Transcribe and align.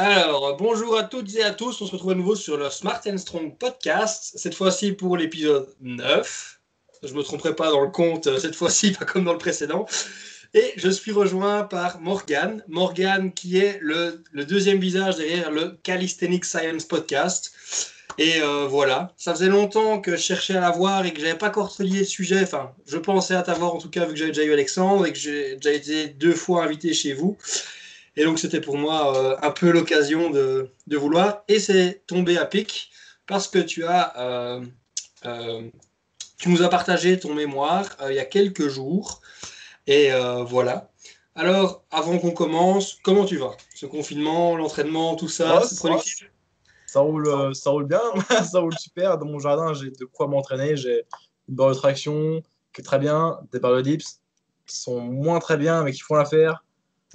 Alors, 0.00 0.56
bonjour 0.56 0.96
à 0.96 1.02
toutes 1.02 1.34
et 1.34 1.42
à 1.42 1.50
tous. 1.50 1.80
On 1.80 1.86
se 1.86 1.90
retrouve 1.90 2.12
à 2.12 2.14
nouveau 2.14 2.36
sur 2.36 2.56
le 2.56 2.70
Smart 2.70 3.00
and 3.08 3.18
Strong 3.18 3.58
podcast. 3.58 4.30
Cette 4.36 4.54
fois-ci 4.54 4.92
pour 4.92 5.16
l'épisode 5.16 5.74
9. 5.80 6.60
Je 7.02 7.12
ne 7.12 7.18
me 7.18 7.22
tromperai 7.24 7.56
pas 7.56 7.72
dans 7.72 7.80
le 7.80 7.90
compte, 7.90 8.28
euh, 8.28 8.38
cette 8.38 8.54
fois-ci, 8.54 8.92
pas 8.98 9.04
comme 9.04 9.24
dans 9.24 9.32
le 9.32 9.38
précédent. 9.38 9.86
Et 10.54 10.72
je 10.76 10.88
suis 10.88 11.10
rejoint 11.10 11.64
par 11.64 12.00
Morgan. 12.00 12.62
Morgan 12.68 13.32
qui 13.32 13.58
est 13.58 13.80
le, 13.82 14.22
deuxième 14.34 14.78
visage 14.78 15.16
derrière 15.16 15.50
le 15.50 15.76
Calisthenic 15.82 16.44
Science 16.44 16.84
podcast. 16.84 17.50
Et 18.18 18.40
euh, 18.40 18.68
voilà, 18.68 19.12
ça 19.16 19.34
faisait 19.34 19.48
longtemps 19.48 20.00
que 20.00 20.12
je 20.12 20.22
cherchais 20.22 20.54
à 20.54 20.60
la 20.60 20.70
voir 20.70 21.06
et 21.06 21.12
que 21.12 21.20
j'avais 21.20 21.34
pas 21.34 21.48
encore 21.48 21.74
lié 21.80 21.98
le 21.98 22.04
sujet. 22.04 22.44
Enfin, 22.44 22.70
je 22.86 22.98
pensais 22.98 23.34
à 23.34 23.42
t'avoir 23.42 23.74
en 23.74 23.78
tout 23.78 23.90
cas 23.90 24.04
vu 24.04 24.12
que 24.12 24.18
j'avais 24.20 24.30
déjà 24.30 24.44
eu 24.44 24.52
Alexandre 24.52 25.06
et 25.06 25.12
que 25.12 25.18
j'ai 25.18 25.56
déjà 25.56 25.72
été 25.72 26.06
deux 26.06 26.34
fois 26.34 26.62
invité 26.62 26.94
chez 26.94 27.14
vous. 27.14 27.36
Et 28.18 28.24
donc 28.24 28.40
c'était 28.40 28.60
pour 28.60 28.76
moi 28.76 29.16
euh, 29.16 29.36
un 29.42 29.52
peu 29.52 29.70
l'occasion 29.70 30.28
de, 30.30 30.72
de, 30.88 30.96
vouloir. 30.96 31.44
Et 31.46 31.60
c'est 31.60 32.02
tombé 32.08 32.36
à 32.36 32.46
pic 32.46 32.90
parce 33.28 33.46
que 33.46 33.60
tu 33.60 33.84
as, 33.84 34.12
euh, 34.18 34.60
euh 35.24 35.62
tu 36.36 36.48
nous 36.48 36.62
as 36.62 36.68
partagé 36.68 37.18
ton 37.18 37.34
mémoire 37.34 37.84
il 38.08 38.14
y 38.14 38.18
a 38.18 38.24
quelques 38.24 38.68
jours. 38.68 39.20
Et 39.86 40.10
voilà. 40.46 40.90
Alors, 41.34 41.82
avant 41.90 42.18
qu'on 42.18 42.30
commence, 42.30 42.98
comment 43.02 43.24
tu 43.24 43.38
vas? 43.38 43.56
Ce 43.74 43.86
confinement, 43.86 44.56
l'entraînement, 44.56 45.16
tout 45.16 45.28
ça, 45.28 45.58
ouais, 45.58 45.66
c'est 45.66 45.78
productif? 45.78 46.30
Ça 46.86 47.00
roule, 47.00 47.54
ça 47.56 47.70
roule 47.70 47.86
bien, 47.86 48.00
ça 48.44 48.60
roule 48.60 48.78
super. 48.78 49.18
Dans 49.18 49.26
mon 49.26 49.40
jardin, 49.40 49.74
j'ai 49.74 49.90
de 49.90 50.04
quoi 50.04 50.28
m'entraîner. 50.28 50.76
J'ai 50.76 51.02
une 51.48 51.56
barre 51.56 51.70
de 51.70 51.74
traction 51.74 52.40
qui 52.72 52.82
est 52.82 52.84
très 52.84 53.00
bien, 53.00 53.40
des 53.50 53.58
barres 53.58 53.74
de 53.76 53.82
dips 53.82 54.20
qui 54.66 54.76
sont 54.76 55.00
moins 55.00 55.40
très 55.40 55.56
bien, 55.56 55.82
mais 55.82 55.92
qui 55.92 56.00
font 56.00 56.14
l'affaire. 56.14 56.62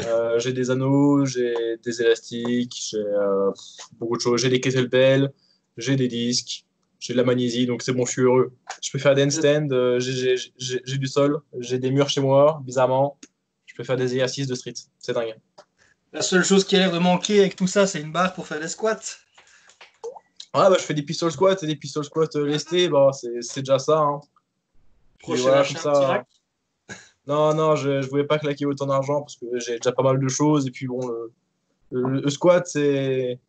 Euh, 0.02 0.40
j'ai 0.40 0.54
des 0.54 0.72
anneaux, 0.72 1.26
j'ai 1.26 1.78
des 1.84 2.02
élastiques, 2.02 2.88
j'ai 2.90 2.98
euh, 2.98 3.52
beaucoup 4.00 4.18
de 4.18 4.22
choses. 4.22 4.42
J'ai 4.42 4.50
des 4.50 4.60
kettlebells, 4.60 5.32
j'ai 5.78 5.96
des 5.96 6.08
disques, 6.08 6.66
j'ai 7.00 7.14
de 7.14 7.18
la 7.18 7.24
magnésie, 7.24 7.66
donc 7.68 7.84
c'est 7.84 7.94
bon, 7.94 8.06
je 8.06 8.12
suis 8.12 8.22
heureux. 8.22 8.54
Je 8.82 8.92
peux 8.92 9.00
faire 9.00 9.14
des 9.14 9.24
handstands, 9.24 9.70
euh, 9.72 10.00
j'ai 10.00 10.98
du 10.98 11.08
sol, 11.08 11.42
j'ai 11.60 11.78
des 11.78 11.92
murs 11.92 12.10
chez 12.10 12.22
moi, 12.22 12.62
bizarrement. 12.66 13.20
Je 13.66 13.76
peux 13.76 13.84
faire 13.84 13.98
des 13.98 14.14
exercices 14.14 14.48
de 14.48 14.56
street, 14.56 14.74
c'est 15.00 15.14
dingue. 15.14 15.36
La 16.12 16.22
seule 16.22 16.44
chose 16.44 16.64
qui 16.64 16.76
a 16.76 16.80
l'air 16.80 16.92
de 16.92 17.00
manquer 17.00 17.40
avec 17.40 17.56
tout 17.56 17.68
ça, 17.68 17.88
c'est 17.88 18.02
une 18.02 18.12
barre 18.12 18.34
pour 18.34 18.48
faire 18.48 18.60
des 18.60 18.68
squats. 18.68 19.00
Ouais, 20.56 20.70
bah, 20.70 20.76
je 20.78 20.84
fais 20.84 20.94
des 20.94 21.02
pistol 21.02 21.32
squats 21.32 21.56
et 21.62 21.66
des 21.66 21.76
pistol 21.76 22.04
squats 22.04 22.30
lestés, 22.36 22.88
bah, 22.90 23.10
c'est 23.14 23.62
déjà 23.62 23.80
ça. 23.80 23.98
Hein. 23.98 24.22
Voilà, 25.26 25.64
comme 25.64 25.78
ça. 25.78 26.24
Non, 27.28 27.54
non, 27.54 27.76
je 27.76 27.90
ne 27.90 28.06
voulais 28.06 28.26
pas 28.26 28.40
claquer 28.40 28.66
autant 28.66 28.88
d'argent 28.88 29.22
parce 29.22 29.38
que 29.38 29.46
j'ai 29.60 29.78
déjà 29.78 29.92
pas 29.92 30.04
mal 30.04 30.20
de 30.20 30.28
choses. 30.28 30.68
Et 30.68 30.72
puis 30.72 30.88
bon, 30.88 31.08
le, 31.08 31.32
le, 31.92 32.22
le 32.22 32.30
squat, 32.30 32.66
c'est 32.68 33.40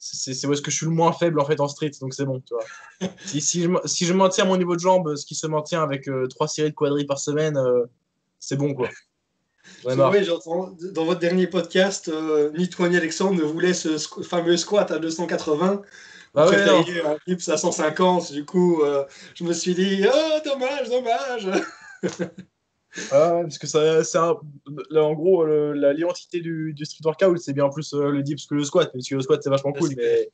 c'est 0.00 0.46
où 0.46 0.52
est-ce 0.54 0.62
que 0.62 0.70
je 0.70 0.76
suis 0.76 0.86
le 0.86 0.92
moins 0.92 1.12
faible 1.12 1.38
en 1.40 1.44
fait 1.44 1.60
en 1.60 1.68
street, 1.68 1.92
donc 2.00 2.14
c'est 2.14 2.24
bon. 2.24 2.40
Tu 2.40 2.54
vois. 2.54 3.10
si, 3.26 3.40
si, 3.42 3.62
je, 3.62 3.68
si 3.84 4.06
je 4.06 4.14
maintiens 4.14 4.46
mon 4.46 4.56
niveau 4.56 4.74
de 4.74 4.80
jambe, 4.80 5.14
ce 5.14 5.26
qui 5.26 5.34
se 5.34 5.46
maintient 5.46 5.82
avec 5.82 6.08
euh, 6.08 6.26
trois 6.26 6.48
séries 6.48 6.70
de 6.70 6.74
quadrilles 6.74 7.06
par 7.06 7.18
semaine, 7.18 7.58
euh, 7.58 7.84
c'est 8.38 8.56
bon 8.56 8.74
quoi. 8.74 8.88
Oui, 9.84 10.24
j'entends 10.24 10.74
dans 10.92 11.04
votre 11.04 11.20
dernier 11.20 11.46
podcast, 11.46 12.08
euh, 12.08 12.50
ni 12.56 12.68
toi 12.68 12.88
ni 12.88 12.96
Alexandre 12.96 13.34
ne 13.36 13.42
voulait 13.42 13.74
ce 13.74 13.98
fameux 14.22 14.56
squat 14.56 14.90
à 14.90 14.98
280. 14.98 15.82
Bah 16.34 16.48
ouais, 16.48 16.56
un 16.56 17.16
clip 17.24 17.40
à 17.48 17.56
150, 17.56 18.32
du 18.32 18.44
coup, 18.44 18.82
euh, 18.82 19.04
je 19.34 19.44
me 19.44 19.52
suis 19.52 19.74
dit, 19.74 20.04
oh, 20.06 20.38
dommage, 20.44 20.88
dommage. 20.88 21.48
ah 23.12 23.40
parce 23.42 23.58
que 23.58 23.66
ça, 23.66 24.02
c'est 24.04 24.18
un... 24.18 24.36
là, 24.90 25.04
en 25.04 25.14
gros, 25.14 25.46
l'identité 25.72 26.40
du, 26.40 26.72
du, 26.72 26.84
street 26.84 27.04
workout, 27.04 27.38
c'est 27.38 27.52
bien 27.52 27.68
plus 27.68 27.92
euh, 27.94 28.10
le 28.10 28.22
dips 28.22 28.46
que 28.46 28.54
le 28.54 28.64
squat, 28.64 28.90
parce 28.92 29.08
que 29.08 29.14
le 29.14 29.22
squat, 29.22 29.40
c'est 29.42 29.50
vachement 29.50 29.72
cool. 29.72 29.90
Mais... 29.96 30.30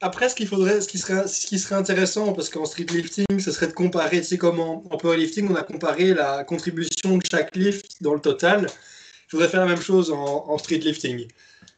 Après, 0.00 0.28
ce 0.28 0.34
qu'il 0.34 0.48
faudrait, 0.48 0.80
ce 0.80 0.88
qui 0.88 0.98
serait, 0.98 1.28
ce 1.28 1.46
qui 1.46 1.58
serait 1.58 1.76
intéressant, 1.76 2.32
parce 2.32 2.48
qu'en 2.48 2.64
street 2.64 2.86
lifting, 2.90 3.38
ce 3.38 3.52
serait 3.52 3.68
de 3.68 3.72
comparer, 3.72 4.20
tu 4.20 4.26
sais, 4.26 4.38
comme 4.38 4.58
en, 4.58 4.82
en 4.90 4.96
powerlifting, 4.96 5.48
on 5.48 5.54
a 5.54 5.62
comparé 5.62 6.12
la 6.12 6.42
contribution 6.42 7.18
de 7.18 7.22
chaque 7.30 7.54
lift 7.54 8.02
dans 8.02 8.14
le 8.14 8.20
total. 8.20 8.66
Il 8.66 9.30
faudrait 9.30 9.48
faire 9.48 9.60
la 9.60 9.66
même 9.66 9.80
chose 9.80 10.10
en, 10.10 10.48
en 10.48 10.58
street 10.58 10.78
lifting 10.78 11.28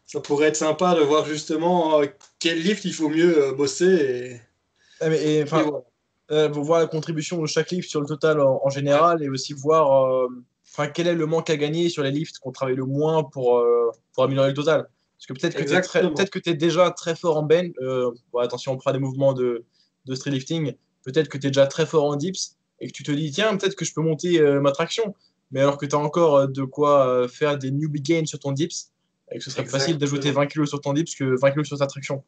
ça 0.07 0.21
pourrait 0.21 0.49
être 0.49 0.57
sympa 0.57 0.95
de 0.95 1.01
voir 1.01 1.27
justement 1.27 2.01
euh, 2.01 2.07
quel 2.39 2.61
lift 2.61 2.85
il 2.85 2.95
faut 2.95 3.09
mieux 3.09 3.47
euh, 3.47 3.53
bosser. 3.53 3.87
Et... 3.87 4.41
Ah, 5.01 5.09
mais, 5.09 5.23
et, 5.23 5.45
voilà. 5.45 5.83
Euh, 6.31 6.49
voir 6.49 6.81
la 6.81 6.87
contribution 6.87 7.41
de 7.41 7.47
chaque 7.47 7.71
lift 7.71 7.91
sur 7.91 8.01
le 8.01 8.07
total 8.07 8.41
en, 8.41 8.61
en 8.65 8.71
général 8.71 9.23
et 9.23 9.29
aussi 9.29 9.53
voir 9.53 10.07
euh, 10.07 10.29
quel 10.95 11.07
est 11.07 11.15
le 11.15 11.27
manque 11.27 11.51
à 11.51 11.57
gagner 11.57 11.91
sur 11.91 12.03
les 12.03 12.11
lifts 12.11 12.39
qu'on 12.39 12.51
travaille 12.51 12.77
le 12.77 12.87
moins 12.87 13.25
pour, 13.25 13.59
euh, 13.59 13.91
pour 14.15 14.25
améliorer 14.25 14.49
le 14.49 14.55
total. 14.55 14.89
Parce 15.19 15.27
que 15.27 15.33
peut-être 15.35 15.57
que 15.57 15.63
tu 15.63 16.23
es, 16.23 16.27
peut 16.27 16.51
es, 16.51 16.55
déjà 16.55 16.91
très 16.91 17.15
fort 17.15 17.37
en 17.37 17.43
bench. 17.43 17.73
Bon, 18.33 18.39
attention, 18.41 18.73
on 18.73 18.77
prend 18.77 18.93
des 18.93 18.99
mouvements 18.99 19.33
de, 19.33 19.65
de 20.07 20.15
street 20.15 20.31
lifting. 20.31 20.75
Peut-être 21.05 21.29
que 21.29 21.39
tu 21.39 21.47
es 21.47 21.51
déjà 21.51 21.67
très 21.67 21.87
fort 21.87 22.05
en 22.05 22.17
dips 22.17 22.57
et 22.81 22.89
que 22.89 22.93
tu 22.93 23.03
te 23.03 23.13
dis, 23.13 23.31
tiens, 23.31 23.57
peut-être 23.57 23.75
que 23.75 23.85
je 23.85 23.95
peux 23.95 24.03
monter 24.03 24.41
ma 24.61 24.73
traction. 24.73 25.15
Mais 25.51 25.61
alors 25.61 25.79
que 25.79 25.87
tu 25.87 25.95
as 25.95 25.99
encore 25.99 26.49
de 26.49 26.63
quoi 26.65 27.29
faire 27.29 27.59
des 27.59 27.71
newbie 27.71 28.01
gains 28.01 28.27
sur 28.27 28.39
ton 28.39 28.53
dips, 28.53 28.91
et 29.31 29.39
que 29.39 29.45
ce 29.45 29.51
serait 29.51 29.63
Exactement. 29.63 29.81
facile 29.81 29.99
d'ajouter 29.99 30.31
20 30.31 30.47
kg 30.47 30.67
sur 30.67 30.81
ton 30.81 30.93
dips 30.93 31.15
que 31.15 31.39
20 31.41 31.53
kg 31.53 31.65
sur 31.65 31.79
ta 31.79 31.87
traction. 31.87 32.23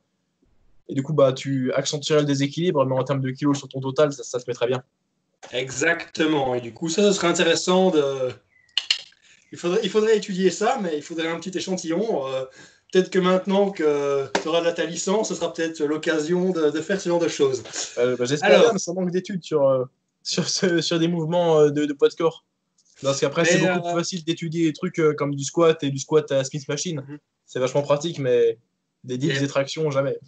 Et 0.88 0.94
du 0.94 1.02
coup, 1.02 1.12
bah, 1.12 1.32
tu 1.32 1.72
accentuerais 1.72 2.20
le 2.20 2.26
déséquilibre, 2.26 2.84
mais 2.86 2.94
en 2.94 3.04
termes 3.04 3.20
de 3.20 3.30
kilos 3.30 3.58
sur 3.58 3.68
ton 3.68 3.80
total, 3.80 4.12
ça, 4.12 4.22
ça 4.22 4.38
se 4.38 4.44
met 4.46 4.54
très 4.54 4.66
bien. 4.66 4.82
Exactement. 5.52 6.54
Et 6.54 6.60
du 6.60 6.72
coup, 6.72 6.88
ça, 6.88 7.02
ce 7.02 7.12
serait 7.12 7.28
intéressant 7.28 7.90
de. 7.90 8.30
Il 9.52 9.58
faudrait, 9.58 9.80
il 9.82 9.90
faudrait 9.90 10.16
étudier 10.16 10.50
ça, 10.50 10.78
mais 10.82 10.96
il 10.96 11.02
faudrait 11.02 11.28
un 11.28 11.38
petit 11.38 11.56
échantillon. 11.56 12.26
Euh, 12.26 12.44
peut-être 12.92 13.10
que 13.10 13.18
maintenant 13.18 13.70
que 13.70 14.26
tu 14.42 14.48
auras 14.48 14.60
de 14.60 14.70
ta 14.74 14.84
licence, 14.84 15.28
ce 15.28 15.34
sera 15.34 15.52
peut-être 15.52 15.80
l'occasion 15.84 16.50
de, 16.50 16.70
de, 16.70 16.80
faire 16.80 17.00
ce 17.00 17.08
genre 17.08 17.20
de 17.20 17.28
choses. 17.28 17.62
Euh, 17.98 18.16
bah, 18.16 18.24
J'espère 18.24 18.72
mais 18.72 18.78
ça 18.78 18.92
manque 18.92 19.10
d'études 19.10 19.44
sur, 19.44 19.68
euh, 19.68 19.84
sur, 20.22 20.48
ce, 20.48 20.80
sur 20.80 20.98
des 20.98 21.08
mouvements 21.08 21.66
de, 21.66 21.84
de 21.84 21.92
poids 21.92 22.08
de 22.08 22.14
corps. 22.14 22.44
Parce 23.02 23.20
qu'après, 23.20 23.44
c'est 23.44 23.58
beaucoup 23.58 23.88
plus 23.88 23.98
facile 23.98 24.24
d'étudier 24.24 24.66
des 24.66 24.72
trups 24.72 24.98
euh, 24.98 25.12
comme 25.12 25.34
du 25.34 25.44
squat 25.44 25.82
et 25.82 25.90
du 25.90 25.98
squat 25.98 26.30
à 26.32 26.44
Smith 26.44 26.66
Machine. 26.68 27.00
Mm 27.00 27.14
-hmm. 27.14 27.18
C'est 27.44 27.60
vachement 27.60 27.82
pratique, 27.82 28.18
mais 28.18 28.58
des 29.04 29.18
dips, 29.18 29.36
et... 29.36 29.40
des 29.40 29.48
tractions, 29.48 29.90
jamais. 29.90 30.18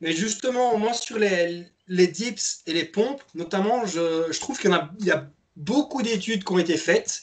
Mais 0.00 0.12
justement, 0.12 0.78
moi, 0.78 0.92
sur 0.92 1.18
les, 1.18 1.66
dips 1.88 2.62
et 2.66 2.72
les 2.72 2.84
pompes, 2.84 3.22
notamment, 3.34 3.86
je, 3.86 4.38
trouve 4.38 4.58
qu'il 4.58 4.70
y, 5.00 5.10
a 5.10 5.30
beaucoup 5.56 6.02
d'études 6.02 6.44
qui 6.44 6.52
ont 6.52 6.58
été 6.58 6.76
faites. 6.76 7.22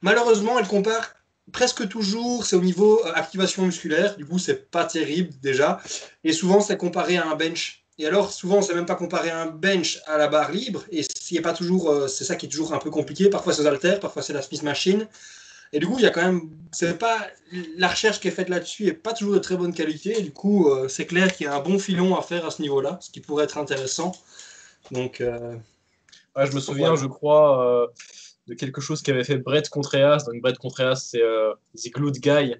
Malheureusement, 0.00 0.58
elles 0.58 0.66
comparent 0.66 1.14
presque 1.52 1.88
toujours, 1.88 2.46
c'est 2.46 2.56
au 2.56 2.60
niveau 2.60 3.04
euh, 3.04 3.12
activation 3.14 3.64
musculaire. 3.64 4.16
Du 4.16 4.24
coup, 4.24 4.38
c'est 4.38 4.70
pas 4.70 4.84
terrible 4.84 5.32
déjà. 5.42 5.80
Et 6.24 6.32
souvent, 6.32 6.60
c'est 6.60 6.76
comparé 6.76 7.16
à 7.16 7.26
un 7.26 7.36
bench. 7.36 7.84
Et 7.98 8.06
alors, 8.06 8.32
souvent, 8.32 8.62
c'est 8.62 8.74
même 8.74 8.86
pas 8.86 8.94
comparer 8.94 9.30
un 9.30 9.46
bench 9.46 10.00
à 10.06 10.16
la 10.16 10.28
barre 10.28 10.50
libre. 10.50 10.82
Et 10.90 11.02
c'est 11.02 11.40
pas 11.40 11.52
toujours, 11.52 11.90
euh, 11.90 12.08
c'est 12.08 12.24
ça 12.24 12.36
qui 12.36 12.46
est 12.46 12.48
toujours 12.48 12.72
un 12.74 12.78
peu 12.78 12.90
compliqué. 12.90 13.28
Parfois, 13.28 13.52
c'est 13.52 13.66
haltères, 13.66 14.00
parfois, 14.00 14.22
c'est 14.22 14.32
la 14.32 14.42
Smith 14.42 14.62
Machine. 14.62 15.06
Et 15.72 15.78
du 15.78 15.86
coup, 15.86 15.96
il 15.98 16.02
y 16.02 16.06
a 16.06 16.10
quand 16.10 16.22
même, 16.22 16.50
c'est 16.70 16.98
pas 16.98 17.26
la 17.76 17.88
recherche 17.88 18.20
qui 18.20 18.28
est 18.28 18.32
faite 18.32 18.48
là-dessus 18.48 18.86
est 18.86 18.92
pas 18.92 19.12
toujours 19.12 19.34
de 19.34 19.38
très 19.38 19.56
bonne 19.56 19.72
qualité. 19.72 20.18
Et 20.18 20.22
du 20.22 20.32
coup, 20.32 20.68
euh, 20.68 20.88
c'est 20.88 21.06
clair 21.06 21.34
qu'il 21.34 21.46
y 21.46 21.48
a 21.48 21.54
un 21.54 21.60
bon 21.60 21.78
filon 21.78 22.16
à 22.16 22.22
faire 22.22 22.44
à 22.44 22.50
ce 22.50 22.60
niveau-là, 22.60 22.98
ce 23.00 23.10
qui 23.10 23.20
pourrait 23.20 23.44
être 23.44 23.58
intéressant. 23.58 24.12
Donc, 24.90 25.20
euh... 25.20 25.56
ouais, 26.36 26.46
je 26.46 26.54
me 26.54 26.60
souviens, 26.60 26.94
je 26.94 27.06
crois, 27.06 27.66
euh, 27.66 27.86
de 28.48 28.54
quelque 28.54 28.80
chose 28.80 29.02
qu'avait 29.02 29.24
fait 29.24 29.38
Brett 29.38 29.68
Contreras. 29.68 30.24
Donc, 30.26 30.42
Brett 30.42 30.58
Contreras, 30.58 30.96
c'est 30.96 31.22
The 31.76 31.90
Glute 31.92 32.20
Guy. 32.20 32.54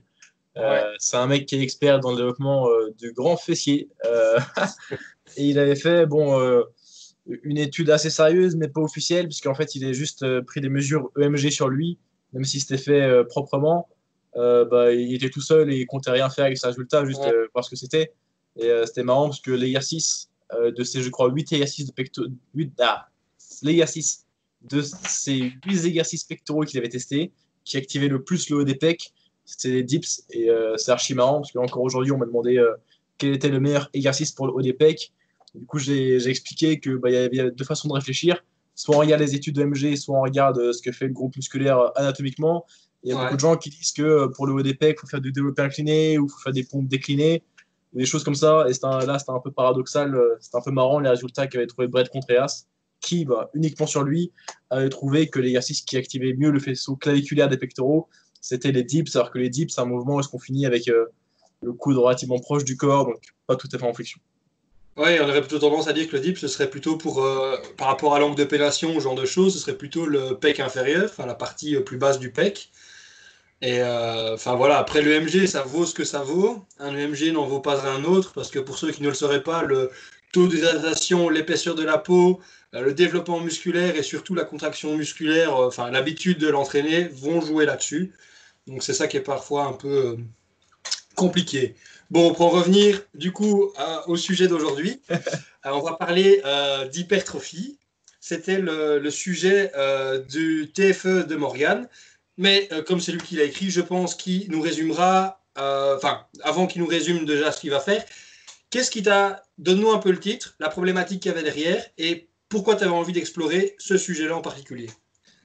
Ouais. 0.54 0.82
C'est 0.98 1.16
un 1.16 1.26
mec 1.26 1.46
qui 1.46 1.56
est 1.56 1.62
expert 1.62 2.00
dans 2.00 2.10
le 2.10 2.16
développement 2.16 2.68
du 2.98 3.12
grand 3.12 3.36
fessier. 3.36 3.88
Et 5.36 5.44
il 5.44 5.58
avait 5.58 5.76
fait 5.76 6.04
bon, 6.04 6.64
une 7.26 7.58
étude 7.58 7.90
assez 7.90 8.10
sérieuse, 8.10 8.56
mais 8.56 8.68
pas 8.68 8.80
officielle, 8.80 9.26
puisqu'en 9.26 9.54
fait, 9.54 9.74
il 9.74 9.84
a 9.84 9.92
juste 9.92 10.22
euh, 10.22 10.42
pris 10.42 10.60
des 10.60 10.68
mesures 10.68 11.10
EMG 11.18 11.50
sur 11.50 11.68
lui, 11.68 11.98
même 12.32 12.44
si 12.44 12.60
c'était 12.60 12.78
fait 12.78 13.02
euh, 13.02 13.24
proprement. 13.24 13.88
bah, 14.34 14.92
il 14.92 15.14
était 15.14 15.30
tout 15.30 15.40
seul 15.40 15.72
et 15.72 15.76
il 15.76 15.86
comptait 15.86 16.10
rien 16.10 16.30
faire 16.30 16.46
avec 16.46 16.58
ses 16.58 16.66
résultats, 16.66 17.04
juste 17.04 17.20
ouais. 17.20 17.32
voir 17.52 17.64
ce 17.64 17.70
que 17.70 17.76
c'était. 17.76 18.12
Et 18.56 18.70
c'était 18.86 19.02
marrant 19.02 19.28
parce 19.28 19.40
que 19.40 19.50
l'exercice 19.50 20.30
de 20.76 20.84
ces, 20.84 21.02
je 21.02 21.08
crois, 21.08 21.30
8 21.30 21.52
exercices 21.52 21.86
de 21.86 21.92
pectoraux, 21.92 22.28
8, 22.54 22.72
ah, 22.80 23.08
l'exercice 23.62 24.26
de 24.62 24.82
ces 24.82 25.52
8 25.66 25.86
exercices 25.86 26.24
pectoraux 26.24 26.64
qu'il 26.64 26.78
avait 26.78 26.88
testés, 26.88 27.32
qui 27.64 27.76
activaient 27.76 28.08
le 28.08 28.22
plus 28.22 28.50
le 28.50 28.56
haut 28.56 28.64
des 28.64 28.74
pecs, 28.74 29.12
c'était 29.44 29.74
les 29.74 29.82
dips. 29.82 30.24
Et 30.30 30.50
euh, 30.50 30.76
c'est 30.76 30.90
archi 30.90 31.14
marrant 31.14 31.40
parce 31.40 31.52
qu'encore 31.52 31.82
aujourd'hui, 31.82 32.12
on 32.12 32.18
m'a 32.18 32.26
demandé 32.26 32.56
euh, 32.56 32.74
quel 33.18 33.32
était 33.34 33.48
le 33.48 33.60
meilleur 33.60 33.90
exercice 33.92 34.32
pour 34.32 34.46
le 34.46 34.52
haut 34.52 34.62
des 34.62 34.72
pecs. 34.72 35.12
Du 35.54 35.66
coup, 35.66 35.78
j'ai 35.78 36.28
expliqué 36.28 36.80
qu'il 36.80 36.96
bah, 36.96 37.10
y 37.10 37.16
avait 37.16 37.50
deux 37.50 37.64
façons 37.64 37.88
de 37.88 37.92
réfléchir. 37.92 38.42
Soit 38.82 38.96
on 38.96 38.98
regarde 38.98 39.22
les 39.22 39.36
études 39.36 39.54
de 39.54 39.62
MG, 39.62 39.94
soit 39.94 40.18
on 40.18 40.22
regarde 40.22 40.58
euh, 40.58 40.72
ce 40.72 40.82
que 40.82 40.90
fait 40.90 41.06
le 41.06 41.12
groupe 41.12 41.36
musculaire 41.36 41.92
anatomiquement. 41.94 42.66
Il 43.04 43.10
y 43.10 43.12
a 43.12 43.16
ouais. 43.16 43.22
beaucoup 43.22 43.36
de 43.36 43.40
gens 43.40 43.56
qui 43.56 43.70
disent 43.70 43.92
que 43.92 44.26
pour 44.34 44.44
le 44.44 44.54
haut 44.54 44.62
des 44.62 44.74
pecs, 44.74 44.96
il 44.98 45.00
faut 45.00 45.06
faire 45.06 45.20
du 45.20 45.30
développé 45.30 45.62
incliné 45.62 46.18
ou 46.18 46.26
il 46.26 46.28
faut 46.28 46.38
faire 46.38 46.52
des 46.52 46.64
pompes 46.64 46.88
déclinées 46.88 47.44
ou 47.94 47.98
des 47.98 48.06
choses 48.06 48.24
comme 48.24 48.34
ça. 48.34 48.66
Et 48.68 48.72
un, 48.82 49.06
là, 49.06 49.20
c'était 49.20 49.30
un 49.30 49.38
peu 49.38 49.52
paradoxal, 49.52 50.20
c'était 50.40 50.56
un 50.56 50.62
peu 50.62 50.72
marrant 50.72 50.98
les 50.98 51.10
résultats 51.10 51.46
qu'avait 51.46 51.68
trouvé 51.68 51.86
Brett 51.86 52.08
Contreras, 52.08 52.64
qui, 53.00 53.24
bah, 53.24 53.50
uniquement 53.54 53.86
sur 53.86 54.02
lui, 54.02 54.32
avait 54.70 54.88
trouvé 54.88 55.28
que 55.28 55.38
l'exercice 55.38 55.82
qui 55.82 55.96
activait 55.96 56.34
mieux 56.34 56.50
le 56.50 56.58
faisceau 56.58 56.96
claviculaire 56.96 57.48
des 57.48 57.58
pectoraux, 57.58 58.08
c'était 58.40 58.72
les 58.72 58.82
dips, 58.82 59.14
alors 59.14 59.30
que 59.30 59.38
les 59.38 59.48
dips, 59.48 59.72
c'est 59.72 59.80
un 59.80 59.84
mouvement 59.84 60.16
où 60.16 60.20
est-ce 60.20 60.28
qu'on 60.28 60.40
finit 60.40 60.66
avec 60.66 60.88
euh, 60.88 61.06
le 61.62 61.72
coude 61.72 61.98
relativement 61.98 62.40
proche 62.40 62.64
du 62.64 62.76
corps, 62.76 63.06
donc 63.06 63.22
pas 63.46 63.54
tout 63.54 63.68
à 63.72 63.78
fait 63.78 63.86
en 63.86 63.94
flexion. 63.94 64.20
Oui, 64.96 65.18
on 65.20 65.28
aurait 65.28 65.40
plutôt 65.40 65.58
tendance 65.58 65.88
à 65.88 65.94
dire 65.94 66.06
que 66.08 66.16
le 66.16 66.20
dip, 66.22 66.36
ce 66.38 66.48
serait 66.48 66.68
plutôt 66.68 66.96
pour, 66.98 67.24
euh, 67.24 67.56
par 67.78 67.86
rapport 67.88 68.14
à 68.14 68.18
l'angle 68.18 68.36
de 68.36 68.44
pénation, 68.44 68.92
ce 68.94 69.00
genre 69.00 69.14
de 69.14 69.24
choses, 69.24 69.54
ce 69.54 69.58
serait 69.60 69.76
plutôt 69.76 70.04
le 70.04 70.36
pec 70.38 70.60
inférieur, 70.60 71.04
enfin 71.04 71.24
la 71.24 71.34
partie 71.34 71.76
euh, 71.76 71.80
plus 71.80 71.96
basse 71.96 72.18
du 72.18 72.30
pec. 72.30 72.70
Et 73.62 73.80
euh, 73.80 74.34
enfin 74.34 74.54
voilà, 74.56 74.78
après 74.78 75.02
l'EMG, 75.02 75.46
ça 75.46 75.62
vaut 75.62 75.86
ce 75.86 75.94
que 75.94 76.04
ça 76.04 76.20
vaut. 76.22 76.64
Un 76.78 76.96
EMG 76.96 77.32
n'en 77.32 77.46
vaut 77.46 77.60
pas 77.60 77.86
un 77.88 78.04
autre, 78.04 78.32
parce 78.34 78.50
que 78.50 78.58
pour 78.58 78.78
ceux 78.78 78.90
qui 78.92 79.02
ne 79.02 79.08
le 79.08 79.14
sauraient 79.14 79.42
pas, 79.42 79.62
le 79.62 79.90
taux 80.32 80.48
d'hydratation, 80.48 81.28
l'épaisseur 81.30 81.74
de 81.74 81.84
la 81.84 81.98
peau, 81.98 82.40
le 82.72 82.92
développement 82.94 83.40
musculaire 83.40 83.96
et 83.96 84.02
surtout 84.02 84.34
la 84.34 84.44
contraction 84.44 84.96
musculaire, 84.96 85.56
enfin 85.56 85.90
l'habitude 85.90 86.38
de 86.38 86.48
l'entraîner, 86.48 87.04
vont 87.08 87.40
jouer 87.40 87.66
là-dessus. 87.66 88.12
Donc 88.66 88.82
c'est 88.82 88.94
ça 88.94 89.08
qui 89.08 89.16
est 89.18 89.20
parfois 89.20 89.64
un 89.66 89.72
peu 89.74 90.16
compliqué. 91.14 91.76
Bon, 92.12 92.34
pour 92.34 92.44
en 92.44 92.50
revenir 92.50 93.00
du 93.14 93.32
coup 93.32 93.72
au 94.06 94.16
sujet 94.16 94.46
d'aujourd'hui, 94.46 95.00
euh, 95.10 95.16
on 95.64 95.80
va 95.80 95.94
parler 95.94 96.42
euh, 96.44 96.86
d'hypertrophie. 96.86 97.78
C'était 98.20 98.58
le, 98.58 99.08
sujet 99.08 99.72
euh, 99.78 100.18
du 100.18 100.70
TFE 100.74 101.26
de 101.26 101.36
Morgan. 101.36 101.88
Mais 102.36 102.68
comme 102.86 103.00
c'est 103.00 103.12
lui 103.12 103.20
qui 103.20 103.36
l'a 103.36 103.44
écrit, 103.44 103.70
je 103.70 103.80
pense 103.80 104.14
qu'il 104.14 104.50
nous 104.50 104.60
résumera, 104.60 105.40
enfin, 105.56 106.26
avant 106.42 106.66
qu'il 106.66 106.82
nous 106.82 106.86
résume 106.86 107.24
déjà 107.24 107.50
ce 107.50 107.62
qu'il 107.62 107.70
va 107.70 107.80
faire, 107.80 108.04
qu'est-ce 108.68 108.90
qui 108.90 109.02
t'a. 109.02 109.42
Donne-nous 109.56 109.90
un 109.90 109.98
peu 109.98 110.10
le 110.10 110.20
titre, 110.20 110.54
la 110.60 110.68
problématique 110.68 111.22
qu'il 111.22 111.32
y 111.32 111.34
avait 111.34 111.42
derrière 111.42 111.82
et 111.96 112.28
pourquoi 112.50 112.76
tu 112.76 112.84
avais 112.84 112.92
envie 112.92 113.12
d'explorer 113.14 113.74
ce 113.78 113.96
sujet-là 113.96 114.36
en 114.36 114.42
particulier? 114.42 114.90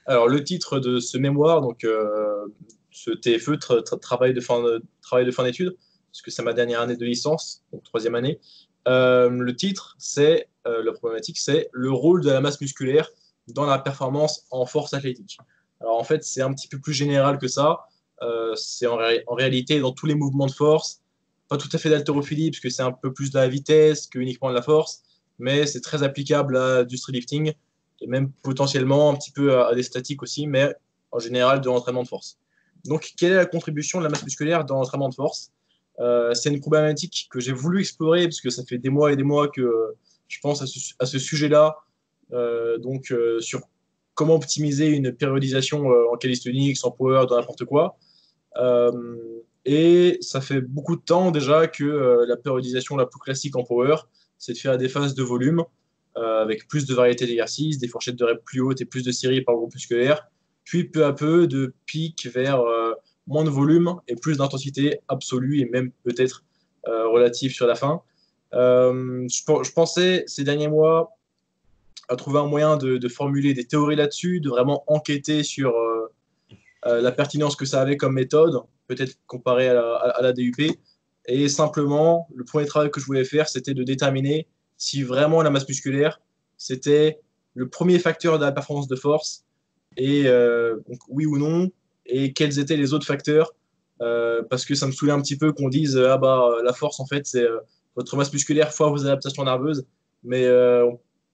Alors, 0.06 0.28
le 0.28 0.44
titre 0.44 0.80
de 0.80 1.00
ce 1.00 1.18
mémoire, 1.18 1.62
donc 1.62 1.86
ce 2.92 3.12
TFE, 3.12 3.58
travail 4.02 4.34
de 4.34 4.42
fin, 4.42 4.62
travail 5.02 5.26
de 5.26 5.32
fin 5.32 5.44
d'études, 5.44 5.78
parce 6.18 6.24
que 6.24 6.32
c'est 6.32 6.42
ma 6.42 6.54
dernière 6.54 6.82
année 6.82 6.98
de 6.98 7.06
licence, 7.06 7.62
donc 7.72 7.84
troisième 7.84 8.16
année. 8.16 8.40
Euh, 8.88 9.30
le 9.30 9.56
titre, 9.56 9.96
c'est 10.00 10.48
euh, 10.66 10.84
la 10.84 10.92
problématique, 10.92 11.38
c'est 11.38 11.70
le 11.72 11.92
rôle 11.92 12.24
de 12.24 12.32
la 12.32 12.42
masse 12.42 12.60
musculaire 12.60 13.08
dans 13.50 13.66
la 13.66 13.78
performance 13.78 14.48
en 14.50 14.66
force 14.66 14.96
athlétique. 14.96 15.38
Alors 15.80 16.00
en 16.00 16.04
fait, 16.04 16.24
c'est 16.24 16.42
un 16.42 16.52
petit 16.56 16.68
peu 16.68 16.80
plus 16.80 16.94
général 16.94 17.38
que 17.38 17.48
ça. 17.48 17.82
Euh, 18.24 18.56
c'est 18.56 18.88
en, 18.88 18.98
réalité 19.30 19.80
dans 19.80 19.92
tous 19.92 20.08
les 20.08 20.16
mouvements 20.16 20.48
de 20.48 20.52
force, 20.52 21.04
pas 21.50 21.58
tout 21.58 21.70
à 21.72 21.78
fait 21.78 21.92
d'haltérophilie, 21.92 22.50
puisque 22.50 22.72
c'est 22.72 22.82
un 22.82 22.94
peu 22.94 23.14
plus 23.14 23.30
de 23.30 23.38
la 23.38 23.48
vitesse 23.48 24.08
que 24.08 24.18
uniquement 24.18 24.50
de 24.50 24.56
la 24.56 24.64
force, 24.64 25.04
mais 25.38 25.68
c'est 25.68 25.82
très 25.82 26.02
applicable 26.02 26.58
à 26.58 26.84
du 26.84 26.98
streetlifting 26.98 27.54
et 28.02 28.08
même 28.08 28.32
potentiellement 28.42 29.12
un 29.12 29.16
petit 29.16 29.32
peu 29.32 29.56
à, 29.56 29.68
à 29.68 29.76
des 29.76 29.84
statiques 29.84 30.24
aussi, 30.24 30.48
mais 30.48 30.74
en 31.12 31.20
général 31.20 31.62
de 31.62 31.68
l'entraînement 31.68 32.02
de 32.02 32.08
force. 32.08 32.40
Donc, 32.86 33.14
quelle 33.18 33.34
est 33.34 33.36
la 33.36 33.46
contribution 33.46 34.00
de 34.00 34.06
la 34.06 34.10
masse 34.10 34.24
musculaire 34.24 34.66
dans 34.66 34.78
l'entraînement 34.78 35.10
de 35.10 35.16
force? 35.16 35.52
Euh, 36.00 36.34
c'est 36.34 36.50
une 36.50 36.60
problématique 36.60 37.28
que 37.32 37.40
j'ai 37.40 37.54
voulu 37.54 37.80
explorer 37.80 38.24
parce 38.24 38.42
que 38.42 38.50
ça 38.50 38.64
fait 38.64 38.78
des 38.78 38.90
mois 38.90 39.12
et 39.12 39.16
des 39.16 39.24
mois 39.24 39.48
que 39.48 39.96
je 40.28 40.40
pense 40.42 40.62
à 40.62 41.06
ce, 41.06 41.20
sujet-là. 41.20 41.78
Euh, 42.34 42.78
donc, 42.78 43.12
euh, 43.12 43.40
sur 43.40 43.62
comment 44.14 44.36
optimiser 44.36 44.88
une 44.88 45.14
périodisation 45.14 45.88
en 45.88 46.18
calisthenics, 46.18 46.84
en 46.84 46.92
power, 46.92 47.26
dans 47.30 47.38
n'importe 47.38 47.66
quoi. 47.66 47.98
et 49.66 50.18
ça 50.22 50.42
fait 50.42 50.62
beaucoup 50.62 50.96
de 50.96 51.02
temps 51.02 51.30
déjà 51.30 51.68
que 51.68 52.26
la 52.28 52.36
périodisation 52.36 52.98
la 52.98 53.06
plus 53.06 53.20
classique 53.20 53.56
en 53.56 53.64
power, 53.64 53.98
c'est 54.40 54.54
de 54.54 54.58
faire 54.58 54.78
des 54.78 54.90
phases 54.90 55.14
de 55.14 55.22
volume 55.22 55.64
avec 56.16 56.68
plus 56.68 56.88
de 56.88 56.96
variétés 56.96 57.28
d'exercices, 57.28 57.78
des 57.78 57.88
fourchettes 57.88 58.16
de 58.16 58.26
reps 58.26 58.42
plus 58.44 58.60
hautes 58.60 58.82
et 58.82 58.86
plus 58.86 59.04
de 59.04 59.12
séries 59.12 59.42
par 59.42 59.56
groupe 59.56 59.76
musculaire, 59.76 60.28
puis 60.64 60.86
peu 60.86 61.06
à 61.06 61.14
peu 61.14 61.46
de 61.46 61.76
pics 61.86 62.26
vers 62.26 62.60
moins 63.28 63.44
de 63.44 63.50
volume 63.50 63.96
et 64.08 64.16
plus 64.16 64.38
d'intensité 64.38 65.00
absolue 65.08 65.60
et 65.60 65.66
même 65.66 65.92
peut-être 66.04 66.44
euh, 66.88 67.08
relative 67.10 67.52
sur 67.52 67.68
la 67.68 67.76
fin. 67.76 68.02
Euh, 68.54 69.28
je, 69.28 69.72
pensais 69.74 70.24
ces 70.26 70.46
derniers 70.46 70.70
mois 70.70 71.12
à 72.08 72.16
trouver 72.16 72.40
un 72.40 72.48
moyen 72.48 72.78
de, 72.78 73.08
formuler 73.10 73.54
des 73.54 73.66
théories 73.66 73.98
là-dessus, 73.98 74.40
de 74.40 74.50
vraiment 74.50 74.84
enquêter 74.88 75.44
sur 75.44 75.76
euh, 75.76 76.12
la 76.86 77.12
pertinence 77.12 77.58
que 77.58 77.66
ça 77.66 77.82
avait 77.82 77.98
comme 77.98 78.14
méthode, 78.14 78.62
peut-être 78.88 79.18
comparé 79.28 79.68
à 79.68 80.22
la, 80.22 80.32
DUP. 80.32 80.80
Et 81.26 81.50
simplement, 81.50 82.30
le 82.34 82.46
premier 82.46 82.66
travail 82.66 82.90
que 82.90 83.02
je 83.02 83.06
voulais 83.06 83.26
faire, 83.26 83.50
c'était 83.50 83.74
de 83.74 83.84
déterminer 83.84 84.48
si 84.78 85.04
vraiment 85.04 85.42
la 85.42 85.50
masse 85.50 85.68
musculaire, 85.68 86.22
c'était 86.56 87.20
le 87.56 87.68
premier 87.68 88.00
facteur 88.00 88.40
de 88.40 88.46
la 88.46 88.54
performance 88.54 88.88
de 88.88 88.96
force. 88.96 89.44
Et 89.98 90.24
donc, 90.24 91.00
oui 91.10 91.26
ou 91.26 91.38
non, 91.38 91.70
et 92.08 92.34
quels 92.34 92.60
étaient 92.60 92.78
les 92.78 92.94
autres 92.94 93.06
facteurs. 93.06 93.54
Euh, 94.02 94.44
parce 94.48 94.64
que 94.66 94.76
ça 94.76 94.86
me 94.86 94.92
saoulait 94.92 95.12
un 95.12 95.22
petit 95.22 95.38
peu 95.38 95.52
qu'on 95.54 95.70
dise 95.70 95.98
ah 95.98 96.18
bah 96.18 96.58
la 96.64 96.72
force 96.72 97.00
en 97.00 97.08
fait 97.08 97.26
c'est 97.26 97.42
euh, 97.42 97.58
votre 97.96 98.16
masse 98.16 98.32
musculaire 98.32 98.72
fois 98.72 98.90
vos 98.90 99.02
adaptations 99.02 99.44
nerveuses. 99.44 99.86
Mais 100.24 100.46
euh, 100.46 100.90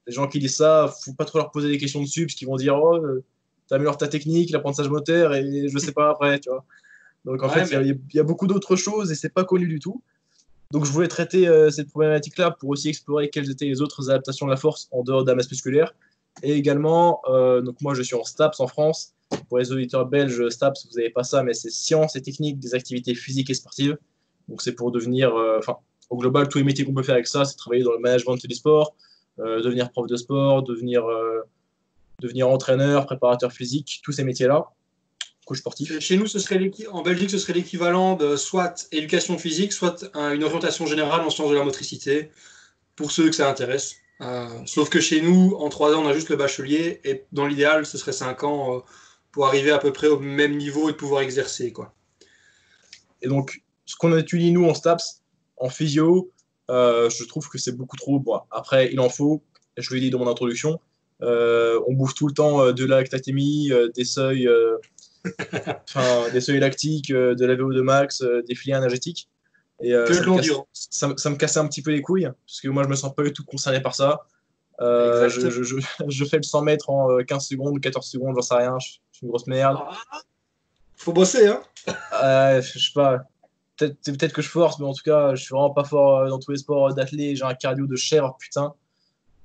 les 0.07 0.13
gens 0.13 0.27
qui 0.27 0.39
disent 0.39 0.55
ça, 0.55 0.93
faut 1.03 1.13
pas 1.13 1.25
trop 1.25 1.39
leur 1.39 1.51
poser 1.51 1.69
des 1.69 1.77
questions 1.77 2.01
dessus 2.01 2.25
parce 2.25 2.35
qu'ils 2.35 2.47
vont 2.47 2.55
dire 2.55 2.77
oh 2.77 2.99
t'améliores 3.67 3.97
ta 3.97 4.07
technique, 4.07 4.51
l'apprentissage 4.51 4.89
moteur 4.89 5.33
et 5.33 5.67
je 5.67 5.77
sais 5.77 5.91
pas 5.91 6.09
après, 6.09 6.39
tu 6.39 6.49
vois. 6.49 6.65
Donc 7.25 7.41
en 7.43 7.49
fait, 7.49 7.69
il 7.71 7.99
y, 8.13 8.19
a 8.19 8.23
beaucoup 8.23 8.47
d'autres 8.47 8.75
choses 8.75 9.09
et 9.09 9.15
c'est 9.15 9.33
pas 9.33 9.45
connu 9.45 9.67
du 9.67 9.79
tout. 9.79 10.01
Donc 10.71 10.85
je 10.85 10.91
voulais 10.91 11.07
traiter 11.07 11.49
cette 11.71 11.89
problématique-là 11.89 12.51
pour 12.51 12.69
aussi 12.69 12.89
explorer 12.89 13.29
quelles 13.29 13.49
étaient 13.49 13.65
les 13.65 13.81
autres 13.81 14.09
adaptations 14.09 14.45
de 14.45 14.51
la 14.51 14.57
force 14.57 14.89
en 14.91 15.03
dehors 15.03 15.23
de 15.23 15.29
la 15.29 15.35
masse 15.35 15.49
musculaire. 15.49 15.95
Et 16.43 16.53
également, 16.53 17.21
donc 17.63 17.79
moi 17.81 17.93
je 17.93 18.01
suis 18.01 18.15
en 18.15 18.25
STAPS 18.25 18.59
en 18.59 18.67
France, 18.67 19.13
pour 19.47 19.59
les 19.59 19.71
auditeurs 19.71 20.05
belges, 20.05 20.49
STAPS, 20.49 20.87
vous 20.89 20.97
n'avez 20.97 21.09
pas 21.09 21.23
ça, 21.23 21.43
mais 21.43 21.53
c'est 21.53 21.69
sciences 21.69 22.15
et 22.15 22.21
techniques 22.21 22.59
des 22.59 22.75
activités 22.75 23.15
physiques 23.15 23.49
et 23.49 23.53
sportives. 23.53 23.97
Donc 24.49 24.61
c'est 24.61 24.73
pour 24.73 24.91
devenir, 24.91 25.35
euh, 25.35 25.57
enfin, 25.59 25.77
au 26.09 26.17
global, 26.17 26.47
tous 26.47 26.57
les 26.57 26.63
métiers 26.63 26.85
qu'on 26.85 26.93
peut 26.93 27.03
faire 27.03 27.15
avec 27.15 27.27
ça, 27.27 27.45
c'est 27.45 27.55
travailler 27.55 27.83
dans 27.83 27.93
le 27.93 27.99
management 27.99 28.35
du 28.35 28.55
sport, 28.55 28.95
euh, 29.39 29.61
devenir 29.61 29.91
prof 29.91 30.07
de 30.07 30.15
sport, 30.15 30.63
devenir, 30.63 31.05
euh, 31.05 31.41
devenir 32.19 32.49
entraîneur, 32.49 33.05
préparateur 33.05 33.51
physique, 33.51 34.01
tous 34.03 34.11
ces 34.11 34.23
métiers-là. 34.23 34.65
Coach 35.45 35.59
sportif. 35.59 35.99
Chez 35.99 36.15
nous, 36.15 36.25
ce 36.25 36.39
serait 36.39 36.71
en 36.91 37.01
Belgique, 37.01 37.29
ce 37.29 37.37
serait 37.37 37.53
l'équivalent 37.53 38.15
de 38.15 38.37
soit 38.37 38.87
éducation 38.93 39.37
physique, 39.37 39.73
soit 39.73 40.09
une 40.15 40.43
orientation 40.43 40.85
générale 40.85 41.19
en 41.21 41.29
sciences 41.29 41.49
de 41.49 41.55
la 41.55 41.65
motricité, 41.65 42.29
pour 42.95 43.11
ceux 43.11 43.25
que 43.25 43.35
ça 43.35 43.49
intéresse. 43.49 43.97
sauf 44.65 44.89
que 44.89 45.01
chez 45.01 45.19
nous, 45.21 45.53
en 45.59 45.67
trois 45.67 45.93
ans, 45.93 46.05
on 46.05 46.07
a 46.07 46.13
juste 46.13 46.29
le 46.29 46.37
bachelier, 46.37 47.01
et 47.03 47.25
dans 47.33 47.45
l'idéal, 47.45 47.85
ce 47.85 47.97
serait 47.97 48.13
cinq 48.13 48.45
ans 48.45 48.85
pour 49.33 49.47
arriver 49.47 49.71
à 49.71 49.79
peu 49.79 49.91
près 49.91 50.07
au 50.07 50.19
même 50.19 50.55
niveau 50.55 50.89
et 50.89 50.93
pouvoir 50.93 51.21
exercer. 51.21 51.73
Quoi. 51.73 51.93
Et 53.21 53.27
donc, 53.27 53.61
ce 53.85 53.95
qu'on 53.97 54.15
étudie 54.15 54.51
nous 54.51 54.65
en 54.65 54.73
STAPS, 54.73 55.23
en 55.57 55.69
physio, 55.69 56.31
euh, 56.69 57.09
je 57.09 57.25
trouve 57.25 57.49
que 57.49 57.57
c'est 57.57 57.73
beaucoup 57.73 57.97
trop. 57.97 58.19
Bon, 58.19 58.39
après, 58.51 58.93
il 58.93 58.99
en 58.99 59.09
faut, 59.09 59.43
je 59.75 59.93
l'ai 59.93 59.99
dit 59.99 60.09
dans 60.11 60.19
mon 60.19 60.29
introduction, 60.29 60.79
euh, 61.21 61.81
on 61.87 61.93
bouffe 61.93 62.13
tout 62.13 62.27
le 62.27 62.33
temps 62.33 62.61
euh, 62.61 62.73
de 62.73 62.85
la 62.85 62.97
lactatémie, 62.97 63.71
des 63.95 64.05
seuils, 64.05 64.47
des 66.33 66.41
seuils 66.41 66.59
lactiques, 66.59 67.11
de 67.11 67.45
la 67.45 67.55
VO2 67.55 67.81
max, 67.81 68.23
des 68.47 68.55
filières 68.55 68.77
énergétiques. 68.77 69.29
Et 69.81 69.91
ça 69.91 70.21
me, 70.21 70.37
casse, 70.37 70.67
ça, 70.71 71.13
ça, 71.17 71.29
me 71.29 71.35
cassait 71.35 71.59
un 71.59 71.67
petit 71.67 71.81
peu 71.81 71.91
les 71.91 72.01
couilles, 72.01 72.29
parce 72.45 72.61
que 72.61 72.69
moi 72.69 72.83
je 72.83 72.87
me 72.87 72.95
sens 72.95 73.13
pas 73.13 73.23
du 73.23 73.33
tout 73.33 73.43
concerné 73.43 73.81
par 73.81 73.95
ça. 73.95 74.21
Je, 74.79 75.49
je, 75.49 75.63
je, 76.07 76.25
fais 76.25 76.37
le 76.37 76.43
100 76.43 76.61
mètres 76.61 76.89
en 76.89 77.17
15 77.17 77.37
euh, 77.37 77.39
secondes, 77.39 77.79
14 77.81 78.07
secondes, 78.07 78.35
j'en 78.35 78.41
sais 78.41 78.55
rien, 78.55 78.77
je, 78.79 78.97
suis 79.17 79.25
une 79.25 79.29
grosse 79.29 79.47
merde. 79.47 79.77
Ah, 79.79 80.21
faut 80.95 81.13
bosser, 81.13 81.47
hein 81.47 81.61
euh, 82.23 82.61
Je 82.61 82.79
sais 82.79 82.93
pas. 82.93 83.23
Peut-être 83.77 84.19
peut 84.19 84.27
que 84.27 84.41
je 84.41 84.49
force, 84.49 84.79
mais 84.79 84.85
en 84.85 84.93
tout 84.93 85.03
cas, 85.03 85.35
je 85.35 85.43
suis 85.43 85.53
vraiment 85.53 85.71
pas 85.71 85.83
fort 85.83 86.19
euh, 86.19 86.29
dans 86.29 86.39
tous 86.39 86.51
les 86.51 86.57
sports 86.57 86.93
d'athlète. 86.93 87.37
J'ai 87.37 87.43
un 87.43 87.55
cardio 87.55 87.87
de 87.87 87.95
chèvre, 87.95 88.35
putain. 88.39 88.73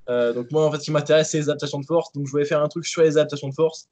donc, 0.08 0.50
moi, 0.50 0.66
en 0.66 0.70
fait, 0.70 0.78
ce 0.78 0.84
qui 0.84 0.90
m'intéresse, 0.90 1.30
c'est 1.30 1.38
les 1.38 1.48
adaptations 1.48 1.80
de 1.80 1.87
force. 1.87 2.12
Donc, 2.12 2.26
je 2.26 2.30
voulais 2.30 2.44
faire 2.44 2.62
un 2.62 2.68
truc 2.68 2.87
sur 2.87 3.02
les 3.02 3.16
adaptations 3.16 3.48
de 3.48 3.54
force. 3.54 3.88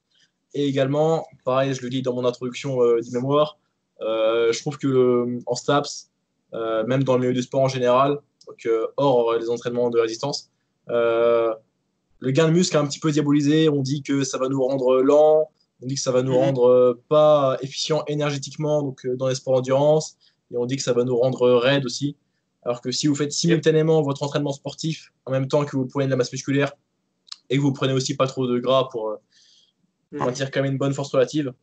Et 0.53 0.65
également, 0.65 1.25
pareil, 1.43 1.73
je 1.73 1.81
le 1.81 1.89
dis 1.89 2.01
dans 2.01 2.13
mon 2.13 2.25
introduction 2.25 2.77
du 2.99 3.11
mémoire, 3.11 3.57
je 3.99 4.59
trouve 4.61 4.77
que 4.77 5.39
en 5.45 5.55
STAPS, 5.55 6.09
même 6.53 7.03
dans 7.03 7.15
le 7.15 7.21
milieu 7.21 7.33
du 7.33 7.41
sport 7.41 7.61
en 7.61 7.67
général, 7.67 8.19
donc, 8.47 8.67
hors 8.95 9.33
les 9.33 9.49
entraînements 9.49 9.89
de 9.89 9.99
résistance, 9.99 10.49
euh, 10.89 11.53
le 12.19 12.31
gain 12.31 12.47
de 12.47 12.53
muscle 12.53 12.75
est 12.75 12.79
un 12.79 12.87
petit 12.87 12.99
peu 12.99 13.11
diabolisé. 13.11 13.69
On 13.69 13.81
dit 13.81 14.01
que 14.01 14.23
ça 14.23 14.37
va 14.37 14.47
nous 14.47 14.63
rendre 14.63 15.01
lent, 15.01 15.49
on 15.81 15.87
dit 15.87 15.95
que 15.95 16.01
ça 16.01 16.11
va 16.11 16.23
nous 16.23 16.33
mhm. 16.33 16.37
rendre 16.37 16.67
euh, 16.67 17.03
pas 17.07 17.57
efficient 17.61 18.03
énergétiquement 18.07 18.81
donc 18.81 19.05
euh, 19.05 19.15
dans 19.15 19.27
les 19.27 19.35
sports 19.35 19.55
endurance, 19.55 20.17
et 20.51 20.57
on 20.57 20.65
dit 20.65 20.75
que 20.75 20.81
ça 20.81 20.93
va 20.93 21.03
nous 21.03 21.17
rendre 21.17 21.49
raide 21.55 21.85
aussi. 21.85 22.15
Alors 22.63 22.81
que 22.81 22.91
si 22.91 23.07
vous 23.07 23.15
faites 23.15 23.31
simultanément 23.31 24.01
votre 24.01 24.23
entraînement 24.23 24.51
sportif 24.51 25.13
en 25.25 25.31
même 25.31 25.47
temps 25.47 25.63
que 25.63 25.75
vous 25.77 25.85
prenez 25.85 26.05
de 26.05 26.11
la 26.11 26.17
masse 26.17 26.31
musculaire 26.31 26.73
et 27.49 27.55
que 27.57 27.61
vous 27.61 27.71
prenez 27.71 27.93
aussi 27.93 28.15
pas 28.15 28.27
trop 28.27 28.47
de 28.47 28.59
gras 28.59 28.89
pour 28.91 29.17
mhm. 30.11 30.19
maintenir 30.19 30.51
quand 30.51 30.61
même 30.61 30.73
une 30.73 30.77
bonne 30.77 30.93
force 30.93 31.11
relative, 31.11 31.53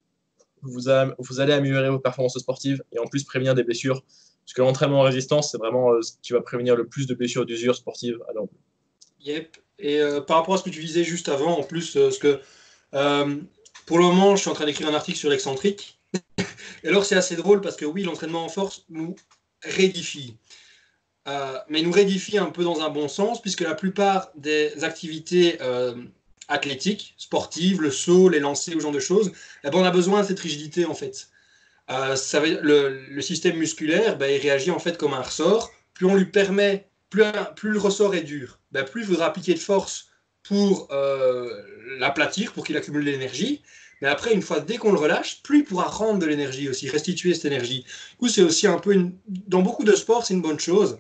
vous, 0.63 0.81
vous, 1.19 1.41
allez 1.41 1.53
améliorer 1.53 1.91
vos 1.91 1.99
performances 1.99 2.39
sportives 2.39 2.83
et 2.93 2.99
en 2.99 3.07
plus 3.07 3.25
prévenir 3.25 3.55
des 3.55 3.65
blessures. 3.65 4.03
Parce 4.45 4.55
que 4.55 4.63
l'entraînement 4.63 5.01
en 5.01 5.03
résistance, 5.03 5.51
c'est 5.51 5.59
vraiment 5.59 5.91
ce 6.01 6.13
qui 6.23 6.33
va 6.33 6.41
prévenir 6.41 6.77
le 6.77 6.87
plus 6.87 7.07
de 7.07 7.15
blessures 7.15 7.45
d'usure 7.45 7.75
sportive 7.75 8.19
à 8.29 8.33
l'angle. 8.33 8.53
Yep. 9.21 9.59
Et 9.79 10.01
euh, 10.01 10.21
par 10.21 10.39
rapport 10.39 10.55
à 10.55 10.59
ce 10.59 10.63
que 10.63 10.71
tu 10.71 10.81
disais 10.81 11.05
juste 11.05 11.29
avant, 11.29 11.59
en 11.59 11.63
plus, 11.63 11.97
euh, 11.97 12.11
ce 12.11 12.19
que 12.19 12.41
euh, 12.95 13.37
pour 13.87 13.99
le 13.99 14.05
moment, 14.05 14.37
je 14.37 14.43
suis 14.43 14.51
en 14.51 14.55
train 14.55 14.67
d'écrire 14.67 14.89
un 14.89 14.95
article 14.95 15.19
sur 15.19 15.31
l'excentrique. 15.31 16.01
et 16.83 16.89
alors, 16.89 17.05
c'est 17.05 17.17
assez 17.17 17.37
drôle 17.37 17.61
parce 17.61 17.77
que 17.77 17.85
oui, 17.85 18.03
l'entraînement 18.03 18.45
en 18.45 18.49
force, 18.49 18.85
nous, 18.89 19.17
réédifie. 19.63 20.37
Euh, 21.27 21.59
mais 21.69 21.83
nous 21.83 21.93
réédifie 21.93 22.39
un 22.39 22.51
peu 22.51 22.65
dans 22.65 22.81
un 22.81 22.91
bon 22.91 23.09
sens, 23.09 23.41
puisque 23.41 23.63
la 23.63 23.75
plupart 23.75 24.31
des 24.37 24.85
activités 24.85 25.59
euh, 25.63 25.95
athlétiques, 26.49 27.15
sportives, 27.17 27.81
le 27.81 27.91
saut, 27.91 28.29
les 28.29 28.41
lancers, 28.41 28.75
ce 28.75 28.81
genre 28.81 28.93
de 28.93 29.01
choses, 29.01 29.33
eh 29.65 29.71
ben, 29.71 29.79
on 29.79 29.85
a 29.85 29.91
besoin 29.91 30.23
de 30.23 30.27
cette 30.27 30.41
rigidité 30.41 30.85
en 30.85 30.95
fait. 30.95 31.29
Euh, 31.91 32.17
ça 32.17 32.41
le, 32.41 33.21
système 33.21 33.57
musculaire, 33.57 34.19
ben, 34.19 34.27
il 34.27 34.41
réagit 34.41 34.71
en 34.71 34.79
fait 34.79 34.99
comme 34.99 35.15
un 35.15 35.23
ressort. 35.23 35.71
Plus 35.95 36.07
on 36.07 36.15
lui 36.15 36.27
permet, 36.27 36.89
plus 37.09 37.71
le 37.71 37.79
ressort 37.79 38.15
est 38.15 38.23
dur, 38.23 38.59
ben, 38.73 38.85
plus 38.85 39.03
il 39.03 39.07
faudra 39.07 39.27
appliquer 39.27 39.55
de 39.55 39.61
force 39.61 40.09
pour 40.45 40.89
l'aplatir, 41.99 42.53
pour 42.53 42.65
qu'il 42.65 42.77
accumule 42.77 43.05
de 43.05 43.11
l'énergie. 43.11 43.63
Mais 44.01 44.09
après, 44.09 44.35
une 44.35 44.43
fois, 44.43 44.61
dès 44.61 44.77
qu'on 44.77 44.93
le 44.93 44.99
relâche, 44.99 45.43
plus 45.43 45.61
il 45.61 45.65
pourra 45.65 45.85
rendre 45.85 46.19
de 46.19 46.27
l'énergie 46.27 46.69
aussi, 46.69 46.89
restituer 46.89 47.33
cette 47.33 47.47
énergie. 47.47 47.85
Du 48.11 48.17
coup, 48.19 48.29
c'est 48.29 48.43
aussi 48.43 48.67
un 48.67 48.79
peu 48.79 48.93
une... 48.93 49.17
Dans 49.27 49.63
beaucoup 49.63 49.85
de 49.85 49.95
sports, 49.95 50.27
c'est 50.27 50.35
une 50.35 50.43
bonne 50.43 50.61
chose. 50.61 50.99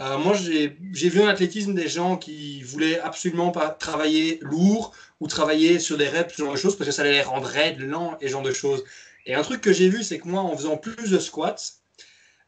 Euh, 0.00 0.16
moi, 0.18 0.34
j'ai 0.34 1.08
vu 1.08 1.20
en 1.20 1.28
athlétisme 1.28 1.74
des 1.74 1.88
gens 1.88 2.16
qui 2.16 2.62
voulaient 2.62 2.98
absolument 2.98 3.50
pas 3.50 3.68
travailler 3.68 4.38
lourd 4.40 4.92
ou 5.20 5.26
travailler 5.26 5.78
sur 5.78 5.98
des 5.98 6.08
reps, 6.08 6.34
ce 6.34 6.42
genre 6.42 6.52
de 6.52 6.58
choses, 6.58 6.76
parce 6.76 6.88
que 6.88 6.94
ça 6.94 7.02
allait 7.02 7.12
les 7.12 7.22
rendre 7.22 7.46
raides, 7.46 7.80
lents 7.80 8.16
et 8.20 8.26
ce 8.26 8.32
genre 8.32 8.42
de 8.42 8.52
choses. 8.52 8.82
Et 9.26 9.34
un 9.34 9.42
truc 9.42 9.60
que 9.60 9.72
j'ai 9.72 9.90
vu, 9.90 10.02
c'est 10.02 10.18
que 10.18 10.26
moi, 10.26 10.40
en 10.40 10.56
faisant 10.56 10.78
plus 10.78 11.10
de 11.10 11.18
squats, 11.18 11.56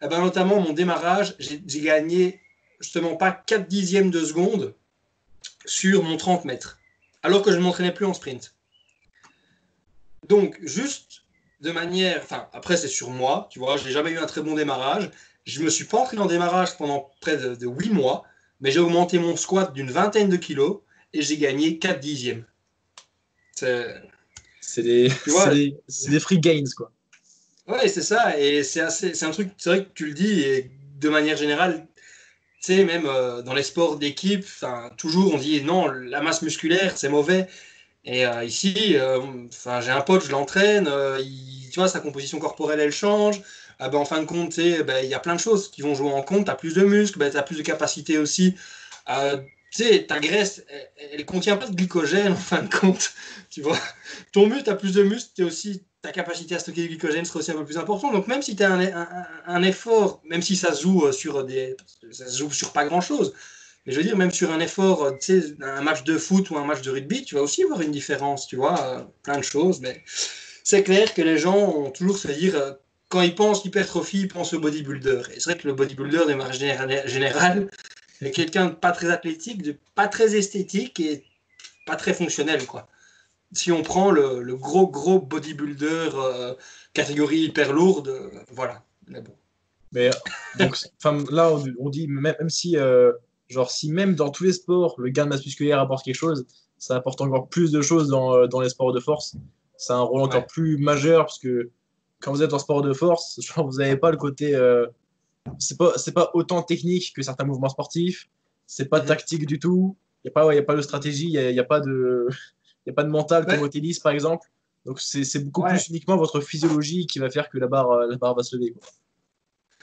eh 0.02 0.08
ben, 0.08 0.20
notamment 0.20 0.60
mon 0.60 0.72
démarrage, 0.72 1.36
j'ai 1.38 1.80
gagné 1.80 2.40
justement 2.80 3.16
pas 3.16 3.30
4 3.30 3.68
dixièmes 3.68 4.10
de 4.10 4.24
seconde 4.24 4.74
sur 5.64 6.02
mon 6.02 6.16
30 6.16 6.44
mètres, 6.44 6.78
alors 7.22 7.42
que 7.42 7.52
je 7.52 7.56
ne 7.56 7.62
m'entraînais 7.62 7.92
plus 7.92 8.06
en 8.06 8.14
sprint. 8.14 8.54
Donc, 10.28 10.58
juste 10.62 11.22
de 11.60 11.70
manière. 11.70 12.20
Enfin, 12.22 12.48
après, 12.52 12.76
c'est 12.76 12.88
sur 12.88 13.10
moi, 13.10 13.48
tu 13.50 13.58
vois, 13.58 13.76
je 13.76 13.84
n'ai 13.84 13.90
jamais 13.90 14.10
eu 14.10 14.18
un 14.18 14.26
très 14.26 14.42
bon 14.42 14.54
démarrage. 14.54 15.10
Je 15.44 15.60
ne 15.60 15.64
me 15.64 15.70
suis 15.70 15.84
pas 15.84 15.98
entraîné 15.98 16.22
en 16.22 16.26
démarrage 16.26 16.76
pendant 16.76 17.10
près 17.20 17.36
de, 17.36 17.54
de 17.54 17.66
8 17.66 17.90
mois, 17.90 18.24
mais 18.60 18.70
j'ai 18.70 18.80
augmenté 18.80 19.18
mon 19.18 19.36
squat 19.36 19.72
d'une 19.72 19.90
vingtaine 19.90 20.28
de 20.28 20.36
kilos 20.36 20.80
et 21.12 21.22
j'ai 21.22 21.36
gagné 21.36 21.78
4 21.78 22.00
dixièmes. 22.00 22.44
C'est. 23.52 23.94
C'est 24.60 24.82
des, 24.82 25.12
des, 26.08 26.20
free 26.20 26.38
gains, 26.38 26.62
quoi. 26.76 26.92
Ouais, 27.66 27.88
c'est 27.88 28.02
ça. 28.02 28.38
Et 28.38 28.62
c'est 28.62 28.80
un 29.24 29.30
truc, 29.30 29.50
c'est 29.58 29.70
vrai 29.70 29.84
que 29.84 29.90
tu 29.92 30.06
le 30.06 30.14
dis, 30.14 30.40
et 30.40 30.70
de 30.98 31.08
manière 31.08 31.36
générale, 31.36 31.86
tu 32.62 32.74
sais, 32.74 32.84
même 32.84 33.06
euh, 33.06 33.42
dans 33.42 33.54
les 33.54 33.62
sports 33.62 33.96
d'équipe, 33.96 34.46
toujours 34.96 35.34
on 35.34 35.38
dit 35.38 35.62
non, 35.62 35.88
la 35.88 36.20
masse 36.20 36.42
musculaire, 36.42 36.96
c'est 36.96 37.08
mauvais. 37.08 37.48
Et 38.04 38.26
euh, 38.26 38.44
ici, 38.44 38.96
euh, 38.96 39.20
j'ai 39.80 39.90
un 39.90 40.00
pote, 40.00 40.24
je 40.24 40.30
l'entraîne, 40.32 40.88
euh, 40.88 41.22
tu 41.72 41.78
vois, 41.78 41.88
sa 41.88 42.00
composition 42.00 42.38
corporelle, 42.38 42.80
elle 42.80 42.92
change. 42.92 43.40
Ah 43.78 43.88
ben, 43.88 43.98
en 43.98 44.04
fin 44.04 44.20
de 44.20 44.26
compte, 44.26 44.56
ben, 44.56 45.04
il 45.04 45.08
y 45.10 45.14
a 45.14 45.20
plein 45.20 45.34
de 45.34 45.40
choses 45.40 45.70
qui 45.70 45.82
vont 45.82 45.94
jouer 45.94 46.12
en 46.12 46.22
compte. 46.22 46.46
Tu 46.46 46.56
plus 46.56 46.74
de 46.74 46.82
muscles, 46.82 47.18
ben, 47.18 47.32
tu 47.32 47.42
plus 47.44 47.56
de 47.58 47.62
capacité 47.62 48.18
aussi. 48.18 48.56
tu 49.06 49.84
sais, 49.84 50.04
ta 50.06 50.20
graisse, 50.20 50.64
elle 51.12 51.24
contient 51.24 51.56
pas 51.56 51.66
de 51.68 51.74
glycogène 51.74 52.32
en 52.32 52.36
fin 52.36 52.62
de 52.62 52.74
compte. 52.74 53.12
Tu 53.50 53.62
vois, 53.62 53.78
ton 54.32 54.46
muscle, 54.48 54.64
tu 54.64 54.76
plus 54.76 54.94
de 54.94 55.02
muscles, 55.02 55.44
aussi, 55.44 55.84
ta 56.02 56.10
capacité 56.10 56.56
à 56.56 56.58
stocker 56.58 56.82
du 56.82 56.88
glycogène 56.88 57.24
sera 57.24 57.38
aussi 57.38 57.52
un 57.52 57.54
peu 57.54 57.64
plus 57.64 57.78
important. 57.78 58.12
Donc, 58.12 58.26
même 58.26 58.42
si 58.42 58.56
tu 58.56 58.62
as 58.64 58.72
un, 59.46 59.62
effort, 59.62 60.20
même 60.24 60.42
si 60.42 60.56
ça 60.56 60.74
se 60.74 60.82
joue 60.82 61.10
sur 61.12 61.44
des. 61.44 61.76
Ça 62.10 62.26
joue 62.28 62.50
sur 62.50 62.72
pas 62.72 62.84
grand 62.84 63.00
chose, 63.00 63.32
mais 63.86 63.92
je 63.92 63.98
veux 63.98 64.04
dire, 64.04 64.16
même 64.16 64.30
sur 64.30 64.52
un 64.52 64.60
effort, 64.60 65.04
euh, 65.04 65.12
tu 65.12 65.40
sais, 65.40 65.54
un 65.60 65.80
match 65.80 66.04
de 66.04 66.16
foot 66.16 66.50
ou 66.50 66.56
un 66.56 66.64
match 66.64 66.82
de 66.82 66.90
rugby, 66.90 67.24
tu 67.24 67.34
vas 67.34 67.42
aussi 67.42 67.64
voir 67.64 67.80
une 67.80 67.90
différence, 67.90 68.46
tu 68.46 68.56
vois, 68.56 68.80
euh, 68.80 69.02
plein 69.22 69.38
de 69.38 69.44
choses. 69.44 69.80
Mais 69.80 70.02
c'est 70.62 70.82
clair 70.82 71.14
que 71.14 71.22
les 71.22 71.38
gens 71.38 71.56
ont 71.56 71.90
toujours 71.90 72.18
se 72.18 72.28
dire, 72.28 72.56
euh, 72.56 72.72
quand 73.08 73.22
ils 73.22 73.34
pensent 73.34 73.64
hypertrophie, 73.64 74.22
ils 74.22 74.28
pensent 74.28 74.54
au 74.54 74.60
bodybuilder. 74.60 75.22
Et 75.34 75.40
c'est 75.40 75.50
vrai 75.50 75.58
que 75.58 75.66
le 75.66 75.74
bodybuilder, 75.74 76.26
de 76.28 76.34
manière 76.34 77.06
générale, 77.06 77.68
est 78.20 78.30
quelqu'un 78.30 78.66
de 78.66 78.74
pas 78.74 78.92
très 78.92 79.10
athlétique, 79.10 79.62
de 79.62 79.76
pas 79.94 80.06
très 80.06 80.36
esthétique 80.36 81.00
et 81.00 81.24
pas 81.86 81.96
très 81.96 82.14
fonctionnel, 82.14 82.64
quoi. 82.66 82.88
Si 83.52 83.70
on 83.70 83.82
prend 83.82 84.10
le, 84.10 84.56
gros, 84.56 84.88
gros 84.88 85.20
bodybuilder 85.20 86.10
catégorie 86.94 87.40
hyper 87.40 87.72
lourde, 87.72 88.30
voilà. 88.50 88.82
Mais 89.06 89.20
bon. 89.20 89.34
Mais 89.92 90.10
donc, 90.58 90.78
là, 91.30 91.52
on, 91.78 91.90
dit, 91.90 92.08
même, 92.08 92.34
même 92.38 92.48
si 92.48 92.76
Genre, 93.52 93.70
si 93.70 93.92
même 93.92 94.14
dans 94.14 94.30
tous 94.30 94.44
les 94.44 94.52
sports, 94.54 94.94
le 94.98 95.10
gain 95.10 95.24
de 95.24 95.28
masse 95.28 95.44
musculaire 95.44 95.78
apporte 95.78 96.04
quelque 96.04 96.14
chose, 96.14 96.46
ça 96.78 96.96
apporte 96.96 97.20
encore 97.20 97.48
plus 97.48 97.70
de 97.70 97.82
choses 97.82 98.08
dans, 98.08 98.34
euh, 98.34 98.46
dans 98.46 98.60
les 98.60 98.70
sports 98.70 98.92
de 98.92 99.00
force. 99.00 99.36
C'est 99.76 99.92
un 99.92 100.00
rôle 100.00 100.22
encore 100.22 100.46
plus 100.46 100.78
majeur 100.78 101.26
parce 101.26 101.38
que 101.38 101.70
quand 102.20 102.32
vous 102.32 102.42
êtes 102.42 102.54
en 102.54 102.58
sport 102.58 102.80
de 102.80 102.94
force, 102.94 103.38
genre, 103.42 103.68
vous 103.68 103.78
n'avez 103.78 103.96
pas 103.96 104.10
le 104.10 104.16
côté. 104.16 104.54
Euh, 104.54 104.86
c'est 105.58 105.76
pas, 105.76 105.92
pas 106.14 106.30
autant 106.32 106.62
technique 106.62 107.12
que 107.14 107.22
certains 107.22 107.44
mouvements 107.44 107.68
sportifs. 107.68 108.28
C'est 108.66 108.88
pas 108.88 109.00
mhm. 109.00 109.06
tactique 109.06 109.44
du 109.44 109.58
tout. 109.58 109.96
Il 110.24 110.28
n'y 110.28 110.30
a, 110.30 110.32
pas, 110.32 110.54
y 110.54 110.58
a 110.58 110.62
pas 110.62 110.76
de 110.76 110.82
stratégie, 110.82 111.26
il 111.26 111.52
n'y 111.52 111.58
a, 111.58 111.62
a, 111.62 111.66
pas 111.66 111.80
de, 111.80 112.28
y 112.86 112.90
a 112.90 112.92
pas 112.92 113.04
de 113.04 113.08
mental 113.08 113.46
comme 113.46 113.60
au 113.60 113.68
tennis, 113.68 113.98
par 113.98 114.12
exemple. 114.12 114.48
Donc, 114.84 115.00
c'est 115.00 115.44
beaucoup 115.44 115.62
plus 115.62 115.88
uniquement 115.88 116.16
votre 116.16 116.40
physiologie 116.40 117.06
qui 117.06 117.18
va 117.18 117.30
faire 117.30 117.48
que 117.48 117.58
la 117.58 117.68
barre, 117.68 117.90
euh, 117.90 118.06
la 118.08 118.16
barre 118.16 118.34
va 118.34 118.42
se 118.42 118.56
lever. 118.56 118.74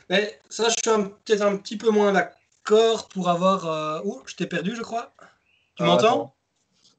Mais 0.10 0.40
ça, 0.50 0.66
je 0.66 0.72
suis 0.72 1.02
peut-être 1.26 1.42
un 1.42 1.56
petit 1.58 1.78
peu 1.78 1.90
moins 1.90 2.12
d'accord 2.12 3.08
pour 3.08 3.30
avoir. 3.30 3.68
Euh... 3.68 4.02
Oh, 4.04 4.22
je 4.26 4.36
t'ai 4.36 4.48
perdu, 4.48 4.76
je 4.76 4.82
crois. 4.82 5.14
Tu 5.76 5.84
m'entends? 5.84 6.36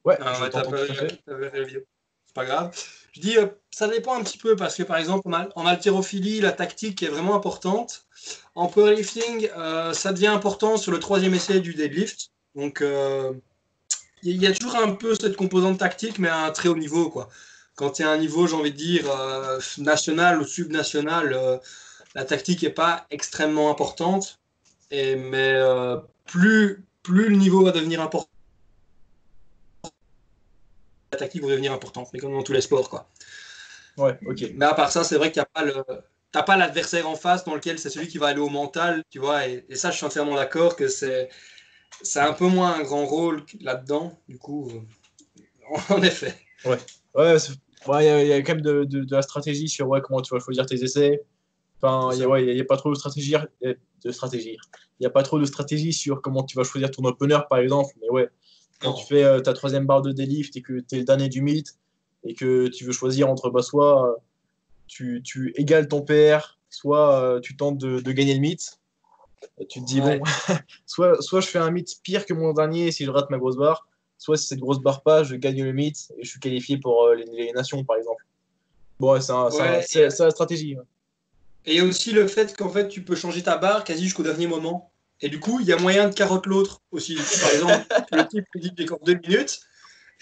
Ouais, 0.04 0.16
ah, 0.20 0.34
C'est 0.34 2.34
pas 2.34 2.44
grave. 2.44 2.74
Je 3.12 3.20
dis, 3.20 3.36
euh, 3.36 3.46
ça 3.70 3.88
dépend 3.88 4.18
un 4.18 4.22
petit 4.22 4.38
peu 4.38 4.56
parce 4.56 4.76
que 4.76 4.82
par 4.82 4.96
exemple, 4.96 5.28
en, 5.28 5.66
haltérophilie, 5.66 6.40
la 6.40 6.52
tactique 6.52 7.02
est 7.02 7.08
vraiment 7.08 7.34
importante. 7.34 8.06
En 8.54 8.68
powerlifting, 8.68 9.50
euh, 9.56 9.92
ça 9.92 10.12
devient 10.12 10.28
important 10.28 10.76
sur 10.76 10.92
le 10.92 11.00
troisième 11.00 11.34
essai 11.34 11.60
du 11.60 11.74
deadlift. 11.74 12.30
Donc, 12.54 12.82
euh, 12.82 13.32
il 14.22 14.42
y 14.42 14.46
a 14.46 14.52
toujours 14.52 14.76
un 14.76 14.92
peu 14.92 15.14
cette 15.14 15.36
composante 15.36 15.78
tactique, 15.78 16.18
mais 16.18 16.28
à 16.28 16.44
un 16.44 16.50
très 16.50 16.68
haut 16.68 16.76
niveau. 16.76 17.10
Quoi. 17.10 17.28
Quand 17.74 17.90
tu 17.90 18.02
es 18.02 18.04
à 18.04 18.10
un 18.10 18.18
niveau, 18.18 18.46
j'ai 18.46 18.54
envie 18.54 18.72
de 18.72 18.76
dire, 18.76 19.04
national 19.78 20.40
ou 20.40 20.44
subnational, 20.44 21.60
la 22.14 22.24
tactique 22.24 22.62
n'est 22.62 22.70
pas 22.70 23.06
extrêmement 23.10 23.70
importante. 23.70 24.38
Et, 24.90 25.16
mais 25.16 25.52
euh, 25.54 25.96
plus, 26.26 26.84
plus 27.02 27.28
le 27.28 27.36
niveau 27.36 27.64
va 27.64 27.70
devenir 27.70 28.00
important, 28.00 28.28
la 31.12 31.18
tactique 31.18 31.42
va 31.42 31.48
devenir 31.48 31.72
importante, 31.72 32.08
mais 32.12 32.18
comme 32.18 32.32
dans 32.32 32.42
tous 32.42 32.52
les 32.52 32.60
sports. 32.60 32.88
Quoi. 32.88 33.08
Ouais, 33.96 34.18
ok. 34.26 34.44
Mais 34.54 34.66
à 34.66 34.74
part 34.74 34.90
ça, 34.90 35.04
c'est 35.04 35.16
vrai 35.16 35.30
qu'il 35.30 35.40
n'y 35.40 35.44
a 35.44 35.50
pas 35.52 35.64
le. 35.64 35.84
T'as 36.32 36.44
pas 36.44 36.56
l'adversaire 36.56 37.08
en 37.08 37.16
face 37.16 37.44
dans 37.44 37.56
lequel 37.56 37.78
c'est 37.80 37.90
celui 37.90 38.06
qui 38.06 38.18
va 38.18 38.28
aller 38.28 38.40
au 38.40 38.48
mental, 38.48 39.02
tu 39.10 39.18
vois, 39.18 39.48
et, 39.48 39.64
ça, 39.74 39.90
je 39.90 39.96
suis 39.96 40.06
entièrement 40.06 40.36
d'accord 40.36 40.76
que 40.76 40.86
c'est, 40.86 41.28
c'est 42.02 42.20
un 42.20 42.32
peu 42.32 42.46
moins 42.46 42.74
un 42.74 42.82
grand 42.82 43.06
rôle 43.06 43.44
là-dedans, 43.60 44.18
du 44.28 44.38
coup, 44.38 44.70
euh, 44.70 45.76
en 45.94 46.02
effet. 46.02 46.34
Ouais, 46.64 46.78
ouais, 47.14 48.22
il 48.22 48.28
y, 48.28 48.32
a 48.32 48.42
quand 48.42 48.54
même 48.54 48.62
de, 48.62 48.84
de, 48.84 49.04
de, 49.04 49.14
la 49.14 49.22
stratégie 49.22 49.68
sur 49.68 49.88
ouais, 49.88 50.00
comment 50.02 50.20
tu 50.20 50.34
vas 50.34 50.40
choisir 50.40 50.66
tes 50.66 50.82
essais, 50.82 51.22
Enfin, 51.82 52.10
il 52.12 52.18
n'y 52.18 52.60
a, 52.60 52.62
a, 52.62 52.64
pas 52.66 52.76
trop 52.76 52.90
de 52.90 52.94
stratégie. 52.94 53.34
De 53.62 54.12
stratégie. 54.12 54.58
Il 54.98 55.02
n'y 55.02 55.06
a 55.06 55.10
pas 55.10 55.22
trop 55.22 55.38
de 55.38 55.46
stratégie 55.46 55.92
sur 55.92 56.20
comment 56.20 56.42
tu 56.42 56.56
vas 56.56 56.64
choisir 56.64 56.90
ton 56.90 57.04
opener, 57.04 57.38
par 57.48 57.58
exemple. 57.58 57.94
Mais 58.02 58.10
ouais, 58.10 58.28
quand 58.80 58.92
tu 58.92 59.06
fais 59.06 59.24
euh, 59.24 59.40
ta 59.40 59.54
troisième 59.54 59.86
barre 59.86 60.02
de 60.02 60.12
délift 60.12 60.56
et 60.56 60.62
que 60.62 60.80
tu 60.80 60.96
es 60.96 60.98
le 60.98 61.04
dernier 61.04 61.28
du 61.28 61.40
mythe 61.40 61.78
et 62.24 62.34
que 62.34 62.68
tu 62.68 62.84
veux 62.84 62.92
choisir 62.92 63.30
entre 63.30 63.48
bah, 63.50 63.62
soit 63.62 64.10
euh, 64.10 64.14
tu, 64.86 65.22
tu, 65.24 65.54
égales 65.56 65.88
ton 65.88 66.02
PR, 66.02 66.58
soit 66.68 67.22
euh, 67.22 67.40
tu 67.40 67.56
tentes 67.56 67.78
de, 67.78 68.00
de, 68.00 68.12
gagner 68.12 68.34
le 68.34 68.40
mythe. 68.40 68.79
Tu 69.68 69.80
te 69.80 69.86
dis, 69.86 70.00
bon, 70.00 70.20
soit, 70.86 71.20
soit 71.22 71.40
je 71.40 71.48
fais 71.48 71.58
un 71.58 71.70
mythe 71.70 72.00
pire 72.02 72.26
que 72.26 72.34
mon 72.34 72.52
dernier 72.52 72.92
si 72.92 73.04
je 73.04 73.10
rate 73.10 73.30
ma 73.30 73.38
grosse 73.38 73.56
barre, 73.56 73.86
soit 74.18 74.36
si 74.36 74.46
cette 74.46 74.60
grosse 74.60 74.80
barre 74.80 75.02
pas, 75.02 75.22
je 75.24 75.36
gagne 75.36 75.62
le 75.62 75.72
mythe 75.72 76.12
et 76.18 76.24
je 76.24 76.30
suis 76.30 76.40
qualifié 76.40 76.78
pour 76.78 77.08
les, 77.10 77.52
nations, 77.52 77.84
par 77.84 77.96
exemple. 77.96 78.24
Bon, 78.98 79.18
c'est 79.20 80.08
la 80.18 80.30
stratégie. 80.30 80.76
Et 81.66 81.72
il 81.72 81.76
y 81.76 81.80
a 81.80 81.84
aussi 81.84 82.12
le 82.12 82.26
fait 82.26 82.56
qu'en 82.56 82.70
fait, 82.70 82.88
tu 82.88 83.02
peux 83.02 83.16
changer 83.16 83.42
ta 83.42 83.56
barre 83.56 83.84
quasi 83.84 84.04
jusqu'au 84.04 84.22
dernier 84.22 84.46
moment. 84.46 84.90
Et 85.22 85.28
du 85.28 85.38
coup, 85.38 85.60
il 85.60 85.66
y 85.66 85.72
a 85.72 85.76
moyen 85.76 86.08
de 86.08 86.14
carotte 86.14 86.46
l'autre 86.46 86.80
aussi. 86.92 87.16
Par 87.16 87.50
exemple, 87.52 87.86
le 88.12 88.26
type 88.26 88.44
dit 88.54 88.74
qu'il 88.74 88.88
deux 89.04 89.18
minutes. 89.28 89.60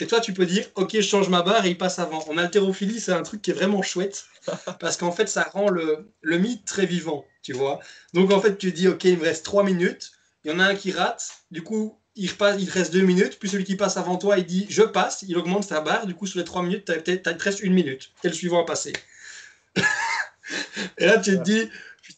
Et 0.00 0.06
toi, 0.06 0.20
tu 0.20 0.32
peux 0.32 0.46
dire, 0.46 0.64
OK, 0.76 0.90
je 0.94 1.00
change 1.00 1.28
ma 1.28 1.42
barre 1.42 1.66
et 1.66 1.70
il 1.70 1.78
passe 1.78 1.98
avant. 1.98 2.24
En 2.28 2.38
haltérophilie, 2.38 3.00
c'est 3.00 3.12
un 3.12 3.22
truc 3.22 3.42
qui 3.42 3.50
est 3.50 3.54
vraiment 3.54 3.82
chouette. 3.82 4.26
Parce 4.80 4.96
qu'en 4.96 5.10
fait, 5.10 5.28
ça 5.28 5.42
rend 5.52 5.70
le, 5.70 6.08
le 6.20 6.38
mythe 6.38 6.64
très 6.64 6.86
vivant, 6.86 7.24
tu 7.42 7.52
vois. 7.52 7.80
Donc, 8.14 8.32
en 8.32 8.40
fait, 8.40 8.58
tu 8.58 8.70
dis, 8.72 8.86
OK, 8.88 9.04
il 9.04 9.18
me 9.18 9.24
reste 9.24 9.44
trois 9.44 9.64
minutes. 9.64 10.12
Il 10.44 10.52
y 10.52 10.54
en 10.54 10.60
a 10.60 10.64
un 10.64 10.74
qui 10.76 10.92
rate. 10.92 11.28
Du 11.50 11.62
coup, 11.62 11.98
il, 12.14 12.30
repasse, 12.30 12.60
il 12.60 12.70
reste 12.70 12.92
deux 12.92 13.02
minutes. 13.02 13.38
Puis 13.40 13.48
celui 13.48 13.64
qui 13.64 13.76
passe 13.76 13.96
avant 13.96 14.18
toi, 14.18 14.38
il 14.38 14.46
dit, 14.46 14.66
je 14.70 14.82
passe. 14.82 15.24
Il 15.26 15.36
augmente 15.36 15.64
sa 15.64 15.80
barre. 15.80 16.06
Du 16.06 16.14
coup, 16.14 16.26
sur 16.26 16.38
les 16.38 16.44
trois 16.44 16.62
minutes, 16.62 16.90
tu 17.04 17.12
as, 17.28 17.34
presque 17.34 17.62
une 17.62 17.74
minute. 17.74 18.12
Quel 18.22 18.34
suivant 18.34 18.62
à 18.62 18.66
passer 18.66 18.92
et 20.98 21.06
là, 21.06 21.18
tu 21.18 21.36
te 21.36 21.42
dis, 21.42 21.68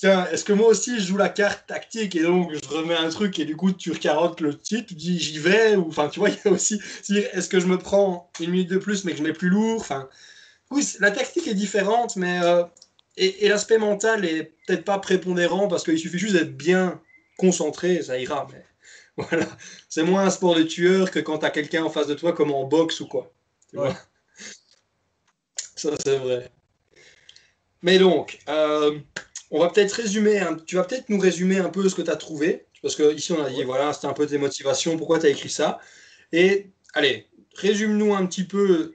putain, 0.01 0.27
est-ce 0.31 0.45
que 0.45 0.53
moi 0.53 0.69
aussi 0.69 0.99
je 0.99 1.07
joue 1.07 1.17
la 1.17 1.29
carte 1.29 1.67
tactique 1.67 2.17
et 2.17 2.23
donc 2.23 2.53
je 2.53 2.69
remets 2.69 2.95
un 2.97 3.11
truc 3.11 3.39
et 3.39 3.45
du 3.45 3.57
coup 3.57 3.73
tu 3.73 3.93
recarottes 3.93 4.41
le 4.41 4.57
titre, 4.57 4.89
tu 4.89 4.95
dis 4.95 5.19
j'y 5.19 5.39
vais, 5.39 5.77
ou 5.77 5.89
enfin 5.89 6.09
tu 6.09 6.21
vois, 6.21 6.31
il 6.31 6.39
y 6.45 6.49
a 6.49 6.51
aussi, 6.51 6.81
est-ce 7.09 7.49
que 7.49 7.61
je 7.61 7.67
me 7.67 7.79
prends 7.79 8.31
une 8.41 8.51
minute 8.51 8.71
de 8.71 8.79
plus 8.79 9.05
mais 9.05 9.13
que 9.13 9.19
je 9.19 9.23
mets 9.23 9.33
plus 9.33 9.51
lourd, 9.51 9.81
enfin, 9.81 10.09
oui, 10.71 10.87
la 11.01 11.11
tactique 11.11 11.47
est 11.49 11.55
différente, 11.55 12.17
mais 12.17 12.41
euh, 12.43 12.65
et, 13.17 13.49
l'aspect 13.49 13.79
mental 13.79 14.25
est 14.25 14.55
peut-être 14.67 14.85
pas 14.85 14.99
prépondérant 14.99 15.69
parce 15.69 15.85
qu'il 15.85 15.99
suffit 15.99 16.19
juste 16.19 16.35
d'être 16.35 16.57
bien 16.57 17.01
concentré, 17.39 18.03
ça 18.03 18.19
ira. 18.19 18.47
Mais 18.53 18.65
voilà, 19.17 19.47
c'est 19.89 20.03
moins 20.03 20.25
un 20.25 20.31
sport 20.31 20.55
de 20.55 20.63
tueur 20.63 21.11
que 21.11 21.19
quand 21.19 21.39
tu 21.39 21.47
as 21.47 21.51
quelqu'un 21.51 21.85
en 21.85 21.91
face 21.91 22.07
de 22.07 22.15
toi 22.15 22.33
comme 22.33 22.53
en 22.53 22.65
boxe 22.65 23.01
ou 23.01 23.07
quoi. 23.07 23.33
ça 25.77 25.91
c'est 26.05 26.17
vrai. 26.17 26.51
Mais 27.83 27.99
donc, 27.99 28.39
euh, 28.49 28.99
on 29.51 29.59
va 29.59 29.69
peut-être 29.69 29.93
résumer, 29.93 30.41
tu 30.67 30.77
vas 30.77 30.85
peut-être 30.85 31.09
nous 31.09 31.19
résumer 31.19 31.59
un 31.59 31.69
peu 31.71 31.89
ce 31.89 31.95
que 31.95 32.03
tu 32.03 32.11
as 32.11 32.17
trouvé, 32.17 32.67
parce 32.83 32.95
que 32.97 33.15
ici 33.15 33.33
on 33.33 33.43
a 33.43 33.51
dit, 33.51 33.65
voilà, 33.65 33.93
c'était 33.93 34.07
un 34.07 34.13
peu 34.13 34.27
tes 34.27 34.39
motivations, 34.39 34.97
pourquoi 34.97 35.19
tu 35.19 35.27
as 35.27 35.31
écrit 35.31 35.51
ça. 35.51 35.81
Et 36.33 36.71
allez, 36.95 37.27
résume-nous 37.57 38.15
un 38.15 38.27
petit 38.27 38.45
peu 38.45 38.95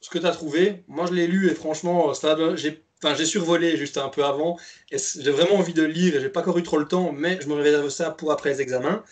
ce 0.00 0.10
que 0.10 0.18
tu 0.18 0.26
as 0.26 0.32
trouvé. 0.32 0.84
Moi 0.88 1.06
je 1.06 1.14
l'ai 1.14 1.26
lu 1.26 1.50
et 1.50 1.54
franchement, 1.54 2.12
j'ai 2.56 2.84
Enfin, 3.02 3.14
j'ai 3.16 3.26
survolé 3.26 3.76
juste 3.76 3.98
un 3.98 4.08
peu 4.08 4.24
avant. 4.24 4.56
Et 4.90 4.96
j'ai 4.98 5.30
vraiment 5.30 5.56
envie 5.56 5.74
de 5.74 5.82
lire 5.82 6.16
et 6.16 6.20
j'ai 6.20 6.30
pas 6.30 6.40
encore 6.40 6.56
eu 6.56 6.62
trop 6.62 6.78
le 6.78 6.88
temps, 6.88 7.12
mais 7.12 7.38
je 7.42 7.48
me 7.48 7.54
réserve 7.54 7.90
ça 7.90 8.10
pour 8.10 8.32
après 8.32 8.50
les 8.50 8.62
examens. 8.62 9.04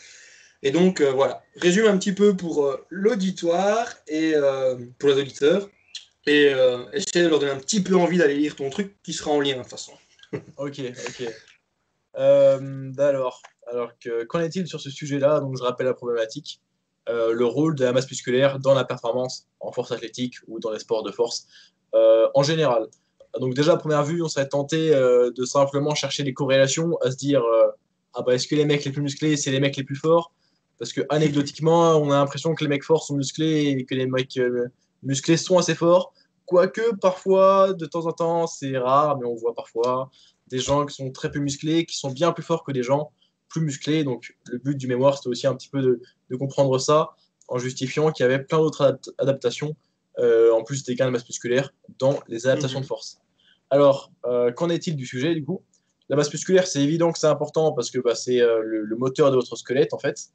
Et 0.62 0.70
donc 0.70 1.00
euh, 1.02 1.10
voilà, 1.12 1.42
résume 1.56 1.86
un 1.86 1.98
petit 1.98 2.12
peu 2.12 2.34
pour 2.34 2.64
euh, 2.64 2.86
l'auditoire 2.88 3.92
et 4.08 4.34
pour 4.98 5.10
les 5.10 5.16
auditeurs 5.16 5.68
et 6.26 6.52
essayer 6.92 7.24
de 7.24 7.28
leur 7.28 7.40
donner 7.40 7.52
un 7.52 7.58
petit 7.58 7.82
peu 7.82 7.96
envie 7.96 8.16
d'aller 8.16 8.36
lire 8.36 8.56
ton 8.56 8.70
truc 8.70 8.94
qui 9.02 9.12
sera 9.12 9.32
en 9.32 9.40
lien 9.40 9.56
de 9.56 9.62
toute 9.62 9.70
façon 9.70 9.92
ok, 10.56 10.80
ok. 11.08 11.34
Euh, 12.18 12.92
alors, 12.98 13.40
alors 13.66 13.92
qu'en 14.28 14.40
est-il 14.40 14.66
sur 14.66 14.80
ce 14.80 14.90
sujet-là? 14.90 15.40
Donc, 15.40 15.56
je 15.56 15.62
rappelle 15.62 15.86
la 15.86 15.94
problématique. 15.94 16.60
Euh, 17.08 17.32
le 17.32 17.44
rôle 17.44 17.74
de 17.74 17.84
la 17.84 17.92
masse 17.92 18.08
musculaire 18.08 18.60
dans 18.60 18.74
la 18.74 18.84
performance 18.84 19.48
en 19.58 19.72
force 19.72 19.90
athlétique 19.90 20.36
ou 20.46 20.60
dans 20.60 20.70
les 20.70 20.78
sports 20.78 21.02
de 21.02 21.10
force 21.10 21.48
euh, 21.94 22.28
en 22.34 22.44
général. 22.44 22.86
Donc 23.40 23.54
déjà 23.54 23.72
à 23.72 23.76
première 23.76 24.04
vue, 24.04 24.22
on 24.22 24.28
serait 24.28 24.46
tenté 24.46 24.90
de 24.90 25.44
simplement 25.44 25.94
chercher 25.94 26.22
des 26.22 26.34
corrélations, 26.34 26.98
à 26.98 27.10
se 27.10 27.16
dire 27.16 27.42
ah 28.12 28.22
bah 28.22 28.34
est-ce 28.34 28.46
que 28.46 28.54
les 28.54 28.66
mecs 28.66 28.84
les 28.84 28.92
plus 28.92 29.00
musclés 29.00 29.38
c'est 29.38 29.50
les 29.50 29.58
mecs 29.58 29.76
les 29.76 29.84
plus 29.84 29.96
forts? 29.96 30.32
Parce 30.78 30.92
que 30.92 31.00
anecdotiquement, 31.08 31.96
on 31.96 32.10
a 32.10 32.16
l'impression 32.16 32.54
que 32.54 32.62
les 32.62 32.68
mecs 32.68 32.84
forts 32.84 33.04
sont 33.04 33.16
musclés 33.16 33.68
et 33.68 33.84
que 33.86 33.94
les 33.94 34.06
mecs 34.06 34.38
musclés 35.02 35.38
sont 35.38 35.56
assez 35.56 35.74
forts. 35.74 36.12
Quoique, 36.52 36.94
parfois, 36.96 37.72
de 37.72 37.86
temps 37.86 38.04
en 38.04 38.12
temps, 38.12 38.46
c'est 38.46 38.76
rare, 38.76 39.16
mais 39.18 39.24
on 39.24 39.34
voit 39.34 39.54
parfois 39.54 40.10
des 40.48 40.58
gens 40.58 40.84
qui 40.84 40.94
sont 40.94 41.10
très 41.10 41.30
peu 41.30 41.38
musclés, 41.38 41.86
qui 41.86 41.96
sont 41.96 42.10
bien 42.10 42.30
plus 42.32 42.42
forts 42.42 42.62
que 42.62 42.72
des 42.72 42.82
gens 42.82 43.10
plus 43.48 43.62
musclés. 43.62 44.04
Donc, 44.04 44.36
le 44.44 44.58
but 44.58 44.76
du 44.76 44.86
mémoire, 44.86 45.16
c'était 45.16 45.30
aussi 45.30 45.46
un 45.46 45.54
petit 45.54 45.70
peu 45.70 45.80
de, 45.80 46.36
comprendre 46.36 46.76
ça 46.76 47.16
en 47.48 47.56
justifiant 47.56 48.12
qu'il 48.12 48.24
y 48.24 48.26
avait 48.26 48.38
plein 48.38 48.58
d'autres 48.58 49.00
adaptations, 49.16 49.76
euh, 50.18 50.52
en 50.52 50.62
plus 50.62 50.84
des 50.84 50.94
gains 50.94 51.06
de 51.06 51.12
masse 51.12 51.26
musculaire, 51.26 51.72
dans 51.98 52.20
les 52.28 52.46
adaptations 52.46 52.82
de 52.82 52.86
force. 52.86 53.18
Alors, 53.70 54.12
euh, 54.26 54.52
qu'en 54.52 54.68
est-il 54.68 54.94
du 54.94 55.06
sujet, 55.06 55.34
du 55.34 55.46
coup? 55.46 55.62
La 56.10 56.16
masse 56.16 56.30
musculaire, 56.30 56.66
c'est 56.66 56.82
évident 56.82 57.12
que 57.12 57.18
c'est 57.18 57.28
important 57.28 57.72
parce 57.72 57.90
que 57.90 57.98
bah, 57.98 58.14
c'est 58.14 58.42
euh, 58.42 58.60
le, 58.62 58.82
le, 58.82 58.96
moteur 58.96 59.30
de 59.30 59.36
votre 59.36 59.56
squelette, 59.56 59.94
en 59.94 59.98
fait. 59.98 60.26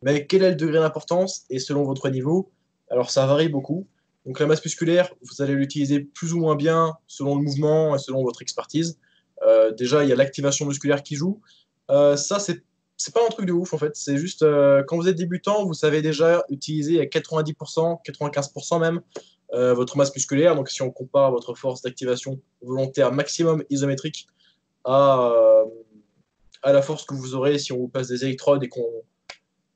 Mais 0.00 0.26
quel 0.26 0.42
est 0.42 0.50
le 0.52 0.56
degré 0.56 0.78
d'importance? 0.78 1.44
Et 1.50 1.58
selon 1.58 1.82
votre 1.82 2.08
niveau, 2.08 2.50
alors 2.88 3.10
ça 3.10 3.26
varie 3.26 3.50
beaucoup. 3.50 3.86
Donc 4.26 4.40
la 4.40 4.46
masse 4.46 4.64
musculaire, 4.64 5.14
vous 5.22 5.40
allez 5.40 5.54
l'utiliser 5.54 6.00
plus 6.00 6.32
ou 6.32 6.40
moins 6.40 6.56
bien 6.56 6.94
selon 7.06 7.36
le 7.36 7.42
mouvement 7.42 7.94
et 7.94 7.98
selon 7.98 8.24
votre 8.24 8.42
expertise. 8.42 8.98
Euh, 9.42 9.70
déjà, 9.70 10.02
il 10.02 10.10
y 10.10 10.12
a 10.12 10.16
l'activation 10.16 10.66
musculaire 10.66 11.02
qui 11.04 11.14
joue. 11.14 11.40
Euh, 11.90 12.16
ça, 12.16 12.40
c'est 12.40 12.62
c'est 12.98 13.12
pas 13.12 13.20
un 13.24 13.28
truc 13.28 13.44
de 13.44 13.52
ouf 13.52 13.74
en 13.74 13.78
fait. 13.78 13.94
C'est 13.94 14.16
juste 14.16 14.42
euh, 14.42 14.82
quand 14.86 14.96
vous 14.96 15.06
êtes 15.06 15.16
débutant, 15.16 15.66
vous 15.66 15.74
savez 15.74 16.00
déjà 16.00 16.44
utiliser 16.48 16.98
à 16.98 17.04
90%, 17.04 17.98
95% 18.02 18.80
même 18.80 19.00
votre 19.52 19.96
masse 19.96 20.12
musculaire. 20.14 20.56
Donc 20.56 20.70
si 20.70 20.82
on 20.82 20.90
compare 20.90 21.30
votre 21.30 21.54
force 21.54 21.82
d'activation 21.82 22.40
volontaire 22.62 23.12
maximum 23.12 23.62
isométrique 23.70 24.26
à, 24.84 25.30
à 26.62 26.72
la 26.72 26.82
force 26.82 27.04
que 27.04 27.14
vous 27.14 27.34
aurez 27.34 27.58
si 27.58 27.72
on 27.72 27.78
vous 27.78 27.88
passe 27.88 28.08
des 28.08 28.24
électrodes 28.24 28.64
et 28.64 28.68
qu'on 28.68 29.04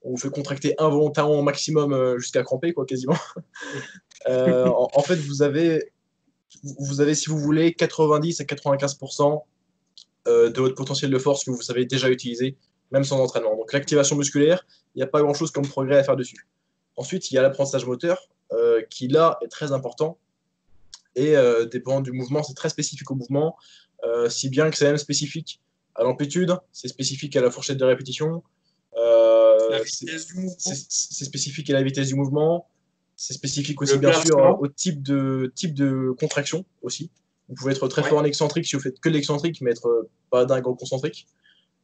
on 0.02 0.16
fait 0.16 0.30
contracter 0.30 0.74
involontairement 0.78 1.38
au 1.38 1.42
maximum 1.42 2.18
jusqu'à 2.18 2.42
cramper 2.42 2.72
quoi 2.72 2.86
quasiment. 2.86 3.16
Euh, 4.28 4.66
en, 4.66 5.02
fait, 5.02 5.16
vous 5.16 5.42
avez, 5.42 5.92
vous 6.78 7.00
avez, 7.00 7.14
si 7.14 7.30
vous 7.30 7.38
voulez, 7.38 7.72
90 7.72 8.40
à 8.40 8.44
95% 8.44 9.42
euh, 10.28 10.50
de 10.50 10.60
votre 10.60 10.74
potentiel 10.74 11.10
de 11.10 11.18
force 11.18 11.44
que 11.44 11.50
vous 11.50 11.62
savez 11.62 11.86
déjà 11.86 12.10
utiliser, 12.10 12.56
même 12.90 13.04
sans 13.04 13.18
entraînement. 13.20 13.56
Donc 13.56 13.72
l'activation 13.72 14.16
musculaire, 14.16 14.66
il 14.94 14.98
n'y 14.98 15.02
a 15.02 15.06
pas 15.06 15.22
grand-chose 15.22 15.50
comme 15.50 15.66
progrès 15.66 15.98
à 15.98 16.04
faire 16.04 16.16
dessus. 16.16 16.46
Ensuite, 16.96 17.30
il 17.30 17.34
y 17.34 17.38
a 17.38 17.42
l'apprentissage 17.42 17.86
moteur, 17.86 18.28
euh, 18.52 18.82
qui 18.90 19.08
là 19.08 19.38
est 19.42 19.48
très 19.48 19.72
important 19.72 20.18
et 21.16 21.34
dépend 21.72 22.00
du 22.00 22.12
mouvement. 22.12 22.42
C'est 22.42 22.54
très 22.54 22.68
spécifique 22.68 23.10
au 23.10 23.14
mouvement, 23.16 23.56
si 24.28 24.48
bien 24.48 24.70
que 24.70 24.76
c'est 24.76 24.84
même 24.84 24.96
spécifique 24.96 25.60
à 25.96 26.04
l'amplitude, 26.04 26.56
c'est 26.72 26.86
spécifique 26.86 27.34
à 27.36 27.40
la 27.40 27.50
fourchette 27.50 27.78
de 27.78 27.84
répétition, 27.84 28.44
c'est 28.96 31.24
spécifique 31.24 31.70
à 31.70 31.74
la 31.74 31.82
vitesse 31.82 32.08
du 32.08 32.14
mouvement, 32.14 32.66
c'est 33.20 33.34
spécifique 33.34 33.82
aussi, 33.82 33.98
bien 33.98 34.14
sûr, 34.14 34.58
au 34.60 34.66
type 34.66 35.02
de, 35.02 35.52
type 35.54 35.74
de 35.74 36.14
contraction 36.18 36.64
aussi. 36.80 37.10
Vous 37.50 37.54
pouvez 37.54 37.72
être 37.72 37.86
très 37.88 38.02
fort 38.02 38.18
en 38.18 38.24
excentrique 38.24 38.64
si 38.64 38.76
vous 38.76 38.82
faites 38.82 38.98
que 38.98 39.10
de 39.10 39.14
l'excentrique, 39.14 39.60
mais 39.60 39.72
être 39.72 39.88
euh, 39.88 40.08
pas 40.30 40.46
dingue 40.46 40.66
en 40.66 40.74
concentrique. 40.74 41.26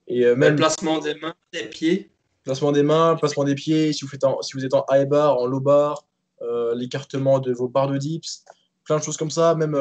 Et 0.07 0.25
euh, 0.25 0.35
même. 0.35 0.53
Le 0.53 0.57
placement 0.57 0.99
des 0.99 1.15
mains, 1.17 1.35
des 1.53 1.65
pieds. 1.65 2.11
Placement 2.45 2.73
des 2.73 2.83
mains, 2.83 3.17
placement 3.17 3.45
des 3.45 3.55
pieds, 3.55 3.93
si 3.93 4.03
vous, 4.03 4.09
faites 4.09 4.25
si 4.41 4.55
vous 4.55 4.65
êtes 4.65 4.73
en 4.73 4.87
high 4.91 5.07
bar, 5.07 5.37
en 5.37 5.47
low 5.47 5.61
bar, 5.61 6.07
euh, 6.41 6.75
l'écartement 6.75 7.39
de 7.39 7.53
vos 7.53 7.69
barres 7.69 7.89
de 7.89 7.99
dips, 7.99 8.45
plein 8.85 8.99
de 8.99 9.03
choses 9.03 9.19
comme 9.19 9.33
ça, 9.33 9.55
même 9.57 9.77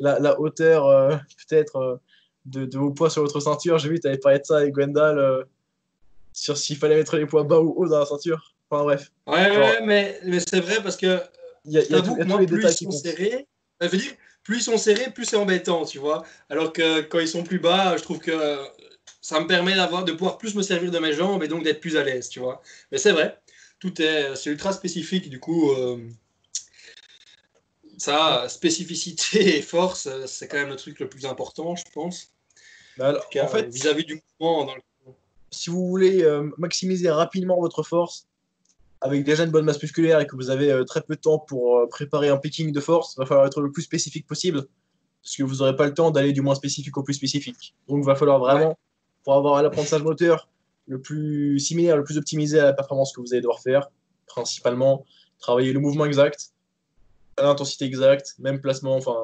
la, 0.00 0.40
hauteur 0.40 1.20
peut-être 1.48 2.00
de, 2.44 2.66
de, 2.66 2.78
vos 2.78 2.90
poids 2.90 3.08
sur 3.08 3.22
votre 3.22 3.38
ceinture. 3.38 3.78
J'ai 3.78 3.88
vu, 3.88 4.00
tu 4.00 4.08
avais 4.08 4.18
parlé 4.18 4.40
de 4.40 4.44
ça 4.44 4.58
avec 4.58 4.74
Gwendal, 4.74 5.46
sur 6.32 6.56
s'il 6.56 6.76
fallait 6.76 6.96
mettre 6.96 7.16
les 7.16 7.26
poids 7.26 7.44
bas 7.44 7.60
ou 7.60 7.74
haut 7.76 7.88
dans 7.88 7.98
la 7.98 8.06
ceinture. 8.06 8.54
Enfin 8.70 8.84
bref. 8.84 9.12
Ouais, 9.26 9.56
ouais 9.56 9.80
mais, 9.84 10.18
mais 10.24 10.40
c'est 10.40 10.60
vrai 10.60 10.82
parce 10.82 10.96
que 10.96 11.20
il 11.64 11.72
y 11.72 11.78
a, 11.78 11.82
y 11.82 11.94
a, 11.94 12.24
moi, 12.24 12.38
plus 12.44 12.64
ils 12.64 12.84
sont 12.84 12.90
serrés, 12.90 13.46
ça 13.80 13.88
veut 13.88 13.98
dire 13.98 14.12
plus 14.42 14.58
ils 14.58 14.62
sont 14.62 14.78
serrés, 14.78 15.10
plus 15.12 15.24
c'est 15.24 15.36
embêtant, 15.36 15.84
tu 15.84 15.98
vois. 15.98 16.24
Alors 16.48 16.72
que 16.72 17.02
quand 17.02 17.20
ils 17.20 17.28
sont 17.28 17.44
plus 17.44 17.60
bas, 17.60 17.96
je 17.96 18.02
trouve 18.02 18.18
que 18.18 18.58
ça 19.20 19.38
me 19.40 19.46
permet 19.46 19.74
d'avoir 19.74 20.04
de 20.04 20.12
pouvoir 20.12 20.38
plus 20.38 20.54
me 20.54 20.62
servir 20.62 20.90
de 20.90 20.98
mes 20.98 21.12
jambes 21.12 21.44
et 21.44 21.48
donc 21.48 21.62
d'être 21.62 21.80
plus 21.80 21.96
à 21.96 22.02
l'aise, 22.02 22.28
tu 22.28 22.40
vois. 22.40 22.60
Mais 22.90 22.98
c'est 22.98 23.12
vrai, 23.12 23.38
tout 23.78 24.02
est 24.02 24.34
c'est 24.34 24.50
ultra 24.50 24.72
spécifique 24.72 25.30
du 25.30 25.38
coup. 25.38 25.70
Euh, 25.72 25.98
ça, 27.98 28.48
spécificité 28.48 29.58
et 29.58 29.62
force, 29.62 30.08
c'est 30.26 30.48
quand 30.48 30.56
même 30.56 30.70
le 30.70 30.76
truc 30.76 30.98
le 30.98 31.08
plus 31.08 31.24
important, 31.24 31.76
je 31.76 31.84
pense. 31.94 32.32
Bah 32.96 33.14
en 33.40 33.46
fait, 33.46 33.68
vis-à-vis 33.68 34.04
du 34.04 34.20
mouvement, 34.40 34.64
dans 34.64 34.74
le... 34.74 34.82
si 35.52 35.70
vous 35.70 35.86
voulez 35.86 36.24
euh, 36.24 36.50
maximiser 36.58 37.10
rapidement 37.10 37.60
votre 37.60 37.82
force, 37.82 38.26
avec 39.00 39.24
déjà 39.24 39.44
une 39.44 39.50
bonne 39.50 39.64
masse 39.64 39.80
musculaire 39.82 40.20
et 40.20 40.26
que 40.26 40.36
vous 40.36 40.50
avez 40.50 40.70
euh, 40.70 40.84
très 40.84 41.02
peu 41.02 41.14
de 41.14 41.20
temps 41.20 41.38
pour 41.38 41.78
euh, 41.78 41.86
préparer 41.88 42.28
un 42.28 42.36
picking 42.36 42.72
de 42.72 42.80
force, 42.80 43.14
il 43.16 43.20
va 43.20 43.26
falloir 43.26 43.46
être 43.46 43.60
le 43.60 43.70
plus 43.70 43.82
spécifique 43.82 44.26
possible 44.26 44.66
parce 45.22 45.36
que 45.36 45.42
vous 45.42 45.56
n'aurez 45.56 45.76
pas 45.76 45.86
le 45.86 45.94
temps 45.94 46.10
d'aller 46.10 46.32
du 46.32 46.40
moins 46.40 46.54
spécifique 46.54 46.96
au 46.96 47.02
plus 47.02 47.14
spécifique. 47.14 47.74
Donc 47.88 47.98
il 48.02 48.06
va 48.06 48.16
falloir 48.16 48.38
vraiment, 48.38 48.78
pour 49.24 49.34
avoir 49.34 49.56
un 49.56 49.64
apprentissage 49.64 50.02
moteur 50.02 50.48
le 50.86 51.00
plus 51.00 51.58
similaire, 51.60 51.96
le 51.96 52.04
plus 52.04 52.18
optimisé 52.18 52.58
à 52.58 52.64
la 52.64 52.72
performance 52.72 53.12
que 53.12 53.20
vous 53.20 53.32
allez 53.32 53.40
devoir 53.40 53.60
faire, 53.60 53.88
principalement 54.26 55.04
travailler 55.38 55.72
le 55.72 55.80
mouvement 55.80 56.06
exact, 56.06 56.50
l'intensité 57.38 57.84
exacte, 57.84 58.34
même 58.38 58.60
placement, 58.60 58.96
enfin, 58.96 59.16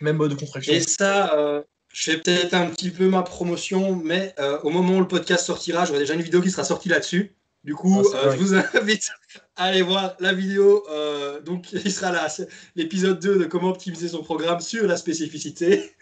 même 0.00 0.16
mode 0.16 0.30
de 0.30 0.36
contraction. 0.36 0.72
Et 0.72 0.80
ça, 0.80 1.34
euh, 1.34 1.62
je 1.92 2.10
fais 2.10 2.18
peut-être 2.18 2.54
un 2.54 2.66
petit 2.68 2.90
peu 2.90 3.08
ma 3.08 3.22
promotion, 3.22 3.96
mais 3.96 4.34
au 4.62 4.70
moment 4.70 4.96
où 4.96 5.00
le 5.00 5.08
podcast 5.08 5.46
sortira, 5.46 5.84
j'aurai 5.84 6.00
déjà 6.00 6.14
une 6.14 6.22
vidéo 6.22 6.40
qui 6.40 6.50
sera 6.50 6.64
sortie 6.64 6.88
là-dessus. 6.88 7.34
Du 7.64 7.76
coup, 7.76 8.02
ah, 8.12 8.16
euh, 8.16 8.32
je 8.32 8.38
vous 8.38 8.54
invite 8.54 9.08
à 9.54 9.66
aller 9.66 9.82
voir 9.82 10.16
la 10.18 10.32
vidéo. 10.32 10.84
Euh, 10.90 11.40
donc, 11.40 11.70
il 11.72 11.92
sera 11.92 12.10
là, 12.10 12.26
l'épisode 12.74 13.20
2 13.20 13.38
de 13.38 13.44
comment 13.44 13.70
optimiser 13.70 14.08
son 14.08 14.24
programme 14.24 14.60
sur 14.60 14.84
la 14.86 14.96
spécificité. 14.96 15.92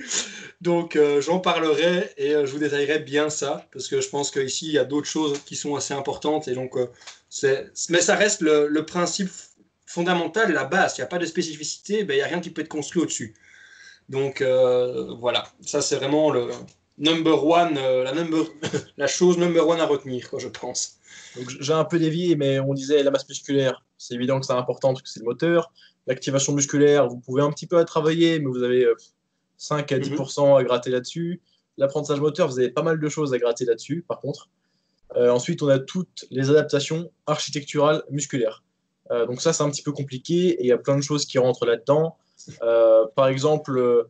Donc, 0.62 0.96
euh, 0.96 1.20
j'en 1.20 1.38
parlerai 1.38 2.12
et 2.16 2.31
je 2.31 2.50
vous 2.50 2.59
détaillerai 2.59 3.00
bien 3.00 3.29
ça, 3.29 3.66
parce 3.72 3.88
que 3.88 4.00
je 4.00 4.09
pense 4.09 4.31
qu'ici, 4.31 4.68
il 4.68 4.72
y 4.72 4.79
a 4.79 4.85
d'autres 4.85 5.09
choses 5.09 5.38
qui 5.44 5.55
sont 5.55 5.76
assez 5.76 5.92
importantes. 5.92 6.48
Et 6.48 6.55
donc, 6.55 6.76
mais 7.90 8.00
ça 8.00 8.16
reste 8.16 8.40
le, 8.40 8.81
principe 8.87 9.31
fondamental, 9.85 10.50
la 10.53 10.64
base. 10.64 10.94
Il 10.96 11.03
n'y 11.03 11.05
a 11.05 11.09
pas 11.09 11.18
de 11.18 11.26
spécificité, 11.26 12.05
ben, 12.05 12.14
il 12.14 12.18
n'y 12.18 12.22
a 12.22 12.26
rien 12.26 12.40
qui 12.40 12.48
peut 12.48 12.62
être 12.62 12.68
construit 12.68 13.03
au-dessus. 13.03 13.35
Donc, 14.11 14.42
voilà, 14.42 15.44
ça, 15.62 15.81
c'est 15.81 15.96
vraiment 15.96 16.31
le 16.31 16.51
number 16.99 17.46
one, 17.46 17.75
la, 17.75 18.12
number, 18.12 18.44
la 18.99 19.07
chose 19.07 19.38
number 19.38 19.66
one 19.66 19.81
à 19.81 19.87
retenir, 19.87 20.29
quoi, 20.29 20.38
je 20.38 20.49
pense. 20.49 20.99
J'ai 21.61 21.73
un 21.73 21.85
peu 21.85 21.99
dévié, 21.99 22.37
mais 22.37 22.61
on 22.61 22.75
disait 22.75 23.03
la 23.03 23.11
masse 23.11 23.29
musculaire, 23.29 23.83
c'est 24.01 24.14
évident 24.14 24.40
que 24.40 24.46
c'est 24.46 24.53
important 24.53 24.88
parce 24.92 25.03
que 25.03 25.09
c'est 25.09 25.20
le 25.20 25.27
moteur. 25.27 25.73
L'activation 26.07 26.55
musculaire, 26.55 27.07
vous 27.07 27.18
pouvez 27.18 27.42
un 27.42 27.53
petit 27.53 27.66
peu 27.66 27.79
à 27.79 27.85
travailler, 27.85 28.38
mais 28.38 28.46
vous 28.46 28.62
avez 28.62 28.87
5 29.59 29.92
euh, 29.92 29.96
à 29.96 29.99
10% 29.99 30.59
à 30.59 30.64
gratter 30.64 30.90
là-dessus. 30.90 31.42
L'apprentissage 31.77 32.20
moteur, 32.20 32.49
vous 32.49 32.59
avez 32.59 32.70
pas 32.70 32.83
mal 32.83 32.99
de 32.99 33.09
choses 33.09 33.33
à 33.35 33.38
gratter 33.38 33.64
là-dessus, 33.64 34.03
par 34.09 34.20
contre. 34.20 34.49
Euh, 35.16 35.31
ensuite, 35.31 35.62
on 35.62 35.68
a 35.68 35.79
toutes 35.79 36.25
les 36.31 36.51
adaptations 36.51 37.12
architecturales 37.27 38.03
musculaires. 38.11 38.64
Euh, 39.11 39.27
donc 39.27 39.42
ça, 39.42 39.53
c'est 39.53 39.62
un 39.62 39.70
petit 39.70 39.83
peu 39.83 39.92
compliqué 39.92 40.49
et 40.49 40.62
il 40.62 40.66
y 40.66 40.73
a 40.73 40.79
plein 40.79 40.96
de 40.96 41.03
choses 41.03 41.27
qui 41.27 41.38
rentrent 41.38 41.66
là-dedans. 41.66 42.16
Par 43.14 43.29
exemple, 43.29 44.07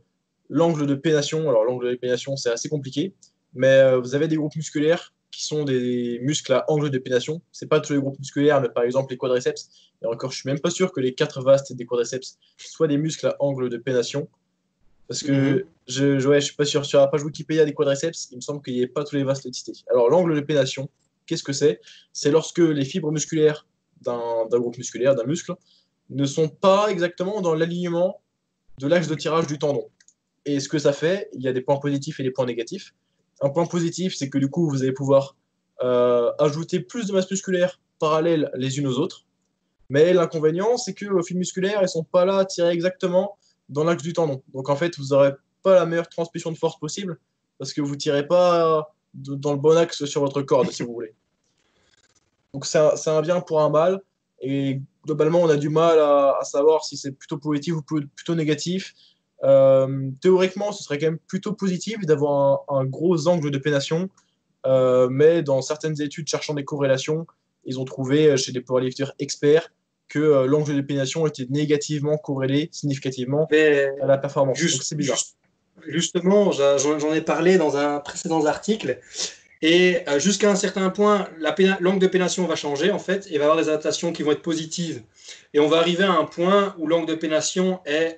l'angle 0.48 0.86
de 0.86 0.94
pénation. 0.94 1.48
Alors, 1.48 1.64
l'angle 1.64 1.90
de 1.90 1.96
pénation, 1.96 2.36
c'est 2.36 2.50
assez 2.50 2.68
compliqué, 2.68 3.14
mais 3.54 3.96
vous 3.96 4.14
avez 4.14 4.28
des 4.28 4.36
groupes 4.36 4.56
musculaires 4.56 5.12
qui 5.30 5.44
sont 5.44 5.64
des 5.64 6.18
muscles 6.22 6.52
à 6.52 6.64
angle 6.68 6.90
de 6.90 6.98
pénation. 6.98 7.40
C'est 7.52 7.68
pas 7.68 7.80
tous 7.80 7.92
les 7.92 8.00
groupes 8.00 8.18
musculaires, 8.18 8.60
mais 8.60 8.68
par 8.68 8.82
exemple 8.82 9.12
les 9.12 9.16
quadriceps. 9.16 9.70
Et 10.02 10.06
encore, 10.06 10.32
je 10.32 10.38
suis 10.38 10.48
même 10.48 10.58
pas 10.58 10.70
sûr 10.70 10.92
que 10.92 11.00
les 11.00 11.14
quatre 11.14 11.42
vastes 11.42 11.72
des 11.72 11.86
quadriceps 11.86 12.38
soient 12.58 12.88
des 12.88 12.98
muscles 12.98 13.26
à 13.26 13.36
angle 13.38 13.68
de 13.68 13.76
pénation. 13.76 14.28
Parce 15.08 15.22
que 15.22 15.32
mhm. 15.32 15.64
je, 15.88 16.28
ouais, 16.28 16.40
je 16.40 16.46
suis 16.46 16.56
pas 16.56 16.64
sûr. 16.64 16.84
Sur 16.84 17.00
la 17.00 17.08
page 17.08 17.24
Wikipédia 17.24 17.64
des 17.64 17.74
quadriceps, 17.74 18.28
il 18.30 18.36
me 18.36 18.40
semble 18.40 18.62
qu'il 18.62 18.74
n'y 18.74 18.82
ait 18.82 18.86
pas 18.86 19.04
tous 19.04 19.16
les 19.16 19.24
vastes 19.24 19.44
listés. 19.44 19.72
Alors, 19.90 20.08
l'angle 20.08 20.34
de 20.34 20.40
pénation, 20.40 20.88
qu'est-ce 21.26 21.42
que 21.42 21.52
c'est? 21.52 21.80
C'est 22.12 22.30
lorsque 22.30 22.58
les 22.58 22.84
fibres 22.84 23.10
musculaires 23.10 23.66
d'un 24.02 24.46
groupe 24.50 24.78
musculaire, 24.78 25.14
d'un 25.14 25.24
muscle, 25.24 25.54
ne 26.10 26.24
sont 26.26 26.48
pas 26.48 26.88
exactement 26.90 27.40
dans 27.40 27.54
l'alignement 27.54 28.20
de 28.78 28.86
l'axe 28.86 29.08
de 29.08 29.14
tirage 29.14 29.46
du 29.46 29.58
tendon. 29.58 29.88
Et 30.44 30.60
ce 30.60 30.68
que 30.68 30.78
ça 30.78 30.92
fait, 30.92 31.28
il 31.34 31.42
y 31.42 31.48
a 31.48 31.52
des 31.52 31.60
points 31.60 31.78
positifs 31.78 32.18
et 32.20 32.22
des 32.22 32.30
points 32.30 32.46
négatifs. 32.46 32.94
Un 33.40 33.50
point 33.50 33.66
positif, 33.66 34.14
c'est 34.16 34.28
que 34.28 34.38
du 34.38 34.48
coup, 34.48 34.68
vous 34.68 34.82
allez 34.82 34.92
pouvoir 34.92 35.36
euh, 35.82 36.32
ajouter 36.38 36.80
plus 36.80 37.06
de 37.06 37.12
masse 37.12 37.30
musculaire 37.30 37.80
parallèle 37.98 38.50
les 38.54 38.78
unes 38.78 38.86
aux 38.86 38.98
autres. 38.98 39.24
Mais 39.88 40.12
l'inconvénient, 40.12 40.76
c'est 40.76 40.94
que 40.94 41.06
vos 41.06 41.22
fils 41.22 41.36
musculaires, 41.36 41.80
ils 41.82 41.88
sont 41.88 42.04
pas 42.04 42.24
là 42.24 42.38
à 42.38 42.44
tirer 42.44 42.70
exactement 42.70 43.36
dans 43.68 43.84
l'axe 43.84 44.02
du 44.02 44.12
tendon. 44.12 44.42
Donc 44.52 44.68
en 44.68 44.76
fait, 44.76 44.98
vous 44.98 45.08
n'aurez 45.08 45.32
pas 45.62 45.74
la 45.74 45.86
meilleure 45.86 46.08
transmission 46.08 46.50
de 46.50 46.56
force 46.56 46.78
possible 46.78 47.18
parce 47.58 47.72
que 47.72 47.80
vous 47.80 47.96
tirez 47.96 48.26
pas 48.26 48.92
dans 49.14 49.52
le 49.52 49.58
bon 49.58 49.76
axe 49.76 50.04
sur 50.04 50.22
votre 50.22 50.42
corde, 50.42 50.70
si 50.70 50.82
vous 50.82 50.92
voulez. 50.92 51.14
Donc 52.54 52.66
c'est 52.66 52.78
un, 52.78 52.94
un, 53.06 53.20
bien 53.20 53.40
pour 53.40 53.60
un 53.60 53.68
mal. 53.68 54.00
Et 54.40 54.80
globalement, 55.04 55.40
on 55.40 55.48
a 55.48 55.56
du 55.56 55.68
mal 55.68 55.98
à, 55.98 56.36
à 56.40 56.44
savoir 56.44 56.84
si 56.84 56.96
c'est 56.96 57.12
plutôt 57.12 57.38
positif 57.38 57.74
ou 57.76 57.82
plutôt 57.82 58.34
négatif. 58.34 58.94
Euh, 59.42 60.10
théoriquement, 60.20 60.72
ce 60.72 60.82
serait 60.82 60.98
quand 60.98 61.06
même 61.06 61.18
plutôt 61.18 61.52
positif 61.52 61.98
d'avoir 62.02 62.64
un, 62.68 62.84
gros 62.84 63.26
angle 63.26 63.50
de 63.50 63.58
pénation, 63.58 64.10
euh, 64.66 65.08
mais 65.10 65.42
dans 65.42 65.62
certaines 65.62 66.00
études 66.00 66.28
cherchant 66.28 66.54
des 66.54 66.64
corrélations, 66.64 67.26
ils 67.64 67.80
ont 67.80 67.84
trouvé 67.84 68.26
euh, 68.26 68.36
chez 68.36 68.52
des 68.52 68.60
powerlifters 68.60 69.12
experts 69.18 69.72
que 70.08 70.44
l'angle 70.44 70.74
de 70.74 70.80
pénation 70.80 71.24
était 71.26 71.46
négativement 71.50 72.18
corrélé 72.18 72.68
significativement 72.72 73.46
à 74.02 74.06
la 74.06 74.18
performance. 74.18 74.58
c'est 74.58 74.96
bizarre. 74.96 75.20
justement, 75.86 76.50
j'en 76.50 77.14
ai 77.14 77.20
parlé 77.20 77.58
dans 77.58 77.76
un 77.76 78.00
précédent 78.00 78.44
article. 78.44 78.98
Et 79.62 79.98
jusqu'à 80.18 80.50
un 80.50 80.56
certain 80.56 80.88
point, 80.88 81.28
l'angle 81.80 81.98
de 81.98 82.06
pénation 82.06 82.46
va 82.46 82.56
changer 82.56 82.90
en 82.90 82.98
fait, 82.98 83.26
et 83.30 83.36
va 83.36 83.44
avoir 83.44 83.58
des 83.58 83.68
adaptations 83.68 84.12
qui 84.12 84.22
vont 84.22 84.32
être 84.32 84.42
positives. 84.42 85.02
Et 85.52 85.60
on 85.60 85.68
va 85.68 85.78
arriver 85.78 86.04
à 86.04 86.12
un 86.12 86.24
point 86.24 86.74
où 86.78 86.86
l'angle 86.86 87.06
de 87.06 87.14
pénation 87.14 87.80
est 87.84 88.16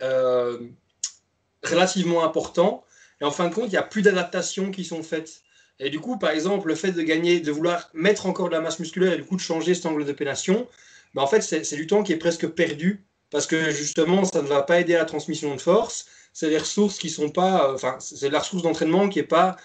relativement 1.65 2.25
important. 2.25 2.85
Et 3.21 3.25
en 3.25 3.31
fin 3.31 3.49
de 3.49 3.55
compte, 3.55 3.67
il 3.67 3.71
n'y 3.71 3.77
a 3.77 3.83
plus 3.83 4.03
d'adaptations 4.03 4.71
qui 4.71 4.85
sont 4.85 5.03
faites. 5.03 5.43
Et 5.79 5.91
du 5.91 6.01
coup, 6.01 6.19
par 6.19 6.31
exemple, 6.31 6.69
le 6.69 6.75
fait 6.75 6.93
de 6.93 7.03
gagner, 7.03 7.41
de 7.41 7.51
vouloir 7.51 7.91
mettre 7.95 8.27
encore 8.27 8.49
de 8.49 8.53
la 8.53 8.61
masse 8.61 8.79
musculaire 8.79 9.15
et 9.15 9.17
du 9.17 9.25
coup 9.25 9.37
de 9.37 9.41
changer 9.41 9.75
cet 9.75 9.87
angle 9.87 10.05
de 10.05 10.13
pénation, 10.13 10.69
ben 11.15 11.23
en 11.23 11.27
fait, 11.27 11.41
c'est 11.41 11.77
du 11.77 11.87
temps 11.87 12.03
qui 12.03 12.13
est 12.13 12.19
presque 12.19 12.47
perdu 12.47 13.05
parce 13.31 13.47
que 13.47 13.71
justement, 13.71 14.25
ça 14.25 14.43
ne 14.43 14.47
va 14.47 14.63
pas 14.63 14.81
aider 14.81 14.95
à 14.95 14.99
la 14.99 15.05
transmission 15.05 15.55
de 15.55 15.61
force. 15.61 16.07
C'est 16.33 16.51
des 16.51 16.59
ressources 16.59 16.99
qui 16.99 17.11
sont 17.11 17.31
pas, 17.31 17.69
euh, 17.69 17.75
enfin, 17.75 17.97
c'est 17.99 18.31
la 18.31 18.39
ressource 18.39 18.63
d'entraînement 18.63 19.09
qui 19.09 19.19
n'est 19.19 19.27
pas 19.27 19.57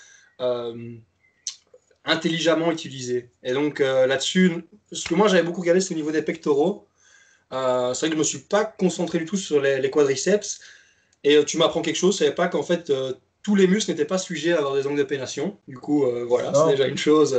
euh, 0.42 0.96
intelligemment 2.08 2.72
utilisée. 2.72 3.30
Et 3.44 3.54
donc 3.54 3.80
euh, 3.82 4.08
là-dessus, 4.08 4.66
ce 4.92 5.08
que 5.08 5.14
moi 5.14 5.28
j'avais 5.28 5.44
beaucoup 5.44 5.62
regardé, 5.62 5.82
c'est 5.82 5.94
au 5.94 5.98
niveau 5.98 6.12
des 6.12 6.24
pectoraux. 6.24 6.88
c'est 7.52 7.58
vrai 7.58 7.94
que 7.94 8.08
je 8.08 8.14
ne 8.14 8.20
me 8.20 8.24
suis 8.24 8.40
pas 8.40 8.66
concentré 8.66 9.20
du 9.20 9.26
tout 9.26 9.38
sur 9.38 9.62
les, 9.62 9.80
les 9.80 9.92
quadriceps. 9.92 10.60
Et 11.24 11.36
euh, 11.36 11.44
tu 11.44 11.58
m'apprends 11.58 11.82
quelque 11.82 11.98
chose, 11.98 12.14
je 12.14 12.20
savais 12.20 12.36
pas 12.36 12.48
qu'en 12.48 12.64
fait 12.64 12.90
euh, 12.90 13.14
tous 13.44 13.56
les 13.56 13.68
muscles 13.68 13.92
n'étaient 13.92 14.06
pas 14.06 14.18
sujets 14.18 14.54
à 14.54 14.60
avoir 14.60 14.76
des 14.76 14.88
angles 14.88 14.98
de 14.98 15.04
pénation. 15.04 15.58
Du 15.68 15.78
coup, 15.78 16.06
euh, 16.06 16.24
voilà, 16.26 16.54
c'est 16.54 16.72
déjà 16.72 16.88
une 16.88 16.98
chose. 16.98 17.38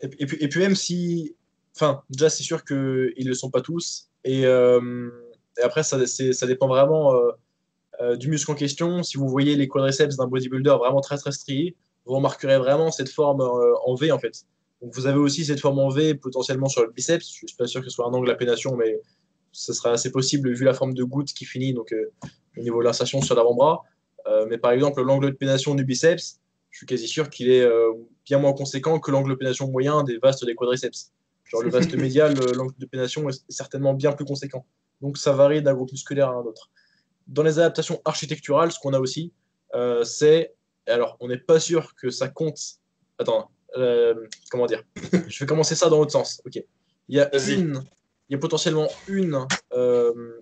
Et, 0.00 0.08
puis, 0.08 0.36
et, 0.40 0.48
puis, 0.48 0.60
même 0.60 0.74
si, 0.74 1.36
enfin, 1.76 2.02
déjà 2.10 2.28
c'est 2.28 2.42
sûr 2.42 2.64
qu'ils 2.64 2.76
ne 2.76 3.28
le 3.28 3.34
sont 3.34 3.50
pas 3.50 3.60
tous. 3.60 4.08
Et, 4.24 4.42
et 4.42 5.62
après, 5.62 5.82
ça, 5.82 5.98
ça, 6.06 6.46
dépend 6.46 6.66
vraiment 6.66 7.14
du 8.16 8.28
muscle 8.28 8.50
en 8.50 8.54
question. 8.54 9.02
Si 9.02 9.16
vous 9.16 9.28
voyez 9.28 9.54
les 9.54 9.68
quadriceps 9.68 10.16
d'un 10.16 10.26
bodybuilder 10.26 10.76
vraiment 10.78 11.00
très 11.00 11.18
très 11.18 11.32
striés, 11.32 11.76
vous 12.06 12.14
remarquerez 12.14 12.58
vraiment 12.58 12.90
cette 12.90 13.10
forme 13.10 13.40
en 13.40 13.94
V 13.94 14.10
en 14.12 14.18
fait. 14.18 14.44
Donc 14.80 14.94
vous 14.94 15.06
avez 15.06 15.18
aussi 15.18 15.44
cette 15.44 15.60
forme 15.60 15.78
en 15.78 15.88
V 15.88 16.14
potentiellement 16.14 16.68
sur 16.68 16.82
le 16.82 16.90
biceps. 16.90 17.26
Je 17.26 17.46
suis 17.46 17.56
pas 17.56 17.66
sûr 17.66 17.80
que 17.80 17.88
ce 17.88 17.94
soit 17.94 18.06
un 18.06 18.12
angle 18.12 18.30
à 18.30 18.34
pénation, 18.34 18.76
mais 18.76 19.00
ce 19.52 19.72
serait 19.72 19.90
assez 19.90 20.10
possible 20.10 20.52
vu 20.52 20.64
la 20.64 20.74
forme 20.74 20.94
de 20.94 21.04
goutte 21.04 21.32
qui 21.32 21.44
finit 21.44 21.72
donc 21.72 21.94
au 22.56 22.60
niveau 22.60 22.80
de 22.80 22.84
l'insertion 22.84 23.20
sur 23.22 23.34
l'avant-bras. 23.34 23.82
Euh, 24.26 24.46
mais 24.48 24.58
par 24.58 24.72
exemple, 24.72 25.02
l'angle 25.02 25.30
de 25.30 25.36
pénation 25.36 25.74
du 25.74 25.84
biceps, 25.84 26.40
je 26.70 26.78
suis 26.78 26.86
quasi 26.86 27.08
sûr 27.08 27.28
qu'il 27.28 27.50
est 27.50 27.62
euh, 27.62 27.92
bien 28.24 28.38
moins 28.38 28.52
conséquent 28.52 28.98
que 28.98 29.10
l'angle 29.10 29.30
de 29.30 29.34
pénation 29.34 29.68
moyen 29.68 30.04
des 30.04 30.18
vastes 30.18 30.44
des 30.44 30.54
quadriceps. 30.54 31.12
Genre 31.44 31.62
le 31.62 31.70
vaste 31.70 31.94
médial, 31.94 32.34
l'angle 32.54 32.74
de 32.78 32.86
pénation 32.86 33.28
est 33.28 33.44
certainement 33.48 33.94
bien 33.94 34.12
plus 34.12 34.24
conséquent. 34.24 34.64
Donc 35.00 35.18
ça 35.18 35.32
varie 35.32 35.62
d'un 35.62 35.74
groupe 35.74 35.92
musculaire 35.92 36.28
à 36.28 36.34
un 36.34 36.42
autre. 36.42 36.70
Dans 37.26 37.42
les 37.42 37.58
adaptations 37.58 38.00
architecturales, 38.04 38.72
ce 38.72 38.78
qu'on 38.78 38.92
a 38.92 39.00
aussi, 39.00 39.32
euh, 39.74 40.04
c'est. 40.04 40.54
Alors, 40.86 41.16
on 41.20 41.28
n'est 41.28 41.38
pas 41.38 41.60
sûr 41.60 41.94
que 41.94 42.10
ça 42.10 42.28
compte. 42.28 42.58
Attends, 43.18 43.50
comment 44.50 44.66
dire? 44.66 44.82
Je 45.28 45.38
vais 45.40 45.46
commencer 45.46 45.74
ça 45.74 45.88
dans 45.88 45.98
l'autre 45.98 46.12
sens. 46.12 46.42
Ok. 46.44 46.62
Il 47.08 47.16
y 47.16 47.20
a, 47.20 47.30
une, 47.50 47.82
il 48.28 48.32
y 48.32 48.34
a 48.34 48.38
potentiellement 48.38 48.88
une 49.08 49.46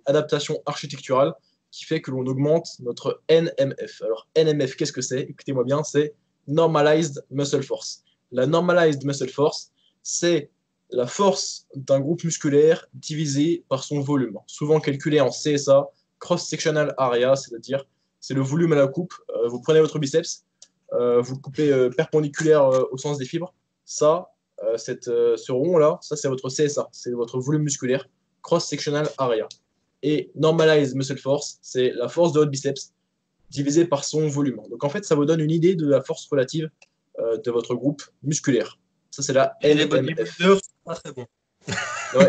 adaptation 0.07 0.63
architecturale 0.67 1.33
qui 1.71 1.85
fait 1.85 2.01
que 2.01 2.11
l'on 2.11 2.27
augmente 2.27 2.69
notre 2.81 3.23
NMF. 3.29 4.03
Alors 4.03 4.29
NMF, 4.37 4.77
qu'est-ce 4.77 4.93
que 4.93 5.01
c'est? 5.01 5.21
Écoutez-moi 5.21 5.65
bien, 5.65 5.83
c'est 5.85 6.15
Normalized 6.49 7.25
Muscle 7.31 7.63
Force. 7.63 8.03
La 8.33 8.47
Normalized 8.47 9.05
Muscle 9.05 9.29
Force, 9.29 9.71
c'est 10.03 10.51
la 10.91 11.07
force 11.07 11.67
d'un 11.75 12.01
groupe 12.01 12.25
musculaire 12.25 12.87
divisé 12.95 13.65
par 13.69 13.85
son 13.85 14.01
volume, 14.01 14.39
souvent 14.47 14.81
calculé 14.81 15.21
en 15.21 15.31
CSA, 15.31 15.89
cross-sectional 16.19 16.95
area, 16.99 17.37
c'est-à-dire 17.37 17.87
c'est 18.21 18.35
le 18.35 18.43
volume 18.43 18.73
à 18.73 18.77
la 18.77 18.89
coupe. 18.89 19.15
Euh, 19.31 19.49
vous 19.49 19.61
prenez 19.61 19.81
votre 19.81 19.99
biceps, 19.99 20.45
euh, 20.93 21.21
vous 21.21 21.35
le 21.35 21.41
coupez 21.41 21.73
euh, 21.73 21.91
perpendiculaire 21.91 22.65
au 22.93 22.97
sens 22.97 23.19
des 23.19 23.25
fibres. 23.25 23.55
Ça, 23.85 24.29
cette, 24.77 25.07
ce 25.07 25.53
rond-là, 25.53 25.99
ça 26.03 26.17
c'est 26.17 26.29
votre 26.29 26.51
CSA, 26.51 26.91
c'est 26.93 27.13
votre 27.13 27.41
volume 27.41 27.63
musculaire, 27.63 28.07
cross-sectional 28.43 29.09
area. 29.17 29.49
Et 30.03 30.31
normalize 30.35 30.95
muscle 30.95 31.17
force, 31.17 31.59
c'est 31.63 31.93
la 31.93 32.09
force 32.09 32.33
de 32.33 32.41
votre 32.41 32.51
biceps 32.51 32.93
divisée 33.51 33.87
par 33.87 34.05
son 34.05 34.29
volume. 34.29 34.61
Donc 34.71 34.85
en 34.85 34.89
fait, 34.89 35.05
ça 35.05 35.15
vous 35.15 35.25
donne 35.25 35.41
une 35.41 35.51
idée 35.51 35.75
de 35.75 35.87
la 35.87 36.03
force 36.03 36.27
relative 36.31 36.71
euh, 37.19 37.37
de 37.39 37.51
votre 37.51 37.75
groupe 37.75 38.03
musculaire. 38.23 38.79
Ça, 39.11 39.23
c'est 39.23 39.33
la 39.33 39.57
NMF. 39.63 39.77
Les 39.77 39.87
bodybuilders 39.87 40.57
sont 40.57 40.85
pas 40.85 40.95
très 40.95 41.13
bons. 41.13 41.27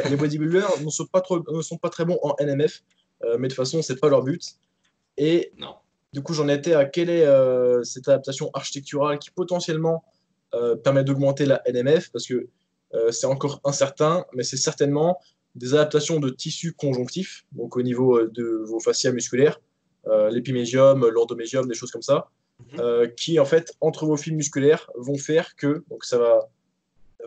les 0.09 0.15
bodybuilders 0.15 0.81
ne 0.81 0.89
sont, 0.89 1.05
pas 1.05 1.21
trop, 1.21 1.43
ne 1.49 1.61
sont 1.61 1.77
pas 1.77 1.89
très 1.89 2.05
bons 2.05 2.19
en 2.23 2.35
NMF, 2.39 2.81
euh, 3.23 3.37
mais 3.37 3.47
de 3.47 3.53
toute 3.53 3.63
façon, 3.63 3.81
c'est 3.81 3.99
pas 3.99 4.09
leur 4.09 4.23
but. 4.23 4.41
Et 5.21 5.53
non. 5.57 5.75
du 6.11 6.21
coup, 6.21 6.33
j'en 6.33 6.49
étais 6.49 6.73
à 6.73 6.85
quelle 6.85 7.09
est 7.09 7.25
euh, 7.25 7.83
cette 7.83 8.09
adaptation 8.09 8.49
architecturale 8.53 9.19
qui 9.19 9.31
potentiellement 9.31 10.03
permet 10.83 11.05
d'augmenter 11.05 11.45
la 11.45 11.61
NMF, 11.65 12.11
parce 12.11 12.27
que 12.27 12.49
c'est 13.09 13.25
encore 13.25 13.61
incertain, 13.63 14.25
mais 14.33 14.43
c'est 14.43 14.57
certainement 14.57 15.17
des 15.55 15.73
adaptations 15.73 16.19
de 16.19 16.29
tissus 16.29 16.73
conjonctifs, 16.73 17.45
donc 17.51 17.75
au 17.75 17.81
niveau 17.81 18.17
euh, 18.17 18.31
de 18.33 18.63
vos 18.65 18.79
fascias 18.79 19.11
musculaires, 19.11 19.59
euh, 20.07 20.29
l'épimésium, 20.29 21.07
l'endomésium, 21.07 21.67
des 21.67 21.73
choses 21.73 21.91
comme 21.91 22.01
ça, 22.01 22.29
mhm. 22.59 22.79
euh, 22.79 23.07
qui 23.07 23.39
en 23.39 23.45
fait, 23.45 23.73
entre 23.81 24.05
vos 24.05 24.17
fils 24.17 24.33
musculaires, 24.33 24.89
vont 24.95 25.17
faire 25.17 25.55
que, 25.55 25.83
donc 25.89 26.05
ça 26.05 26.17
va, 26.17 26.49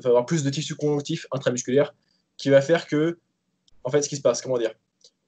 va 0.02 0.08
avoir 0.08 0.26
plus 0.26 0.42
de 0.42 0.50
tissus 0.50 0.74
conjonctifs 0.74 1.26
intramusculaires, 1.32 1.94
qui 2.36 2.50
va 2.50 2.60
faire 2.60 2.86
que, 2.86 3.18
en 3.84 3.90
fait, 3.90 4.02
ce 4.02 4.08
qui 4.08 4.16
se 4.16 4.22
passe, 4.22 4.40
comment 4.40 4.58
dire, 4.58 4.72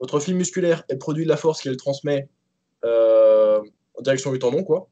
votre 0.00 0.18
fil 0.18 0.34
musculaire, 0.34 0.84
elle 0.88 0.98
produit 0.98 1.24
de 1.24 1.28
la 1.28 1.36
force 1.36 1.62
qu'elle 1.62 1.76
transmet 1.76 2.28
en 2.86 4.02
direction 4.02 4.32
du 4.32 4.38
tendon, 4.38 4.64
quoi. 4.64 4.88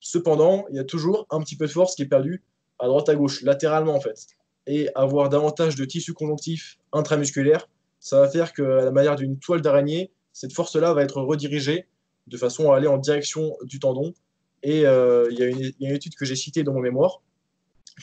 Cependant, 0.00 0.66
il 0.70 0.76
y 0.76 0.78
a 0.78 0.84
toujours 0.84 1.26
un 1.30 1.40
petit 1.40 1.56
peu 1.56 1.66
de 1.66 1.72
force 1.72 1.94
qui 1.94 2.02
est 2.02 2.06
perdue 2.06 2.42
à 2.78 2.86
droite 2.86 3.08
à 3.08 3.14
gauche, 3.14 3.42
latéralement 3.42 3.94
en 3.94 4.00
fait 4.00 4.28
et 4.66 4.88
avoir 4.94 5.28
davantage 5.28 5.74
de 5.74 5.84
tissu 5.84 6.12
conjonctif 6.12 6.78
intramusculaire, 6.92 7.68
ça 7.98 8.20
va 8.20 8.28
faire 8.28 8.52
que, 8.52 8.62
à 8.62 8.84
la 8.84 8.90
manière 8.90 9.16
d'une 9.16 9.38
toile 9.38 9.60
d'araignée, 9.60 10.12
cette 10.32 10.52
force-là 10.52 10.92
va 10.94 11.02
être 11.02 11.20
redirigée 11.20 11.86
de 12.26 12.36
façon 12.36 12.70
à 12.70 12.76
aller 12.76 12.86
en 12.86 12.98
direction 12.98 13.56
du 13.62 13.78
tendon. 13.78 14.14
Et 14.62 14.86
euh, 14.86 15.28
il 15.30 15.38
y, 15.38 15.42
a 15.42 15.48
une 15.48 15.94
étude 15.94 16.14
que 16.14 16.24
j'ai 16.24 16.36
citée 16.36 16.62
dans 16.62 16.72
mon 16.72 16.80
mémoire 16.80 17.22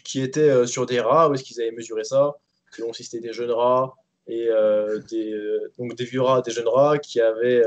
qui 0.04 0.22
était 0.22 0.50
euh, 0.50 0.66
sur 0.66 0.86
des 0.86 1.00
rats, 1.00 1.30
où 1.30 1.34
est-ce 1.34 1.44
qu'ils 1.44 1.62
avaient 1.62 1.72
mesuré 1.72 2.04
ça, 2.04 2.36
selon 2.72 2.94
si 2.94 3.04
c'était 3.04 3.26
des 3.26 3.34
jeunes 3.34 3.52
rats, 3.52 3.96
et 4.28 4.48
euh, 4.50 5.00
donc 5.78 5.96
des 5.96 6.04
vieux 6.04 6.22
rats, 6.22 6.42
des 6.42 6.52
jeunes 6.52 6.68
rats 6.68 6.98
qui 6.98 7.22
avaient 7.22 7.64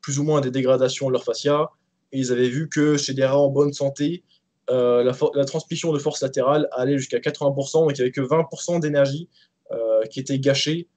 plus 0.00 0.18
ou 0.18 0.24
moins 0.24 0.40
des 0.40 0.50
dégradations 0.50 1.08
de 1.08 1.12
leur 1.12 1.24
fascia. 1.24 1.70
Ils 2.12 2.32
avaient 2.32 2.48
vu 2.48 2.68
que 2.68 2.96
chez 2.96 3.14
des 3.14 3.24
rats 3.24 3.38
en 3.38 3.48
bonne 3.48 3.72
santé, 3.72 4.24
euh, 4.70 5.02
la, 5.02 5.44
transmission 5.44 5.92
de 5.92 5.98
force 5.98 6.22
latérale 6.22 6.68
allait 6.72 6.96
jusqu'à 6.96 7.18
80%, 7.18 7.80
donc 7.80 7.90
il 7.90 7.94
n'y 7.94 8.00
avait 8.02 8.12
que 8.12 8.20
20% 8.20 8.80
d'énergie 8.80 9.28
euh, 9.72 10.04
qui 10.04 10.20
était 10.20 10.38
gâchée 10.38 10.88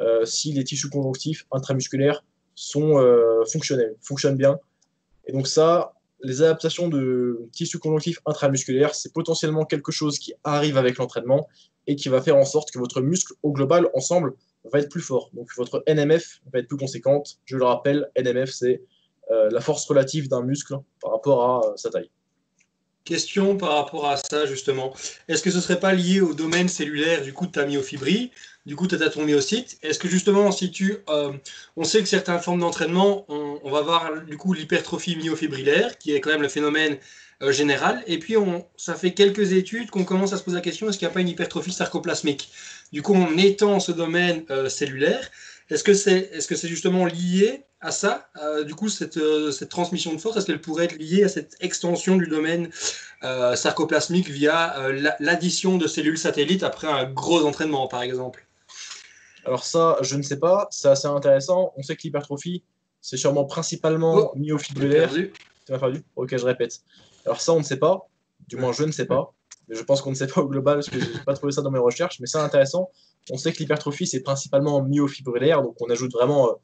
euh, 0.00 0.24
si 0.24 0.52
les 0.52 0.64
tissus 0.64 0.90
conjonctifs 0.90 1.46
intramusculaires 1.50 2.24
sont 2.54 3.02
fonctionnels, 3.50 3.96
fonctionnent 4.02 4.36
bien. 4.36 4.58
Et 5.26 5.32
donc 5.32 5.48
ça, 5.48 5.94
les 6.22 6.42
adaptations 6.42 6.88
de 6.88 7.48
tissu 7.52 7.78
conjonctif 7.78 8.20
intramusculaire, 8.26 8.94
c'est 8.94 9.12
potentiellement 9.12 9.64
quelque 9.64 9.90
chose 9.90 10.18
qui 10.18 10.34
arrive 10.44 10.76
avec 10.76 10.98
l'entraînement 10.98 11.48
et 11.86 11.96
qui 11.96 12.10
va 12.10 12.20
faire 12.20 12.36
en 12.36 12.44
sorte 12.44 12.70
que 12.70 12.78
votre 12.78 13.00
muscle 13.00 13.32
au 13.42 13.52
global, 13.52 13.88
ensemble, 13.94 14.34
va 14.70 14.78
être 14.78 14.90
plus 14.90 15.00
fort. 15.00 15.30
Donc 15.32 15.48
votre 15.56 15.82
NMF 15.86 16.40
va 16.52 16.60
être 16.60 16.68
plus 16.68 16.76
conséquente. 16.76 17.38
Je 17.44 17.56
le 17.56 17.64
rappelle, 17.64 18.10
NMF, 18.16 18.50
c'est 18.50 18.82
euh, 19.30 19.48
la 19.50 19.60
force 19.60 19.86
relative 19.86 20.28
d'un 20.28 20.42
muscle 20.42 20.76
par 21.00 21.12
rapport 21.12 21.44
à 21.44 21.68
euh, 21.68 21.76
sa 21.76 21.90
taille. 21.90 22.10
Question 23.04 23.56
par 23.56 23.70
rapport 23.70 24.08
à 24.08 24.16
ça, 24.16 24.46
justement. 24.46 24.94
Est-ce 25.26 25.42
que 25.42 25.50
ce 25.50 25.56
ne 25.56 25.60
serait 25.60 25.80
pas 25.80 25.92
lié 25.92 26.20
au 26.20 26.34
domaine 26.34 26.68
cellulaire 26.68 27.22
du 27.22 27.32
coup 27.32 27.46
de 27.46 27.52
ta 27.52 27.66
myofibrie, 27.66 28.30
du 28.64 28.76
coup 28.76 28.86
de 28.86 28.96
ton 28.96 29.24
myocyte? 29.24 29.78
Est-ce 29.82 29.98
que 29.98 30.06
justement, 30.06 30.52
si 30.52 30.70
tu. 30.70 30.98
Euh, 31.08 31.32
on 31.76 31.82
sait 31.82 32.00
que 32.00 32.08
certaines 32.08 32.38
formes 32.38 32.60
d'entraînement, 32.60 33.24
on, 33.28 33.70
va 33.70 33.80
voir 33.80 34.22
du 34.22 34.36
coup 34.36 34.52
l'hypertrophie 34.52 35.16
myofibrillaire, 35.16 35.98
qui 35.98 36.14
est 36.14 36.20
quand 36.20 36.30
même 36.30 36.42
le 36.42 36.48
phénomène 36.48 36.98
général. 37.50 38.04
Et 38.06 38.20
puis, 38.20 38.36
on, 38.36 38.64
ça 38.76 38.94
fait 38.94 39.14
quelques 39.14 39.52
études 39.52 39.90
qu'on 39.90 40.04
commence 40.04 40.32
à 40.32 40.36
se 40.36 40.44
poser 40.44 40.56
la 40.56 40.62
question 40.62 40.88
est-ce 40.88 40.98
qu'il 40.98 41.08
n'y 41.08 41.10
a 41.10 41.14
pas 41.14 41.20
une 41.20 41.28
hypertrophie 41.28 41.72
sarcoplasmique? 41.72 42.52
Du 42.92 43.02
coup, 43.02 43.14
on 43.14 43.36
étend 43.38 43.80
ce 43.80 43.92
domaine 43.92 44.44
euh, 44.50 44.68
cellulaire. 44.68 45.30
Est-ce 45.70 45.84
que 45.84 45.94
c'est 45.94 46.30
est 46.32 46.38
-ce 46.38 46.54
c'est 46.54 46.68
justement 46.68 47.06
lié 47.06 47.64
à 47.80 47.90
ça 47.90 48.28
euh, 48.42 48.64
Du 48.64 48.74
coup, 48.74 48.88
cette, 48.88 49.18
cette, 49.52 49.70
transmission 49.70 50.12
de 50.12 50.18
force, 50.18 50.36
est-ce 50.36 50.46
qu'elle 50.46 50.60
pourrait 50.60 50.84
être 50.84 50.98
liée 50.98 51.24
à 51.24 51.28
cette 51.28 51.56
extension 51.60 52.16
du 52.16 52.26
domaine 52.26 52.70
sarcoplasmique 53.54 54.28
via 54.28 54.74
l'addition 55.20 55.78
de 55.78 55.86
cellules 55.86 56.18
satellites 56.18 56.64
après 56.64 56.88
un 56.88 57.04
gros 57.10 57.44
entraînement, 57.46 57.86
par 57.88 58.02
exemple? 58.02 58.46
Alors 59.44 59.64
ça, 59.64 59.98
je 60.02 60.16
ne 60.16 60.22
sais 60.22 60.38
pas. 60.38 60.68
C'est 60.70 60.88
assez 60.88 61.08
intéressant. 61.08 61.72
On 61.76 61.82
sait 61.82 61.96
que 61.96 62.02
l'hypertrophie, 62.02 62.62
c'est 63.00 63.16
sûrement 63.16 63.44
principalement 63.44 64.14
oh, 64.14 64.32
myofibrillaire. 64.36 65.10
Tu 65.12 65.32
m'as 65.70 65.78
perdu 65.78 66.04
Ok, 66.16 66.36
je 66.36 66.44
répète. 66.44 66.80
Alors 67.24 67.40
ça, 67.40 67.52
on 67.52 67.58
ne 67.58 67.64
sait 67.64 67.78
pas. 67.78 68.08
Du 68.48 68.56
moins, 68.56 68.72
je 68.72 68.84
ne 68.84 68.92
sais 68.92 69.06
pas. 69.06 69.32
Je 69.72 69.82
pense 69.82 70.00
qu'on 70.02 70.10
ne 70.10 70.14
sait 70.14 70.26
pas 70.26 70.40
au 70.40 70.48
global 70.48 70.76
parce 70.76 70.90
que 70.90 71.00
je 71.00 71.06
n'ai 71.06 71.24
pas 71.24 71.34
trouvé 71.34 71.52
ça 71.52 71.62
dans 71.62 71.70
mes 71.70 71.78
recherches. 71.78 72.20
Mais 72.20 72.26
c'est 72.26 72.38
intéressant. 72.38 72.90
On 73.30 73.36
sait 73.36 73.52
que 73.52 73.58
l'hypertrophie, 73.58 74.06
c'est 74.06 74.20
principalement 74.20 74.82
myofibrillaire. 74.82 75.62
Donc 75.62 75.76
on 75.80 75.88
ajoute 75.90 76.12
vraiment 76.12 76.50
euh, 76.50 76.54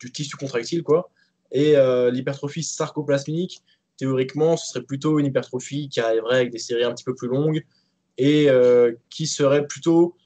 du 0.00 0.12
tissu 0.12 0.36
contractile. 0.36 0.82
quoi. 0.82 1.10
Et 1.52 1.76
euh, 1.76 2.10
l'hypertrophie 2.10 2.62
sarcoplasmique, 2.62 3.62
théoriquement, 3.96 4.56
ce 4.56 4.68
serait 4.68 4.84
plutôt 4.84 5.18
une 5.18 5.26
hypertrophie 5.26 5.88
qui 5.88 6.00
arriverait 6.00 6.36
avec 6.36 6.50
des 6.50 6.58
séries 6.58 6.84
un 6.84 6.92
petit 6.92 7.04
peu 7.04 7.14
plus 7.14 7.28
longues 7.28 7.64
et 8.18 8.50
euh, 8.50 8.92
qui 9.10 9.26
serait 9.26 9.66
plutôt 9.66 10.16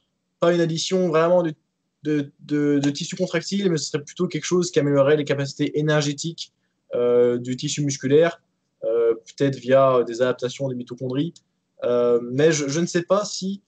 pas 0.41 0.53
une 0.53 0.61
addition 0.61 1.09
vraiment 1.09 1.43
de, 1.43 1.55
de, 2.03 2.33
de, 2.41 2.91
tissu 2.91 3.15
contractile, 3.15 3.71
mais 3.71 3.77
ce 3.77 3.91
serait 3.91 4.03
plutôt 4.03 4.27
quelque 4.27 4.45
chose 4.45 4.73
qui 4.73 4.81
améliorerait 4.81 5.17
les 5.17 5.25
capacités 5.25 5.79
énergétiques 5.79 6.53
du 7.41 7.57
tissu 7.57 7.83
musculaire 7.83 8.43
euh, 8.85 9.15
peut-être 9.15 9.57
via 9.57 10.03
des 10.05 10.23
adaptations 10.23 10.69
des 10.69 10.75
mitochondries. 10.75 11.35
Euh, 11.85 12.21
mais 12.23 12.53
je, 12.53 12.81
ne 12.81 12.87
sais 12.87 13.03
pas 13.03 13.25
si 13.25 13.63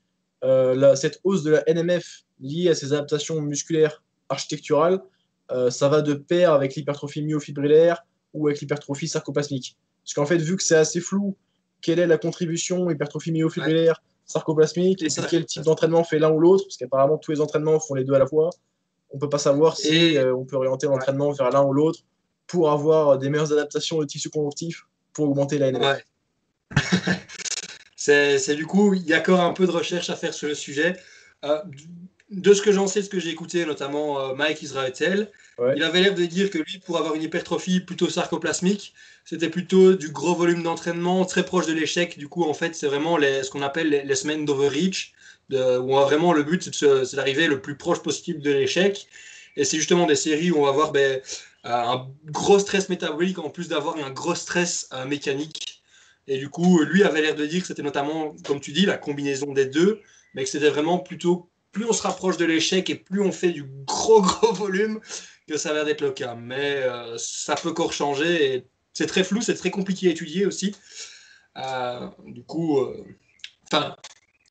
euh, 0.44 0.94
cette 0.94 1.20
hausse 1.24 1.42
de 1.42 1.50
la 1.50 1.64
NMF 1.66 2.24
liée 2.40 2.70
à 2.70 2.74
ces 2.74 2.92
adaptations 2.92 3.40
musculaires 3.40 4.02
architecturales, 4.28 5.00
ça 5.68 5.88
va 5.88 6.00
de 6.00 6.14
pair 6.14 6.52
avec 6.52 6.74
l'hypertrophie 6.74 7.22
myofibrillaire 7.22 8.04
ou 8.32 8.48
avec 8.48 8.60
l'hypertrophie 8.60 9.06
sarcoplasmique. 9.06 9.76
Parce 10.02 10.14
qu'en 10.14 10.26
fait, 10.26 10.38
vu 10.38 10.56
que 10.56 10.62
c'est 10.62 10.74
assez 10.74 11.00
flou, 11.00 11.36
quelle 11.80 11.98
est 11.98 12.06
la 12.06 12.18
contribution 12.18 12.90
hypertrophie 12.90 13.30
myofibrillaire, 13.30 14.02
sarcoplasmique, 14.24 15.02
et 15.02 15.08
quel 15.30 15.44
type 15.44 15.62
d'entraînement 15.62 16.02
fait 16.02 16.18
l'un 16.18 16.30
ou 16.30 16.40
l'autre, 16.40 16.64
parce 16.64 16.78
qu'apparemment 16.78 17.18
tous 17.18 17.30
les 17.30 17.40
entraînements 17.40 17.78
font 17.78 17.94
les 17.94 18.04
deux 18.04 18.14
à 18.14 18.18
la 18.18 18.26
fois. 18.26 18.50
On 19.10 19.16
ne 19.16 19.20
peut 19.20 19.28
pas 19.28 19.38
savoir 19.38 19.76
si 19.76 20.16
on 20.34 20.44
peut 20.44 20.56
orienter 20.56 20.86
l'entraînement 20.86 21.30
vers 21.30 21.50
l'un 21.50 21.62
ou 21.62 21.72
l'autre 21.72 22.00
pour 22.46 22.70
avoir 22.70 23.18
des 23.18 23.28
meilleures 23.28 23.52
adaptations 23.52 23.98
de 23.98 24.06
tissu 24.06 24.30
conjonctif 24.30 24.86
pour 25.12 25.28
augmenter 25.28 25.58
la 25.58 25.70
NF. 25.70 26.04
c'est 28.12 28.54
du 28.54 28.66
coup, 28.66 28.94
il 28.94 29.06
y 29.06 29.14
a 29.14 29.18
encore 29.18 29.40
un 29.40 29.52
peu 29.52 29.66
de 29.66 29.70
recherche 29.70 30.10
à 30.10 30.16
faire 30.16 30.34
sur 30.34 30.48
le 30.48 30.54
sujet. 30.54 30.96
Euh, 31.44 31.58
de 32.30 32.54
ce 32.54 32.62
que 32.62 32.72
j'en 32.72 32.86
sais, 32.86 33.00
de 33.00 33.04
ce 33.04 33.10
que 33.10 33.20
j'ai 33.20 33.30
écouté, 33.30 33.64
notamment 33.64 34.18
euh, 34.18 34.34
Mike 34.34 34.62
Israetel, 34.62 35.30
il 35.76 35.82
avait 35.84 36.00
l'air 36.00 36.14
de 36.14 36.24
dire 36.24 36.50
que 36.50 36.58
lui, 36.58 36.78
pour 36.78 36.98
avoir 36.98 37.14
une 37.14 37.22
hypertrophie 37.22 37.80
plutôt 37.80 38.08
sarcoplasmique, 38.08 38.92
c'était 39.24 39.48
plutôt 39.48 39.94
du 39.94 40.10
gros 40.10 40.34
volume 40.34 40.64
d'entraînement, 40.64 41.24
très 41.26 41.44
proche 41.44 41.66
de 41.66 41.72
l'échec. 41.72 42.18
Du 42.18 42.28
coup, 42.28 42.42
en 42.42 42.54
fait, 42.54 42.74
c'est 42.74 42.88
vraiment 42.88 43.16
les, 43.16 43.44
ce 43.44 43.50
qu'on 43.50 43.62
appelle 43.62 43.88
les, 43.88 44.14
semaines 44.16 44.44
d'overreach, 44.44 45.12
où 45.52 45.54
on 45.56 45.98
a 45.98 46.04
vraiment 46.04 46.32
le 46.32 46.42
but, 46.42 46.74
c'est 46.74 47.14
d'arriver 47.14 47.46
le 47.46 47.60
plus 47.60 47.76
proche 47.76 48.02
possible 48.02 48.40
de 48.40 48.50
l'échec. 48.50 49.06
Et 49.56 49.64
c'est 49.64 49.76
justement 49.76 50.06
des 50.06 50.16
séries 50.16 50.50
où 50.50 50.58
on 50.58 50.64
va 50.64 50.72
voir 50.72 50.90
ben, 50.90 51.20
euh, 51.66 51.70
un 51.70 52.10
gros 52.26 52.58
stress 52.58 52.88
métabolique 52.88 53.38
en 53.38 53.50
plus 53.50 53.68
d'avoir 53.68 53.96
un 53.96 54.10
gros 54.10 54.34
stress 54.34 54.88
euh, 54.92 55.06
mécanique. 55.06 55.73
Et 56.26 56.38
du 56.38 56.48
coup, 56.48 56.82
lui 56.82 57.02
avait 57.02 57.20
l'air 57.20 57.34
de 57.34 57.46
dire 57.46 57.60
que 57.60 57.66
c'était 57.66 57.82
notamment, 57.82 58.34
comme 58.44 58.60
tu 58.60 58.72
dis, 58.72 58.86
la 58.86 58.96
combinaison 58.96 59.52
des 59.52 59.66
deux, 59.66 60.00
mais 60.34 60.44
que 60.44 60.50
c'était 60.50 60.70
vraiment 60.70 60.98
plutôt 60.98 61.50
plus 61.72 61.84
on 61.86 61.92
se 61.92 62.02
rapproche 62.02 62.36
de 62.36 62.44
l'échec 62.44 62.88
et 62.88 62.94
plus 62.94 63.20
on 63.20 63.32
fait 63.32 63.50
du 63.50 63.64
gros 63.84 64.22
gros 64.22 64.52
volume 64.52 65.00
que 65.48 65.56
ça 65.58 65.72
va 65.72 65.88
être 65.90 66.00
le 66.00 66.12
cas. 66.12 66.34
Mais 66.34 66.82
euh, 66.84 67.16
ça 67.18 67.56
peut 67.56 67.70
encore 67.70 67.92
changer 67.92 68.54
et 68.54 68.66
c'est 68.92 69.06
très 69.06 69.24
flou, 69.24 69.42
c'est 69.42 69.56
très 69.56 69.70
compliqué 69.70 70.08
à 70.08 70.10
étudier 70.12 70.46
aussi. 70.46 70.74
du 72.26 72.44
coup, 72.44 72.78
enfin, 73.66 73.96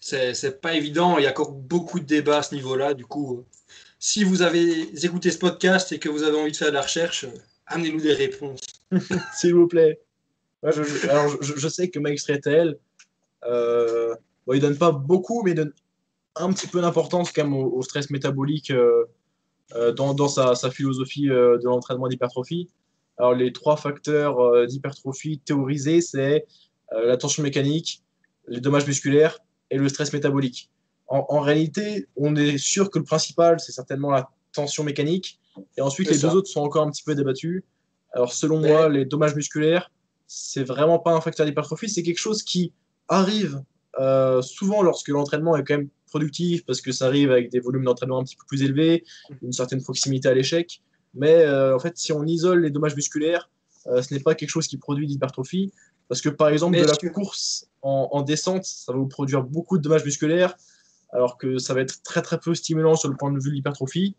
c'est 0.02 0.62
pas 0.62 0.74
évident. 0.76 1.18
Il 1.18 1.24
y 1.24 1.28
a 1.28 1.32
encore 1.32 1.54
beaucoup 1.54 2.00
de 2.00 2.06
débats 2.06 2.40
à 2.40 2.44
ce 2.44 2.54
niveau-là. 2.54 2.94
Du 2.94 3.06
coup, 3.06 3.46
si 4.00 4.24
vous 4.26 4.42
avez 4.42 4.94
écouté 5.06 5.32
ce 5.32 5.38
podcast 5.38 5.92
et 5.94 6.00
que 6.00 6.10
vous 6.10 6.24
avez 6.24 6.38
envie 6.38 6.52
de 6.52 6.58
faire 6.58 6.68
de 6.68 6.74
la 6.74 6.82
recherche, 6.82 7.26
amenez-nous 7.68 8.02
des 8.02 8.14
réponses. 8.14 8.62
S'il 9.34 9.54
vous 9.54 9.68
plaît. 9.68 10.03
Je, 10.72 11.10
alors, 11.10 11.42
je, 11.42 11.68
sais 11.68 11.90
que 11.90 12.00
Mike 12.00 12.20
Streetel, 12.20 12.78
euh, 13.46 14.16
bon, 14.48 14.54
il 14.54 14.62
donne 14.62 14.78
pas 14.78 14.92
beaucoup, 14.92 15.44
mais 15.44 15.52
il 15.52 15.56
donne 15.56 15.74
un 16.36 16.52
petit 16.54 16.68
peu 16.68 16.82
d'importance 16.82 17.32
quand 17.32 17.44
même 17.44 17.56
au, 17.56 17.82
stress 17.82 18.10
métabolique 18.10 18.72
euh, 18.72 19.06
euh, 19.76 19.92
dans, 19.92 20.28
sa, 20.28 20.56
philosophie 20.72 21.30
euh, 21.30 21.58
de 21.58 21.66
l'entraînement 21.66 22.08
d'hypertrophie. 22.08 22.70
Alors, 23.18 23.34
les 23.34 23.54
trois 23.54 23.78
facteurs 23.78 24.66
d'hypertrophie 24.66 25.40
théorisés, 25.40 26.02
c'est 26.02 26.48
la 26.92 27.16
tension 27.16 27.44
mécanique, 27.44 28.02
les 28.48 28.60
dommages 28.60 28.88
musculaires 28.88 29.38
et 29.70 29.78
le 29.78 29.88
stress 29.88 30.14
métabolique 30.14 30.70
en, 31.08 31.42
réalité, 31.42 32.08
on 32.16 32.36
est 32.36 32.58
sûr 32.58 32.90
que 32.90 32.98
le 32.98 33.06
principal, 33.06 33.60
c'est 33.60 33.72
certainement 33.72 34.10
la 34.10 34.30
tension 34.52 34.84
mécanique. 34.84 35.40
Et 35.78 35.82
ensuite, 35.82 36.10
les 36.10 36.18
deux 36.18 36.30
autres 36.30 36.48
sont 36.48 36.62
encore 36.62 36.88
un 36.88 36.90
petit 36.90 37.04
peu 37.04 37.14
débattus. 37.14 37.64
Alors, 38.14 38.34
selon 38.34 38.60
moi, 38.60 38.90
les 38.90 39.06
dommages 39.06 39.36
musculaires, 39.36 39.92
c'est 40.36 40.64
vraiment 40.64 40.98
pas 40.98 41.14
un 41.14 41.22
facteur 41.22 41.46
d'hypertrophie, 41.46 41.90
c'est 41.90 42.02
quelque 42.02 42.18
chose 42.18 42.42
qui 42.42 42.74
arrive 43.08 43.62
euh, 44.00 44.42
souvent 44.42 44.82
lorsque 44.82 45.10
l'entraînement 45.10 45.56
est 45.56 45.64
quand 45.64 45.78
même 45.78 45.90
productif, 46.08 46.66
parce 46.66 46.82
que 46.82 46.92
ça 46.92 47.06
arrive 47.06 47.32
avec 47.32 47.52
des 47.52 47.60
volumes 47.60 47.84
d'entraînement 47.84 48.20
un 48.20 48.24
petit 48.24 48.36
peu 48.36 48.46
plus 48.48 48.64
élevés, 48.64 49.04
une 49.44 49.52
certaine 49.52 49.84
proximité 49.84 50.28
à 50.28 50.34
l'échec. 50.34 50.82
Mais 51.14 51.36
euh, 51.36 51.76
en 51.76 51.80
fait, 51.80 51.98
si 51.98 52.12
on 52.12 52.24
isole 52.26 52.64
les 52.64 52.72
dommages 52.72 52.96
musculaires, 52.96 53.52
euh, 53.86 54.02
ce 54.02 54.12
n'est 54.12 54.22
pas 54.22 54.34
quelque 54.34 54.50
chose 54.50 54.68
qui 54.68 54.78
produit 54.78 55.06
d'hypertrophie. 55.06 55.72
Parce 56.10 56.22
que 56.22 56.30
par 56.30 56.50
exemple, 56.50 56.80
de 56.80 56.84
la 56.84 57.10
course 57.12 57.68
en, 57.84 58.10
en, 58.12 58.24
descente, 58.24 58.66
ça 58.66 58.92
va 58.92 58.98
vous 58.98 59.08
produire 59.08 59.44
beaucoup 59.44 59.78
de 59.78 59.84
dommages 59.84 60.04
musculaires 60.04 60.56
alors 61.12 61.38
que 61.38 61.60
ça 61.60 61.76
va 61.76 61.82
être 61.82 62.02
très 62.02 62.24
très 62.24 62.40
peu 62.40 62.56
stimulant 62.56 62.96
sur 62.96 63.08
le 63.08 63.16
point 63.16 63.32
de 63.32 63.40
vue 63.40 63.52
de 63.52 63.56
l'hypertrophie. 63.56 64.16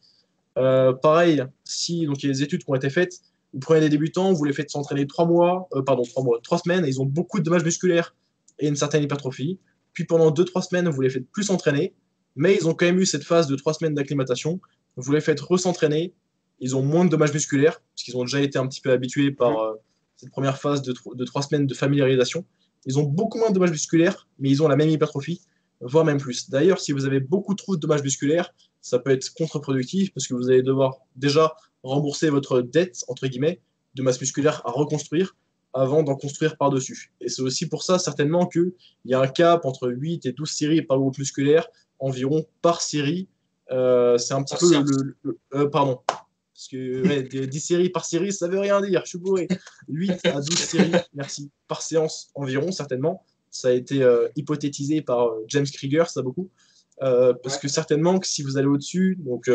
Pareil, 0.55 1.44
si 1.64 2.07
donc 2.07 2.22
il 2.22 2.27
y 2.27 2.31
a 2.31 2.33
des 2.33 2.42
études 2.44 2.62
qui 2.62 2.70
ont 2.70 2.77
été 2.77 2.88
faites, 2.88 3.20
vous 3.55 3.61
prenez 3.61 3.81
des 3.81 3.88
débutants, 3.88 4.33
vous 4.33 4.45
les 4.45 4.53
faites 4.53 4.71
s'entraîner 4.71 5.07
trois 5.07 5.27
mois, 5.27 5.69
euh, 5.75 5.83
pardon, 5.83 6.03
trois 6.03 6.23
mois, 6.23 6.38
trois 6.43 6.59
semaines, 6.59 6.85
et 6.85 6.88
ils 6.88 7.01
ont 7.01 7.07
beaucoup 7.07 7.38
de 7.38 7.45
dommages 7.45 7.64
musculaires 7.64 8.14
et 8.59 8.69
une 8.69 8.77
certaine 8.77 9.03
hypertrophie. 9.03 9.59
Puis 9.93 10.05
pendant 10.05 10.31
deux 10.31 10.45
trois 10.45 10.61
semaines, 10.61 10.88
vous 10.88 11.01
les 11.01 11.11
faites 11.11 11.27
plus 11.31 11.45
s'entraîner, 11.45 11.95
mais 12.37 12.57
ils 12.57 12.69
ont 12.69 12.75
quand 12.75 12.85
même 12.85 12.99
eu 12.99 13.07
cette 13.07 13.25
phase 13.25 13.47
de 13.47 13.55
trois 13.57 13.73
semaines 13.73 13.95
d'acclimatation. 13.95 14.61
Vous 14.97 15.12
les 15.12 15.21
faites 15.21 15.40
re-s'entraîner, 15.40 16.12
ils 16.61 16.77
ont 16.77 16.83
moins 16.83 17.05
de 17.05 17.11
dommages 17.11 17.33
musculaires 17.33 17.81
parce 17.81 18.03
qu'ils 18.03 18.17
ont 18.17 18.25
déjà 18.25 18.40
été 18.40 18.59
un 18.59 18.67
petit 18.67 18.81
peu 18.81 18.90
habitués 18.90 19.31
par 19.31 19.59
euh, 19.59 19.75
cette 20.17 20.31
première 20.31 20.59
phase 20.59 20.83
de, 20.83 20.93
de 21.14 21.25
trois 21.25 21.43
semaines 21.43 21.67
de 21.67 21.75
familiarisation. 21.75 22.45
Ils 22.87 22.99
ont 22.99 23.05
beaucoup 23.05 23.38
moins 23.38 23.49
de 23.49 23.55
dommages 23.55 23.71
musculaires, 23.71 24.29
mais 24.38 24.51
ils 24.51 24.62
ont 24.62 24.69
la 24.69 24.77
même 24.77 24.90
hypertrophie 24.90 25.40
voire 25.81 26.05
même 26.05 26.19
plus. 26.19 26.51
D'ailleurs, 26.51 26.81
si 26.81 26.93
vous 26.93 27.05
avez 27.05 27.21
beaucoup 27.21 27.55
trop 27.55 27.77
de 27.77 27.81
dommages 27.81 28.03
musculaires, 28.03 28.53
ça 28.81 28.99
peut 28.99 29.11
être 29.11 29.33
contre-productif 29.35 30.12
parce 30.12 30.27
que 30.27 30.35
vous 30.35 30.49
allez 30.49 30.62
devoir 30.62 30.99
déjà 31.17 31.55
rembourser 31.85 32.31
votre 32.31 32.61
dette, 32.61 33.05
entre 33.09 33.27
guillemets, 33.27 33.61
de 33.94 34.03
masse 34.03 34.20
musculaire 34.20 34.62
à 34.64 34.70
reconstruire 34.70 35.37
avant 35.73 36.03
d'en 36.03 36.14
construire 36.14 36.57
par-dessus. 36.57 37.12
Et 37.20 37.29
c'est 37.29 37.42
aussi 37.42 37.68
pour 37.68 37.83
ça, 37.83 37.99
certainement, 37.99 38.47
qu'il 38.47 38.73
y 39.05 39.14
a 39.14 39.20
un 39.20 39.27
cap 39.27 39.64
entre 39.64 39.88
8 39.88 40.25
et 40.27 40.33
12 40.33 40.51
séries 40.51 40.83
par 40.83 40.99
groupe 40.99 41.18
musculaire, 41.18 41.66
environ 41.99 42.47
par 42.62 42.81
série. 42.81 43.29
Euh, 43.70 44.16
c'est 44.18 44.35
un 44.35 44.42
petit 44.42 44.57
peu 44.57 44.73
le. 44.73 45.38
Euh, 45.55 45.68
pardon. 45.68 46.01
Parce 46.07 46.68
que 46.68 47.47
10 47.47 47.61
séries 47.61 47.90
par 47.90 48.05
série, 48.05 48.33
ça 48.33 48.47
veut 48.47 48.61
rien 48.61 48.81
dire, 48.81 49.03
je 49.05 49.11
suis 49.11 49.18
bourré. 49.18 49.49
8 49.88 50.27
à 50.27 50.40
12 50.40 50.57
séries, 50.57 50.92
merci, 51.12 51.51
par 51.66 51.83
séance 51.83 52.31
environ, 52.35 52.73
certainement 52.73 53.25
ça 53.51 53.68
a 53.68 53.70
été 53.70 54.03
euh, 54.03 54.27
hypothétisé 54.35 55.01
par 55.01 55.31
James 55.47 55.66
Krieger, 55.73 56.11
ça 56.11 56.23
beaucoup. 56.23 56.51
Parce 56.99 57.57
que 57.59 57.68
certainement 57.68 58.18
que 58.18 58.27
si 58.27 58.42
vous 58.42 58.57
allez 58.57 58.66
au-dessus, 58.66 59.16
donc 59.20 59.49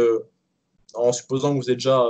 en 0.94 1.12
supposant 1.12 1.54
que 1.54 1.62
vous 1.62 1.70
êtes 1.70 1.78
déjà 1.78 2.04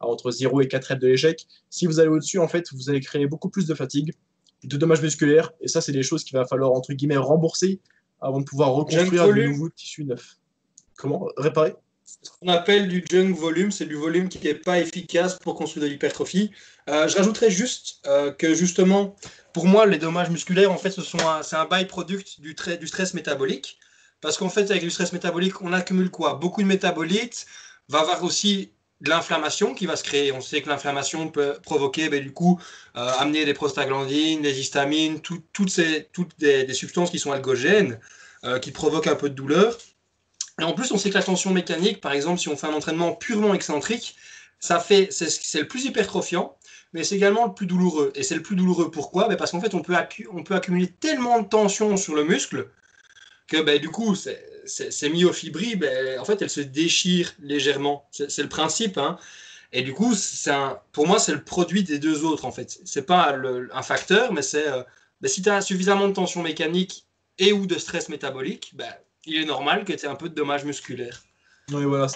entre 0.00 0.30
0 0.30 0.60
et 0.60 0.68
4 0.68 0.84
reps 0.86 1.00
de 1.00 1.08
l'échec. 1.08 1.46
Si 1.70 1.86
vous 1.86 2.00
allez 2.00 2.08
au-dessus, 2.08 2.38
en 2.38 2.48
fait, 2.48 2.72
vous 2.72 2.90
allez 2.90 3.00
créer 3.00 3.26
beaucoup 3.26 3.48
plus 3.48 3.66
de 3.66 3.74
fatigue, 3.74 4.12
de 4.64 4.76
dommages 4.76 5.02
musculaires, 5.02 5.52
et 5.60 5.68
ça, 5.68 5.80
c'est 5.80 5.92
des 5.92 6.02
choses 6.02 6.24
qu'il 6.24 6.36
va 6.36 6.44
falloir, 6.44 6.72
entre 6.72 6.92
guillemets, 6.92 7.16
rembourser 7.16 7.80
avant 8.20 8.40
de 8.40 8.44
pouvoir 8.44 8.72
reconstruire 8.72 9.32
du 9.32 9.48
nouveau 9.48 9.68
tissu 9.68 10.04
neuf. 10.04 10.36
Comment? 10.96 11.28
Réparer? 11.36 11.74
Ce 12.04 12.30
qu'on 12.30 12.48
appelle 12.48 12.88
du 12.88 13.04
junk 13.08 13.32
volume, 13.34 13.70
c'est 13.70 13.86
du 13.86 13.94
volume 13.94 14.28
qui 14.28 14.38
n'est 14.44 14.54
pas 14.54 14.78
efficace 14.78 15.38
pour 15.38 15.54
construire 15.54 15.84
de 15.86 15.90
l'hypertrophie. 15.90 16.50
Euh, 16.88 17.08
je 17.08 17.16
rajouterais 17.16 17.50
juste 17.50 18.00
euh, 18.06 18.30
que 18.30 18.54
justement, 18.54 19.16
pour 19.52 19.66
moi, 19.66 19.86
les 19.86 19.98
dommages 19.98 20.30
musculaires, 20.30 20.70
en 20.70 20.76
fait, 20.76 20.90
ce 20.90 21.02
sont 21.02 21.18
c'est 21.42 21.56
un 21.56 21.64
byproduct 21.64 22.40
du, 22.40 22.54
du 22.54 22.86
stress 22.86 23.14
métabolique. 23.14 23.78
Parce 24.20 24.36
qu'en 24.38 24.48
fait, 24.48 24.70
avec 24.70 24.84
le 24.84 24.90
stress 24.90 25.12
métabolique, 25.12 25.62
on 25.62 25.72
accumule 25.72 26.10
quoi? 26.10 26.34
Beaucoup 26.34 26.62
de 26.62 26.68
métabolites, 26.68 27.46
va 27.92 28.00
avoir 28.00 28.24
aussi 28.24 28.72
de 29.00 29.10
l'inflammation 29.10 29.74
qui 29.74 29.86
va 29.86 29.96
se 29.96 30.04
créer. 30.04 30.32
On 30.32 30.40
sait 30.40 30.62
que 30.62 30.68
l'inflammation 30.68 31.28
peut 31.28 31.58
provoquer, 31.62 32.08
ben, 32.08 32.22
du 32.22 32.32
coup, 32.32 32.60
euh, 32.96 33.08
amener 33.18 33.44
des 33.44 33.54
prostaglandines, 33.54 34.42
des 34.42 34.60
histamines, 34.60 35.20
toutes, 35.20 35.70
ces, 35.70 36.08
toutes 36.12 36.38
des, 36.38 36.72
substances 36.74 37.10
qui 37.10 37.18
sont 37.18 37.32
algogènes, 37.32 37.98
qui 38.60 38.72
provoquent 38.72 39.06
un 39.06 39.14
peu 39.14 39.30
de 39.30 39.36
douleur. 39.36 39.78
Et 40.60 40.64
en 40.64 40.72
plus, 40.72 40.90
on 40.92 40.98
sait 40.98 41.10
que 41.10 41.14
la 41.14 41.22
tension 41.22 41.50
mécanique, 41.50 42.00
par 42.00 42.12
exemple, 42.12 42.40
si 42.40 42.48
on 42.48 42.56
fait 42.56 42.66
un 42.66 42.74
entraînement 42.74 43.12
purement 43.12 43.54
excentrique, 43.54 44.16
ça 44.58 44.78
fait, 44.78 45.08
c'est 45.10 45.60
le 45.60 45.66
plus 45.66 45.84
hypertrophiant, 45.84 46.56
mais 46.92 47.04
c'est 47.04 47.16
également 47.16 47.46
le 47.46 47.54
plus 47.54 47.66
douloureux. 47.66 48.12
Et 48.14 48.22
c'est 48.22 48.34
le 48.34 48.42
plus 48.42 48.54
douloureux 48.54 48.90
pourquoi? 48.90 49.28
Ben 49.28 49.36
Parce 49.36 49.50
qu'en 49.50 49.60
fait, 49.60 49.74
on 49.74 49.82
peut, 49.82 49.94
on 50.32 50.44
peut 50.44 50.54
accumuler 50.54 50.88
tellement 50.88 51.40
de 51.40 51.48
tension 51.48 51.96
sur 51.96 52.14
le 52.14 52.24
muscle 52.24 52.68
que 53.48 53.60
ben, 53.60 53.80
du 53.80 53.88
coup, 53.88 54.14
ces 54.64 55.08
myofibrilles, 55.08 55.76
ben, 55.76 56.18
en 56.18 56.24
fait, 56.24 56.42
elles 56.42 56.50
se 56.50 56.60
déchirent 56.60 57.32
légèrement. 57.40 58.08
C'est 58.10 58.42
le 58.42 58.48
principe. 58.48 58.98
Hein. 58.98 59.18
Et 59.72 59.82
du 59.82 59.94
coup, 59.94 60.14
un, 60.46 60.78
pour 60.92 61.06
moi, 61.06 61.18
c'est 61.18 61.32
le 61.32 61.42
produit 61.42 61.82
des 61.82 61.98
deux 61.98 62.24
autres, 62.24 62.44
en 62.44 62.52
fait. 62.52 62.80
C'est 62.84 63.06
pas 63.06 63.34
un 63.34 63.82
facteur, 63.82 64.32
mais 64.32 64.42
c'est 64.42 64.68
euh, 64.68 64.82
ben, 65.20 65.28
si 65.28 65.42
tu 65.42 65.48
as 65.48 65.62
suffisamment 65.62 66.08
de 66.08 66.12
tension 66.12 66.42
mécanique 66.42 67.06
et 67.38 67.52
ou 67.52 67.66
de 67.66 67.78
stress 67.78 68.08
métabolique, 68.08 68.72
ben, 68.74 68.92
il 69.24 69.36
est 69.36 69.44
normal 69.44 69.84
que 69.84 69.92
tu 69.92 70.04
aies 70.04 70.08
un 70.08 70.14
peu 70.14 70.28
de 70.28 70.34
dommages 70.34 70.64
musculaires. 70.64 71.22
Oui, 71.72 71.84
voilà. 71.84 72.08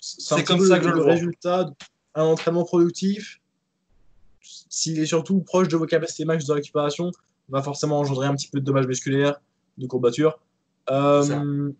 c'est 0.00 0.44
comme 0.44 0.66
ça 0.66 0.78
que 0.78 0.86
le, 0.86 0.94
le 0.94 1.02
résultat 1.02 1.70
d'un 2.14 2.22
entraînement 2.22 2.64
productif, 2.64 3.40
s'il 4.40 4.98
est 4.98 5.06
surtout 5.06 5.40
proche 5.40 5.68
de 5.68 5.76
vos 5.76 5.86
capacités 5.86 6.24
max 6.24 6.44
de 6.46 6.52
récupération, 6.52 7.12
va 7.48 7.62
forcément 7.62 7.98
engendrer 7.98 8.26
un 8.26 8.34
petit 8.34 8.48
peu 8.48 8.58
de 8.58 8.64
dommages 8.64 8.86
musculaires, 8.86 9.40
de 9.78 9.86
courbatures. 9.86 10.38
Euh, 10.90 11.22
je 11.22 11.34
ne 11.34 11.72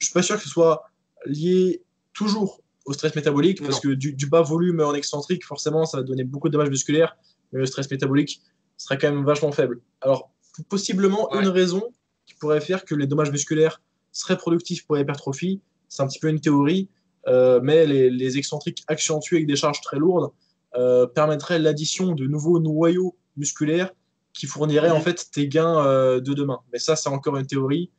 suis 0.00 0.12
pas 0.12 0.22
sûr 0.22 0.36
que 0.36 0.42
ce 0.42 0.48
soit 0.48 0.84
lié 1.24 1.82
toujours 2.12 2.60
au 2.84 2.92
stress 2.92 3.14
métabolique, 3.16 3.62
parce 3.62 3.80
que 3.80 3.88
du, 3.88 4.26
bas 4.26 4.42
volume 4.42 4.80
en 4.80 4.94
excentrique, 4.94 5.44
forcément, 5.44 5.86
ça 5.86 5.98
va 5.98 6.02
donner 6.04 6.22
beaucoup 6.22 6.48
de 6.48 6.52
dommages 6.52 6.70
musculaires, 6.70 7.16
mais 7.52 7.58
le 7.58 7.66
stress 7.66 7.90
métabolique 7.90 8.40
sera 8.76 8.96
quand 8.96 9.10
même 9.10 9.24
vachement 9.24 9.50
faible. 9.50 9.80
Alors, 10.00 10.30
possiblement, 10.68 11.28
une 11.34 11.48
raison, 11.48 11.82
qui 12.26 12.34
pourrait 12.34 12.60
faire 12.60 12.84
que 12.84 12.94
les 12.94 13.06
dommages 13.06 13.30
musculaires 13.30 13.80
seraient 14.12 14.36
productifs 14.36 14.86
pour 14.86 14.96
l'hypertrophie. 14.96 15.60
C'est 15.88 16.02
un 16.02 16.06
petit 16.06 16.18
peu 16.18 16.28
une 16.28 16.40
théorie, 16.40 16.88
euh, 17.28 17.60
mais 17.62 17.86
les, 17.86 18.38
excentriques 18.38 18.84
accentués 18.88 19.36
avec 19.36 19.46
des 19.46 19.56
charges 19.56 19.80
très 19.80 19.98
lourdes 19.98 20.32
euh, 20.74 21.06
permettraient 21.06 21.58
l'addition 21.58 22.12
de 22.12 22.26
nouveaux 22.26 22.58
noyaux 22.58 23.16
musculaires 23.36 23.92
qui 24.32 24.46
fourniraient 24.46 24.90
en 24.90 25.00
fait 25.00 25.30
tes 25.32 25.48
gains 25.48 25.84
euh, 25.86 26.20
de 26.20 26.34
demain. 26.34 26.58
Mais 26.72 26.78
ça, 26.78 26.96
c'est 26.96 27.08
encore 27.08 27.36
une 27.36 27.46
théorie 27.46 27.90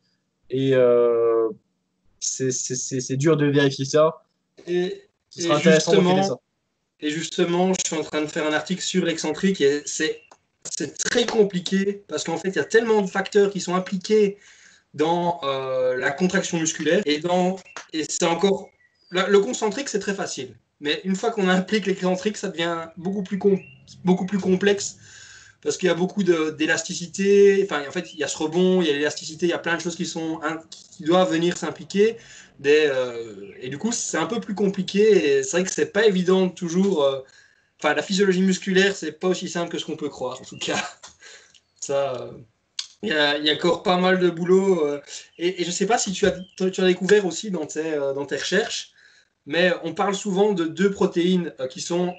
et 0.50 0.74
c'est 2.20 3.16
dur 3.16 3.36
de 3.36 3.46
vérifier 3.46 3.84
ça. 3.84 4.24
Et, 4.66 5.02
justement, 5.36 6.40
et 7.00 7.10
justement, 7.10 7.72
je 7.74 7.80
suis 7.86 7.96
en 7.96 8.02
train 8.02 8.22
de 8.22 8.26
faire 8.26 8.46
un 8.46 8.52
article 8.52 8.82
sur 8.82 9.04
l'excentrique 9.04 9.60
et 9.60 9.82
c'est 9.84 10.22
très 10.98 11.26
compliqué 11.26 12.02
parce 12.08 12.24
qu'en 12.24 12.36
fait, 12.36 12.48
il 12.48 12.56
y 12.56 12.60
a 12.60 12.64
tellement 12.64 13.02
de 13.02 13.06
facteurs 13.06 13.50
qui 13.50 13.60
sont 13.60 13.74
impliqués 13.74 14.38
dans 14.94 15.40
euh, 15.44 15.96
la 15.96 16.10
contraction 16.10 16.58
musculaire 16.58 17.02
et, 17.04 17.18
dans, 17.18 17.56
et 17.92 18.04
c'est 18.08 18.24
encore. 18.24 18.70
Le 19.10 19.38
concentrique, 19.38 19.88
c'est 19.88 20.00
très 20.00 20.14
facile. 20.14 20.54
Mais 20.80 21.00
une 21.04 21.16
fois 21.16 21.30
qu'on 21.30 21.48
implique 21.48 21.86
l'excentrique, 21.86 22.36
ça 22.36 22.48
devient 22.48 22.88
beaucoup 22.96 23.22
plus, 23.22 23.38
beaucoup 24.04 24.26
plus 24.26 24.38
complexe 24.38 24.98
parce 25.62 25.76
qu'il 25.76 25.88
y 25.88 25.90
a 25.90 25.94
beaucoup 25.94 26.22
d'élasticité. 26.22 27.62
Enfin, 27.64 27.82
en 27.86 27.92
fait, 27.92 28.12
il 28.12 28.18
y 28.18 28.24
a 28.24 28.28
ce 28.28 28.38
rebond, 28.38 28.80
il 28.80 28.88
y 28.88 28.90
a 28.90 28.94
l'élasticité, 28.94 29.46
il 29.46 29.50
y 29.50 29.54
a 29.54 29.58
plein 29.58 29.76
de 29.76 29.80
choses 29.80 29.96
qui, 29.96 30.06
sont, 30.06 30.40
qui 30.70 31.04
doivent 31.04 31.30
venir 31.30 31.56
s'impliquer. 31.56 32.16
Euh, 32.66 33.52
et 33.60 33.68
du 33.68 33.78
coup, 33.78 33.92
c'est 33.92 34.18
un 34.18 34.26
peu 34.26 34.40
plus 34.40 34.54
compliqué. 34.54 35.38
Et 35.38 35.42
c'est 35.42 35.58
vrai 35.58 35.64
que 35.64 35.70
c'est 35.70 35.92
pas 35.92 36.06
évident 36.06 36.48
toujours. 36.48 37.02
Euh, 37.02 37.20
Enfin, 37.80 37.94
la 37.94 38.02
physiologie 38.02 38.42
musculaire, 38.42 38.96
c'est 38.96 39.12
pas 39.12 39.28
aussi 39.28 39.48
simple 39.48 39.70
que 39.70 39.78
ce 39.78 39.84
qu'on 39.84 39.96
peut 39.96 40.08
croire, 40.08 40.40
en 40.40 40.44
tout 40.44 40.58
cas. 40.58 40.82
Ça, 41.80 42.30
il 43.02 43.10
y, 43.10 43.12
a, 43.12 43.54
encore 43.54 43.82
pas 43.84 43.96
mal 43.98 44.18
de 44.18 44.30
boulot. 44.30 44.84
Euh, 44.84 45.00
et, 45.38 45.64
je 45.64 45.70
sais 45.70 45.86
pas 45.86 45.98
si 45.98 46.12
tu 46.12 46.26
as, 46.26 46.32
tu 46.56 46.80
as 46.80 46.86
découvert 46.86 47.24
aussi 47.24 47.50
dans 47.50 47.66
tes, 47.66 47.94
euh, 47.94 48.12
dans 48.14 48.26
tes 48.26 48.36
recherches, 48.36 48.90
mais 49.46 49.72
on 49.84 49.94
parle 49.94 50.14
souvent 50.14 50.52
de 50.52 50.64
deux 50.66 50.90
protéines 50.90 51.54
euh, 51.60 51.68
qui 51.68 51.80
sont, 51.80 52.14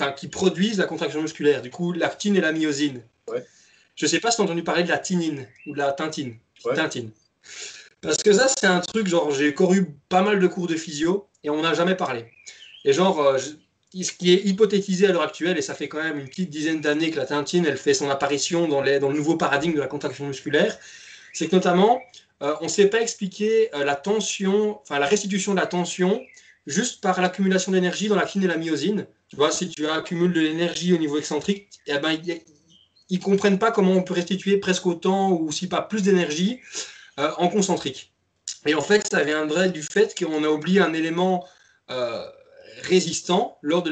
enfin, 0.00 0.12
qui 0.12 0.28
produisent 0.28 0.78
la 0.78 0.86
contraction 0.86 1.22
musculaire. 1.22 1.62
Du 1.62 1.70
coup, 1.70 1.92
l'actine 1.92 2.36
et 2.36 2.40
la 2.40 2.52
myosine. 2.52 3.02
Ouais. 3.28 3.44
Je 3.94 4.06
sais 4.06 4.20
pas 4.20 4.30
si 4.30 4.36
tu 4.36 4.42
as 4.42 4.44
entendu 4.44 4.62
parler 4.62 4.82
de 4.82 4.88
la 4.88 4.98
tinine 4.98 5.46
ou 5.66 5.72
de 5.72 5.78
la 5.78 5.92
tintine. 5.92 6.36
Tintine. 6.74 7.10
Parce 8.00 8.22
que 8.22 8.32
ça, 8.32 8.48
c'est 8.48 8.66
un 8.66 8.80
truc, 8.80 9.06
genre, 9.06 9.30
j'ai 9.30 9.52
couru 9.52 9.94
pas 10.08 10.22
mal 10.22 10.40
de 10.40 10.46
cours 10.46 10.66
de 10.66 10.76
physio 10.76 11.28
et 11.44 11.50
on 11.50 11.62
n'a 11.62 11.74
jamais 11.74 11.94
parlé. 11.94 12.24
Et 12.84 12.92
genre, 12.92 13.36
ce 13.38 14.12
qui 14.12 14.32
est 14.32 14.46
hypothétisé 14.46 15.06
à 15.06 15.12
l'heure 15.12 15.22
actuelle, 15.22 15.58
et 15.58 15.62
ça 15.62 15.74
fait 15.74 15.88
quand 15.88 16.02
même 16.02 16.18
une 16.18 16.28
petite 16.28 16.50
dizaine 16.50 16.80
d'années 16.80 17.10
que 17.10 17.16
la 17.16 17.26
tintine 17.26 17.66
elle 17.66 17.76
fait 17.76 17.94
son 17.94 18.08
apparition 18.08 18.68
dans, 18.68 18.80
les, 18.80 18.98
dans 18.98 19.08
le 19.08 19.16
nouveau 19.16 19.36
paradigme 19.36 19.74
de 19.74 19.80
la 19.80 19.86
contraction 19.86 20.26
musculaire, 20.26 20.78
c'est 21.32 21.48
que 21.48 21.56
notamment, 21.56 22.00
euh, 22.42 22.54
on 22.60 22.64
ne 22.64 22.68
sait 22.68 22.86
pas 22.86 23.00
expliquer 23.00 23.74
euh, 23.74 23.84
la 23.84 23.96
tension, 23.96 24.80
enfin 24.80 24.98
la 24.98 25.06
restitution 25.06 25.54
de 25.54 25.60
la 25.60 25.66
tension 25.66 26.22
juste 26.66 27.00
par 27.00 27.20
l'accumulation 27.20 27.72
d'énergie 27.72 28.08
dans 28.08 28.16
la 28.16 28.24
cline 28.24 28.44
et 28.44 28.48
la 28.48 28.56
myosine. 28.56 29.06
Tu 29.30 29.36
vois, 29.36 29.50
si 29.50 29.68
tu 29.68 29.86
accumules 29.86 30.32
de 30.32 30.40
l'énergie 30.40 30.92
au 30.92 30.98
niveau 30.98 31.18
excentrique, 31.18 31.68
eh 31.86 31.98
ben, 31.98 32.18
ils 33.08 33.18
ne 33.18 33.22
comprennent 33.22 33.58
pas 33.58 33.70
comment 33.70 33.92
on 33.92 34.02
peut 34.02 34.14
restituer 34.14 34.58
presque 34.58 34.86
autant 34.86 35.30
ou 35.30 35.50
si 35.52 35.68
pas 35.68 35.82
plus 35.82 36.02
d'énergie 36.02 36.60
euh, 37.18 37.30
en 37.38 37.48
concentrique. 37.48 38.12
Et 38.66 38.74
en 38.74 38.82
fait, 38.82 39.08
ça 39.10 39.22
viendrait 39.24 39.70
du 39.70 39.82
fait 39.82 40.14
qu'on 40.18 40.44
a 40.44 40.48
oublié 40.48 40.80
un 40.80 40.92
élément 40.92 41.46
résistant 42.82 43.58
lors 43.62 43.82
de 43.82 43.90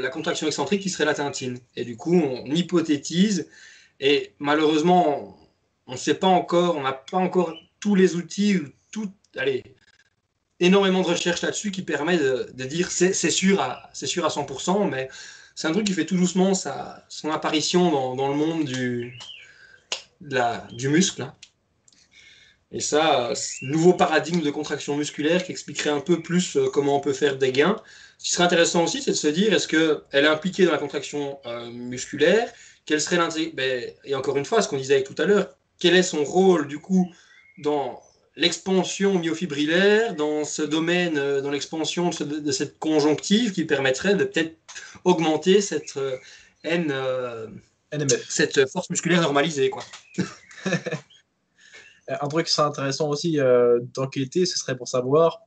la, 0.00 0.08
contraction 0.08 0.46
excentrique 0.46 0.82
qui 0.82 0.90
serait 0.90 1.04
la 1.04 1.14
tintine. 1.14 1.58
Et 1.76 1.84
du 1.84 1.96
coup, 1.96 2.14
on 2.14 2.44
hypothétise 2.46 3.48
et 4.00 4.34
malheureusement, 4.38 5.38
on 5.86 5.92
ne 5.92 5.96
sait 5.96 6.14
pas 6.14 6.26
encore, 6.26 6.76
on 6.76 6.82
n'a 6.82 6.92
pas 6.92 7.18
encore 7.18 7.54
tous 7.80 7.94
les 7.94 8.14
outils, 8.16 8.58
tout, 8.90 9.10
allez, 9.36 9.62
énormément 10.60 11.02
de 11.02 11.06
recherches 11.06 11.42
là-dessus 11.42 11.70
qui 11.70 11.82
permet 11.82 12.18
de, 12.18 12.52
dire 12.64 12.90
c'est 12.90 13.12
sûr, 13.12 13.60
à, 13.60 13.90
sûr 13.92 14.24
à 14.24 14.28
100%, 14.28 14.88
mais 14.88 15.08
c'est 15.54 15.68
un 15.68 15.72
truc 15.72 15.86
qui 15.86 15.92
fait 15.92 16.06
tout 16.06 16.16
doucement 16.16 16.54
sa, 16.54 17.04
son 17.08 17.30
apparition 17.30 18.14
dans, 18.14 18.28
le 18.28 18.34
monde 18.34 18.64
du, 18.64 19.18
la, 20.20 20.66
du 20.72 20.88
muscle. 20.88 21.22
Hein. 21.22 21.34
Et 22.70 22.80
ça, 22.80 23.32
nouveau 23.62 23.94
paradigme 23.94 24.40
de 24.40 24.50
contraction 24.50 24.96
musculaire 24.96 25.42
qui 25.42 25.52
expliquerait 25.52 25.90
un 25.90 26.00
peu 26.00 26.20
plus 26.20 26.56
euh, 26.56 26.68
comment 26.68 26.96
on 26.96 27.00
peut 27.00 27.14
faire 27.14 27.38
des 27.38 27.50
gains. 27.50 27.76
Ce 28.18 28.24
qui 28.24 28.30
serait 28.32 28.44
intéressant 28.44 28.84
aussi, 28.84 29.00
c'est 29.00 29.12
de 29.12 29.16
se 29.16 29.28
dire, 29.28 29.54
est-ce 29.54 29.68
qu'elle 29.68 30.24
est 30.24 30.28
impliquée 30.28 30.66
dans 30.66 30.72
la 30.72 30.78
contraction 30.78 31.38
euh, 31.46 31.70
musculaire? 31.70 32.52
Quel 32.84 33.00
serait 33.00 33.16
l'intérêt 33.16 33.52
ben, 33.54 33.90
Et 34.04 34.14
encore 34.14 34.36
une 34.36 34.44
fois, 34.44 34.60
ce 34.60 34.68
qu'on 34.68 34.76
disait 34.76 35.02
tout 35.02 35.14
à 35.16 35.24
l'heure, 35.24 35.48
quel 35.78 35.94
est 35.94 36.02
son 36.02 36.24
rôle 36.24 36.68
du 36.68 36.78
coup 36.78 37.10
dans 37.58 38.02
l'expansion 38.38 39.18
myofibrillaire, 39.18 40.14
dans 40.14 40.44
ce 40.44 40.62
domaine, 40.62 41.18
euh, 41.18 41.40
dans 41.40 41.50
l'expansion 41.50 42.10
de, 42.10 42.52
cette 42.52 42.78
conjonctive 42.78 43.52
qui 43.52 43.64
permettrait 43.64 44.14
de 44.14 44.24
peut-être 44.24 44.56
augmenter 45.04 45.60
cette 45.60 45.98
N, 46.64 46.92
cette 48.28 48.68
force 48.70 48.88
musculaire 48.90 49.20
normalisée, 49.20 49.70
quoi. 49.70 49.84
Euh, 52.10 52.14
un 52.20 52.28
truc 52.28 52.46
qui 52.46 52.52
serait 52.52 52.68
intéressant 52.68 53.08
aussi 53.08 53.38
euh, 53.38 53.80
d'enquêter, 53.94 54.46
ce 54.46 54.58
serait 54.58 54.76
pour 54.76 54.88
savoir 54.88 55.42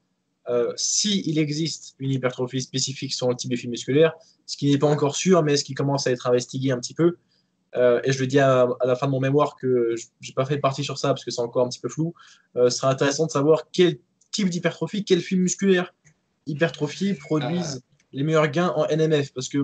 euh, 0.50 0.74
s'il 0.76 1.38
existe 1.38 1.96
une 2.00 2.12
hypertrophie 2.12 2.62
spécifique 2.62 3.14
sur 3.14 3.30
le 3.30 3.36
type 3.36 3.52
musculaire, 3.68 4.14
ce 4.46 4.58
qui 4.58 4.72
n'est 4.72 4.78
pas 4.78 4.88
encore 4.88 5.16
sûr, 5.16 5.44
mais 5.44 5.58
ce 5.58 5.64
qui 5.64 5.74
commence 5.74 6.08
à 6.08 6.12
être 6.12 6.28
investigué 6.28 6.72
un 6.72 6.80
petit 6.80 6.94
peu. 6.94 7.18
Et 7.76 8.11
je 8.11 8.19
le 8.19 8.28
dis 8.28 8.39
à, 8.39 8.67
la 8.86 8.95
fin 8.95 9.07
de 9.07 9.11
mon 9.11 9.19
mémoire 9.19 9.55
que 9.55 9.95
je 9.95 10.30
n'ai 10.30 10.34
pas 10.34 10.45
fait 10.45 10.57
partie 10.57 10.84
sur 10.84 10.97
ça 10.97 11.09
parce 11.09 11.24
que 11.24 11.32
c'est 11.32 11.41
encore 11.41 11.65
un 11.65 11.69
petit 11.69 11.80
peu 11.80 11.89
flou. 11.89 12.13
ce 12.55 12.69
serait 12.69 12.91
intéressant 12.91 13.26
de 13.26 13.32
savoir 13.32 13.69
quel 13.72 13.97
type 14.32 14.49
d'hypertrophie, 14.49 15.05
quel 15.05 15.22
film 15.22 15.41
musculaire 15.41 15.93
hypertrophie 16.47 17.13
produisent 17.13 17.82
les 18.11 18.24
meilleurs 18.24 18.49
gains 18.49 18.74
en 18.76 18.86
NMF. 18.88 19.34
Parce 19.34 19.47
que 19.47 19.59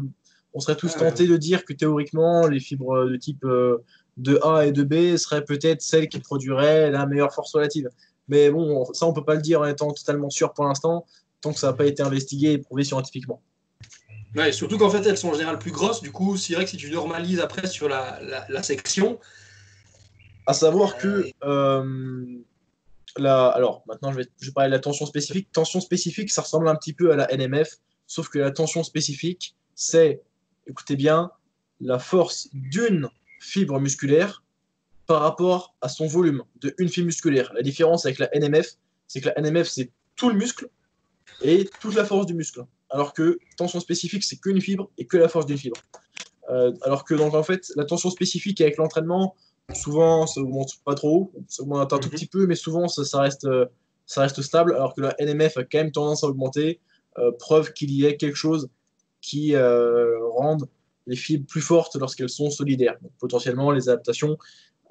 on 0.53 0.59
serait 0.59 0.75
tous 0.75 0.95
tentés 0.95 1.27
de 1.27 1.37
dire 1.37 1.65
que 1.65 1.73
théoriquement, 1.73 2.47
les 2.47 2.59
fibres 2.59 3.05
de 3.05 3.15
type 3.17 3.45
de 4.17 4.39
A 4.43 4.65
et 4.65 4.71
de 4.71 4.83
B 4.83 5.17
serait 5.17 5.43
peut-être 5.43 5.81
celle 5.81 6.09
qui 6.09 6.19
produirait 6.19 6.91
la 6.91 7.05
meilleure 7.05 7.33
force 7.33 7.53
relative. 7.53 7.89
Mais 8.27 8.49
bon, 8.49 8.85
ça, 8.93 9.05
on 9.05 9.13
peut 9.13 9.23
pas 9.23 9.35
le 9.35 9.41
dire 9.41 9.61
en 9.61 9.65
étant 9.65 9.91
totalement 9.91 10.29
sûr 10.29 10.53
pour 10.53 10.65
l'instant, 10.65 11.05
tant 11.41 11.53
que 11.53 11.59
ça 11.59 11.67
n'a 11.67 11.73
pas 11.73 11.85
été 11.85 12.03
investigué 12.03 12.53
et 12.53 12.57
prouvé 12.57 12.83
scientifiquement. 12.83 13.41
Ouais, 14.37 14.51
surtout 14.51 14.77
qu'en 14.77 14.91
fait, 14.91 15.03
elles 15.07 15.17
sont 15.17 15.29
en 15.29 15.33
général 15.33 15.57
plus 15.57 15.71
grosses. 15.71 16.01
Du 16.01 16.11
coup, 16.11 16.37
c'est 16.37 16.53
vrai 16.53 16.65
que 16.65 16.69
si 16.69 16.77
tu 16.77 16.91
normalises 16.91 17.39
après 17.39 17.65
sur 17.65 17.89
la, 17.89 18.19
la, 18.47 18.61
section. 18.61 19.19
À 20.45 20.53
savoir 20.53 20.97
que. 20.97 21.25
Euh, 21.43 22.25
la, 23.17 23.47
alors, 23.47 23.83
maintenant, 23.87 24.11
je 24.11 24.17
vais, 24.17 24.27
je 24.39 24.45
vais 24.45 24.51
parler 24.51 24.69
de 24.69 24.75
la 24.75 24.79
tension 24.79 25.07
spécifique. 25.07 25.51
Tension 25.51 25.81
spécifique, 25.81 26.31
ça 26.31 26.43
ressemble 26.43 26.67
un 26.67 26.75
petit 26.75 26.93
peu 26.93 27.11
à 27.11 27.15
la 27.15 27.27
NMF, 27.35 27.77
sauf 28.05 28.29
que 28.29 28.37
la 28.37 28.51
tension 28.51 28.83
spécifique, 28.83 29.55
c'est, 29.73 30.21
écoutez 30.67 30.95
bien, 30.95 31.31
la 31.81 31.97
force 31.97 32.47
d'une 32.53 33.09
fibre 33.41 33.79
musculaire 33.79 34.43
par 35.07 35.21
rapport 35.21 35.73
à 35.81 35.89
son 35.89 36.05
volume 36.05 36.43
de 36.61 36.75
une 36.77 36.89
fibre 36.89 37.07
musculaire. 37.07 37.51
La 37.55 37.63
différence 37.63 38.05
avec 38.05 38.19
la 38.19 38.29
NMF, 38.35 38.75
c'est 39.07 39.19
que 39.19 39.29
la 39.29 39.41
NMF, 39.41 39.67
c'est 39.67 39.89
tout 40.15 40.29
le 40.29 40.35
muscle 40.35 40.69
et 41.41 41.67
toute 41.81 41.95
la 41.95 42.05
force 42.05 42.27
du 42.27 42.35
muscle. 42.35 42.63
Alors 42.89 43.13
que 43.13 43.39
tension 43.57 43.79
spécifique, 43.79 44.23
c'est 44.23 44.37
qu'une 44.37 44.61
fibre 44.61 44.89
et 44.97 45.05
que 45.05 45.17
la 45.17 45.27
force 45.27 45.45
d'une 45.45 45.57
fibre. 45.57 45.77
Euh, 46.49 46.71
alors 46.83 47.03
que 47.03 47.13
donc 47.13 47.33
en 47.33 47.43
fait, 47.43 47.71
la 47.75 47.83
tension 47.83 48.09
spécifique 48.09 48.61
avec 48.61 48.77
l'entraînement, 48.77 49.35
souvent 49.73 50.25
ça 50.27 50.39
augmente 50.39 50.71
pas 50.85 50.95
trop, 50.95 51.33
ça 51.47 51.63
augmente 51.63 51.91
un 51.91 51.97
tout 51.99 52.07
mhm. 52.07 52.13
petit 52.13 52.27
peu, 52.27 52.47
mais 52.47 52.55
souvent 52.55 52.87
ça, 52.87 53.19
reste, 53.19 53.47
ça 54.05 54.21
reste 54.21 54.41
stable, 54.41 54.73
alors 54.73 54.93
que 54.93 55.01
la 55.01 55.15
NMF 55.19 55.57
a 55.57 55.63
quand 55.63 55.79
même 55.79 55.91
tendance 55.91 56.23
à 56.23 56.27
augmenter, 56.27 56.79
euh, 57.19 57.31
preuve 57.31 57.73
qu'il 57.73 57.91
y 57.91 58.05
ait 58.05 58.15
quelque 58.15 58.35
chose 58.35 58.69
qui 59.21 59.55
euh, 59.55 60.19
rende 60.35 60.67
les 61.07 61.15
fibres 61.15 61.47
plus 61.47 61.61
fortes 61.61 61.95
lorsqu'elles 61.95 62.29
sont 62.29 62.51
solidaires. 62.51 62.97
Donc, 63.01 63.11
potentiellement 63.19 63.71
les 63.71 63.89
adaptations 63.89 64.37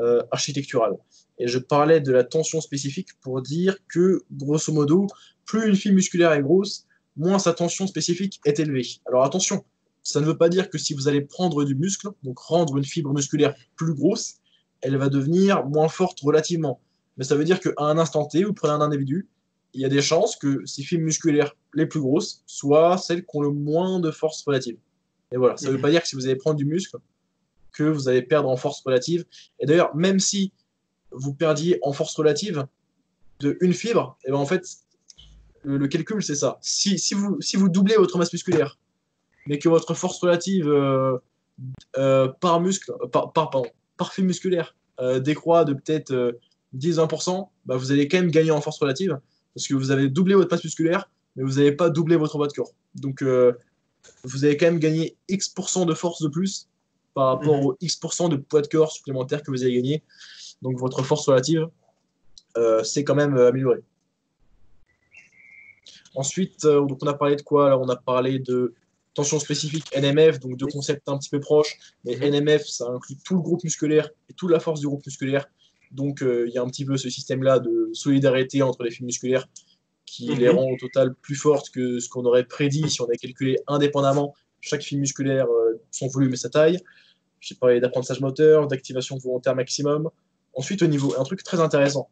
euh, 0.01 0.23
architecturales. 0.33 0.97
Et 1.39 1.47
je 1.47 1.59
parlais 1.59 2.01
de 2.01 2.11
la 2.13 2.25
tension 2.25 2.61
spécifique 2.61 3.11
pour 3.21 3.43
dire 3.43 3.77
que, 3.89 4.25
grosso 4.33 4.73
modo, 4.73 5.07
plus 5.45 5.69
une 5.69 5.77
fibre 5.77 5.95
musculaire 5.95 6.33
est 6.33 6.43
grosse, 6.43 6.87
moins 7.17 7.39
sa 7.39 7.53
tension 7.53 7.87
spécifique 7.87 8.41
est 8.45 8.59
élevée. 8.59 8.87
Alors 9.07 9.25
attention, 9.25 9.65
ça 10.03 10.21
ne 10.21 10.27
veut 10.27 10.37
pas 10.37 10.49
dire 10.49 10.71
que 10.71 10.79
si 10.79 10.95
vous 10.95 11.09
allez 11.09 11.21
prendre 11.21 11.65
du 11.65 11.75
muscle, 11.75 12.09
donc 12.23 12.39
rendre 12.39 12.77
une 12.77 12.85
fibre 12.85 13.13
musculaire 13.13 13.55
plus 13.77 13.95
grosse, 13.95 14.37
elle 14.81 14.97
va 14.97 15.09
devenir 15.09 15.67
moins 15.67 15.89
forte 15.89 16.21
relativement. 16.21 16.81
Mais 17.17 17.25
ça 17.25 17.35
veut 17.35 17.45
dire 17.45 17.61
qu'à 17.61 17.73
un 17.79 17.99
instant 17.99 18.27
T, 18.27 18.45
vous 18.45 18.53
prenez 18.53 18.73
un 18.73 18.81
individu, 18.81 19.29
il 19.75 19.81
y 19.81 19.85
a 19.85 19.89
des 19.89 20.03
chances 20.03 20.37
que 20.37 20.65
ces 20.65 20.83
fibres 20.83 21.05
musculaires 21.05 21.57
les 21.75 21.87
plus 21.87 22.01
grosses 22.01 22.43
soient 22.47 22.99
celles 22.99 23.27
qui 23.27 23.37
ont 23.37 23.43
le 23.43 23.51
moins 23.51 24.01
de 24.01 24.11
force 24.11 24.43
relative. 24.43 24.79
Et 25.33 25.37
voilà, 25.37 25.57
ça 25.57 25.69
ne 25.69 25.73
veut 25.73 25.81
pas 25.81 25.91
dire 25.91 26.03
que 26.03 26.09
si 26.09 26.17
vous 26.17 26.27
allez 26.27 26.37
prendre 26.37 26.57
du 26.57 26.65
muscle, 26.65 26.97
que 27.73 27.83
vous 27.83 28.09
allez 28.09 28.23
perdre 28.23 28.49
en 28.49 28.57
force 28.57 28.83
relative. 28.85 29.25
Et 29.61 29.67
d'ailleurs, 29.67 29.95
même 29.95 30.19
si 30.19 30.53
vous 31.11 31.35
perdiez 31.35 31.79
en 31.83 31.93
force 31.93 32.15
relative 32.15 32.67
de 33.41 33.59
une 33.61 33.75
fibre, 33.75 34.17
et 34.25 34.29
eh 34.29 34.31
ben 34.31 34.39
en 34.39 34.47
fait, 34.47 34.65
le, 35.67 35.89
calcul, 35.89 36.23
c'est 36.23 36.37
ça. 36.37 36.59
Si, 36.61 36.99
si, 36.99 37.15
vous, 37.15 37.41
si 37.41 37.57
vous 37.57 37.69
doublez 37.69 37.97
votre 37.97 38.19
masse 38.19 38.33
musculaire, 38.33 38.79
mais 39.47 39.59
que 39.59 39.69
votre 39.69 39.95
force 39.95 40.21
relative 40.21 40.69
euh, 40.69 41.19
euh, 41.99 42.29
par 42.29 42.61
muscle, 42.61 42.93
par, 43.13 43.33
par, 43.33 43.51
pardon, 43.51 43.69
par 43.97 44.13
fibre 44.13 44.29
musculaire 44.29 44.77
euh, 45.01 45.19
décroît 45.19 45.65
de 45.65 45.75
peut-être 45.75 46.39
10-20%, 46.77 47.49
bah 47.67 47.77
vous 47.77 47.93
allez 47.93 48.09
quand 48.09 48.19
même 48.19 48.31
gagner 48.31 48.53
en 48.53 48.61
force 48.61 48.79
relative, 48.79 49.19
parce 49.55 49.67
que 49.67 49.75
vous 49.75 49.91
avez 49.91 50.09
doublé 50.09 50.35
votre 50.35 50.55
masse 50.55 50.65
musculaire, 50.65 51.11
mais 51.35 51.43
vous 51.43 51.55
n'avez 51.55 51.73
pas 51.73 51.91
doublé 51.91 52.17
votre 52.17 52.37
poids 52.37 52.49
de 52.49 52.53
corps. 52.53 52.73
Donc, 52.95 53.25
vous 54.23 54.45
avez 54.45 54.57
quand 54.57 54.67
même 54.67 54.79
gagné 54.79 55.17
X% 55.29 55.85
de 55.85 55.95
force 55.95 56.23
de 56.23 56.29
plus 56.29 56.69
par 57.15 57.29
rapport 57.29 57.57
mhm. 57.57 57.67
au 57.67 57.77
X% 57.81 58.29
de 58.29 58.37
poids 58.37 58.63
de 58.63 58.69
corps 58.69 58.93
supplémentaire 58.93 59.43
que 59.43 59.51
vous 59.51 59.63
avez 59.63 59.75
gagné. 59.75 60.03
Donc 60.63 60.79
votre 60.79 61.03
force 61.03 61.27
relative, 61.27 61.69
c'est 62.85 63.05
quand 63.05 63.15
même 63.15 63.37
euh, 63.37 63.49
amélioré. 63.49 63.83
Ensuite, 66.17 66.65
euh, 66.65 66.85
donc 66.85 66.99
on 67.03 67.07
a 67.07 67.15
parlé 67.15 67.37
de 67.37 67.43
quoi? 67.43 67.67
Alors, 67.67 67.83
On 67.83 67.89
a 67.89 67.97
parlé 67.97 68.39
de 68.39 68.75
tension 69.15 69.39
spécifique 69.39 69.87
NMF, 69.95 70.41
donc 70.41 70.57
deux 70.57 70.67
concepts 70.67 71.09
un 71.09 71.17
petit 71.19 71.31
peu 71.31 71.41
proches. 71.41 71.79
Mais 72.05 72.17
mhm. 72.17 72.35
NMF, 72.35 72.67
ça 72.67 72.89
inclut 72.89 73.17
tout 73.25 73.35
le 73.35 73.41
groupe 73.41 73.63
musculaire 73.65 74.11
et 74.29 74.35
toute 74.35 74.51
la 74.51 74.61
force 74.61 74.81
du 74.81 74.87
groupe 74.87 75.05
musculaire. 75.07 75.47
Donc 75.93 76.23
il 76.23 76.53
y 76.53 76.59
a 76.59 76.63
un 76.63 76.67
petit 76.67 76.85
peu 76.85 76.97
ce 76.97 77.09
système-là 77.09 77.61
de 77.61 77.91
solidarité 77.93 78.61
entre 78.63 78.83
les 78.83 78.91
fibres 78.91 79.07
musculaires 79.07 79.47
qui 80.05 80.27
les 80.35 80.49
mhm. 80.49 80.57
rend 80.57 80.71
au 80.71 80.77
total 80.77 81.15
plus 81.15 81.35
fortes 81.35 81.71
que 81.71 81.99
ce 82.01 82.09
qu'on 82.09 82.25
aurait 82.25 82.45
prédit 82.45 82.89
si 82.91 83.01
on 83.01 83.05
avait 83.05 83.17
calculé 83.17 83.59
indépendamment 83.67 84.35
chaque 84.61 84.83
fibre 84.83 85.01
musculaire, 85.01 85.47
euh, 85.47 85.81
son 85.91 86.09
volume 86.09 86.33
et 86.33 86.37
sa 86.37 86.49
taille. 86.49 86.79
J'ai 87.41 87.55
parlé 87.55 87.81
d'apprentissage 87.81 88.21
moteur, 88.21 88.67
d'activation 88.67 89.17
volontaire 89.19 89.55
maximum. 89.55 90.11
Ensuite, 90.55 90.83
au 90.83 90.87
niveau, 90.87 91.15
un 91.19 91.25
truc 91.25 91.43
très 91.43 91.61
intéressant, 91.61 92.09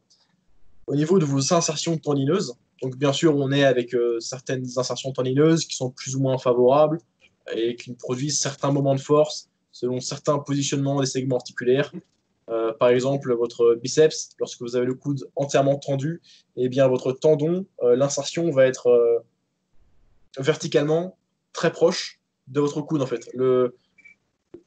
au 0.86 0.94
niveau 0.94 1.18
de 1.18 1.24
vos 1.24 1.52
insertions 1.52 1.96
tendineuses, 1.98 2.54
donc 2.82 2.96
bien 2.96 3.12
sûr, 3.12 3.34
on 3.36 3.50
est 3.50 3.64
avec 3.64 3.94
euh, 3.94 4.20
certaines 4.20 4.66
insertions 4.76 5.10
tendineuses 5.12 5.64
qui 5.64 5.74
sont 5.74 5.90
plus 5.90 6.16
ou 6.16 6.20
moins 6.20 6.36
favorables 6.36 6.98
et 7.54 7.76
qui 7.76 7.94
produisent 7.94 8.38
certains 8.38 8.72
moments 8.72 8.94
de 8.94 9.00
force 9.00 9.48
selon 9.72 10.00
certains 10.00 10.38
positionnements 10.38 11.00
des 11.00 11.06
segments 11.06 11.36
articulaires. 11.36 11.92
Euh, 12.50 12.74
par 12.74 12.90
exemple, 12.90 13.34
votre 13.34 13.74
biceps, 13.76 14.30
lorsque 14.38 14.60
vous 14.60 14.76
avez 14.76 14.84
le 14.84 14.94
coude 14.94 15.26
entièrement 15.34 15.78
tendu, 15.78 16.20
eh 16.56 16.68
bien, 16.68 16.86
votre 16.86 17.12
tendon, 17.12 17.64
euh, 17.82 17.96
l'insertion 17.96 18.50
va 18.50 18.66
être 18.66 19.24
verticalement 20.38 21.16
très 21.54 21.72
proche 21.72 22.20
de 22.48 22.60
votre 22.60 22.82
coude, 22.82 23.00
en 23.00 23.06
fait. 23.06 23.30
Le, 23.32 23.76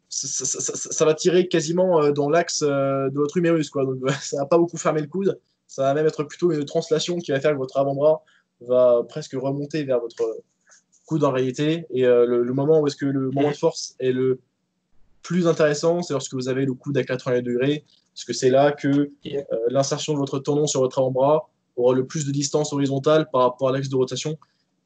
ça, 0.09 1.05
va 1.05 1.13
tirer 1.13 1.47
quasiment 1.47 2.09
dans 2.11 2.29
l'axe 2.29 2.63
de 2.63 3.13
votre 3.13 3.37
humérus, 3.37 3.69
quoi. 3.69 3.85
Donc, 3.85 3.99
ça 4.21 4.37
va 4.37 4.47
pas 4.47 4.57
beaucoup 4.57 4.77
fermer 4.77 5.01
le 5.01 5.07
coude. 5.07 5.39
Ça 5.67 5.83
va 5.83 5.93
même 5.93 6.05
être 6.05 6.23
plutôt 6.23 6.51
une 6.51 6.65
translation 6.65 7.17
qui 7.17 7.31
va 7.31 7.39
faire 7.39 7.51
que 7.51 7.57
votre 7.57 7.77
avant-bras 7.77 8.23
va 8.61 9.03
presque 9.07 9.33
remonter 9.33 9.83
vers 9.83 9.99
votre 9.99 10.41
coude 11.05 11.23
en 11.23 11.31
réalité. 11.31 11.85
Et 11.91 12.03
le, 12.03 12.43
le, 12.43 12.53
moment 12.53 12.79
où 12.79 12.87
est-ce 12.87 12.95
que 12.95 13.05
le 13.05 13.31
moment 13.31 13.51
de 13.51 13.55
force 13.55 13.95
est 13.99 14.11
le 14.11 14.39
plus 15.27 15.45
intéressant, 15.45 16.01
c'est 16.01 16.13
lorsque 16.13 16.33
vous 16.33 16.47
avez 16.47 16.65
le 16.65 16.73
coude 16.73 16.97
à 16.97 17.03
80 17.03 17.41
degrés, 17.41 17.83
parce 18.13 18.23
que 18.23 18.31
c'est 18.31 18.49
là 18.49 18.71
que 18.71 18.87
euh, 18.87 19.41
l'insertion 19.69 20.13
de 20.13 20.17
votre 20.17 20.39
tendon 20.39 20.67
sur 20.67 20.79
votre 20.79 20.99
avant-bras 20.99 21.49
aura 21.75 21.93
le 21.93 22.07
plus 22.07 22.25
de 22.25 22.31
distance 22.31 22.71
horizontale 22.71 23.29
par 23.29 23.41
rapport 23.41 23.69
à 23.69 23.71
l'axe 23.73 23.89
de 23.89 23.95
rotation 23.95 24.37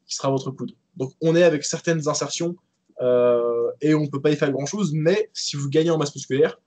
qui 0.06 0.16
sera 0.16 0.30
votre 0.30 0.50
coude. 0.50 0.72
Donc 0.96 1.12
on 1.20 1.36
est 1.36 1.44
avec 1.44 1.64
certaines 1.64 2.08
insertions 2.08 2.56
euh, 3.00 3.70
et 3.80 3.94
on 3.94 4.00
ne 4.00 4.08
peut 4.08 4.20
pas 4.20 4.30
y 4.30 4.36
faire 4.36 4.50
grand-chose, 4.50 4.90
mais 4.92 5.30
si 5.32 5.56
vous 5.56 5.70
gagnez 5.70 5.90
en 5.90 5.96
masse 5.96 6.14
musculaire, 6.14 6.60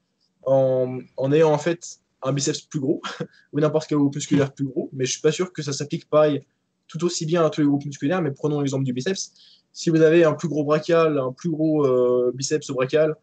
en, 0.46 1.00
ayant 1.34 1.52
en 1.52 1.58
fait 1.58 2.00
un 2.26 2.34
biceps 2.34 2.62
plus 2.62 2.80
gros, 2.80 3.02
ou 3.54 3.60
n'importe 3.60 3.88
quel 3.88 3.98
groupe 3.98 4.16
musculaire 4.16 4.54
plus 4.54 4.66
gros, 4.66 4.90
mais 4.92 5.06
je 5.06 5.12
suis 5.12 5.22
pas 5.22 5.32
sûr 5.32 5.54
que 5.54 5.62
ça 5.62 5.72
s'applique 5.72 6.10
pareil 6.10 6.46
tout 6.88 7.04
aussi 7.04 7.26
bien 7.26 7.46
à 7.46 7.50
tous 7.50 7.62
les 7.62 7.68
groupes 7.68 7.86
musculaires, 7.86 8.22
mais 8.22 8.32
prenons 8.32 8.60
l'exemple 8.60 8.84
du 8.84 8.94
biceps. 8.94 9.34
Si 9.74 9.90
vous 9.90 10.02
avez 10.02 10.24
un 10.24 10.34
plus 10.34 10.48
gros 10.48 10.64
brachial, 10.64 11.18
un 11.18 11.32
plus 11.32 11.50
gros 11.50 11.86
euh, 11.86 12.32
biceps 12.34 12.70
brachial, 12.72 13.16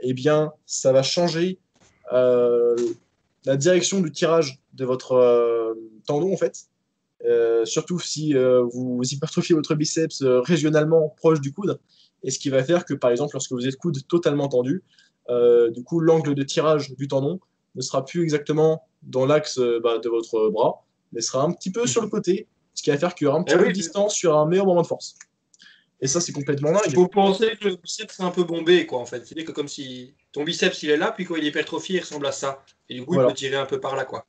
eh 0.00 0.14
bien, 0.14 0.52
ça 0.66 0.92
va 0.92 1.02
changer 1.02 1.58
euh, 2.12 2.76
la 3.44 3.56
direction 3.56 4.00
du 4.00 4.10
tirage 4.10 4.60
de 4.74 4.84
votre 4.84 5.12
euh, 5.12 5.74
tendon, 6.06 6.32
en 6.32 6.36
fait. 6.36 6.66
Surtout 7.64 8.00
si 8.00 8.34
vous 8.34 9.00
hypertrophiez 9.04 9.54
votre 9.54 9.76
biceps 9.76 10.22
régionalement 10.22 11.14
proche 11.16 11.40
du 11.40 11.52
coude, 11.52 11.78
et 12.24 12.32
ce 12.32 12.40
qui 12.40 12.48
va 12.48 12.64
faire 12.64 12.84
que, 12.84 12.94
par 12.94 13.12
exemple, 13.12 13.34
lorsque 13.34 13.52
vous 13.52 13.68
êtes 13.68 13.76
coude 13.76 14.04
totalement 14.08 14.48
tendu, 14.48 14.82
du 15.28 15.84
coup, 15.84 16.00
l'angle 16.00 16.34
de 16.34 16.42
tirage 16.42 16.96
du 16.96 17.06
tendon 17.06 17.38
ne 17.74 17.80
sera 17.82 18.04
plus 18.04 18.22
exactement 18.22 18.86
dans 19.02 19.26
l'axe 19.26 19.58
bah, 19.82 19.98
de 19.98 20.08
votre 20.08 20.48
bras, 20.50 20.84
mais 21.12 21.20
sera 21.20 21.44
un 21.44 21.52
petit 21.52 21.70
peu 21.70 21.86
sur 21.86 22.02
le 22.02 22.08
côté, 22.08 22.46
ce 22.74 22.82
qui 22.82 22.90
va 22.90 22.98
faire 22.98 23.14
qu'il 23.14 23.26
y 23.26 23.28
aura 23.28 23.38
un 23.38 23.42
petit 23.42 23.54
eh 23.56 23.58
peu 23.58 23.66
de 23.68 23.72
distance 23.72 24.14
sur 24.14 24.36
un 24.36 24.46
meilleur 24.46 24.66
moment 24.66 24.82
de 24.82 24.86
force. 24.86 25.16
Et 26.02 26.08
ça, 26.08 26.20
c'est 26.20 26.32
complètement 26.32 26.72
dingue. 26.72 26.94
Vous 26.94 27.06
pensez 27.06 27.56
que 27.56 27.68
le 27.68 27.76
biceps 27.76 28.18
est 28.18 28.22
un 28.24 28.32
peu 28.32 28.42
bombé, 28.42 28.86
quoi, 28.86 28.98
en 28.98 29.06
fait. 29.06 29.24
C'est 29.24 29.44
que 29.44 29.52
comme 29.52 29.68
si 29.68 30.14
ton 30.32 30.42
biceps, 30.42 30.82
il 30.82 30.90
est 30.90 30.96
là, 30.96 31.12
puis 31.12 31.24
quand 31.24 31.36
il 31.36 31.44
est 31.44 31.48
hypertrophié, 31.48 31.98
il 31.98 32.00
ressemble 32.00 32.26
à 32.26 32.32
ça. 32.32 32.64
Et 32.88 32.94
du 32.94 33.06
coup, 33.06 33.14
il 33.14 33.24
peut 33.24 33.32
tirer 33.32 33.54
un 33.54 33.66
peu 33.66 33.78
par 33.78 33.94
là, 33.94 34.04
quoi. 34.04 34.26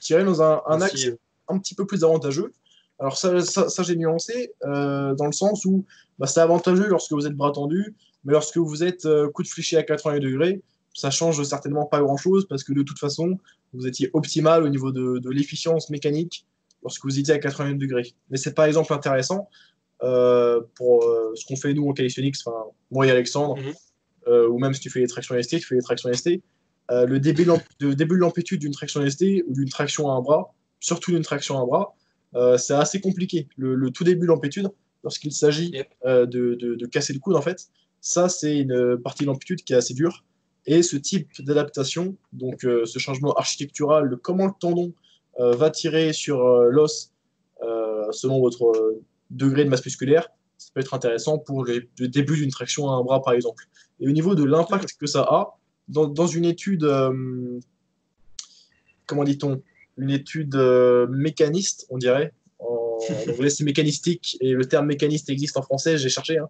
Tirer 0.00 0.24
dans 0.24 0.42
un, 0.42 0.80
axe 0.80 1.06
euh, 1.06 1.16
un 1.46 1.58
petit 1.58 1.76
peu 1.76 1.86
plus 1.86 2.02
avantageux. 2.02 2.52
Alors 2.98 3.16
ça, 3.16 3.40
ça, 3.40 3.82
j'ai 3.84 3.94
nuancé, 3.94 4.52
euh, 4.64 5.14
dans 5.14 5.26
le 5.26 5.32
sens 5.32 5.64
où 5.64 5.84
bah, 6.18 6.26
c'est 6.26 6.40
avantageux 6.40 6.88
lorsque 6.88 7.12
vous 7.12 7.28
êtes 7.28 7.34
bras 7.34 7.52
tendu, 7.52 7.94
mais 8.24 8.32
lorsque 8.32 8.56
vous 8.56 8.82
êtes 8.82 9.06
euh, 9.06 9.30
coude 9.30 9.46
fléché 9.46 9.76
à 9.76 9.84
80 9.84 10.18
degrés, 10.18 10.62
ça 10.98 11.10
change 11.10 11.42
certainement 11.44 11.86
pas 11.86 12.00
grand-chose, 12.00 12.46
parce 12.48 12.64
que 12.64 12.72
de 12.72 12.82
toute 12.82 12.98
façon, 12.98 13.38
vous 13.72 13.86
étiez 13.86 14.10
optimal 14.14 14.64
au 14.64 14.68
niveau 14.68 14.90
de, 14.90 15.18
de 15.18 15.30
l'efficience 15.30 15.90
mécanique 15.90 16.44
lorsque 16.82 17.04
vous 17.04 17.18
étiez 17.18 17.34
à 17.34 17.38
80 17.38 17.74
degrés. 17.74 18.14
Mais 18.30 18.36
c'est 18.36 18.52
par 18.54 18.64
exemple 18.64 18.92
intéressant, 18.92 19.48
euh, 20.02 20.60
pour 20.74 21.04
euh, 21.04 21.32
ce 21.34 21.44
qu'on 21.46 21.56
fait 21.56 21.74
nous 21.74 21.88
en 21.88 21.92
calisthenics, 21.92 22.36
enfin 22.44 22.56
moi 22.90 23.06
et 23.06 23.10
Alexandre, 23.10 23.56
mhm. 23.56 23.74
euh, 24.26 24.48
ou 24.48 24.58
même 24.58 24.74
si 24.74 24.80
tu 24.80 24.90
fais 24.90 25.00
les 25.00 25.06
tractions 25.06 25.40
ST, 25.40 25.58
tu 25.58 25.66
fais 25.66 25.76
les 25.76 25.82
tractions 25.82 26.12
ST, 26.12 26.40
le 26.90 27.18
début, 27.18 27.46
de 27.80 27.92
début 27.92 28.14
de 28.14 28.20
l'amplitude 28.20 28.60
d'une 28.60 28.72
traction 28.72 29.08
ST 29.08 29.24
ou 29.46 29.54
d'une 29.54 29.68
traction 29.68 30.10
à 30.10 30.14
un 30.14 30.20
bras, 30.20 30.54
surtout 30.80 31.12
d'une 31.12 31.22
traction 31.22 31.58
à 31.58 31.60
un 31.60 31.66
bras, 31.66 32.58
c'est 32.58 32.74
assez 32.74 33.00
compliqué. 33.00 33.46
Le, 33.56 33.90
tout 33.90 34.04
début 34.04 34.22
de 34.22 34.26
l'amplitude, 34.26 34.70
lorsqu'il 35.04 35.32
s'agit 35.32 35.70
de, 36.04 36.24
de, 36.24 36.54
de, 36.54 36.86
casser 36.86 37.12
le 37.12 37.18
coude, 37.18 37.36
en 37.36 37.42
fait, 37.42 37.68
ça, 38.00 38.30
c'est 38.30 38.60
une 38.60 38.96
partie 39.04 39.24
de 39.24 39.26
l'amplitude 39.26 39.62
qui 39.64 39.74
est 39.74 39.76
assez 39.76 39.92
dure. 39.92 40.24
Et 40.66 40.82
ce 40.82 40.96
type 40.96 41.28
d'adaptation, 41.42 42.16
donc 42.32 42.60
ce 42.62 42.98
changement 42.98 43.32
architectural 43.34 44.10
de 44.10 44.16
comment 44.16 44.46
le 44.46 44.52
tendon 44.60 44.92
va 45.38 45.70
tirer 45.70 46.12
sur 46.12 46.44
l'os 46.64 47.12
selon 48.10 48.40
votre 48.40 49.00
degré 49.30 49.64
de 49.64 49.70
masse 49.70 49.84
musculaire, 49.84 50.28
ça 50.58 50.70
peut 50.74 50.80
être 50.80 50.94
intéressant 50.94 51.38
pour 51.38 51.64
le 51.64 52.08
début 52.08 52.36
d'une 52.36 52.50
traction 52.50 52.90
à 52.90 52.94
un 52.94 53.02
bras, 53.02 53.22
par 53.22 53.32
exemple. 53.32 53.64
Et 54.00 54.08
au 54.08 54.12
niveau 54.12 54.34
de 54.34 54.44
l'impact 54.44 54.96
que 54.98 55.06
ça 55.06 55.22
a, 55.22 55.58
dans, 55.88 56.26
une 56.26 56.44
étude, 56.44 56.84
euh, 56.84 57.58
comment 59.06 59.24
dit-on, 59.24 59.62
une 59.96 60.10
étude 60.10 60.54
euh, 60.54 61.06
mécaniste, 61.08 61.86
on 61.90 61.96
dirait, 61.96 62.32
en, 62.58 62.98
anglais 63.28 63.50
c'est 63.50 63.64
mécanistique, 63.64 64.36
et 64.40 64.52
le 64.52 64.66
terme 64.66 64.86
mécaniste 64.86 65.30
existe 65.30 65.56
en 65.56 65.62
français, 65.62 65.96
j'ai 65.96 66.10
cherché, 66.10 66.38
hein, 66.38 66.48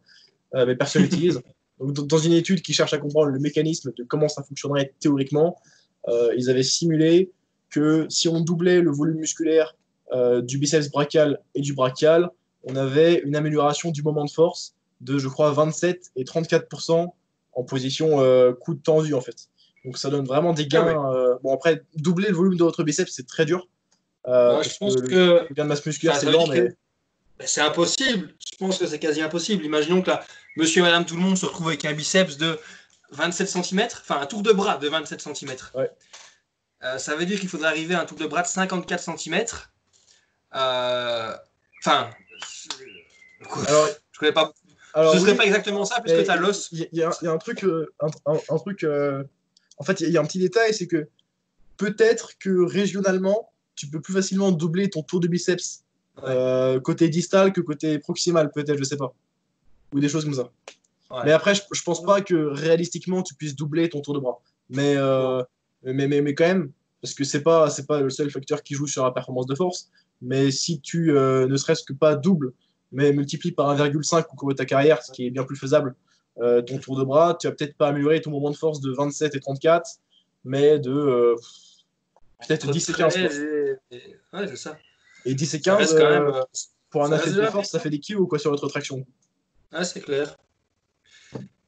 euh, 0.55 0.67
mais 0.67 0.75
personne 0.75 1.03
l'utilise. 1.03 1.41
Donc, 1.81 2.07
dans 2.07 2.19
une 2.19 2.33
étude 2.33 2.63
qui 2.63 2.73
cherche 2.73 2.93
à 2.93 2.99
comprendre 2.99 3.27
le 3.27 3.39
mécanisme 3.39 3.93
de 3.97 4.05
comment 4.05 4.29
ça 4.29 4.43
fonctionnerait 4.43 4.95
théoriquement, 5.01 5.57
ils 6.37 6.49
avaient 6.49 6.63
simulé 6.63 7.31
que 7.71 8.07
si 8.09 8.29
on 8.29 8.41
doublait 8.41 8.81
le 8.81 8.91
volume 8.91 9.19
musculaire 9.19 9.77
du 10.43 10.59
biceps 10.59 10.91
brachial 10.91 11.39
et 11.55 11.61
du 11.61 11.75
brachial, 11.75 12.31
on 12.65 12.77
avait 12.77 13.21
une 13.25 13.37
amélioration 13.37 13.91
du 13.91 14.03
moment 14.03 14.25
de 14.25 14.31
force 14.31 14.75
de, 15.01 15.19
je 15.19 15.29
crois, 15.29 15.53
27 15.53 16.11
et 16.17 16.25
34% 16.25 17.09
en 17.53 17.65
position 17.65 18.21
euh, 18.21 18.53
coude 18.53 18.83
tendu, 18.83 19.15
en 19.15 19.21
fait. 19.21 19.49
Donc 19.85 19.99
ça 19.99 20.11
donne 20.11 20.27
vraiment 20.27 20.53
des 20.53 20.67
gains. 20.67 20.87
Ah 20.87 21.13
euh, 21.13 21.35
bon, 21.43 21.55
après, 21.55 21.83
doubler 21.95 22.29
le 22.29 22.35
volume 22.35 22.57
de 22.57 22.65
votre 22.65 22.83
biceps, 22.85 23.13
c'est 23.13 23.27
très 23.27 23.45
dur. 23.45 23.69
Euh, 24.27 24.63
je 24.63 24.77
pense 24.77 24.97
que, 24.97 25.47
le 25.49 25.55
gain 25.55 25.65
de 25.65 25.69
masse 25.69 25.87
musculaire, 25.87 26.17
c'est 26.17 26.31
lent, 26.31 26.47
mais. 26.49 26.69
C'est 27.45 27.61
impossible. 27.61 28.35
Je 28.41 28.57
pense 28.57 28.79
que 28.79 28.87
c'est 28.87 28.99
quasi 28.99 29.23
impossible. 29.23 29.65
Imaginons 29.65 30.03
que 30.03 30.09
là, 30.09 30.25
monsieur 30.59 30.83
et 30.83 30.85
madame 30.85 31.07
tout 31.07 31.17
le 31.17 31.23
monde 31.23 31.39
se 31.39 31.47
retrouve 31.47 31.69
avec 31.69 31.85
un 31.87 31.95
biceps 31.95 32.37
de 32.37 32.59
27 33.13 33.49
cm, 33.49 33.89
enfin 34.01 34.21
un 34.21 34.27
tour 34.27 34.43
de 34.43 34.53
bras 34.53 34.77
de 34.77 34.89
27 34.89 35.23
cm. 35.23 35.57
Ouais. 35.75 35.91
ça 36.99 37.17
veut 37.17 37.25
dire 37.25 37.41
qu'il 37.41 37.49
faudrait 37.49 37.69
arriver 37.69 37.95
à 37.95 38.03
un 38.03 38.05
tour 38.05 38.19
de 38.19 38.27
bras 38.27 38.43
de 38.43 38.47
54 38.47 39.19
cm. 39.19 39.45
Enfin, 40.53 42.11
alors, 43.67 43.89
je 44.13 44.19
connais 44.19 44.33
pas. 44.33 44.53
Alors, 44.95 45.15
Ce 45.15 45.21
serait 45.21 45.37
pas 45.37 45.45
exactement 45.45 45.85
ça, 45.85 46.01
puisque 46.01 46.25
tu 46.25 46.31
as 46.31 46.37
l'os. 46.37 46.69
Il 46.73 46.89
y, 46.93 47.03
a 47.03 47.11
un 47.25 47.39
truc. 47.39 47.65
Euh, 47.65 47.93
un, 48.27 48.59
truc 48.59 48.85
euh, 48.85 49.23
en 49.77 49.85
fait, 49.85 50.01
il 50.01 50.11
y, 50.11 50.17
a 50.17 50.21
un 50.21 50.25
petit 50.25 50.39
détail 50.39 50.75
c'est 50.75 50.87
que 50.87 51.09
peut-être 51.77 52.39
que 52.39 52.65
régionalement, 52.65 53.53
tu 53.77 53.87
peux 53.87 54.01
plus 54.01 54.15
facilement 54.15 54.51
doubler 54.51 54.91
ton 54.91 55.03
tour 55.03 55.21
de 55.21 55.29
biceps 55.29 55.85
euh, 56.25 56.81
côté 56.81 57.09
distal 57.09 57.53
que 57.53 57.61
côté 57.61 57.99
proximal, 57.99 58.51
peut-être, 58.51 58.79
je 58.79 58.85
sais 58.85 58.97
pas. 58.97 59.15
Ou 59.93 60.01
des 60.01 60.09
choses 60.09 60.25
comme 60.25 60.35
ça. 60.35 60.51
Mais 61.25 61.33
après, 61.33 61.55
je, 61.55 61.63
je, 61.73 61.83
pense 61.83 62.03
pas 62.03 62.21
que 62.21 62.35
réalistiquement 62.35 63.23
tu 63.23 63.35
puisses 63.35 63.57
doubler 63.57 63.89
ton 63.89 64.01
tour 64.03 64.15
de 64.15 64.21
bras. 64.21 64.41
Mais, 64.69 64.97
mais, 65.83 66.07
mais, 66.07 66.21
mais, 66.21 66.35
quand 66.35 66.47
même, 66.47 66.71
parce 67.01 67.15
que 67.15 67.25
c'est 67.25 67.43
pas, 67.43 67.71
c'est 67.71 67.87
pas 67.87 68.01
le 68.01 68.11
seul 68.11 68.31
facteur 68.31 68.63
qui 68.63 68.75
joue 68.75 68.87
sur 68.87 69.05
la 69.05 69.11
performance 69.11 69.47
de 69.47 69.55
force. 69.55 69.89
Mais 70.21 70.51
si 70.51 70.81
tu 70.81 71.13
ne 71.13 71.57
serait-ce 71.57 71.83
que 71.83 71.95
pas 71.95 72.15
double 72.15 72.53
mais 72.93 73.13
multiplie 73.13 73.53
par 73.53 73.77
1,5 73.77 74.25
au 74.33 74.37
cours 74.37 74.49
de 74.49 74.55
ta 74.55 74.65
carrière, 74.65 75.03
ce 75.03 75.13
qui 75.13 75.27
est 75.27 75.31
bien 75.31 75.45
plus 75.45 75.57
faisable. 75.57 75.95
Euh, 76.39 76.63
ton 76.63 76.79
tour 76.79 76.97
de 76.97 77.03
bras, 77.03 77.37
tu 77.39 77.49
vas 77.49 77.53
peut-être 77.53 77.77
pas 77.77 77.89
améliorer 77.89 78.21
ton 78.21 78.31
moment 78.31 78.51
de 78.51 78.57
force 78.57 78.81
de 78.81 78.93
27 78.93 79.35
et 79.35 79.41
34, 79.41 79.91
mais 80.45 80.79
de 80.79 80.93
euh, 80.93 81.35
peut-être 82.47 82.71
10 82.71 82.89
et 82.89 82.93
15. 82.93 83.17
Et... 83.17 83.77
Ouais, 84.33 84.47
c'est 84.47 84.57
ça. 84.57 84.79
Et 85.25 85.35
10 85.35 85.55
et 85.55 85.61
15, 85.61 85.97
euh, 85.97 86.43
pour 86.91 87.05
un 87.05 87.11
athlète 87.11 87.35
de 87.35 87.43
force, 87.47 87.71
ça 87.71 87.81
fait 87.81 87.91
des 87.91 87.99
kilos 87.99 88.29
quoi, 88.29 88.39
sur 88.39 88.53
votre 88.53 88.69
traction. 88.69 89.05
Ah, 89.73 89.85
c'est 89.85 90.01
clair. 90.01 90.37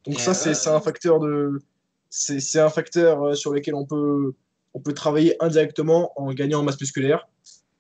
Donc 0.04 0.20
ça, 0.20 0.34
c'est 0.34 0.68
un 0.68 0.80
facteur 0.80 1.20
de... 1.20 1.60
C'est 2.08 2.58
un 2.58 2.70
facteur 2.70 3.36
sur 3.36 3.52
lequel 3.52 3.74
on 3.74 3.86
peut, 3.86 4.32
on 4.74 4.80
peut 4.80 4.94
travailler 4.94 5.36
indirectement 5.40 6.12
en 6.16 6.32
gagnant 6.32 6.60
en 6.60 6.62
masse 6.64 6.80
musculaire. 6.80 7.28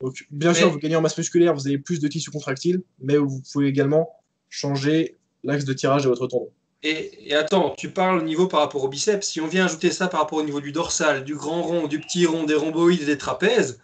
Donc, 0.00 0.26
bien 0.30 0.54
sûr, 0.54 0.70
vous 0.70 0.78
gagnez 0.78 0.96
en 0.96 1.00
masse 1.00 1.18
musculaire, 1.18 1.54
vous 1.54 1.66
avez 1.66 1.78
plus 1.78 2.00
de 2.00 2.08
tissu 2.08 2.30
contractile, 2.30 2.82
mais 3.00 3.16
vous 3.16 3.42
pouvez 3.52 3.66
également 3.66 4.08
changer 4.48 5.18
l'axe 5.44 5.64
de 5.64 5.72
tirage 5.72 6.04
de 6.04 6.08
votre 6.08 6.26
tendon. 6.26 6.50
Et, 6.82 7.34
attends, 7.34 7.74
tu 7.76 7.90
parles 7.90 8.20
au 8.20 8.22
niveau 8.22 8.46
par 8.46 8.60
rapport 8.60 8.82
au 8.82 8.88
biceps. 8.88 9.26
Si 9.26 9.40
on 9.40 9.46
vient 9.46 9.66
ajouter 9.66 9.90
ça 9.90 10.08
par 10.08 10.20
rapport 10.20 10.38
au 10.38 10.42
niveau 10.42 10.62
du 10.62 10.72
dorsal, 10.72 11.24
du 11.24 11.34
grand 11.34 11.62
rond, 11.62 11.86
du 11.86 12.00
petit 12.00 12.24
rond, 12.24 12.44
des 12.44 12.54
rhomboïdes 12.54 13.02
et 13.02 13.06
des 13.06 13.18
trapèzes, 13.18 13.80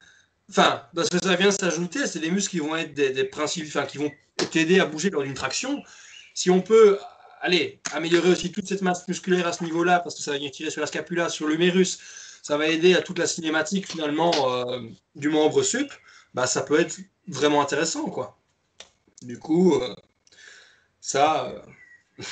enfin, 0.49 0.82
parce 0.95 1.11
que 1.11 1.18
ça 1.22 1.37
vient 1.37 1.51
s'ajouter, 1.51 2.07
c'est 2.07 2.20
des 2.20 2.30
muscles 2.30 2.53
qui 2.53 2.59
vont 2.61 2.74
être 2.74 2.95
des, 2.95 3.24
principes, 3.24 3.66
enfin, 3.66 3.84
qui 3.84 3.99
vont 3.99 4.11
t'aider 4.51 4.80
à 4.80 4.87
bouger 4.87 5.11
lors 5.11 5.22
d'une 5.22 5.34
traction. 5.34 5.82
Si 6.37 6.51
on 6.51 6.61
peut, 6.61 6.99
allez, 7.41 7.80
améliorer 7.95 8.28
aussi 8.30 8.53
toute 8.53 8.66
cette 8.66 8.82
masse 8.82 9.09
musculaire 9.09 9.47
à 9.47 9.55
ce 9.55 9.64
niveau-là, 9.64 10.01
parce 10.01 10.14
que 10.14 10.20
ça 10.20 10.32
va 10.32 10.37
venir 10.37 10.51
tirer 10.51 10.68
sur 10.70 10.82
la 10.82 10.87
scapula, 10.87 11.30
sur 11.30 11.49
l'humérus, 11.49 11.99
ça 12.43 12.59
va 12.59 12.68
aider 12.68 12.95
à 12.95 13.01
toute 13.01 13.18
la 13.18 13.26
cinématique 13.26 13.91
finalement 13.91 14.32
euh, 14.53 14.82
du 15.14 15.30
membre 15.30 15.62
sup 15.62 15.91
bah, 16.34 16.47
ça 16.47 16.61
peut 16.61 16.78
être 16.78 16.99
vraiment 17.26 17.62
intéressant, 17.62 18.11
quoi. 18.11 18.37
Du 19.22 19.39
coup, 19.39 19.76
euh, 19.76 19.95
ça. 21.01 21.49
Euh, 21.49 22.22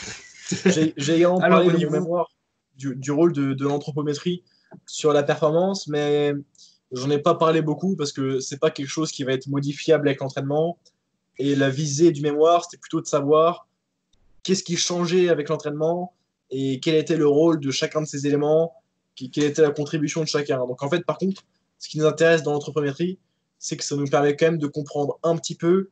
j'ai 0.67 1.17
également 1.17 1.41
parlé 1.41 1.71
dans 1.71 1.91
mémoire 1.91 2.29
du, 2.77 2.95
du, 2.97 3.11
rôle 3.11 3.33
de, 3.33 3.55
de 3.55 3.65
l'anthropométrie 3.65 4.45
sur 4.85 5.15
la 5.15 5.23
performance, 5.23 5.87
mais 5.87 6.35
j'en 6.93 7.09
ai 7.09 7.19
pas 7.19 7.37
parlé 7.37 7.63
beaucoup 7.63 7.97
parce 7.97 8.13
que 8.13 8.39
c'est 8.39 8.59
pas 8.59 8.71
quelque 8.71 8.91
chose 8.91 9.11
qui 9.11 9.25
va 9.25 9.33
être 9.33 9.47
modifiable 9.47 10.07
avec 10.07 10.21
l'entraînement. 10.21 10.79
Et 11.39 11.57
la 11.57 11.71
visée 11.71 12.13
du 12.13 12.21
mémoire, 12.21 12.65
c'était 12.65 12.77
plutôt 12.77 13.01
de 13.01 13.07
savoir 13.07 13.67
qu'est-ce 14.45 14.63
qui 14.63 14.77
changeait 14.77 15.29
avec 15.29 15.49
l'entraînement 15.49 16.15
et 16.51 16.79
quel 16.79 16.95
était 16.95 17.17
le 17.17 17.27
rôle 17.27 17.59
de 17.59 17.71
chacun 17.71 18.03
de 18.03 18.07
ces 18.07 18.27
éléments, 18.27 18.75
quelle 19.17 19.45
était 19.45 19.63
la 19.63 19.71
contribution 19.71 20.21
de 20.21 20.29
chacun. 20.29 20.59
Donc 20.67 20.83
en 20.83 20.89
fait, 20.89 21.05
par 21.05 21.19
contre, 21.19 21.43
ce 21.79 21.89
qui 21.89 21.99
nous 21.99 22.07
intéresse 22.07 22.43
dans 22.43 22.53
l'anthropométrie, 22.53 23.19
c'est 23.59 23.77
que 23.77 23.85
ça 23.85 23.97
nous 23.97 24.07
permet 24.07 24.37
quand 24.37 24.47
même 24.47 24.59
de 24.59 24.67
comprendre 24.67 25.19
un 25.23 25.37
petit 25.37 25.55
peu 25.55 25.89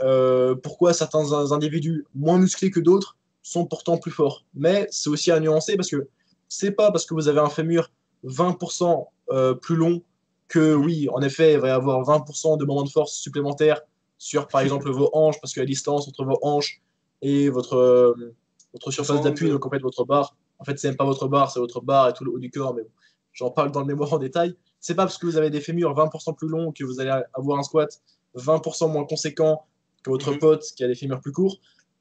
euh, 0.00 0.54
pourquoi 0.54 0.94
certains 0.94 1.52
individus 1.52 2.06
moins 2.14 2.38
musclés 2.38 2.70
que 2.70 2.80
d'autres 2.80 3.16
sont 3.42 3.66
pourtant 3.66 3.98
plus 3.98 4.10
forts. 4.10 4.44
Mais 4.54 4.86
c'est 4.90 5.10
aussi 5.10 5.30
à 5.30 5.38
nuancer 5.38 5.76
parce 5.76 5.90
que 5.90 6.08
c'est 6.48 6.72
pas 6.72 6.90
parce 6.90 7.04
que 7.06 7.14
vous 7.14 7.28
avez 7.28 7.40
un 7.40 7.50
fémur 7.50 7.92
20% 8.24 9.06
euh, 9.30 9.54
plus 9.54 9.76
long 9.76 10.02
que 10.48 10.74
oui, 10.74 11.08
en 11.12 11.22
effet, 11.22 11.52
il 11.52 11.60
va 11.60 11.68
y 11.68 11.70
avoir 11.70 12.02
20% 12.02 12.58
de 12.58 12.64
moments 12.64 12.82
de 12.82 12.90
force 12.90 13.14
supplémentaires 13.14 13.80
sur 14.18 14.48
par 14.48 14.60
exemple 14.60 14.90
vos 14.90 15.08
hanches, 15.12 15.40
parce 15.40 15.54
que 15.54 15.60
la 15.60 15.66
distance 15.66 16.08
entre 16.08 16.24
vos 16.24 16.38
hanches 16.42 16.82
et 17.22 17.48
votre, 17.48 17.76
euh, 17.76 18.34
votre 18.72 18.90
surface 18.90 19.22
d'appui, 19.22 19.48
donc 19.50 19.64
en 19.66 19.70
fait 19.70 19.80
votre 19.80 20.04
barre, 20.04 20.36
en 20.58 20.64
fait 20.64 20.78
c'est 20.78 20.88
même 20.88 20.96
pas 20.96 21.04
votre 21.04 21.28
barre, 21.28 21.50
c'est 21.50 21.60
votre 21.60 21.80
barre 21.80 22.08
et 22.08 22.12
tout 22.12 22.24
le 22.24 22.32
haut 22.32 22.38
du 22.38 22.50
corps, 22.50 22.74
mais 22.74 22.86
j'en 23.32 23.50
parle 23.50 23.72
dans 23.72 23.80
le 23.80 23.86
mémoire 23.86 24.12
en 24.12 24.18
détail 24.18 24.56
c'est 24.80 24.94
pas 24.94 25.04
parce 25.04 25.18
que 25.18 25.26
vous 25.26 25.36
avez 25.36 25.50
des 25.50 25.60
fémurs 25.60 25.94
20% 25.94 26.34
plus 26.34 26.48
longs 26.48 26.72
que 26.72 26.84
vous 26.84 27.00
allez 27.00 27.22
avoir 27.34 27.58
un 27.58 27.62
squat 27.62 28.00
20% 28.36 28.90
moins 28.90 29.04
conséquent 29.04 29.66
que 30.02 30.10
votre 30.10 30.32
mhm. 30.32 30.38
pote 30.38 30.64
qui 30.74 30.82
a 30.82 30.88
des 30.88 30.94
fémurs 30.94 31.20
plus 31.20 31.32
courts. 31.32 31.60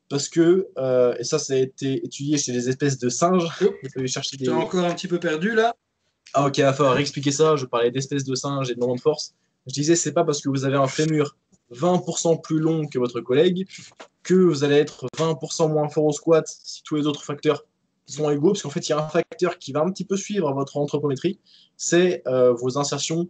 Parce 0.09 0.28
que, 0.28 0.70
euh, 0.80 1.15
et 1.20 1.24
ça, 1.24 1.38
ça 1.38 1.53
a 1.53 1.57
été 1.57 2.03
étudié 2.03 2.38
chez 2.39 2.51
les 2.51 2.67
espèces 2.67 2.97
de 2.97 3.09
singes. 3.09 3.47
Oh, 3.61 4.07
chercher 4.07 4.38
des... 4.38 4.49
encore 4.49 4.84
un 4.86 4.95
petit 4.95 5.07
peu 5.07 5.20
perdu 5.20 5.53
là. 5.53 5.76
Ah, 6.34 6.47
ok, 6.47 6.57
il 6.57 6.63
va 6.63 6.74
falloir 6.74 6.97
expliquer 6.97 7.32
ça. 7.32 7.55
Je 7.55 7.65
parlais 7.65 7.91
d'espèces 7.91 8.24
de 8.24 8.34
singes 8.34 8.72
et 8.72 8.76
de 8.76 8.80
moments 8.80 8.95
de 8.95 9.01
force. 9.01 9.36
Je 9.67 9.74
disais, 9.74 9.95
c'est 9.95 10.13
pas 10.13 10.24
parce 10.24 10.41
que 10.41 10.49
vous 10.49 10.65
avez 10.65 10.78
un 10.78 10.88
fémur 10.88 11.38
20% 11.72 12.41
plus 12.41 12.59
long 12.59 12.88
que 12.88 12.99
votre 12.99 13.22
collègue 13.22 13.67
que 14.24 14.34
vous 14.34 14.63
allez 14.63 14.76
être 14.76 15.07
20% 15.17 15.72
moins 15.72 15.89
fort 15.89 16.05
au 16.05 16.11
squat 16.11 16.45
si 16.47 16.84
tous 16.84 16.95
les 16.95 17.07
autres 17.07 17.24
facteurs 17.24 17.65
sont 18.05 18.30
égaux, 18.30 18.49
parce 18.49 18.63
qu'en 18.63 18.70
fait, 18.70 18.88
il 18.88 18.91
y 18.91 18.93
a 18.93 19.03
un 19.03 19.07
facteur 19.07 19.57
qui 19.57 19.72
va 19.72 19.82
un 19.82 19.91
petit 19.91 20.05
peu 20.05 20.17
suivre 20.17 20.51
votre 20.53 20.78
anthropométrie, 20.78 21.39
c'est 21.78 22.24
euh, 22.28 22.53
vos 22.53 22.78
insertions 22.78 23.30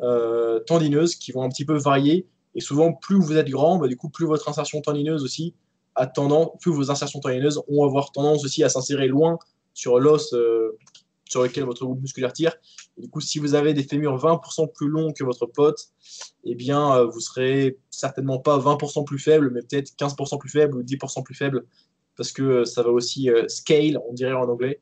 euh, 0.00 0.60
tendineuses 0.60 1.16
qui 1.16 1.32
vont 1.32 1.42
un 1.42 1.48
petit 1.48 1.64
peu 1.64 1.76
varier. 1.76 2.26
Et 2.54 2.60
souvent, 2.60 2.92
plus 2.92 3.18
vous 3.18 3.36
êtes 3.36 3.48
grand, 3.48 3.78
bah, 3.78 3.88
du 3.88 3.96
coup, 3.96 4.08
plus 4.10 4.26
votre 4.26 4.48
insertion 4.48 4.80
tendineuse 4.80 5.22
aussi 5.22 5.54
a 5.94 6.06
tendance, 6.06 6.50
plus 6.60 6.72
vos 6.72 6.90
insertions 6.90 7.20
tendineuses 7.20 7.60
vont 7.68 7.84
avoir 7.84 8.12
tendance 8.12 8.44
aussi 8.44 8.62
à 8.62 8.68
s'insérer 8.68 9.08
loin 9.08 9.38
sur 9.74 9.98
l'os 9.98 10.32
euh, 10.34 10.78
sur 11.28 11.42
lequel 11.42 11.64
votre 11.64 11.84
groupe 11.84 12.00
musculaire 12.00 12.32
tire. 12.32 12.56
Et 12.96 13.02
du 13.02 13.08
coup, 13.08 13.20
si 13.20 13.38
vous 13.38 13.54
avez 13.54 13.74
des 13.74 13.82
fémurs 13.82 14.16
20% 14.16 14.72
plus 14.72 14.88
longs 14.88 15.12
que 15.12 15.24
votre 15.24 15.46
pote, 15.46 15.88
eh 16.44 16.54
bien, 16.54 17.04
vous 17.04 17.20
serez 17.20 17.78
certainement 17.90 18.38
pas 18.38 18.58
20% 18.58 19.04
plus 19.04 19.18
faible, 19.18 19.50
mais 19.50 19.60
peut-être 19.60 19.92
15% 19.98 20.38
plus 20.38 20.50
faible 20.50 20.76
ou 20.76 20.82
10% 20.82 21.22
plus 21.22 21.34
faible 21.34 21.64
parce 22.18 22.32
que 22.32 22.42
euh, 22.42 22.64
ça 22.66 22.82
va 22.82 22.90
aussi 22.90 23.30
euh, 23.30 23.48
scale, 23.48 23.98
on 24.06 24.12
dirait 24.12 24.32
en 24.32 24.46
anglais, 24.48 24.80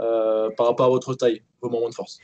euh, 0.00 0.48
par 0.56 0.66
rapport 0.66 0.86
à 0.86 0.88
votre 0.88 1.12
taille, 1.14 1.42
vos 1.60 1.68
moments 1.68 1.90
de 1.90 1.94
force. 1.94 2.18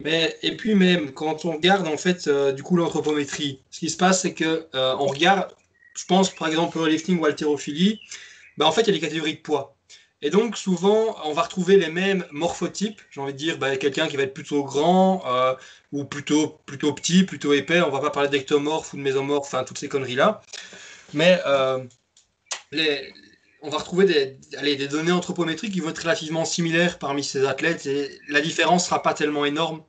Mais, 0.00 0.36
et 0.42 0.56
puis 0.56 0.74
même, 0.74 1.12
quand 1.12 1.44
on 1.44 1.52
regarde 1.52 1.86
en 1.86 1.96
fait 1.96 2.28
du 2.54 2.62
coup 2.62 2.76
l'anthropométrie, 2.76 3.60
ce 3.70 3.80
qui 3.80 3.90
se 3.90 3.96
passe, 3.96 4.22
c'est 4.22 4.34
que 4.34 4.66
on 4.72 5.06
regarde, 5.06 5.54
je 5.96 6.04
pense 6.06 6.30
par 6.30 6.48
exemple 6.48 6.78
au 6.78 6.86
lifting 6.86 7.18
ou 7.20 7.24
haltérophilie, 7.26 8.00
bah, 8.56 8.66
en 8.66 8.72
fait 8.72 8.82
il 8.82 8.86
y 8.88 8.90
a 8.90 8.94
des 8.94 9.00
catégories 9.00 9.34
de 9.34 9.40
poids. 9.40 9.73
Et 10.24 10.30
donc 10.30 10.56
souvent 10.56 11.16
on 11.24 11.32
va 11.32 11.42
retrouver 11.42 11.76
les 11.76 11.90
mêmes 11.90 12.24
morphotypes, 12.32 13.00
j'ai 13.10 13.20
envie 13.20 13.32
de 13.32 13.38
dire 13.38 13.58
bah, 13.58 13.76
quelqu'un 13.76 14.08
qui 14.08 14.16
va 14.16 14.24
être 14.24 14.34
plutôt 14.34 14.64
grand 14.64 15.22
ou 15.92 16.04
plutôt, 16.04 16.58
plutôt 16.66 16.92
petit, 16.92 17.22
plutôt 17.22 17.52
épais, 17.52 17.80
on 17.82 17.90
va 17.90 18.00
pas 18.00 18.10
parler 18.10 18.28
d'ectomorphe 18.28 18.92
ou 18.94 18.96
de 18.96 19.02
mésomorphe, 19.02 19.46
enfin 19.46 19.62
toutes 19.64 19.78
ces 19.78 19.88
conneries 19.88 20.16
là. 20.16 20.40
Mais 21.12 21.38
les, 22.72 23.12
on 23.64 23.70
va 23.70 23.78
retrouver 23.78 24.04
des, 24.04 24.76
des, 24.76 24.88
données 24.88 25.10
anthropométriques 25.10 25.72
qui 25.72 25.80
vont 25.80 25.88
être 25.88 26.02
relativement 26.02 26.44
similaires 26.44 26.98
parmi 26.98 27.24
ces 27.24 27.46
athlètes 27.46 27.86
et 27.86 28.20
la 28.28 28.42
différence 28.42 28.82
ne 28.82 28.86
sera 28.88 29.02
pas 29.02 29.14
tellement 29.14 29.46
énorme. 29.46 29.82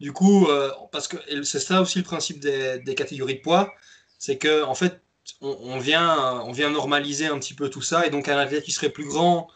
Du 0.00 0.12
coup, 0.12 0.46
euh, 0.48 0.70
parce 0.92 1.08
que 1.08 1.16
c'est 1.42 1.58
ça 1.58 1.80
aussi 1.80 1.98
le 1.98 2.04
principe 2.04 2.40
des, 2.40 2.94
catégories 2.94 3.36
de 3.36 3.40
poids, 3.40 3.72
c'est 4.18 4.36
que 4.36 4.62
en 4.64 4.74
fait, 4.74 5.00
on, 5.40 5.78
vient, 5.78 6.42
on 6.44 6.52
vient 6.52 6.68
normaliser 6.68 7.26
un 7.26 7.38
petit 7.38 7.54
peu 7.54 7.70
tout 7.70 7.80
ça. 7.80 8.06
Et 8.06 8.10
donc, 8.10 8.28
un 8.28 8.36
athlète 8.36 8.64
qui 8.64 8.72
serait 8.72 8.90
plus 8.90 9.06
grand, 9.06 9.48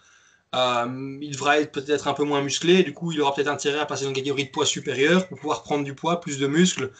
euh, 0.54 1.18
il 1.20 1.32
devra 1.32 1.60
être 1.60 1.72
peut-être 1.72 2.08
un 2.08 2.14
peu 2.14 2.24
moins 2.24 2.42
musclé. 2.42 2.82
Du 2.82 2.92
coup, 2.92 3.12
il 3.12 3.20
aura 3.20 3.34
peut-être 3.34 3.48
intérêt 3.48 3.80
à 3.80 3.86
passer 3.86 4.04
dans 4.04 4.10
une 4.10 4.16
catégorie 4.16 4.46
de 4.46 4.50
poids 4.50 4.66
supérieure 4.66 5.28
pour 5.28 5.38
pouvoir 5.38 5.62
prendre 5.62 5.84
du 5.84 5.94
poids, 5.94 6.20
plus 6.20 6.38
de 6.38 6.46
muscles. 6.46 6.92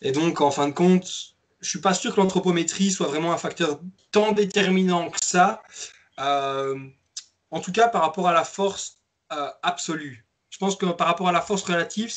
Et 0.00 0.12
donc, 0.12 0.40
en 0.40 0.50
fin 0.50 0.68
de 0.68 0.72
compte, 0.72 1.34
je 1.60 1.68
suis 1.68 1.80
pas 1.80 1.94
sûr 1.94 2.14
que 2.14 2.20
l'anthropométrie 2.20 2.90
soit 2.90 3.06
vraiment 3.06 3.32
un 3.32 3.38
facteur 3.38 3.80
tant 4.10 4.32
déterminant 4.32 5.10
que 5.10 5.24
ça. 5.24 5.62
Euh, 6.18 6.76
en 7.50 7.60
tout 7.60 7.72
cas, 7.72 7.88
par 7.88 8.02
rapport 8.02 8.28
à 8.28 8.32
la 8.32 8.44
force 8.44 8.98
euh, 9.32 9.48
absolue. 9.62 10.26
Je 10.52 10.58
pense 10.58 10.76
que 10.76 10.84
par 10.84 11.06
rapport 11.06 11.28
à 11.28 11.32
la 11.32 11.40
force 11.40 11.62
relative, 11.62 12.12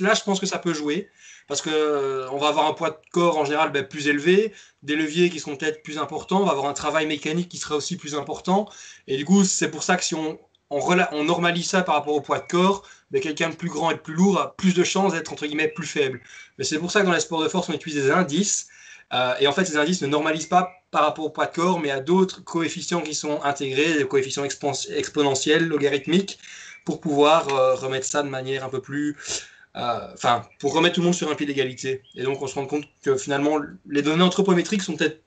là, 0.00 0.14
je 0.14 0.22
pense 0.22 0.40
que 0.40 0.46
ça 0.46 0.58
peut 0.58 0.72
jouer 0.72 1.10
parce 1.46 1.60
qu'on 1.60 1.70
euh, 1.70 2.26
va 2.40 2.48
avoir 2.48 2.66
un 2.66 2.72
poids 2.72 2.90
de 2.90 2.96
corps 3.12 3.36
en 3.36 3.44
général 3.44 3.72
ben, 3.72 3.86
plus 3.86 4.08
élevé, 4.08 4.54
des 4.82 4.96
leviers 4.96 5.28
qui 5.28 5.38
seront 5.38 5.54
peut-être 5.54 5.82
plus 5.82 5.98
importants, 5.98 6.40
on 6.40 6.46
va 6.46 6.52
avoir 6.52 6.66
un 6.66 6.72
travail 6.72 7.06
mécanique 7.06 7.50
qui 7.50 7.58
sera 7.58 7.76
aussi 7.76 7.98
plus 7.98 8.14
important. 8.14 8.70
Et 9.06 9.18
du 9.18 9.26
coup, 9.26 9.44
c'est 9.44 9.70
pour 9.70 9.82
ça 9.82 9.96
que 9.98 10.02
si 10.02 10.14
on, 10.14 10.38
on, 10.70 11.24
normalise 11.24 11.68
ça 11.68 11.82
par 11.82 11.96
rapport 11.96 12.14
au 12.14 12.22
poids 12.22 12.38
de 12.38 12.46
corps, 12.46 12.88
ben, 13.10 13.20
quelqu'un 13.20 13.50
de 13.50 13.54
plus 13.54 13.68
grand 13.68 13.90
et 13.90 13.94
de 13.94 14.00
plus 14.00 14.14
lourd 14.14 14.40
a 14.40 14.56
plus 14.56 14.72
de 14.72 14.82
chances 14.82 15.12
d'être 15.12 15.30
entre 15.30 15.44
guillemets 15.44 15.68
plus 15.68 15.86
faible. 15.86 16.22
Mais 16.56 16.64
c'est 16.64 16.78
pour 16.78 16.90
ça 16.90 17.02
que 17.02 17.06
dans 17.06 17.12
les 17.12 17.20
sports 17.20 17.42
de 17.42 17.48
force, 17.50 17.68
on 17.68 17.74
utilise 17.74 18.02
des 18.02 18.10
indices. 18.10 18.68
Euh, 19.12 19.34
et 19.40 19.46
en 19.46 19.52
fait, 19.52 19.66
ces 19.66 19.76
indices 19.76 20.00
ne 20.00 20.06
normalisent 20.06 20.46
pas 20.46 20.70
par 20.90 21.02
rapport 21.02 21.26
au 21.26 21.30
poids 21.30 21.44
de 21.44 21.54
corps, 21.54 21.80
mais 21.80 21.90
à 21.90 22.00
d'autres 22.00 22.42
coefficients 22.42 23.02
qui 23.02 23.14
sont 23.14 23.42
intégrés, 23.42 23.98
des 23.98 24.08
coefficients 24.08 24.44
exponentiels, 24.44 25.68
logarithmiques, 25.68 26.38
pour 26.84 27.00
pouvoir 27.00 27.48
euh, 27.48 27.74
remettre 27.74 28.06
ça 28.06 28.22
de 28.22 28.28
manière 28.28 28.64
un 28.64 28.68
peu 28.68 28.80
plus 28.80 29.16
euh, 29.76 30.12
enfin, 30.12 30.46
pour 30.60 30.72
remettre 30.72 30.94
tout 30.94 31.00
le 31.00 31.06
monde 31.06 31.14
sur 31.14 31.30
un 31.30 31.34
pied 31.34 31.46
d'égalité. 31.46 32.02
Et 32.14 32.22
donc, 32.22 32.40
on 32.42 32.46
se 32.46 32.54
rend 32.54 32.66
compte 32.66 32.84
que 33.02 33.16
finalement, 33.16 33.58
les 33.86 34.02
données 34.02 34.22
anthropométriques 34.22 34.82
sont 34.82 34.96
peut-être, 34.96 35.20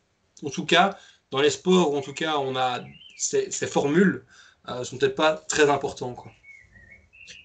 en 0.43 0.49
tout 0.49 0.65
cas, 0.65 0.97
dans 1.31 1.41
les 1.41 1.49
sports 1.49 1.91
où 1.91 1.97
en 1.97 2.01
tout 2.01 2.13
cas 2.13 2.37
on 2.37 2.55
a 2.55 2.79
ces, 3.17 3.49
formules, 3.67 4.25
euh, 4.69 4.83
sont 4.83 4.97
peut-être 4.97 5.15
pas 5.15 5.35
très 5.35 5.69
importantes. 5.69 6.19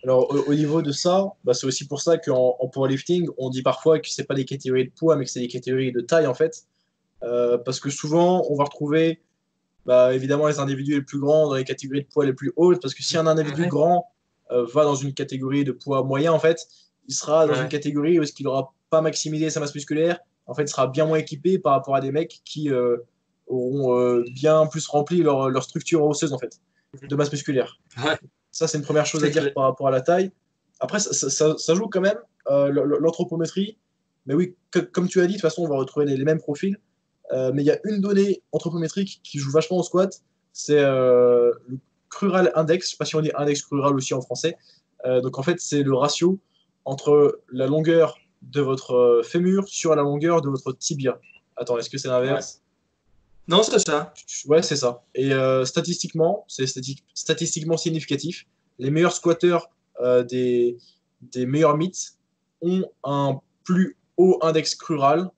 Alors, 0.04 0.30
au, 0.30 0.54
niveau 0.54 0.80
de 0.80 0.92
ça, 0.92 1.32
bah, 1.42 1.54
c'est 1.54 1.66
aussi 1.66 1.88
pour 1.88 2.00
ça 2.00 2.18
qu'en 2.18 2.56
en 2.60 2.68
powerlifting, 2.68 3.28
on 3.36 3.50
dit 3.50 3.62
parfois 3.62 3.98
que 3.98 4.08
c'est 4.08 4.24
pas 4.24 4.34
des 4.34 4.44
catégories 4.44 4.84
de 4.84 4.92
poids, 4.92 5.16
mais 5.16 5.24
que 5.24 5.30
c'est 5.30 5.40
des 5.40 5.48
catégories 5.48 5.90
de 5.90 6.00
taille 6.00 6.26
en 6.26 6.34
fait. 6.34 6.66
Euh, 7.24 7.58
parce 7.58 7.80
que 7.80 7.90
souvent, 7.90 8.46
on 8.48 8.54
va 8.54 8.64
retrouver 8.64 9.22
bah, 9.86 10.14
évidemment 10.14 10.46
les 10.46 10.58
individus 10.58 10.94
les 10.94 11.02
plus 11.02 11.18
grands 11.18 11.48
dans 11.48 11.54
les 11.54 11.64
catégories 11.64 12.02
de 12.02 12.08
poids 12.08 12.24
les 12.24 12.32
plus 12.32 12.52
hautes, 12.56 12.80
parce 12.80 12.94
que 12.94 13.02
si 13.02 13.16
un 13.16 13.26
individu 13.26 13.66
grand 13.66 14.06
va 14.50 14.84
dans 14.84 14.94
une 14.94 15.14
catégorie 15.14 15.64
de 15.64 15.72
poids 15.72 16.02
moyen, 16.02 16.30
en 16.30 16.38
fait, 16.38 16.66
il 17.08 17.14
sera 17.14 17.46
dans 17.46 17.54
une 17.54 17.68
catégorie 17.68 18.18
où 18.18 18.22
est-ce 18.22 18.32
qu'il 18.32 18.44
n'aura 18.44 18.74
pas 18.90 19.00
maximisé 19.00 19.50
sa 19.50 19.60
masse 19.60 19.74
musculaire. 19.74 20.20
En 20.46 20.54
fait, 20.54 20.64
il 20.64 20.68
sera 20.68 20.86
bien 20.86 21.06
moins 21.06 21.18
équipé 21.18 21.58
par 21.58 21.72
rapport 21.72 21.96
à 21.96 22.00
des 22.00 22.12
mecs 22.12 22.42
qui 22.44 22.70
euh, 22.70 22.98
auront 23.46 23.98
euh, 23.98 24.24
bien 24.34 24.66
plus 24.66 24.86
rempli 24.86 25.22
leur, 25.22 25.48
leur, 25.48 25.62
structure 25.62 26.04
osseuse 26.04 26.32
en 26.32 26.38
fait, 26.38 26.60
mhm. 27.00 27.08
de 27.08 27.16
masse 27.16 27.32
musculaire. 27.32 27.78
Ça, 28.50 28.68
c'est 28.68 28.76
une 28.76 28.84
première 28.84 29.06
chose 29.06 29.24
à 29.24 29.30
dire 29.30 29.52
par 29.54 29.64
rapport 29.64 29.88
à 29.88 29.90
la 29.90 30.02
taille. 30.02 30.30
Après, 30.78 30.98
ça, 31.00 31.56
ça, 31.56 31.74
joue 31.74 31.88
quand 31.88 32.02
même 32.02 32.18
euh, 32.50 32.70
l'anthropométrie. 33.00 33.78
Mais 34.26 34.34
oui, 34.34 34.56
comme 34.92 35.08
tu 35.08 35.20
as 35.20 35.26
dit, 35.26 35.34
de 35.34 35.38
toute 35.38 35.42
façon, 35.42 35.62
on 35.62 35.68
va 35.68 35.76
retrouver 35.76 36.04
les, 36.06 36.24
mêmes 36.24 36.38
profils. 36.38 36.76
Mais 37.32 37.62
il 37.62 37.66
y 37.66 37.70
a 37.70 37.78
une 37.84 38.00
donnée 38.00 38.42
anthropométrique 38.52 39.20
qui 39.22 39.38
joue 39.38 39.50
vachement 39.50 39.78
au 39.78 39.82
squat. 39.82 40.22
C'est 40.52 40.82
le 40.82 41.78
crural 42.10 42.52
index. 42.54 42.86
Je 42.86 42.88
ne 42.88 42.90
sais 42.90 42.96
pas 42.98 43.04
si 43.04 43.16
on 43.16 43.20
dit 43.20 43.30
index 43.34 43.62
crural 43.62 43.94
aussi 43.94 44.14
en 44.14 44.20
français. 44.20 44.56
donc 45.04 45.38
en 45.38 45.42
fait, 45.42 45.58
c'est 45.60 45.82
le 45.82 45.94
ratio 45.94 46.38
entre 46.84 47.40
la 47.50 47.66
longueur 47.66 48.18
de 48.42 48.60
votre 48.60 48.94
euh, 48.94 49.22
fémur 49.22 49.68
sur 49.68 49.94
la 49.94 50.02
longueur 50.02 50.42
de 50.42 50.48
votre 50.48 50.72
tibia. 50.72 51.18
Attends, 51.56 51.78
est-ce 51.78 51.90
que 51.90 51.98
c'est 51.98 52.08
l'inverse? 52.08 52.60
Non, 53.48 53.62
c'est 53.62 53.78
ça. 53.78 54.12
Ouais, 54.46 54.62
c'est 54.62 54.76
ça. 54.76 55.04
Et 55.14 55.32
euh, 55.32 55.64
statistiquement, 55.64 56.44
c'est 56.48 56.66
statistiquement 57.14 57.76
significatif. 57.76 58.46
Les 58.78 58.90
meilleurs 58.90 59.12
squatteurs 59.12 59.70
euh, 60.00 60.22
des, 60.22 60.78
des 61.20 61.46
meilleurs 61.46 61.76
mythes 61.76 62.18
ont 62.60 62.84
un 63.04 63.40
plus 63.64 63.96
haut 64.16 64.38
index 64.42 64.74
crural. 64.74 65.30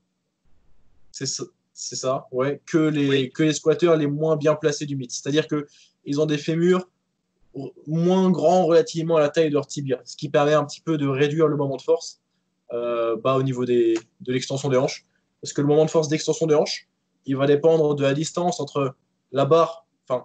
C'est 1.13 1.27
ça, 1.75 1.97
ça, 1.97 2.27
ouais, 2.31 2.61
que 2.67 2.79
les, 2.79 3.31
que 3.31 3.43
les 3.43 3.53
squatteurs 3.53 3.97
les 3.97 4.07
moins 4.07 4.37
bien 4.37 4.55
placés 4.55 4.87
du 4.87 4.97
mythe. 4.97 5.11
C'est-à-dire 5.11 5.47
qu'ils 5.47 6.21
ont 6.21 6.27
des 6.27 6.39
fémurs 6.39 6.89
moins 7.87 8.31
grand 8.31 8.67
relativement 8.67 9.17
à 9.17 9.21
la 9.21 9.29
taille 9.29 9.49
de 9.49 9.55
leur 9.55 9.67
tibia, 9.67 10.01
ce 10.05 10.17
qui 10.17 10.29
permet 10.29 10.55
un 10.55 10.65
petit 10.65 10.81
peu 10.81 10.99
de 10.99 11.07
réduire 11.07 11.47
le 11.47 11.57
moment 11.57 11.77
de 11.77 11.83
force 11.83 12.21
euh, 12.73 13.17
bah, 13.17 13.37
au 13.37 13.43
niveau 13.43 13.65
des, 13.65 13.95
de 14.21 14.33
l'extension 14.33 14.69
des 14.69 14.77
hanches. 14.77 15.05
Parce 15.41 15.53
que 15.53 15.61
le 15.61 15.67
moment 15.67 15.85
de 15.85 15.91
force 15.91 16.09
d'extension 16.09 16.47
des 16.47 16.55
hanches, 16.55 16.89
il 17.27 17.37
va 17.37 17.47
dépendre 17.47 17.95
de 17.95 18.03
la 18.03 18.15
distance 18.15 18.61
entre 18.61 18.97
la 19.33 19.45
barre, 19.45 19.87
enfin 20.09 20.25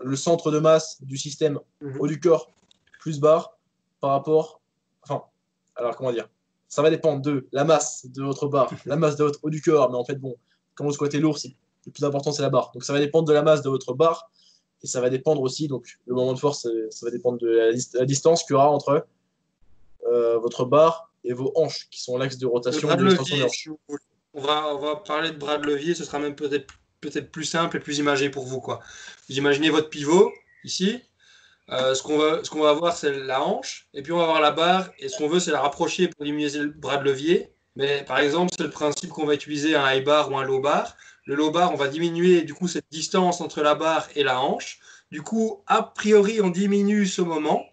le 0.00 0.16
centre 0.16 0.50
de 0.50 0.58
masse 0.58 1.02
du 1.02 1.16
système 1.16 1.58
mhm. 1.80 1.96
haut 2.00 2.06
du 2.06 2.20
corps 2.20 2.50
plus 3.00 3.20
barre 3.20 3.58
par 4.00 4.10
rapport, 4.10 4.60
enfin, 5.02 5.22
alors 5.76 5.96
comment 5.96 6.12
dire, 6.12 6.28
ça 6.68 6.82
va 6.82 6.90
dépendre 6.90 7.22
de 7.22 7.46
la 7.52 7.64
masse 7.64 8.06
de 8.06 8.22
votre 8.22 8.48
barre, 8.48 8.72
la 8.86 8.96
masse 8.96 9.16
de 9.16 9.24
votre 9.24 9.40
haut 9.42 9.50
du 9.50 9.60
corps, 9.60 9.90
mais 9.90 9.96
en 9.96 10.04
fait 10.04 10.16
bon, 10.16 10.36
quand 10.74 10.84
vous 10.84 10.92
squattez 10.92 11.18
lourd, 11.18 11.38
le 11.86 11.92
plus 11.92 12.04
important 12.04 12.32
c'est 12.32 12.42
la 12.42 12.50
barre. 12.50 12.70
Donc 12.72 12.84
ça 12.84 12.92
va 12.92 12.98
dépendre 12.98 13.28
de 13.28 13.32
la 13.32 13.42
masse 13.42 13.62
de 13.62 13.68
votre 13.68 13.94
barre 13.94 14.30
et 14.82 14.86
ça 14.86 15.00
va 15.00 15.10
dépendre 15.10 15.40
aussi, 15.42 15.68
donc 15.68 15.98
le 16.06 16.14
moment 16.14 16.32
de 16.32 16.38
force, 16.38 16.66
euh, 16.66 16.88
ça 16.90 17.06
va 17.06 17.12
dépendre 17.12 17.38
de 17.38 17.48
la, 17.94 18.04
distance 18.04 18.42
qu'il 18.44 18.54
y 18.54 18.56
aura 18.56 18.70
entre 18.70 19.06
euh, 20.06 20.38
votre 20.38 20.64
barre 20.64 21.10
et 21.24 21.32
vos 21.32 21.52
hanches, 21.54 21.88
qui 21.90 22.02
sont 22.02 22.18
l'axe 22.18 22.38
de 22.38 22.46
rotation 22.46 22.88
de 22.96 23.02
levier, 23.04 23.44
on, 24.34 24.40
va, 24.40 24.74
on 24.74 24.78
va 24.78 24.96
parler 24.96 25.30
de 25.30 25.36
bras 25.36 25.58
de 25.58 25.66
levier, 25.66 25.94
ce 25.94 26.04
sera 26.04 26.18
même 26.18 26.34
peut-être 26.34 26.74
peut-être 27.02 27.30
plus 27.30 27.44
simple 27.44 27.76
et 27.76 27.80
plus 27.80 27.98
imagé 27.98 28.30
pour 28.30 28.46
vous. 28.46 28.60
Quoi. 28.60 28.80
Vous 29.28 29.36
imaginez 29.36 29.68
votre 29.68 29.90
pivot 29.90 30.32
ici. 30.64 31.02
Euh, 31.68 31.94
ce 31.94 32.02
qu'on 32.02 32.18
va, 32.18 32.42
ce 32.42 32.50
qu'on 32.50 32.62
va 32.62 32.72
voir, 32.72 32.96
c'est 32.96 33.12
la 33.12 33.42
hanche, 33.42 33.88
et 33.94 34.02
puis 34.02 34.12
on 34.12 34.18
va 34.18 34.26
voir 34.26 34.40
la 34.40 34.50
barre, 34.50 34.90
et 34.98 35.08
ce 35.08 35.16
qu'on 35.16 35.28
veut, 35.28 35.40
c'est 35.40 35.52
la 35.52 35.60
rapprocher 35.60 36.08
pour 36.08 36.24
diminuer 36.24 36.50
le 36.50 36.70
bras 36.70 36.96
de 36.96 37.04
levier. 37.04 37.51
Mais 37.76 38.04
par 38.04 38.18
exemple, 38.18 38.52
c'est 38.56 38.64
le 38.64 38.70
principe 38.70 39.10
qu'on 39.10 39.24
va 39.24 39.34
utiliser 39.34 39.74
un 39.74 39.90
high 39.90 40.04
bar 40.04 40.30
ou 40.30 40.36
un 40.36 40.44
low 40.44 40.60
bar. 40.60 40.96
Le 41.24 41.34
low 41.34 41.50
bar, 41.50 41.72
on 41.72 41.76
va 41.76 41.88
diminuer 41.88 42.42
du 42.42 42.54
coup 42.54 42.68
cette 42.68 42.86
distance 42.90 43.40
entre 43.40 43.62
la 43.62 43.74
barre 43.74 44.08
et 44.14 44.22
la 44.22 44.40
hanche. 44.40 44.80
Du 45.10 45.22
coup, 45.22 45.62
a 45.66 45.82
priori, 45.82 46.40
on 46.40 46.50
diminue 46.50 47.06
ce 47.06 47.22
moment. 47.22 47.64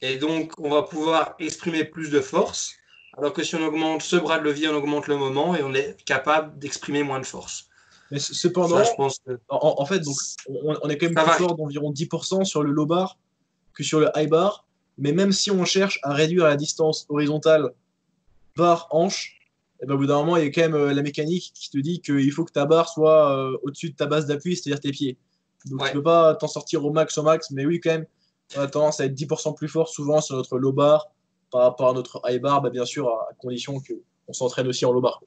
Et 0.00 0.16
donc, 0.16 0.52
on 0.58 0.68
va 0.68 0.82
pouvoir 0.82 1.34
exprimer 1.38 1.84
plus 1.84 2.10
de 2.10 2.20
force. 2.20 2.74
Alors 3.16 3.32
que 3.32 3.44
si 3.44 3.54
on 3.54 3.62
augmente 3.62 4.02
ce 4.02 4.16
bras 4.16 4.38
de 4.38 4.44
levier, 4.44 4.68
on 4.68 4.74
augmente 4.74 5.06
le 5.06 5.16
moment 5.16 5.54
et 5.54 5.62
on 5.62 5.74
est 5.74 6.02
capable 6.04 6.58
d'exprimer 6.58 7.02
moins 7.02 7.20
de 7.20 7.26
force. 7.26 7.68
Mais 8.10 8.18
cependant, 8.18 8.82
je 8.84 8.90
pense 8.96 9.20
en, 9.48 9.86
fait, 9.86 10.00
donc, 10.00 10.16
on, 10.48 10.88
est 10.88 10.98
quand 10.98 11.06
même 11.06 11.14
plus 11.14 11.34
fort 11.34 11.56
d'environ 11.56 11.92
10% 11.92 12.44
sur 12.44 12.62
le 12.62 12.70
low 12.70 12.84
bar 12.84 13.16
que 13.74 13.82
sur 13.82 14.00
le 14.00 14.10
high 14.16 14.28
bar. 14.28 14.66
Mais 14.98 15.12
même 15.12 15.32
si 15.32 15.50
on 15.50 15.64
cherche 15.64 15.98
à 16.02 16.12
réduire 16.12 16.44
la 16.44 16.56
distance 16.56 17.06
horizontale 17.08 17.70
barre-hanche, 18.56 19.38
et 19.82 19.86
ben, 19.86 19.94
au 19.94 19.98
bout 19.98 20.06
d'un 20.06 20.18
moment, 20.18 20.36
il 20.36 20.44
y 20.44 20.46
a 20.46 20.50
quand 20.50 20.60
même 20.60 20.74
euh, 20.74 20.94
la 20.94 21.02
mécanique 21.02 21.52
qui 21.54 21.70
te 21.70 21.78
dit 21.78 22.00
qu'il 22.00 22.30
faut 22.30 22.44
que 22.44 22.52
ta 22.52 22.66
barre 22.66 22.88
soit 22.88 23.36
euh, 23.36 23.58
au-dessus 23.62 23.90
de 23.90 23.96
ta 23.96 24.06
base 24.06 24.26
d'appui, 24.26 24.56
c'est-à-dire 24.56 24.80
tes 24.80 24.92
pieds. 24.92 25.18
Donc 25.66 25.80
tu 25.82 25.88
ne 25.88 25.92
peux 25.92 26.02
pas 26.02 26.34
t'en 26.36 26.48
sortir 26.48 26.84
au 26.84 26.92
max 26.92 27.18
au 27.18 27.22
max, 27.22 27.50
mais 27.50 27.66
oui, 27.66 27.80
quand 27.80 27.90
même, 27.90 28.06
on 28.56 28.60
a 28.60 28.66
tendance 28.68 29.00
à 29.00 29.06
être 29.06 29.14
10% 29.14 29.56
plus 29.56 29.68
fort 29.68 29.88
souvent 29.88 30.20
sur 30.20 30.36
notre 30.36 30.58
low 30.58 30.72
bar 30.72 31.08
par 31.50 31.62
rapport 31.62 31.90
à 31.90 31.92
notre 31.92 32.20
high 32.24 32.40
bar, 32.40 32.62
bah, 32.62 32.70
bien 32.70 32.84
sûr, 32.84 33.08
à, 33.08 33.28
condition 33.38 33.80
qu'on 34.26 34.32
s'entraîne 34.32 34.68
aussi 34.68 34.84
en 34.84 34.92
low 34.92 35.00
bar. 35.00 35.20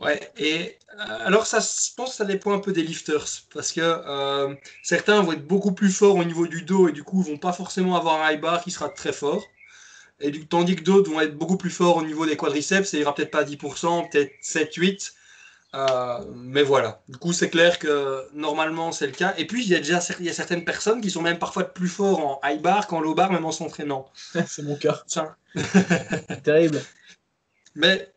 Ouais, 0.00 0.20
et 0.38 0.78
euh, 0.94 1.18
alors 1.20 1.46
ça, 1.46 1.60
je 1.60 1.94
pense 1.94 2.10
que 2.10 2.16
ça 2.16 2.24
dépend 2.24 2.52
un 2.52 2.58
peu 2.58 2.72
des 2.72 2.82
lifters, 2.82 3.26
parce 3.52 3.72
que 3.72 4.56
certains 4.82 5.20
vont 5.22 5.32
être 5.32 5.46
beaucoup 5.46 5.72
plus 5.72 5.90
forts 5.90 6.16
au 6.16 6.24
niveau 6.24 6.46
du 6.46 6.62
dos 6.62 6.88
et 6.88 6.92
du 6.92 7.04
coup, 7.04 7.22
ils 7.24 7.30
vont 7.30 7.38
pas 7.38 7.52
forcément 7.52 7.96
avoir 7.96 8.22
un 8.22 8.32
high 8.32 8.40
bar 8.40 8.62
qui 8.62 8.70
sera 8.70 8.88
très 8.88 9.12
fort. 9.12 9.42
Et 10.22 10.30
du, 10.30 10.46
tandis 10.46 10.76
que 10.76 10.82
d'autres 10.82 11.10
vont 11.10 11.20
être 11.20 11.36
beaucoup 11.36 11.56
plus 11.56 11.70
forts 11.70 11.96
au 11.96 12.02
niveau 12.02 12.26
des 12.26 12.36
quadriceps, 12.36 12.94
n'y 12.94 13.02
aura 13.02 13.14
peut-être 13.14 13.30
pas 13.30 13.44
10%, 13.44 14.10
peut-être 14.10 14.32
7-8%. 14.42 15.12
Euh, 15.74 16.18
mais 16.34 16.62
voilà, 16.62 17.02
du 17.08 17.16
coup 17.16 17.32
c'est 17.32 17.48
clair 17.48 17.78
que 17.78 18.28
normalement 18.34 18.92
c'est 18.92 19.06
le 19.06 19.12
cas. 19.12 19.32
Et 19.38 19.46
puis 19.46 19.64
il 19.64 19.70
y 19.70 19.74
a 19.74 19.78
déjà 19.78 20.00
il 20.20 20.26
y 20.26 20.28
a 20.28 20.34
certaines 20.34 20.66
personnes 20.66 21.00
qui 21.00 21.10
sont 21.10 21.22
même 21.22 21.38
parfois 21.38 21.64
plus 21.64 21.88
forts 21.88 22.20
en 22.20 22.40
high 22.46 22.60
bar 22.60 22.86
qu'en 22.86 23.00
low 23.00 23.14
bar, 23.14 23.32
même 23.32 23.46
en 23.46 23.52
s'entraînant. 23.52 24.10
c'est 24.46 24.62
mon 24.62 24.76
cas. 24.76 25.02
terrible. 26.44 26.82
Mais 27.74 28.12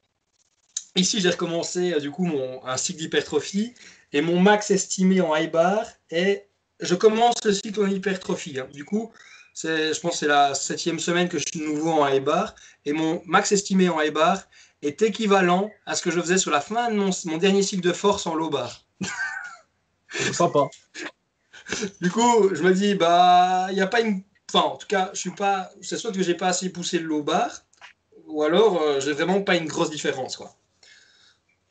ici 0.97 1.21
j'ai 1.21 1.29
recommencé 1.29 1.93
euh, 1.93 1.99
du 2.01 2.11
coup 2.11 2.25
mon, 2.25 2.65
un 2.65 2.75
cycle 2.75 2.99
d'hypertrophie 2.99 3.73
et 4.11 4.19
mon 4.19 4.41
max 4.41 4.69
estimé 4.69 5.21
en 5.21 5.33
high 5.33 5.49
bar 5.49 5.85
est 6.09 6.49
je 6.81 6.95
commence 6.95 7.43
le 7.43 7.53
cycle 7.53 7.81
en 7.81 7.87
hypertrophie. 7.87 8.59
Hein. 8.59 8.67
Du 8.73 8.85
coup, 8.85 9.11
je 9.63 9.99
pense 9.99 10.11
que 10.11 10.17
c'est 10.17 10.27
la 10.27 10.53
septième 10.53 10.99
semaine 10.99 11.29
que 11.29 11.37
je 11.37 11.45
suis 11.47 11.61
nouveau 11.61 11.91
en 11.91 12.07
high 12.07 12.23
bar. 12.23 12.55
Et 12.85 12.93
mon 12.93 13.21
max 13.25 13.51
estimé 13.51 13.89
en 13.89 14.01
high 14.01 14.13
bar 14.13 14.43
est 14.81 15.01
équivalent 15.01 15.71
à 15.85 15.95
ce 15.95 16.01
que 16.01 16.11
je 16.11 16.19
faisais 16.19 16.37
sur 16.37 16.51
la 16.51 16.61
fin 16.61 16.91
de 16.91 16.95
mon, 16.95 17.37
dernier 17.37 17.63
cycle 17.63 17.81
de 17.81 17.93
force 17.93 18.27
en 18.27 18.35
low 18.35 18.49
bar. 18.49 18.83
Sympa. 20.09 20.67
Du 21.99 22.11
coup, 22.11 22.53
je 22.53 22.61
me 22.61 22.73
dis, 22.73 22.95
bah, 22.95 23.67
il 23.69 23.75
n'y 23.75 23.81
a 23.81 23.87
pas 23.87 24.01
une. 24.01 24.23
Enfin, 24.49 24.67
en 24.67 24.77
tout 24.77 24.87
cas, 24.87 25.09
je 25.13 25.19
suis 25.19 25.31
pas. 25.31 25.71
C'est 25.81 25.97
soit 25.97 26.11
que 26.11 26.21
j'ai 26.21 26.35
pas 26.35 26.47
assez 26.47 26.69
poussé 26.69 26.99
le 26.99 27.05
low 27.05 27.23
bar, 27.23 27.63
ou 28.27 28.43
alors 28.43 28.81
euh, 28.81 28.99
j'ai 28.99 29.13
vraiment 29.13 29.41
pas 29.41 29.55
une 29.55 29.65
grosse 29.65 29.89
différence, 29.89 30.37
quoi. 30.37 30.55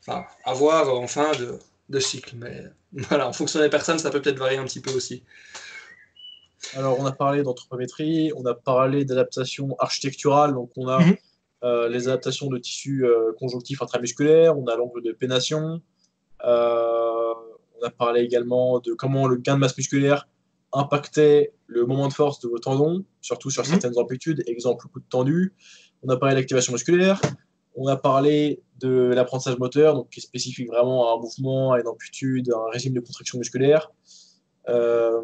enfin, 0.01 0.25
à 0.43 0.53
voir 0.53 0.93
en 0.93 1.07
fin 1.07 1.31
de, 1.33 1.57
de 1.89 1.99
cycle. 1.99 2.35
Mais 2.35 2.63
voilà, 2.91 3.27
en 3.29 3.33
fonction 3.33 3.61
des 3.61 3.69
personnes, 3.69 3.99
ça 3.99 4.09
peut 4.11 4.21
peut-être 4.21 4.37
varier 4.37 4.57
un 4.57 4.65
petit 4.65 4.81
peu 4.81 4.91
aussi. 4.91 5.23
Alors, 6.75 6.99
on 6.99 7.05
a 7.05 7.11
parlé 7.11 7.43
d'anthropométrie, 7.43 8.31
on 8.35 8.45
a 8.45 8.53
parlé 8.53 9.05
d'adaptation 9.05 9.75
architecturale, 9.79 10.53
donc 10.53 10.71
on 10.75 10.87
a 10.87 10.99
mhm. 10.99 11.15
euh, 11.63 11.89
les 11.89 12.07
adaptations 12.07 12.47
de 12.47 12.57
tissus 12.57 13.05
euh, 13.05 13.31
conjonctifs 13.39 13.81
intramusculaires, 13.81 14.57
on 14.57 14.65
a 14.67 14.75
l'angle 14.75 15.01
de 15.01 15.11
pénation, 15.11 15.81
euh, 16.43 17.33
on 17.79 17.85
a 17.85 17.89
parlé 17.89 18.21
également 18.21 18.79
de 18.79 18.93
comment 18.93 19.27
le 19.27 19.37
gain 19.37 19.55
de 19.55 19.59
masse 19.59 19.77
musculaire 19.77 20.27
impactait 20.73 21.53
le 21.67 21.85
moment 21.85 22.07
de 22.07 22.13
force 22.13 22.39
de 22.39 22.47
vos 22.47 22.59
tendons, 22.59 23.05
surtout 23.21 23.49
sur 23.49 23.63
mhm. 23.63 23.69
certaines 23.69 23.97
amplitudes, 23.97 24.43
exemple 24.47 24.87
coup 24.87 24.99
de 24.99 25.05
tendu. 25.09 25.53
On 26.03 26.09
a 26.09 26.17
parlé 26.17 26.35
d'activation 26.35 26.73
musculaire, 26.73 27.21
on 27.75 27.87
a 27.87 27.95
parlé 27.95 28.61
de 28.79 29.11
l'apprentissage 29.13 29.57
moteur, 29.57 29.95
donc 29.95 30.09
qui 30.09 30.19
est 30.19 30.23
spécifique 30.23 30.67
vraiment 30.67 31.09
à 31.09 31.17
un 31.17 31.21
mouvement, 31.21 31.73
à 31.73 31.79
une 31.79 31.87
amplitude, 31.87 32.51
à 32.51 32.57
un 32.57 32.69
régime 32.71 32.93
de 32.93 32.99
contraction 32.99 33.37
musculaire. 33.37 33.91
Euh, 34.67 35.21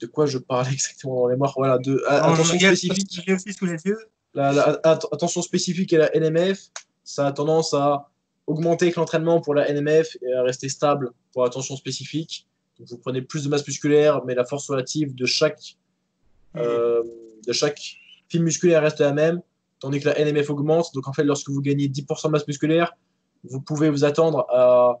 de 0.00 0.06
quoi 0.06 0.26
je 0.26 0.38
parlais 0.38 0.70
exactement 0.72 1.22
dans 1.22 1.28
les 1.28 1.36
morts 1.36 1.54
Voilà, 1.56 1.78
de 1.78 2.02
attention 2.06 2.58
spécifique. 2.58 3.30
La, 4.34 4.80
attention 4.84 5.40
spécifique 5.40 5.92
à 5.94 5.98
la 5.98 6.10
NMF, 6.14 6.60
ça 7.04 7.26
a 7.26 7.32
tendance 7.32 7.72
à 7.72 8.10
augmenter 8.46 8.86
avec 8.86 8.96
l'entraînement 8.96 9.40
pour 9.40 9.54
la 9.54 9.72
NMF 9.72 10.16
et 10.22 10.32
à 10.34 10.42
rester 10.42 10.68
stable 10.68 11.12
pour 11.32 11.44
l'attention 11.44 11.74
spécifique. 11.76 12.46
Donc 12.78 12.88
vous 12.88 12.98
prenez 12.98 13.22
plus 13.22 13.44
de 13.44 13.48
masse 13.48 13.66
musculaire, 13.66 14.24
mais 14.26 14.34
la 14.34 14.44
force 14.44 14.68
relative 14.68 15.14
de 15.14 15.24
chaque, 15.24 15.76
euh, 16.56 17.02
de 17.46 17.52
chaque 17.52 17.80
fil 18.28 18.42
musculaire 18.42 18.82
reste 18.82 19.00
la 19.00 19.12
même, 19.12 19.40
tandis 19.80 20.00
que 20.00 20.08
la 20.08 20.18
NMF 20.18 20.50
augmente. 20.50 20.92
Donc 20.94 21.08
en 21.08 21.14
fait, 21.14 21.24
lorsque 21.24 21.48
vous 21.48 21.62
gagnez 21.62 21.88
10% 21.88 22.26
de 22.26 22.32
masse 22.32 22.46
musculaire, 22.46 22.94
vous 23.44 23.60
pouvez 23.60 23.88
vous 23.88 24.04
attendre 24.04 24.46
à, 24.50 25.00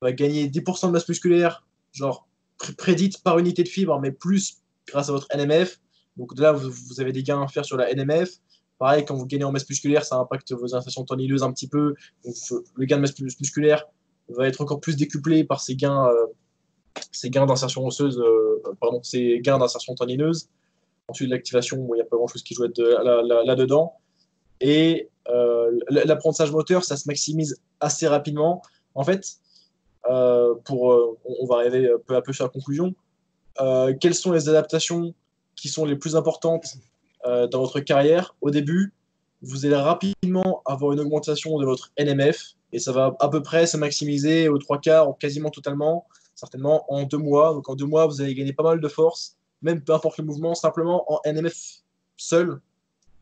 à 0.00 0.12
gagner 0.12 0.48
10% 0.48 0.86
de 0.86 0.92
masse 0.92 1.08
musculaire, 1.08 1.66
genre 1.92 2.26
prédite 2.72 3.22
par 3.22 3.38
unité 3.38 3.62
de 3.62 3.68
fibre, 3.68 3.98
mais 4.00 4.10
plus 4.10 4.58
grâce 4.86 5.08
à 5.08 5.12
votre 5.12 5.28
NMF. 5.34 5.80
Donc 6.16 6.38
là, 6.38 6.52
vous, 6.52 7.00
avez 7.00 7.12
des 7.12 7.22
gains 7.22 7.42
à 7.42 7.48
faire 7.48 7.64
sur 7.64 7.76
la 7.76 7.92
NMF. 7.92 8.38
Pareil, 8.78 9.04
quand 9.04 9.14
vous 9.14 9.26
gagnez 9.26 9.44
en 9.44 9.52
masse 9.52 9.68
musculaire, 9.68 10.04
ça 10.04 10.16
impacte 10.16 10.52
vos 10.52 10.74
insertions 10.74 11.04
tendineuses 11.04 11.42
un 11.42 11.52
petit 11.52 11.68
peu. 11.68 11.94
Donc 12.24 12.34
le 12.74 12.86
gain 12.86 12.96
de 12.96 13.02
masse 13.02 13.18
musculaire 13.18 13.86
va 14.28 14.46
être 14.48 14.60
encore 14.60 14.80
plus 14.80 14.96
décuplé 14.96 15.44
par 15.44 15.60
ces 15.60 15.76
gains, 15.76 16.08
euh, 16.08 16.26
ces 17.12 17.30
gains 17.30 17.46
d'insertion 17.46 17.86
osseuse, 17.86 18.18
euh, 18.18 18.62
pardon, 18.80 19.02
ces 19.02 19.40
gains 19.40 19.58
d'insertion 19.58 19.94
tendineuse. 19.94 20.48
Ensuite, 21.08 21.30
l'activation, 21.30 21.86
il 21.92 21.96
n'y 21.96 22.00
a 22.00 22.04
pas 22.04 22.16
grand-chose 22.16 22.42
qui 22.42 22.54
joue 22.54 22.62
là-dedans. 22.62 23.94
Et 24.60 25.10
euh, 25.28 25.78
l'apprentissage 25.90 26.50
moteur, 26.52 26.84
ça 26.84 26.96
se 26.96 27.06
maximise 27.06 27.60
assez 27.80 28.06
rapidement. 28.06 28.62
En 28.94 29.04
fait, 29.04 29.24
euh, 29.24 29.43
pour, 30.64 30.92
euh, 30.92 31.18
on 31.24 31.46
va 31.46 31.56
arriver 31.56 31.90
peu 32.06 32.16
à 32.16 32.22
peu 32.22 32.32
sur 32.32 32.44
la 32.44 32.50
conclusion. 32.50 32.94
Euh, 33.60 33.94
quelles 33.98 34.14
sont 34.14 34.32
les 34.32 34.48
adaptations 34.48 35.14
qui 35.56 35.68
sont 35.68 35.84
les 35.84 35.96
plus 35.96 36.16
importantes 36.16 36.76
dans 37.24 37.60
votre 37.60 37.80
carrière? 37.80 38.34
Au 38.42 38.50
début, 38.50 38.92
vous 39.40 39.64
allez 39.64 39.76
rapidement 39.76 40.62
avoir 40.66 40.92
une 40.92 41.00
augmentation 41.00 41.58
de 41.58 41.64
votre 41.64 41.90
NMF 41.98 42.54
et 42.72 42.78
ça 42.78 42.92
va 42.92 43.16
à 43.20 43.28
peu 43.28 43.42
près 43.42 43.66
se 43.66 43.76
maximiser 43.76 44.48
aux 44.48 44.58
trois 44.58 44.78
quarts, 44.78 45.16
quasiment 45.18 45.50
totalement, 45.50 46.06
certainement 46.34 46.84
en 46.92 47.04
deux 47.04 47.18
mois. 47.18 47.54
Donc 47.54 47.68
en 47.68 47.76
deux 47.76 47.86
mois, 47.86 48.06
vous 48.06 48.20
allez 48.20 48.34
gagner 48.34 48.52
pas 48.52 48.62
mal 48.62 48.80
de 48.80 48.88
force, 48.88 49.36
même 49.62 49.80
peu 49.80 49.94
importe 49.94 50.18
le 50.18 50.24
mouvement, 50.24 50.54
simplement 50.54 51.10
en 51.10 51.20
NMF 51.24 51.82
seul. 52.16 52.60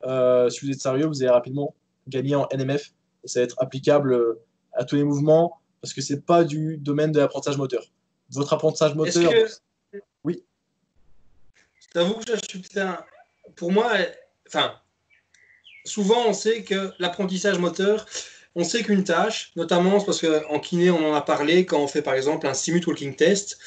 si 0.02 0.66
vous 0.66 0.72
êtes 0.72 0.80
sérieux, 0.80 1.06
vous 1.06 1.22
allez 1.22 1.30
rapidement 1.30 1.74
gagner 2.08 2.34
en 2.34 2.48
NMF 2.52 2.92
et 3.22 3.28
ça 3.28 3.40
va 3.40 3.44
être 3.44 3.56
applicable 3.58 4.36
à 4.72 4.84
tous 4.84 4.96
les 4.96 5.04
mouvements 5.04 5.61
parce 5.82 5.92
que 5.92 6.00
c'est 6.00 6.24
pas 6.24 6.44
du 6.44 6.78
domaine 6.78 7.12
de 7.12 7.18
l'apprentissage 7.18 7.58
moteur. 7.58 7.84
Votre 8.30 8.54
apprentissage 8.54 8.94
moteur. 8.94 9.32
Oui. 10.24 10.42
Je 11.80 11.88
t'avoue 11.92 12.14
que 12.14 12.36
je 12.36 12.80
Pour 13.56 13.72
moi, 13.72 13.92
enfin, 14.46 14.74
souvent 15.84 16.24
on 16.28 16.32
sait 16.32 16.62
que 16.62 16.92
l'apprentissage 17.00 17.58
moteur, 17.58 18.06
on 18.54 18.64
sait 18.64 18.84
qu'une 18.84 19.02
tâche, 19.02 19.52
notamment 19.56 20.00
parce 20.00 20.20
qu'en 20.20 20.60
kiné 20.60 20.90
on 20.90 21.10
en 21.10 21.14
a 21.14 21.20
parlé 21.20 21.66
quand 21.66 21.80
on 21.80 21.88
fait 21.88 22.02
par 22.02 22.14
exemple 22.14 22.46
un 22.46 22.54
simut 22.54 22.86
walking 22.86 23.16
test, 23.16 23.58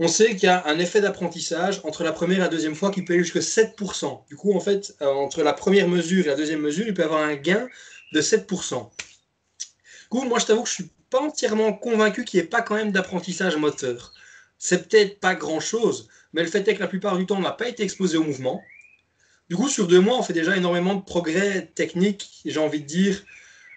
on 0.00 0.08
sait 0.08 0.30
qu'il 0.30 0.44
y 0.44 0.48
a 0.48 0.66
un 0.66 0.78
effet 0.78 1.00
d'apprentissage 1.00 1.80
entre 1.84 2.02
la 2.02 2.12
première 2.12 2.38
et 2.38 2.40
la 2.40 2.48
deuxième 2.48 2.74
fois 2.74 2.90
qui 2.90 3.02
peut 3.02 3.12
aller 3.12 3.22
jusqu'à 3.22 3.40
7%. 3.40 4.26
Du 4.28 4.36
coup, 4.36 4.54
en 4.54 4.60
fait, 4.60 4.96
euh, 5.02 5.06
entre 5.06 5.42
la 5.42 5.52
première 5.52 5.88
mesure 5.88 6.24
et 6.24 6.28
la 6.28 6.36
deuxième 6.36 6.60
mesure, 6.60 6.86
il 6.86 6.94
peut 6.94 7.02
y 7.02 7.04
avoir 7.04 7.22
un 7.22 7.36
gain 7.36 7.68
de 8.12 8.20
7%. 8.20 8.90
Du 8.98 10.08
coup, 10.08 10.24
moi 10.24 10.38
je 10.38 10.46
t'avoue 10.46 10.62
que 10.62 10.68
je 10.68 10.74
suis 10.74 10.90
pas 11.10 11.20
entièrement 11.20 11.72
convaincu 11.72 12.24
qu'il 12.24 12.40
n'y 12.40 12.46
ait 12.46 12.48
pas 12.48 12.62
quand 12.62 12.76
même 12.76 12.92
d'apprentissage 12.92 13.56
moteur. 13.56 14.12
C'est 14.58 14.88
peut-être 14.88 15.20
pas 15.20 15.34
grand-chose, 15.34 16.08
mais 16.32 16.42
le 16.42 16.48
fait 16.48 16.66
est 16.68 16.74
que 16.74 16.80
la 16.80 16.88
plupart 16.88 17.16
du 17.16 17.26
temps, 17.26 17.38
on 17.38 17.42
n'a 17.42 17.52
pas 17.52 17.68
été 17.68 17.82
exposé 17.82 18.16
au 18.16 18.22
mouvement. 18.22 18.62
Du 19.48 19.56
coup, 19.56 19.68
sur 19.68 19.88
deux 19.88 20.00
mois, 20.00 20.18
on 20.18 20.22
fait 20.22 20.32
déjà 20.32 20.56
énormément 20.56 20.94
de 20.94 21.02
progrès 21.02 21.70
techniques, 21.74 22.40
j'ai 22.44 22.60
envie 22.60 22.80
de 22.80 22.86
dire. 22.86 23.24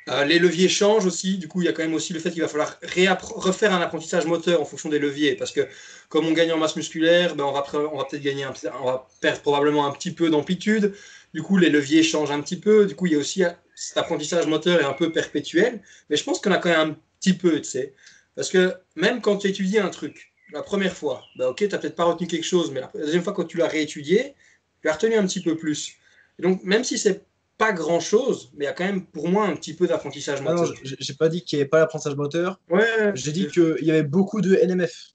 Euh, 0.09 0.25
les 0.25 0.37
leviers 0.37 0.67
changent 0.67 1.05
aussi, 1.05 1.37
du 1.37 1.47
coup, 1.47 1.61
il 1.61 1.65
y 1.65 1.67
a 1.69 1.73
quand 1.73 1.81
même 1.81 1.93
aussi 1.93 2.11
le 2.11 2.19
fait 2.19 2.29
qu'il 2.29 2.41
va 2.41 2.49
falloir 2.49 2.77
refaire 2.81 3.73
un 3.73 3.81
apprentissage 3.81 4.25
moteur 4.25 4.61
en 4.61 4.65
fonction 4.65 4.89
des 4.89 4.99
leviers, 4.99 5.35
parce 5.35 5.51
que 5.51 5.67
comme 6.09 6.27
on 6.27 6.33
gagne 6.33 6.51
en 6.51 6.57
masse 6.57 6.75
musculaire, 6.75 7.35
ben 7.35 7.45
on 7.45 7.51
va, 7.53 7.61
peut-être 7.63 8.21
gagner, 8.21 8.45
on 8.45 8.85
va 8.85 9.07
perdre 9.21 9.41
probablement 9.41 9.87
un 9.87 9.91
petit 9.91 10.11
peu 10.11 10.29
d'amplitude. 10.29 10.93
Du 11.33 11.41
coup, 11.41 11.57
les 11.57 11.69
leviers 11.69 12.03
changent 12.03 12.31
un 12.31 12.41
petit 12.41 12.59
peu. 12.59 12.85
Du 12.85 12.95
coup, 12.95 13.07
il 13.07 13.13
y 13.13 13.15
a 13.15 13.19
aussi 13.19 13.43
cet 13.75 13.97
apprentissage 13.97 14.45
moteur 14.45 14.81
est 14.81 14.85
un 14.85 14.93
peu 14.93 15.11
perpétuel, 15.11 15.81
mais 16.09 16.17
je 16.17 16.23
pense 16.23 16.39
qu'on 16.39 16.51
a 16.51 16.57
quand 16.57 16.69
même 16.69 16.91
un 16.91 16.95
petit 17.23 17.33
peu, 17.33 17.61
tu 17.61 17.69
sais. 17.69 17.93
Parce 18.35 18.49
que 18.49 18.73
même 18.95 19.21
quand 19.21 19.37
tu 19.37 19.47
étudies 19.47 19.79
un 19.79 19.89
truc, 19.89 20.33
la 20.51 20.61
première 20.61 20.93
fois, 20.93 21.23
bah 21.37 21.49
ok, 21.49 21.57
tu 21.57 21.67
n'as 21.67 21.77
peut-être 21.77 21.95
pas 21.95 22.05
retenu 22.05 22.27
quelque 22.27 22.45
chose, 22.45 22.71
mais 22.71 22.81
la 22.81 22.91
deuxième 22.93 23.23
fois, 23.23 23.33
quand 23.33 23.45
tu 23.45 23.57
l'as 23.57 23.67
réétudié, 23.67 24.35
tu 24.81 24.89
as 24.89 24.93
retenu 24.93 25.15
un 25.15 25.25
petit 25.25 25.41
peu 25.41 25.55
plus. 25.55 25.93
donc, 26.39 26.63
même 26.63 26.83
si 26.83 26.97
c'est 26.97 27.25
pas 27.57 27.71
grand 27.71 27.99
chose, 27.99 28.51
mais 28.55 28.65
il 28.65 28.67
y 28.67 28.71
a 28.71 28.73
quand 28.73 28.83
même 28.83 29.05
pour 29.05 29.29
moi 29.29 29.45
un 29.45 29.55
petit 29.55 29.73
peu 29.73 29.87
d'apprentissage 29.87 30.39
ah 30.41 30.53
moteur. 30.53 30.73
Je 30.83 30.95
j'ai 30.99 31.13
pas 31.13 31.29
dit 31.29 31.43
qu'il 31.43 31.57
n'y 31.57 31.61
avait 31.61 31.69
pas 31.69 31.79
d'apprentissage 31.79 32.15
moteur. 32.15 32.59
Ouais, 32.69 33.11
j'ai 33.13 33.31
dit 33.31 33.47
qu'il 33.47 33.77
y 33.81 33.91
avait 33.91 34.03
beaucoup 34.03 34.41
de 34.41 34.55
NMF. 34.55 35.11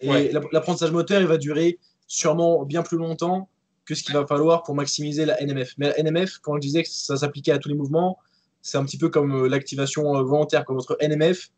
Et 0.00 0.32
l'apprentissage 0.52 0.90
moteur, 0.90 1.20
il 1.20 1.26
va 1.26 1.36
durer 1.36 1.78
sûrement 2.06 2.64
bien 2.64 2.82
plus 2.82 2.96
longtemps 2.96 3.48
que 3.84 3.94
ce 3.94 4.02
qu'il 4.02 4.14
va 4.14 4.26
falloir 4.26 4.62
pour 4.62 4.74
maximiser 4.74 5.24
la 5.24 5.40
NMF. 5.40 5.74
Mais 5.78 5.88
la 5.88 6.02
NMF, 6.02 6.38
quand 6.38 6.56
je 6.56 6.60
disais 6.60 6.82
que 6.82 6.88
ça 6.88 7.16
s'appliquait 7.16 7.52
à 7.52 7.58
tous 7.58 7.68
les 7.68 7.74
mouvements, 7.74 8.18
c'est 8.62 8.78
un 8.78 8.84
petit 8.84 8.98
peu 8.98 9.08
comme 9.08 9.44
euh, 9.44 9.48
l'activation 9.48 10.16
euh, 10.16 10.22
volontaire, 10.22 10.64
comme 10.64 10.76
votre 10.76 10.96
NMF. 11.00 11.50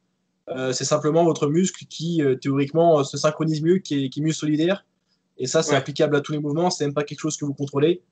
Euh, 0.49 0.73
c'est 0.73 0.85
simplement 0.85 1.25
votre 1.25 1.47
muscle 1.47 1.85
qui, 1.87 2.21
théoriquement, 2.41 3.05
se 3.05 3.17
synchronise 3.17 3.63
mieux, 3.63 3.79
qui 3.79 4.05
est, 4.05 4.21
mieux 4.21 4.33
solidaire. 4.33 4.85
Et 5.39 5.47
ça, 5.47 5.63
c'est 5.63 5.77
applicable 5.77 6.17
à 6.17 6.21
tous 6.21 6.33
les 6.33 6.41
mouvements. 6.41 6.69
C'est 6.71 6.85
même 6.85 6.95
pas 6.95 7.05
quelque 7.05 7.21
chose 7.21 7.37
que 7.37 7.45
vous 7.45 7.55
contrôlez. 7.55 8.03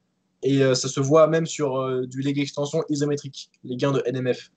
Et 0.42 0.60
ça 0.74 0.88
se 0.88 1.00
voit 1.00 1.26
même 1.26 1.44
sur 1.44 2.06
du 2.06 2.22
leg 2.22 2.38
extension 2.38 2.82
isométrique, 2.88 3.50
les 3.64 3.76
gains 3.76 3.92
de 3.92 4.02
NMF. 4.06 4.52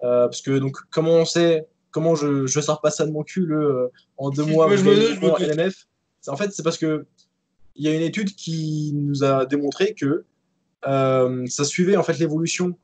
parce 0.00 0.40
que, 0.40 0.58
donc, 0.58 0.78
comment 0.90 1.12
on 1.12 1.24
sait, 1.24 1.68
comment 1.90 2.14
je 2.14 2.42
ne 2.42 2.46
sors 2.46 2.80
pas 2.80 2.90
ça 2.90 3.06
de 3.06 3.12
mon 3.12 3.22
cul 3.22 3.54
en 4.16 4.30
deux 4.30 4.46
mois, 4.46 4.74
je 4.74 4.82
me, 4.82 5.54
NMF 5.54 5.86
En 6.26 6.36
fait, 6.36 6.50
c'est 6.52 6.62
parce 6.62 6.78
que 6.78 7.06
il 7.76 7.86
y 7.86 7.88
a 7.88 7.94
une 7.94 8.02
étude 8.02 8.34
qui 8.34 8.92
nous 8.94 9.22
a 9.22 9.44
démontré 9.44 9.94
que 9.94 10.24
ça 10.82 11.64
suivait 11.64 11.96
en 11.96 12.02
fait 12.02 12.18
l'évolution 12.18 12.74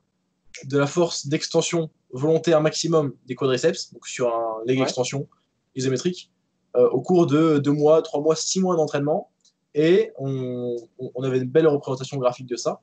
de 0.65 0.79
la 0.79 0.87
force 0.87 1.27
d'extension 1.27 1.91
volontaire 2.11 2.61
maximum 2.61 3.13
des 3.27 3.35
quadriceps, 3.35 3.93
donc 3.93 4.07
sur 4.07 4.29
un 4.29 4.57
leg 4.67 4.81
extension 4.81 5.29
isométrique, 5.75 6.31
euh, 6.77 6.89
au 6.91 7.01
cours 7.01 7.27
de 7.27 7.59
2 7.59 7.71
mois, 7.73 8.03
3 8.03 8.21
mois, 8.21 8.37
6 8.37 8.61
mois 8.61 8.77
d'entraînement. 8.77 9.31
Et 9.75 10.13
on, 10.19 10.77
avait 11.23 11.39
une 11.39 11.49
belle 11.49 11.69
représentation 11.69 12.17
graphique 12.17 12.47
de 12.47 12.57
ça. 12.57 12.81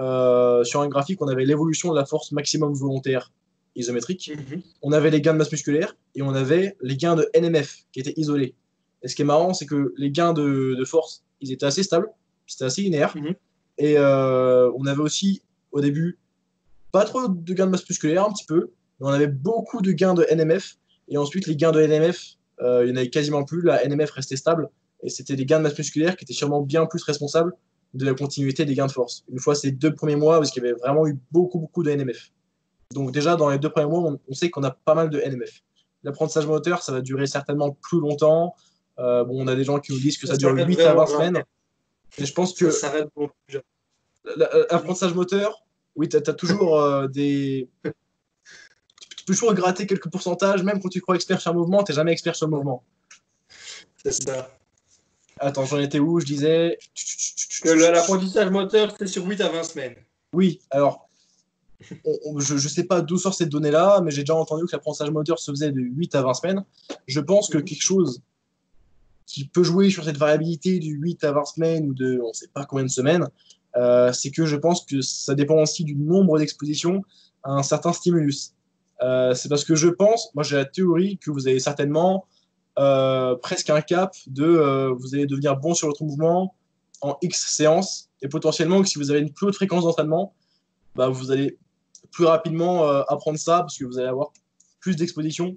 Euh, 0.00 0.64
sur 0.64 0.80
un 0.80 0.88
graphique, 0.88 1.20
on 1.20 1.28
avait 1.28 1.44
l'évolution 1.44 1.90
de 1.90 1.96
la 1.96 2.06
force 2.06 2.32
maximum 2.32 2.72
volontaire 2.72 3.32
isométrique, 3.76 4.32
mhm. 4.34 4.62
on 4.82 4.92
avait 4.92 5.10
les 5.10 5.20
gains 5.20 5.32
de 5.32 5.38
masse 5.38 5.52
musculaire 5.52 5.96
et 6.14 6.22
on 6.22 6.34
avait 6.34 6.76
les 6.80 6.96
gains 6.96 7.14
de 7.14 7.28
NMF 7.34 7.84
qui 7.92 8.00
étaient 8.00 8.14
isolés. 8.16 8.54
Et 9.02 9.08
ce 9.08 9.14
qui 9.14 9.22
est 9.22 9.26
marrant, 9.26 9.54
c'est 9.54 9.66
que 9.66 9.94
les 9.96 10.10
gains 10.10 10.32
de, 10.32 10.82
force, 10.84 11.24
ils 11.40 11.52
étaient 11.52 11.66
assez 11.66 11.82
stables, 11.82 12.08
c'était 12.46 12.64
assez 12.64 12.82
linéaire. 12.82 13.16
Mhm. 13.16 13.34
Et 13.78 13.96
euh, 13.96 14.70
on 14.76 14.86
avait 14.86 15.00
aussi 15.00 15.42
au 15.72 15.80
début 15.80 16.18
pas 16.92 17.04
trop 17.04 17.28
de 17.28 17.54
gains 17.54 17.66
de 17.66 17.70
masse 17.70 17.88
musculaire, 17.88 18.24
un 18.24 18.32
petit 18.32 18.46
peu, 18.46 18.72
mais 19.00 19.06
on 19.06 19.10
avait 19.10 19.26
beaucoup 19.26 19.80
de 19.80 19.92
gains 19.92 20.14
de 20.14 20.26
NMF. 20.30 20.76
Et 21.08 21.16
ensuite, 21.16 21.46
les 21.46 21.56
gains 21.56 21.72
de 21.72 21.80
NMF, 21.80 22.36
euh, 22.60 22.84
il 22.84 22.86
n'y 22.86 22.92
en 22.92 22.96
avait 22.96 23.10
quasiment 23.10 23.44
plus. 23.44 23.62
La 23.62 23.84
NMF 23.86 24.10
restait 24.10 24.36
stable. 24.36 24.68
Et 25.02 25.08
c'était 25.08 25.36
des 25.36 25.46
gains 25.46 25.58
de 25.58 25.64
masse 25.64 25.78
musculaire 25.78 26.16
qui 26.16 26.24
étaient 26.24 26.34
sûrement 26.34 26.60
bien 26.60 26.86
plus 26.86 27.02
responsables 27.02 27.52
de 27.94 28.04
la 28.04 28.14
continuité 28.14 28.64
des 28.64 28.74
gains 28.74 28.86
de 28.86 28.92
force. 28.92 29.24
Une 29.30 29.38
fois 29.38 29.54
ces 29.54 29.72
deux 29.72 29.94
premiers 29.94 30.16
mois, 30.16 30.38
parce 30.38 30.50
qu'il 30.50 30.62
y 30.62 30.66
avait 30.66 30.78
vraiment 30.78 31.06
eu 31.06 31.18
beaucoup, 31.32 31.58
beaucoup 31.58 31.82
de 31.82 31.90
NMF. 31.90 32.30
Donc 32.92 33.12
déjà, 33.12 33.36
dans 33.36 33.48
les 33.48 33.58
deux 33.58 33.70
premiers 33.70 33.88
mois, 33.88 34.16
on, 34.28 34.34
sait 34.34 34.50
qu'on 34.50 34.62
a 34.62 34.70
pas 34.70 34.94
mal 34.94 35.10
de 35.10 35.20
NMF. 35.20 35.62
L'apprentissage 36.02 36.46
moteur, 36.46 36.82
ça 36.82 36.92
va 36.92 37.00
durer 37.00 37.26
certainement 37.26 37.76
plus 37.82 38.00
longtemps. 38.00 38.54
Euh, 38.98 39.24
bon, 39.24 39.42
on 39.42 39.46
a 39.46 39.54
des 39.54 39.64
gens 39.64 39.78
qui 39.78 39.92
nous 39.92 39.98
disent 39.98 40.18
que 40.18 40.26
ça, 40.26 40.36
dure 40.36 40.54
8 40.54 40.80
à 40.80 40.94
20 40.94 41.06
semaines. 41.06 41.44
Et 42.18 42.26
je 42.26 42.32
pense 42.32 42.54
que 42.54 42.70
l'apprentissage 44.70 45.14
moteur, 45.14 45.64
oui, 45.96 46.08
tu 46.08 46.16
as, 46.16 46.20
toujours 46.34 46.80
euh, 46.80 47.08
des. 47.08 47.68
tu 47.84 49.24
peux 49.26 49.34
toujours 49.34 49.54
gratter 49.54 49.86
quelques 49.86 50.10
pourcentages, 50.10 50.62
même 50.62 50.80
quand 50.80 50.88
tu 50.88 51.00
crois 51.00 51.14
expert 51.14 51.40
sur 51.40 51.50
un 51.50 51.54
mouvement, 51.54 51.82
tu 51.82 51.92
n'es 51.92 51.96
jamais 51.96 52.12
expert 52.12 52.36
sur 52.36 52.46
le 52.46 52.56
mouvement. 52.56 52.84
C'est 54.02 54.12
ça. 54.12 54.50
Attends, 55.38 55.64
j'en 55.64 55.78
étais 55.78 55.98
où 55.98 56.20
Je 56.20 56.26
disais. 56.26 56.78
L'apprentissage 57.64 58.50
moteur, 58.50 58.94
c'est 58.98 59.06
sur 59.06 59.24
8 59.26 59.40
à 59.40 59.48
20 59.48 59.62
semaines. 59.64 59.94
Oui, 60.32 60.60
alors, 60.70 61.08
je 61.80 62.54
ne 62.54 62.58
sais 62.58 62.84
pas 62.84 63.00
d'où 63.00 63.18
sort 63.18 63.34
cette 63.34 63.48
donnée-là, 63.48 64.00
mais 64.02 64.10
j'ai 64.10 64.22
déjà 64.22 64.34
entendu 64.34 64.66
que 64.66 64.72
l'apprentissage 64.72 65.10
moteur 65.10 65.38
se 65.38 65.50
faisait 65.50 65.72
de 65.72 65.80
8 65.80 66.14
à 66.14 66.22
20 66.22 66.34
semaines. 66.34 66.64
Je 67.06 67.20
pense 67.20 67.48
que 67.48 67.58
quelque 67.58 67.82
chose 67.82 68.22
qui 69.26 69.46
peut 69.46 69.62
jouer 69.62 69.90
sur 69.90 70.04
cette 70.04 70.16
variabilité 70.16 70.78
du 70.78 70.94
8 70.94 71.24
à 71.24 71.32
20 71.32 71.44
semaines 71.44 71.88
ou 71.88 71.94
de 71.94 72.20
on 72.22 72.28
ne 72.28 72.32
sait 72.32 72.48
pas 72.48 72.64
combien 72.64 72.84
de 72.84 72.90
semaines, 72.90 73.28
euh, 73.76 74.12
c'est 74.12 74.30
que 74.30 74.46
je 74.46 74.56
pense 74.56 74.84
que 74.84 75.00
ça 75.00 75.34
dépend 75.34 75.60
aussi 75.62 75.84
du 75.84 75.94
nombre 75.94 76.38
d'expositions 76.38 77.02
à 77.42 77.52
un 77.52 77.62
certain 77.62 77.92
stimulus. 77.92 78.54
Euh, 79.02 79.34
c'est 79.34 79.48
parce 79.48 79.64
que 79.64 79.74
je 79.74 79.88
pense, 79.88 80.30
moi 80.34 80.42
j'ai 80.44 80.56
la 80.56 80.64
théorie 80.64 81.18
que 81.18 81.30
vous 81.30 81.48
avez 81.48 81.60
certainement 81.60 82.26
euh, 82.78 83.36
presque 83.36 83.70
un 83.70 83.80
cap 83.80 84.14
de 84.26 84.90
vous 84.98 85.14
allez 85.14 85.26
devenir 85.26 85.56
bon 85.56 85.74
sur 85.74 85.88
votre 85.88 86.02
mouvement 86.04 86.54
en 87.00 87.16
X 87.22 87.54
séances 87.54 88.10
et 88.22 88.28
potentiellement 88.28 88.82
que 88.82 88.88
si 88.88 88.98
vous 88.98 89.10
avez 89.10 89.20
une 89.20 89.32
plus 89.32 89.46
haute 89.46 89.54
fréquence 89.54 89.84
d'entraînement, 89.84 90.34
bah, 90.94 91.08
vous 91.08 91.30
allez 91.30 91.58
plus 92.10 92.26
rapidement 92.26 92.84
apprendre 92.84 93.38
ça 93.38 93.60
parce 93.60 93.78
que 93.78 93.84
vous 93.84 93.98
allez 93.98 94.08
avoir 94.08 94.32
plus 94.80 94.96
d'expositions 94.96 95.56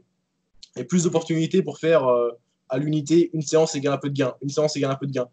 et 0.78 0.84
plus 0.84 1.04
d'opportunités 1.04 1.62
pour 1.64 1.80
faire 1.80 2.08
à 2.70 2.78
l'unité 2.78 3.30
une 3.34 3.42
séance 3.42 3.76
égale 3.76 3.94
un 3.94 3.98
peu 3.98 4.10
de 4.10 4.14
gain, 4.14 4.34
une 4.42 4.50
séance 4.50 4.76
égale 4.78 4.92
un 4.92 4.96
peu 4.96 5.08
de 5.08 5.12
gain. 5.12 5.28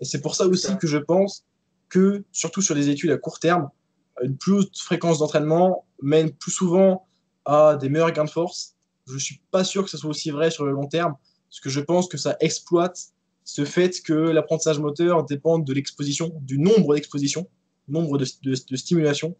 Et 0.00 0.04
c'est 0.04 0.20
pour 0.20 0.34
ça 0.34 0.46
aussi 0.46 0.76
que 0.78 0.86
je 0.86 0.98
pense 0.98 1.44
que, 1.88 2.24
surtout 2.32 2.62
sur 2.62 2.74
des 2.74 2.88
études 2.88 3.10
à 3.10 3.18
court 3.18 3.38
terme, 3.38 3.70
une 4.22 4.36
plus 4.36 4.52
haute 4.52 4.78
fréquence 4.78 5.18
d'entraînement 5.18 5.84
mène 6.02 6.32
plus 6.32 6.50
souvent 6.50 7.06
à 7.44 7.76
des 7.76 7.88
meilleurs 7.88 8.12
gains 8.12 8.24
de 8.24 8.30
force. 8.30 8.74
Je 9.06 9.14
ne 9.14 9.18
suis 9.18 9.40
pas 9.50 9.64
sûr 9.64 9.84
que 9.84 9.90
ce 9.90 9.98
soit 9.98 10.10
aussi 10.10 10.30
vrai 10.30 10.50
sur 10.50 10.64
le 10.64 10.72
long 10.72 10.86
terme, 10.86 11.14
parce 11.48 11.60
que 11.60 11.70
je 11.70 11.80
pense 11.80 12.08
que 12.08 12.16
ça 12.16 12.36
exploite 12.40 12.98
ce 13.44 13.64
fait 13.64 14.02
que 14.02 14.12
l'apprentissage 14.12 14.80
moteur 14.80 15.24
dépend 15.24 15.58
de 15.58 15.72
l'exposition, 15.72 16.32
du 16.40 16.58
nombre 16.58 16.94
d'expositions, 16.94 17.48
nombre 17.88 18.18
de, 18.18 18.54
stimulations 18.76 19.36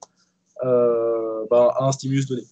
euh, 0.64 1.44
bah, 1.50 1.74
à 1.76 1.84
un 1.86 1.92
stimulus 1.92 2.26
donné. 2.26 2.44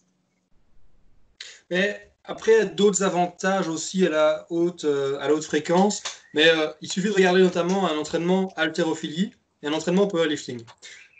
Mais 1.70 2.12
après, 2.24 2.66
d'autres 2.66 3.02
avantages 3.02 3.68
aussi 3.68 4.04
à 4.06 4.10
la 4.10 4.46
haute, 4.50 4.84
euh, 4.84 5.18
à 5.20 5.28
la 5.28 5.34
haute 5.34 5.44
fréquence, 5.44 6.02
mais 6.34 6.48
euh, 6.48 6.72
il 6.80 6.90
suffit 6.90 7.08
de 7.08 7.14
regarder 7.14 7.42
notamment 7.42 7.86
un 7.86 7.96
entraînement 7.96 8.52
haltérophilie 8.56 9.32
et 9.64 9.66
un 9.66 9.72
entraînement 9.72 10.06
powerlifting. 10.06 10.62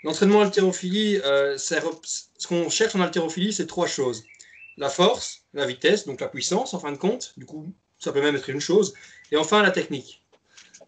L'entraînement 0.05 0.43
haltérophilie, 0.43 1.19
euh, 1.25 1.57
ce 1.57 2.47
qu'on 2.47 2.69
cherche 2.69 2.95
en 2.95 3.01
haltérophilie, 3.01 3.53
c'est 3.53 3.67
trois 3.67 3.87
choses. 3.87 4.23
La 4.77 4.91
force, 4.91 5.41
la 5.55 5.67
vitesse, 5.67 6.05
donc 6.07 6.21
la 6.21 6.29
puissance 6.29 6.75
en 6.75 6.79
fin 6.79 6.93
de 6.93 6.99
compte, 6.99 7.33
du 7.37 7.47
coup 7.47 7.73
ça 7.99 8.13
peut 8.13 8.21
même 8.21 8.37
être 8.37 8.51
une 8.51 8.61
chose, 8.61 8.93
et 9.33 9.37
enfin 9.39 9.63
la 9.63 9.71
technique. 9.71 10.23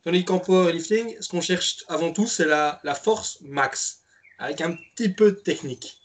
Tandis 0.05 0.25
qu'en 0.25 0.39
powerlifting, 0.39 1.17
ce 1.21 1.29
qu'on 1.29 1.41
cherche 1.41 1.85
avant 1.89 2.13
tout, 2.13 2.27
c'est 2.27 2.45
la, 2.45 2.79
force 3.03 3.39
max, 3.41 4.01
avec 4.39 4.61
un 4.61 4.77
petit 4.95 5.09
peu 5.09 5.33
de 5.33 5.37
technique. 5.37 5.99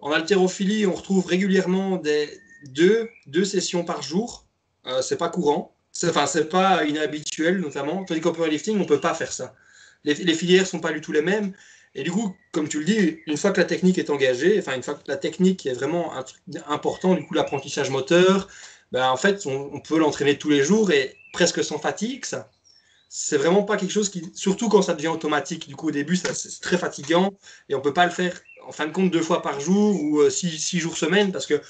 En 0.00 0.10
haltérophilie, 0.10 0.84
on 0.86 0.94
retrouve 0.94 1.24
régulièrement 1.26 1.96
des, 1.96 2.40
deux, 2.64 3.08
sessions 3.44 3.84
par 3.84 4.02
jour. 4.02 4.44
Euh, 4.86 5.00
c'est 5.00 5.16
pas 5.16 5.28
courant. 5.28 5.76
Enfin, 6.04 6.26
c'est 6.26 6.48
pas 6.48 6.84
inhabituel, 6.84 7.60
notamment. 7.60 8.04
Tandis 8.04 8.20
qu'en 8.20 8.32
powerlifting, 8.32 8.80
on 8.80 8.84
peut 8.84 9.00
pas 9.00 9.14
faire 9.14 9.32
ça 9.32 9.54
les, 10.04 10.14
les 10.14 10.34
filières 10.34 10.66
sont 10.66 10.80
pas 10.80 10.92
du 10.92 11.00
tout 11.00 11.12
les 11.12 11.22
mêmes. 11.22 11.52
Et 11.94 12.02
du 12.02 12.10
coup, 12.10 12.34
comme 12.52 12.68
tu 12.68 12.78
le 12.78 12.84
dis, 12.84 13.18
une 13.26 13.36
fois 13.36 13.50
que 13.50 13.60
la 13.60 13.66
technique 13.66 13.98
est 13.98 14.10
engagée, 14.10 14.58
enfin 14.58 14.74
une 14.74 14.82
fois 14.82 14.94
que 14.94 15.02
la 15.06 15.16
technique 15.16 15.66
est 15.66 15.74
vraiment 15.74 16.14
un 16.14 16.22
truc 16.22 16.40
important, 16.66 17.14
du 17.14 17.26
coup 17.26 17.34
l'apprentissage 17.34 17.90
moteur, 17.90 18.48
ben, 18.92 19.08
en 19.10 19.16
fait 19.16 19.46
on, 19.46 19.80
peut 19.80 19.98
l'entraîner 19.98 20.38
tous 20.38 20.48
les 20.48 20.62
jours 20.62 20.90
et 20.90 21.16
presque 21.32 21.62
sans 21.62 21.78
fatigue. 21.78 22.24
Ça, 22.24 22.50
c'est 23.08 23.36
vraiment 23.36 23.62
pas 23.62 23.76
quelque 23.76 23.90
chose 23.90 24.08
qui, 24.08 24.30
surtout 24.34 24.68
quand 24.70 24.82
ça 24.82 24.94
devient 24.94 25.08
automatique. 25.08 25.68
Du 25.68 25.76
coup 25.76 25.88
au 25.88 25.90
début 25.90 26.16
c'est 26.16 26.60
très 26.60 26.78
fatigant 26.78 27.34
et 27.68 27.74
on 27.74 27.80
peut 27.82 27.92
pas 27.92 28.06
le 28.06 28.12
faire 28.12 28.40
en 28.66 28.72
fin 28.72 28.86
de 28.86 28.92
compte 28.92 29.10
deux 29.10 29.22
fois 29.22 29.42
par 29.42 29.60
jour 29.60 30.02
ou 30.02 30.20
euh, 30.20 30.30
six, 30.30 30.58
six, 30.58 30.78
jours 30.78 30.96
semaine 30.96 31.32
parce 31.32 31.46
que 31.46 31.60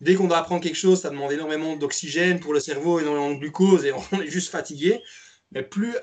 dès 0.00 0.14
qu'on 0.14 0.26
doit 0.28 0.38
apprendre 0.38 0.62
quelque 0.62 0.76
chose, 0.76 1.00
ça 1.02 1.10
demande 1.10 1.32
énormément 1.32 1.76
d'oxygène 1.76 2.40
pour 2.40 2.54
le 2.54 2.60
cerveau, 2.60 3.00
énormément 3.00 3.30
de 3.30 3.38
glucose 3.40 3.84
et 3.84 3.92
on 4.12 4.20
est 4.22 4.30
juste 4.30 4.50
fatigué. 4.50 5.02
Mais 5.52 5.62
plus 5.62 5.94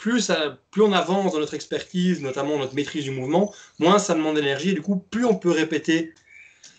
plus, 0.00 0.32
plus 0.70 0.82
on 0.82 0.92
avance 0.92 1.34
dans 1.34 1.40
notre 1.40 1.52
expertise, 1.52 2.22
notamment 2.22 2.56
notre 2.56 2.74
maîtrise 2.74 3.04
du 3.04 3.10
mouvement, 3.10 3.54
moins 3.78 3.98
ça 3.98 4.14
demande 4.14 4.36
d'énergie. 4.36 4.70
Et 4.70 4.72
du 4.72 4.80
coup, 4.80 4.96
plus 4.96 5.26
on 5.26 5.36
peut 5.36 5.50
répéter 5.50 6.14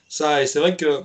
ça. 0.10 0.42
Et 0.42 0.48
c'est 0.48 0.60
vrai 0.60 0.76
que 0.76 1.04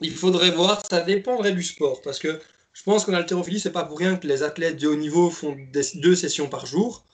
il 0.00 0.12
faudrait 0.12 0.50
voir, 0.50 0.82
ça 0.90 1.00
dépendrait 1.00 1.52
du 1.52 1.62
sport. 1.62 2.02
Parce 2.02 2.18
que 2.18 2.40
je 2.72 2.82
pense 2.82 3.04
qu'en 3.04 3.14
haltérophilie, 3.14 3.60
c'est 3.60 3.70
pas 3.70 3.84
pour 3.84 3.98
rien 3.98 4.16
que 4.16 4.26
les 4.26 4.42
athlètes 4.42 4.80
de 4.80 4.88
haut 4.88 4.96
niveau 4.96 5.30
font 5.30 5.56
deux 5.94 6.16
sessions 6.16 6.48
par 6.48 6.66
jour. 6.66 7.04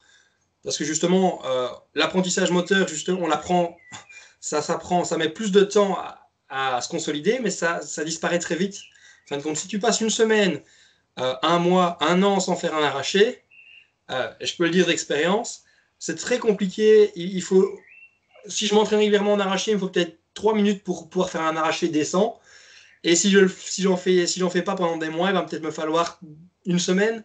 Parce 0.65 0.79
que 0.79 0.85
justement, 0.85 1.43
euh, 1.45 1.69
l'apprentissage 1.95 2.51
moteur, 2.51 2.89
justement, 2.89 3.21
on 3.21 3.27
l'apprend, 3.27 3.77
ça 4.41 4.63
s'apprend, 4.63 5.05
ça 5.05 5.19
met 5.19 5.29
plus 5.29 5.53
de 5.53 5.63
temps 5.63 5.99
à, 6.49 6.81
se 6.81 6.89
consolider, 6.89 7.41
mais 7.41 7.51
ça, 7.51 7.83
ça 7.83 8.05
disparaît 8.05 8.39
très 8.39 8.57
vite. 8.57 8.81
En 9.27 9.29
fin 9.29 9.37
de 9.37 9.43
compte, 9.43 9.59
si 9.59 9.69
tu 9.69 9.79
passes 9.79 10.01
une 10.01 10.11
semaine, 10.11 10.61
euh, 11.19 11.35
un 11.43 11.59
mois, 11.59 11.99
un 12.01 12.23
an 12.23 12.41
sans 12.41 12.57
faire 12.57 12.75
un 12.75 12.83
arraché, 12.83 13.45
euh, 14.11 14.31
je 14.41 14.55
peux 14.57 14.65
le 14.65 14.71
dire 14.71 14.87
d'expérience, 14.87 15.65
c'est 15.99 16.17
très 16.17 16.39
compliqué. 16.39 17.13
Il, 17.15 17.43
faut, 17.43 17.79
si 18.47 18.67
je 18.67 18.75
m'entraîne 18.75 18.99
régulièrement 18.99 19.35
en 19.35 19.41
arraché, 19.41 19.73
il 19.73 19.75
me 19.75 19.81
faut 19.81 19.89
peut-être 19.89 20.19
3 20.35 20.55
minutes 20.55 20.83
pour 20.83 21.09
pouvoir 21.09 21.31
faire 21.31 21.43
un 21.43 21.57
arraché 21.57 21.89
décent. 21.89 22.41
Et 23.05 23.17
si 23.17 23.31
je 23.31 23.49
si 23.49 23.83
j'en 23.83 23.97
fais 23.97 24.27
si 24.27 24.41
j'en 24.41 24.51
fais 24.51 24.63
pas 24.63 24.75
pendant 24.75 24.99
des 24.99 25.09
mois, 25.09 25.31
il 25.31 25.35
va 25.35 25.43
peut-être 25.43 25.63
me 25.63 25.71
falloir 25.71 26.21
une 26.67 26.79
semaine. 26.79 27.25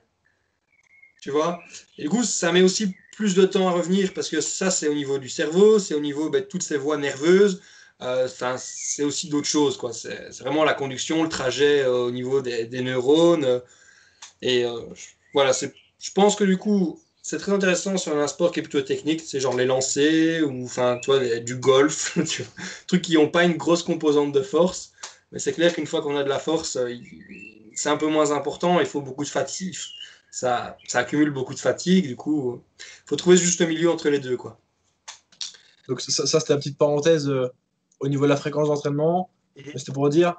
Tu 1.22 1.32
vois? 1.32 1.60
Et 1.98 2.04
du 2.04 2.10
coup, 2.10 2.24
ça 2.24 2.52
met 2.52 2.62
aussi 2.62 2.96
plus 3.14 3.36
de 3.36 3.46
temps 3.46 3.68
à 3.68 3.72
revenir 3.72 4.14
parce 4.14 4.30
que 4.30 4.42
ça, 4.42 4.70
c'est 4.72 4.88
au 4.88 4.94
niveau 4.94 5.18
du 5.18 5.30
cerveau, 5.30 5.80
c'est 5.80 5.96
au 5.96 6.00
niveau 6.00 6.30
ben, 6.30 6.42
de 6.42 6.46
toutes 6.46 6.64
ces 6.64 6.78
voies 6.78 6.98
nerveuses. 6.98 7.62
Euh, 8.02 8.28
c'est 8.58 9.04
aussi 9.04 9.30
d'autres 9.30 9.48
choses. 9.48 9.78
quoi. 9.78 9.94
C'est 9.94 10.38
vraiment 10.40 10.64
la 10.64 10.74
conduction, 10.74 11.24
le 11.24 11.30
trajet 11.30 11.82
euh, 11.82 12.06
au 12.08 12.12
niveau 12.12 12.42
des, 12.42 12.66
des 12.66 12.82
neurones. 12.82 13.62
et 14.42 14.66
voilà, 15.34 15.54
c'est 15.54 15.74
je 16.00 16.12
pense 16.12 16.36
que 16.36 16.43
du 16.43 16.58
coup, 16.58 17.00
c'est 17.22 17.38
très 17.38 17.52
intéressant 17.52 17.98
sur 17.98 18.16
un 18.16 18.28
sport 18.28 18.52
qui 18.52 18.60
est 18.60 18.64
plutôt 18.64 18.82
technique, 18.82 19.22
c'est 19.22 19.39
genre 19.39 19.56
les 19.56 19.66
lancers 19.66 20.43
ou 20.43 20.66
enfin, 20.66 21.00
toi, 21.02 21.20
du 21.39 21.56
golf, 21.56 22.18
trucs 22.88 23.02
qui 23.02 23.16
n'ont 23.16 23.30
pas 23.30 23.43
une 23.43 23.58
grosse 23.58 23.84
composante 23.84 24.32
de 24.32 24.41
force. 24.41 24.91
Mais 25.32 25.39
c'est 25.39 25.54
clair 25.54 25.74
qu'une 25.74 25.88
fois 25.88 26.02
qu'on 26.02 26.16
a 26.18 26.24
de 26.24 26.30
la 26.30 26.39
force, 26.39 26.76
euh, 26.76 26.93
c'est 27.74 27.89
un 27.89 27.98
peu 27.98 28.08
moins 28.08 28.32
important. 28.32 28.80
Il 28.80 28.86
faut 28.86 29.02
beaucoup 29.02 29.24
de 29.24 29.30
fatigue. 29.30 29.76
Ça, 30.30 30.78
ça 30.88 31.00
accumule 31.00 31.32
beaucoup 31.32 31.54
de 31.54 31.60
fatigue. 31.60 32.08
Du 32.08 32.16
coup, 32.16 32.62
il 32.80 32.84
faut 33.08 33.16
trouver 33.16 33.38
juste 33.38 33.60
le 33.60 33.68
milieu 33.68 33.89
entre 33.89 34.10
les 34.10 34.20
deux. 34.20 34.38
Quoi. 34.38 34.60
Donc, 35.88 36.02
ça, 36.02 36.39
c'était 36.39 36.54
la 36.54 36.58
petite 36.58 36.78
parenthèse 36.78 37.28
euh, 37.28 37.48
au 38.00 38.08
niveau 38.08 38.26
de 38.26 38.30
la 38.30 38.38
fréquence 38.38 38.68
d'entraînement. 38.68 39.30
Mhm. 39.58 39.72
C'était 39.78 39.93
pour 39.93 40.10
dire 40.10 40.36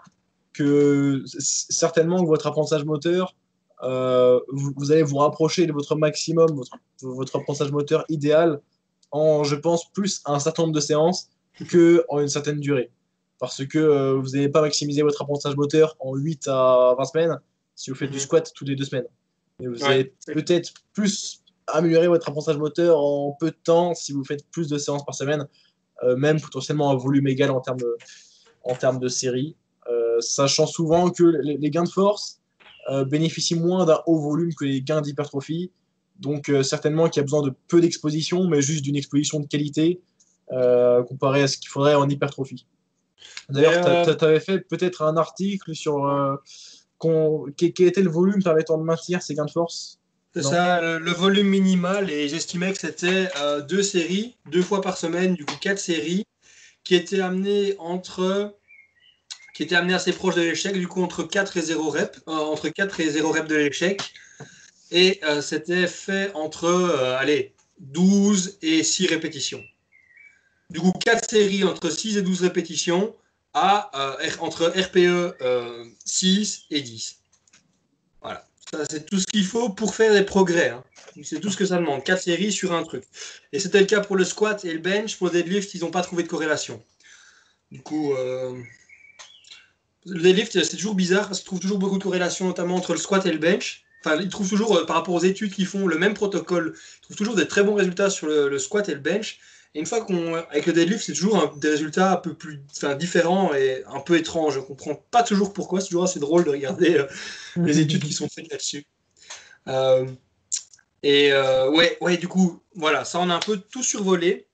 que 0.52 1.24
certainement 1.26 2.22
que 2.22 2.28
votre 2.28 2.46
apprentissage 2.46 2.84
moteur, 2.84 3.34
euh, 3.82 4.40
vous, 4.48 4.90
allez 4.90 5.02
vous 5.02 5.18
rapprocher 5.18 5.66
de 5.66 5.72
votre 5.72 5.96
maximum, 5.96 6.48
votre, 6.54 6.76
votre 7.02 7.36
apprentissage 7.36 7.72
moteur 7.72 8.04
idéal 8.08 8.60
en, 9.10 9.44
je 9.44 9.54
pense, 9.54 9.90
plus 9.92 10.22
un 10.24 10.38
certain 10.38 10.62
nombre 10.62 10.74
de 10.74 10.80
séances 10.80 11.28
qu'en 11.70 12.20
une 12.20 12.28
certaine 12.28 12.60
durée. 12.60 12.90
Parce 13.38 13.64
que 13.66 13.78
euh, 13.78 14.14
vous 14.14 14.30
n'allez 14.30 14.48
pas 14.48 14.62
maximiser 14.62 15.02
votre 15.02 15.20
apprentissage 15.20 15.56
moteur 15.56 15.96
en 16.00 16.14
8 16.14 16.48
à 16.48 16.94
20 16.96 17.04
semaines 17.04 17.40
si 17.74 17.90
vous 17.90 17.96
faites 17.96 18.10
du 18.10 18.16
mhm. 18.16 18.22
squat 18.22 18.52
toutes 18.54 18.68
les 18.68 18.76
deux 18.76 18.84
semaines. 18.84 19.06
Et 19.60 19.66
vous 19.66 19.84
allez 19.84 20.14
peut-être 20.26 20.72
plus 20.94 21.42
améliorer 21.66 22.08
votre 22.08 22.28
apprentissage 22.28 22.58
moteur 22.58 22.98
en 22.98 23.36
peu 23.38 23.50
de 23.50 23.56
temps 23.62 23.94
si 23.94 24.12
vous 24.12 24.24
faites 24.24 24.46
plus 24.50 24.68
de 24.68 24.78
séances 24.78 25.04
par 25.04 25.14
semaine, 25.14 25.46
euh, 26.02 26.16
même 26.16 26.40
potentiellement 26.40 26.90
un 26.90 26.96
volume 26.96 27.26
égal 27.26 27.50
en 27.50 27.60
termes 27.60 27.80
de, 27.80 27.96
en 28.64 28.74
termes 28.74 28.98
de 28.98 29.08
série. 29.08 29.56
sachant 30.20 30.66
souvent 30.66 31.10
que 31.10 31.24
les 31.24 31.70
gains 31.70 31.84
de 31.84 31.90
force, 31.90 32.40
euh, 32.90 33.04
bénéficie 33.04 33.54
moins 33.54 33.84
d'un 33.84 34.00
haut 34.06 34.18
volume 34.18 34.54
que 34.54 34.64
les 34.64 34.82
gains 34.82 35.00
d'hypertrophie. 35.00 35.70
Donc 36.20 36.48
euh, 36.48 36.62
certainement 36.62 37.08
qu'il 37.08 37.20
y 37.20 37.22
a 37.22 37.24
besoin 37.24 37.42
de 37.42 37.52
peu 37.68 37.80
d'exposition, 37.80 38.44
mais 38.44 38.62
juste 38.62 38.82
d'une 38.82 38.96
exposition 38.96 39.40
de 39.40 39.46
qualité 39.46 40.00
euh, 40.52 41.02
comparé 41.02 41.42
à 41.42 41.48
ce 41.48 41.58
qu'il 41.58 41.68
faudrait 41.68 41.94
en 41.94 42.08
hypertrophie. 42.08 42.66
D'ailleurs, 43.48 44.16
tu 44.16 44.24
avais 44.24 44.40
fait 44.40 44.60
peut-être 44.60 45.02
un 45.02 45.16
article 45.16 45.74
sur 45.74 46.08
quel 47.56 47.72
était 47.86 48.02
le 48.02 48.10
volume 48.10 48.42
permettant 48.42 48.78
de 48.78 48.84
maintenir 48.84 49.22
ces 49.22 49.34
gains 49.34 49.44
de 49.44 49.50
force? 49.50 49.98
C'est 50.34 50.42
ça, 50.42 50.98
le, 50.98 51.12
volume 51.12 51.48
minimal, 51.48 52.10
et 52.10 52.28
j'estimais 52.28 52.72
que 52.72 52.78
c'était 52.78 53.28
deux 53.68 53.82
séries, 53.82 54.36
deux 54.50 54.62
fois 54.62 54.80
par 54.80 54.96
semaine, 54.98 55.34
du 55.34 55.44
coup 55.44 55.56
quatre 55.60 55.78
séries, 55.78 56.24
qui 56.84 56.94
étaient 56.94 57.20
amenées 57.20 57.74
entre 57.78 58.54
qui 59.56 59.62
était 59.62 59.74
amené 59.74 59.94
assez 59.94 60.12
proche 60.12 60.34
de 60.34 60.42
l'échec, 60.42 60.74
du 60.74 60.86
coup 60.86 61.02
entre 61.02 61.22
4 61.22 61.56
et 61.56 61.62
0 61.62 61.88
reps, 61.88 62.20
euh, 62.28 62.32
entre 62.32 62.68
4 62.68 63.00
et 63.00 63.08
0 63.08 63.32
reps 63.32 63.48
de 63.48 63.56
l'échec. 63.56 64.12
Et 64.90 65.18
euh, 65.24 65.40
c'était 65.40 65.86
fait 65.86 66.30
entre 66.34 66.66
euh, 66.66 67.16
allez, 67.16 67.54
12 67.78 68.58
et 68.60 68.82
6 68.82 69.06
répétitions. 69.06 69.64
Du 70.68 70.78
coup, 70.80 70.92
4 70.92 71.30
séries 71.30 71.64
entre 71.64 71.88
6 71.88 72.18
et 72.18 72.22
12 72.22 72.42
répétitions 72.42 73.16
entre 73.54 74.66
RPE 74.66 75.38
6 76.04 76.64
et 76.70 76.82
10. 76.82 77.16
Voilà. 78.20 78.46
Ça, 78.70 78.84
c'est 78.90 79.06
tout 79.06 79.18
ce 79.18 79.26
qu'il 79.26 79.46
faut 79.46 79.70
pour 79.70 79.94
faire 79.94 80.12
des 80.12 80.24
progrès. 80.24 80.68
Hein. 80.68 80.84
C'est 81.24 81.40
tout 81.40 81.50
ce 81.50 81.56
que 81.56 81.64
ça 81.64 81.78
demande. 81.78 82.04
4 82.04 82.20
séries 82.20 82.52
sur 82.52 82.74
un 82.74 82.82
truc. 82.82 83.04
Et 83.54 83.58
c'était 83.58 83.80
le 83.80 83.86
cas 83.86 84.00
pour 84.00 84.16
le 84.16 84.24
squat 84.26 84.66
et 84.66 84.74
le 84.74 84.80
bench. 84.80 85.16
Pour 85.16 85.28
le 85.28 85.32
deadlift, 85.32 85.72
ils 85.72 85.80
n'ont 85.80 85.90
pas 85.90 86.02
trouvé 86.02 86.24
de 86.24 86.28
corrélation. 86.28 86.84
Du 87.70 87.80
coup, 87.80 88.12
le 90.08 90.20
deadlift, 90.20 90.52
c'est 90.52 90.76
toujours 90.76 90.94
bizarre 90.94 91.26
parce 91.26 91.40
qu'ils 91.40 91.46
trouvent 91.46 91.60
toujours 91.60 91.78
beaucoup 91.78 91.98
de 91.98 92.02
corrélation, 92.02 92.46
notamment 92.46 92.76
entre 92.76 92.92
le 92.92 92.98
squat 92.98 93.24
et 93.26 93.32
le 93.32 93.38
bench. 93.38 93.84
Enfin, 94.04 94.16
ils 94.20 94.28
trouvent 94.28 94.48
toujours, 94.48 94.76
euh, 94.76 94.86
par 94.86 94.96
rapport 94.96 95.14
aux 95.14 95.24
études 95.24 95.52
qu'ils 95.52 95.66
font, 95.66 95.86
le 95.86 95.98
même 95.98 96.14
protocole. 96.14 96.74
Ils 96.76 97.02
trouvent 97.02 97.16
toujours 97.16 97.34
des 97.34 97.48
très 97.48 97.64
bons 97.64 97.74
résultats 97.74 98.10
sur 98.10 98.28
le, 98.28 98.58
squat 98.58 98.88
et 98.88 98.94
le 98.94 99.00
bench. 99.00 99.38
Et 99.74 99.80
une 99.80 99.86
fois 99.86 100.04
qu'on. 100.04 100.34
Avec 100.34 100.66
le 100.66 100.72
deadlift, 100.72 101.04
c'est 101.04 101.12
toujours 101.12 101.54
des 101.56 101.68
résultats 101.68 102.12
un 102.12 102.16
peu 102.16 102.34
plus 102.34 102.62
enfin, 102.70 102.94
différents 102.94 103.52
et 103.54 103.82
un 103.86 104.00
peu 104.00 104.16
étranges. 104.16 104.54
Je 104.54 104.60
ne 104.60 104.64
comprends 104.64 104.94
pas 105.10 105.22
toujours 105.22 105.52
pourquoi. 105.52 105.80
C'est 105.80 105.88
toujours 105.88 106.04
assez 106.04 106.20
drôle 106.20 106.44
de 106.44 106.50
regarder 106.50 106.98
euh, 106.98 107.06
les 107.56 107.80
études 107.80 108.04
qui 108.04 108.12
sont 108.12 108.28
faites 108.28 108.50
là-dessus. 108.50 108.84
et 111.02 111.32
ouais, 111.32 111.98
ouais, 112.00 112.16
du 112.16 112.28
coup, 112.28 112.62
voilà, 112.74 113.04
ça 113.04 113.18
on 113.18 113.28
a 113.28 113.34
un 113.34 113.40
peu 113.40 113.56
tout 113.58 113.82
survolé. 113.82 114.46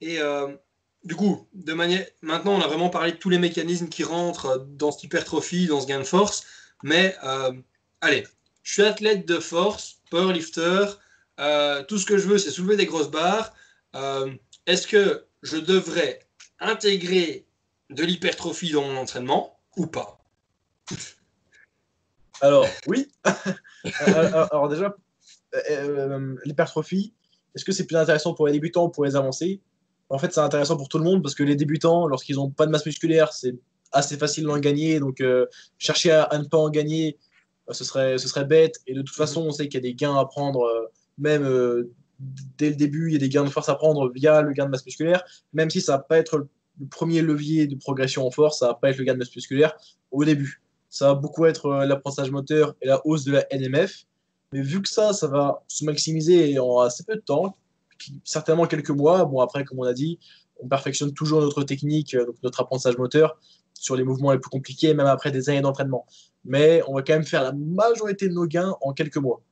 Et 0.00 0.18
du 1.04 1.14
coup, 1.16 1.46
de 1.52 1.72
manière, 1.74 2.06
maintenant, 2.22 2.54
on 2.54 2.60
a 2.60 2.66
vraiment 2.66 2.88
parlé 2.88 3.12
de 3.12 3.16
tous 3.16 3.28
les 3.28 3.38
mécanismes 3.38 3.88
qui 3.88 4.04
rentrent 4.04 4.66
dans 4.70 4.90
cette 4.90 5.04
hypertrophie, 5.04 5.66
dans 5.66 5.80
ce 5.80 5.86
gain 5.86 5.98
de 5.98 6.04
force. 6.04 6.46
Mais 6.82 7.14
euh, 7.24 7.52
allez, 8.00 8.26
je 8.62 8.72
suis 8.72 8.82
athlète 8.82 9.26
de 9.26 9.38
force, 9.38 10.00
powerlifter. 10.10 10.86
Euh, 11.40 11.82
tout 11.84 11.98
ce 11.98 12.06
que 12.06 12.16
je 12.16 12.26
veux, 12.26 12.38
c'est 12.38 12.50
soulever 12.50 12.76
des 12.76 12.86
grosses 12.86 13.10
barres. 13.10 13.52
Euh, 13.94 14.32
est-ce 14.66 14.86
que 14.86 15.26
je 15.42 15.58
devrais 15.58 16.20
intégrer 16.58 17.46
de 17.90 18.02
l'hypertrophie 18.02 18.72
dans 18.72 18.82
mon 18.82 18.96
entraînement 18.96 19.58
ou 19.76 19.86
pas? 19.86 20.24
Alors, 22.40 22.66
oui. 22.86 23.12
alors, 24.00 24.68
déjà, 24.68 24.96
l'hypertrophie, 26.46 27.12
est-ce 27.54 27.64
que 27.64 27.72
c'est 27.72 27.86
plus 27.86 27.96
intéressant 27.96 28.32
pour 28.32 28.46
les 28.46 28.54
débutants 28.54 28.86
ou 28.86 28.88
pour 28.88 29.04
les 29.04 29.16
avancés? 29.16 29.60
En 30.08 30.18
fait, 30.18 30.32
c'est 30.32 30.40
intéressant 30.40 30.76
pour 30.76 30.88
tout 30.88 30.98
le 30.98 31.04
monde 31.04 31.22
parce 31.22 31.34
que 31.34 31.42
les 31.42 31.56
débutants, 31.56 32.06
lorsqu'ils 32.06 32.36
n'ont 32.36 32.50
pas 32.50 32.66
de 32.66 32.70
masse 32.70 32.86
musculaire, 32.86 33.32
c'est 33.32 33.54
assez 33.92 34.16
facile 34.16 34.44
d'en 34.44 34.58
gagner. 34.58 35.00
Donc, 35.00 35.20
euh, 35.20 35.46
chercher 35.78 36.10
à, 36.10 36.28
ne 36.38 36.44
pas 36.44 36.58
en 36.58 36.70
gagner, 36.70 37.18
euh, 37.68 37.72
ce, 37.72 37.84
serait, 37.84 38.18
ce 38.18 38.28
serait 38.28 38.44
bête. 38.44 38.80
Et 38.86 38.94
de 38.94 39.02
toute 39.02 39.16
façon, 39.16 39.42
on 39.42 39.50
sait 39.50 39.68
qu'il 39.68 39.74
y 39.74 39.78
a 39.78 39.88
des 39.88 39.94
gains 39.94 40.16
à 40.16 40.24
prendre, 40.26 40.62
euh, 40.62 40.86
même 41.18 41.44
dès 42.58 42.70
le 42.70 42.76
début, 42.76 43.08
il 43.08 43.12
y 43.14 43.16
a 43.16 43.18
des 43.18 43.28
gains 43.28 43.44
de 43.44 43.48
force 43.48 43.68
à 43.68 43.74
prendre 43.74 44.10
via 44.10 44.42
le 44.42 44.52
gain 44.52 44.66
de 44.66 44.70
masse 44.70 44.84
musculaire, 44.84 45.24
même 45.52 45.70
si 45.70 45.80
ça 45.80 45.92
va 45.92 45.98
pas 46.02 46.18
être 46.18 46.38
le 46.38 46.86
premier 46.90 47.22
levier 47.22 47.66
de 47.66 47.76
progression 47.76 48.26
en 48.26 48.30
force, 48.30 48.58
ça 48.58 48.68
va 48.68 48.74
pas 48.74 48.90
être 48.90 48.98
le 48.98 49.04
gain 49.04 49.14
de 49.14 49.18
masse 49.18 49.34
musculaire 49.34 49.76
au 50.10 50.24
début. 50.24 50.60
Ça 50.90 51.08
va 51.08 51.14
beaucoup 51.14 51.46
être 51.46 51.84
l'apprentissage 51.84 52.30
moteur 52.30 52.74
et 52.80 52.86
la 52.86 53.04
hausse 53.06 53.24
de 53.24 53.32
la 53.32 53.46
NMF. 53.52 54.06
Mais 54.52 54.60
vu 54.60 54.80
que 54.82 54.88
ça, 54.88 55.12
ça 55.12 55.26
va 55.26 55.64
se 55.66 55.84
maximiser 55.84 56.58
en 56.58 56.78
assez 56.80 57.04
peu 57.04 57.16
de 57.16 57.20
temps, 57.20 57.56
certainement 58.24 58.66
quelques 58.66 58.90
mois. 58.90 59.24
Bon, 59.24 59.40
après, 59.40 59.64
comme 59.64 59.78
on 59.80 59.84
a 59.84 59.92
dit, 59.92 60.18
on 60.60 60.68
perfectionne 60.68 61.12
toujours 61.12 61.40
notre 61.40 61.62
technique, 61.64 62.14
euh, 62.14 62.26
donc 62.26 62.36
notre 62.42 62.60
apprentissage 62.60 62.98
moteur 62.98 63.38
sur 63.74 63.96
les 63.96 64.04
mouvements 64.04 64.32
les 64.32 64.38
plus 64.38 64.50
compliqués, 64.50 64.94
même 64.94 65.06
après 65.06 65.30
des 65.30 65.48
années 65.50 65.60
d'entraînement. 65.60 66.06
Mais 66.44 66.82
on 66.88 66.94
va 66.94 67.02
quand 67.02 67.14
même 67.14 67.26
faire 67.26 67.42
la 67.42 67.52
majorité 67.52 68.28
de 68.28 68.34
nos 68.34 68.46
gains 68.46 68.76
en 68.80 68.92
quelques 68.92 69.16
mois. 69.16 69.42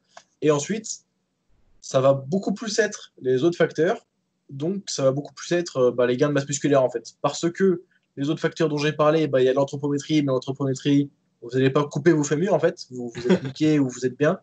Et 0.40 0.51
ensuite, 0.51 1.05
ça 1.80 2.01
va 2.01 2.14
beaucoup 2.14 2.55
plus 2.55 2.78
être 2.78 3.12
les 3.20 3.45
autres 3.45 3.57
facteurs. 3.57 4.07
Donc, 4.51 4.84
ça 4.86 5.05
va 5.05 5.12
beaucoup 5.12 5.34
plus 5.34 5.53
être 5.53 5.76
euh, 5.78 5.90
bah, 5.90 6.07
les 6.07 6.16
gains 6.16 6.28
de 6.28 6.34
masse 6.34 6.47
musculaire, 6.47 6.82
en 6.82 6.90
fait. 6.90 7.14
Parce 7.20 7.51
que 7.51 7.82
les 8.16 8.28
autres 8.30 8.40
facteurs 8.40 8.68
dont 8.68 8.76
j'ai 8.76 8.93
parlé, 8.93 9.26
bah, 9.26 9.40
il 9.40 9.47
y 9.47 9.49
a 9.49 9.53
l'anthropométrie, 9.53 10.22
mais 10.22 10.32
l'anthropométrie, 10.32 11.11
vous 11.40 11.51
n'allez 11.51 11.70
pas 11.70 11.84
couper 11.84 12.12
vos 12.12 12.24
fémurs, 12.24 12.55
en 12.55 12.61
fait. 12.61 12.86
Vous, 12.90 13.12
vous 13.14 13.32
êtes 13.32 13.43
niqué 13.45 13.78
ou 13.78 13.88
vous 13.88 14.07
êtes 14.07 14.16
bien. 14.16 14.38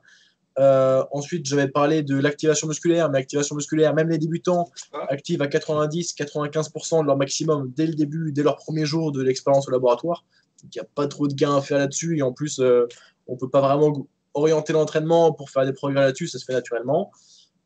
Euh, 0.60 1.04
ensuite, 1.12 1.48
je 1.48 1.56
vais 1.56 1.68
parler 1.68 2.04
de 2.04 2.18
l'activation 2.18 2.68
musculaire, 2.68 3.10
mais 3.10 3.20
l'activation 3.20 3.56
musculaire, 3.56 3.94
même 3.94 4.10
les 4.10 4.18
débutants 4.18 4.70
ah. 4.94 5.06
activent 5.10 5.42
à 5.42 5.48
90-95% 5.48 7.02
de 7.02 7.06
leur 7.06 7.18
maximum 7.18 7.72
dès 7.76 7.88
le 7.88 7.94
début, 7.94 8.32
dès 8.32 8.44
leur 8.44 8.58
premier 8.58 8.86
jour 8.86 9.12
de 9.12 9.22
l'expérience 9.22 9.68
au 9.68 9.72
laboratoire. 9.72 10.26
il 10.64 10.70
n'y 10.76 10.82
a 10.82 10.88
pas 10.96 11.08
trop 11.08 11.28
de 11.28 11.34
gains 11.34 11.56
à 11.56 11.62
faire 11.62 11.78
là-dessus. 11.78 12.18
Et 12.18 12.22
en 12.22 12.34
plus, 12.34 12.60
euh, 12.60 12.88
on 13.28 13.34
ne 13.34 13.38
peut 13.38 13.50
pas 13.50 13.62
vraiment 13.62 14.08
orienter 14.34 14.74
l'entraînement 14.74 15.32
pour 15.32 15.50
faire 15.50 15.66
des 15.66 15.74
progrès 15.74 16.02
là-dessus, 16.02 16.28
ça 16.28 16.40
se 16.40 16.46
fait 16.46 16.54
naturellement. 16.54 17.12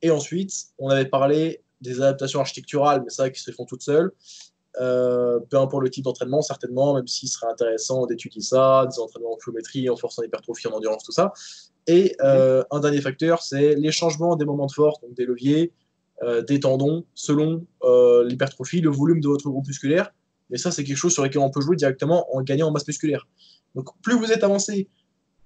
Et 0.01 0.11
ensuite, 0.11 0.53
on 0.77 0.89
avait 0.89 1.05
parlé 1.05 1.61
des 1.81 1.97
adaptations 2.01 2.39
architecturales, 2.39 3.01
mais 3.03 3.09
ça 3.09 3.29
qui 3.29 3.41
se 3.41 3.51
font 3.51 3.65
toutes 3.65 3.81
seules. 3.81 4.11
Euh, 4.81 5.39
peu 5.49 5.57
importe 5.57 5.83
le 5.83 5.89
type 5.89 6.03
d'entraînement, 6.03 6.41
certainement, 6.41 6.95
même 6.95 7.07
s'il 7.07 7.29
serait 7.29 7.51
intéressant 7.51 8.05
d'étudier 8.07 8.41
ça, 8.41 8.87
des 8.89 8.99
entraînements 8.99 9.33
en 9.33 9.37
pliométrie, 9.37 9.89
en 9.89 9.95
force 9.95 10.17
en 10.17 10.23
hypertrophie, 10.23 10.67
en 10.67 10.71
endurance, 10.71 11.03
tout 11.03 11.11
ça. 11.11 11.31
Et 11.87 12.15
euh, 12.21 12.63
un 12.71 12.79
dernier 12.79 13.01
facteur, 13.01 13.41
c'est 13.41 13.75
les 13.75 13.91
changements 13.91 14.35
des 14.35 14.45
moments 14.45 14.67
de 14.67 14.71
force, 14.71 15.01
donc 15.01 15.13
des 15.13 15.25
leviers, 15.25 15.73
euh, 16.21 16.41
des 16.41 16.59
tendons, 16.59 17.05
selon 17.13 17.65
euh, 17.83 18.23
l'hypertrophie, 18.25 18.81
le 18.81 18.89
volume 18.89 19.19
de 19.19 19.27
votre 19.27 19.49
groupe 19.49 19.67
musculaire. 19.67 20.13
Et 20.51 20.57
ça, 20.57 20.71
c'est 20.71 20.83
quelque 20.83 20.97
chose 20.97 21.13
sur 21.13 21.23
lequel 21.23 21.41
on 21.41 21.49
peut 21.49 21.61
jouer 21.61 21.75
directement 21.75 22.33
en 22.35 22.41
gagnant 22.41 22.67
en 22.67 22.71
masse 22.71 22.87
musculaire. 22.87 23.27
Donc, 23.75 23.89
plus 24.01 24.15
vous 24.15 24.31
êtes 24.31 24.43
avancé, 24.43 24.87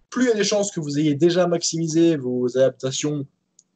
plus 0.10 0.26
il 0.26 0.30
y 0.30 0.32
a 0.32 0.36
des 0.36 0.44
chances 0.44 0.72
que 0.72 0.80
vous 0.80 1.00
ayez 1.00 1.16
déjà 1.16 1.48
maximisé 1.48 2.18
vos 2.18 2.56
adaptations 2.58 3.26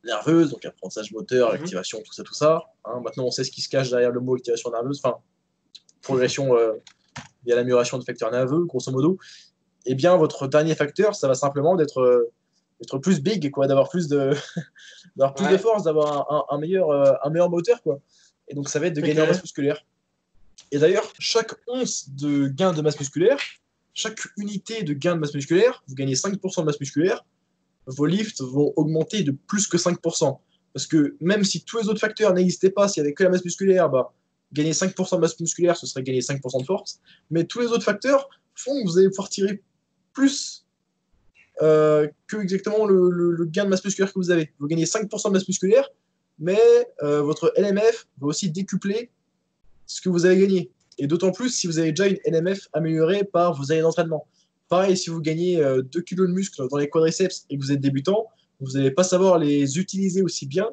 nerveuses, 0.03 0.51
donc 0.51 0.65
apprentissage 0.65 1.11
moteur, 1.11 1.49
mhm. 1.49 1.55
activation, 1.55 2.01
tout 2.03 2.13
ça, 2.13 2.23
tout 2.23 2.33
ça. 2.33 2.63
Hein. 2.85 3.01
maintenant, 3.03 3.25
on 3.25 3.31
sait 3.31 3.43
ce 3.43 3.51
qui 3.51 3.61
se 3.61 3.69
cache 3.69 3.89
derrière 3.89 4.11
le 4.11 4.19
mot 4.19 4.35
activation 4.35 4.71
nerveuse, 4.71 4.99
enfin, 5.03 5.17
progression 6.01 6.55
via 7.45 7.55
l'amélioration 7.55 7.97
de 7.97 8.03
facteurs 8.03 8.31
nerveux, 8.31 8.65
grosso 8.65 8.91
modo. 8.91 9.17
Eh 9.85 9.95
bien, 9.95 10.15
votre 10.17 10.47
dernier 10.47 10.75
facteur, 10.75 11.15
ça 11.15 11.27
va 11.27 11.35
simplement 11.35 11.75
d'être 11.75 12.31
d'être 12.81 12.97
plus 12.97 13.21
big, 13.21 13.51
quoi, 13.51 13.67
d'avoir 13.67 13.89
plus 13.89 14.07
de, 14.07 14.33
d'avoir 15.15 15.35
plus 15.35 15.47
de 15.47 15.57
force, 15.57 15.83
d'avoir 15.83 16.51
un, 16.51 16.57
meilleur, 16.57 16.89
euh, 16.89 17.13
un 17.23 17.29
meilleur 17.29 17.49
moteur, 17.49 17.81
quoi. 17.81 17.99
Et 18.47 18.55
donc, 18.55 18.67
ça 18.67 18.79
va 18.79 18.87
être 18.87 18.95
de 18.95 19.01
gagner 19.01 19.21
en 19.21 19.27
masse 19.27 19.41
musculaire. 19.41 19.85
Et 20.71 20.79
d'ailleurs, 20.79 21.13
chaque 21.19 21.53
once 21.67 22.09
de 22.09 22.47
gain 22.47 22.73
de 22.73 22.81
masse 22.81 22.99
musculaire, 22.99 23.39
chaque 23.93 24.19
unité 24.37 24.83
de 24.83 24.93
gain 24.93 25.15
de 25.15 25.19
masse 25.19 25.33
musculaire, 25.33 25.83
vous 25.87 25.95
gagnez 25.95 26.15
5% 26.15 26.61
de 26.61 26.65
masse 26.65 26.79
musculaire, 26.79 27.23
vos 27.85 28.05
lifts 28.05 28.41
vont 28.41 28.73
augmenter 28.75 29.23
de 29.23 29.31
plus 29.31 29.67
que 29.67 29.77
5%. 29.77 30.39
Parce 30.73 30.87
que 30.87 31.15
même 31.19 31.43
si 31.43 31.63
tous 31.63 31.79
les 31.79 31.87
autres 31.87 31.99
facteurs 31.99 32.33
n'existaient 32.33 32.69
pas, 32.69 32.87
s'il 32.87 33.03
n'y 33.03 33.07
avait 33.07 33.13
que 33.13 33.23
la 33.23 33.29
masse 33.29 33.45
musculaire, 33.45 33.89
bah, 33.89 34.13
gagner 34.53 34.71
5% 34.71 35.15
de 35.15 35.21
masse 35.21 35.39
musculaire, 35.39 35.77
ce 35.77 35.85
serait 35.85 36.03
gagner 36.03 36.21
5% 36.21 36.61
de 36.61 36.65
force. 36.65 36.99
Mais 37.29 37.43
tous 37.45 37.59
les 37.59 37.67
autres 37.67 37.83
facteurs 37.83 38.29
font 38.55 38.81
que 38.81 38.87
vous 38.87 38.97
allez 38.97 39.09
pouvoir 39.09 39.29
tirer 39.29 39.61
plus 40.13 40.60
euh, 41.61 42.07
que 42.27 42.37
exactement 42.37 42.85
le, 42.85 43.45
gain 43.45 43.65
de 43.65 43.69
masse 43.69 43.83
musculaire 43.83 44.11
que 44.11 44.17
vous 44.17 44.31
avez. 44.31 44.51
Vous 44.59 44.67
gagnez 44.67 44.85
5% 44.85 45.27
de 45.27 45.33
masse 45.33 45.47
musculaire, 45.47 45.87
mais 46.39 46.59
euh, 47.03 47.21
votre 47.21 47.53
LMF 47.55 48.07
va 48.19 48.27
aussi 48.27 48.49
décupler 48.49 49.11
ce 49.85 50.01
que 50.01 50.09
vous 50.09 50.25
avez 50.25 50.39
gagné. 50.39 50.71
Et 50.97 51.07
d'autant 51.07 51.31
plus 51.31 51.49
si 51.49 51.67
vous 51.67 51.77
avez 51.77 51.91
déjà 51.91 52.07
une 52.07 52.17
LMF 52.25 52.67
améliorée 52.73 53.23
par 53.23 53.53
vos 53.53 53.71
années 53.71 53.81
d'entraînement. 53.81 54.25
Pareil, 54.69 54.97
si 54.97 55.09
vous 55.09 55.21
gagnez 55.21 55.57
2 55.57 55.61
euh, 55.61 55.83
kg 55.83 56.21
de 56.21 56.27
muscle 56.27 56.67
dans 56.69 56.77
les 56.77 56.89
quadriceps 56.89 57.45
et 57.49 57.57
que 57.57 57.63
vous 57.63 57.71
êtes 57.71 57.81
débutant, 57.81 58.27
vous 58.59 58.71
n'allez 58.71 58.91
pas 58.91 59.03
savoir 59.03 59.37
les 59.37 59.79
utiliser 59.79 60.21
aussi 60.21 60.45
bien 60.45 60.69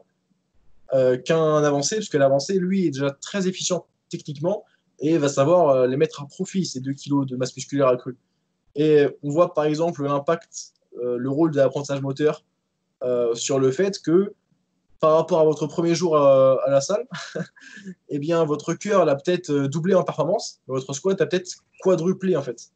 qu'un 1.27 1.63
avancé, 1.63 1.97
parce 1.97 2.09
que 2.09 2.17
l'avancé, 2.17 2.55
lui, 2.55 2.87
est 2.87 2.91
déjà 2.91 3.11
très 3.11 3.47
efficient 3.47 3.85
techniquement 4.09 4.65
et 5.01 5.19
va 5.19 5.29
savoir 5.29 5.87
les 5.87 5.99
mettre 5.99 6.23
à 6.23 6.27
profit, 6.27 6.65
ces 6.65 6.81
2 6.81 6.95
kg 6.95 7.27
de 7.27 7.37
masse 7.37 7.55
musculaire 7.55 7.89
accrue. 7.89 8.17
Et 8.75 9.07
on 9.23 9.31
voit 9.31 9.53
par 9.53 9.65
exemple 9.65 10.05
l'impact, 10.05 10.73
euh, 10.77 10.78
le 11.03 11.31
rôle 11.31 11.51
de 11.51 11.57
l'apprentissage 11.57 12.01
moteur 12.01 12.43
euh, 13.05 13.33
sur 13.37 13.61
le 13.61 13.71
fait 13.71 14.01
que 14.03 14.35
par 14.99 15.13
rapport 15.15 15.39
à 15.39 15.45
votre 15.45 15.69
premier 15.69 15.95
jour 15.95 16.17
à, 16.17 16.59
la 16.69 16.81
salle, 16.81 17.07
eh 18.09 18.19
bien 18.19 18.45
votre 18.45 18.75
cœur 18.75 19.05
l'a 19.05 19.15
peut-être 19.15 19.51
euh, 19.51 19.69
doublé 19.69 19.95
en 19.95 20.03
performance, 20.03 20.61
votre 20.67 20.93
squat 20.93 21.21
a 21.21 21.27
peut-être 21.27 21.59
quadruplé 21.81 22.35
en 22.35 22.43
fait. 22.43 22.71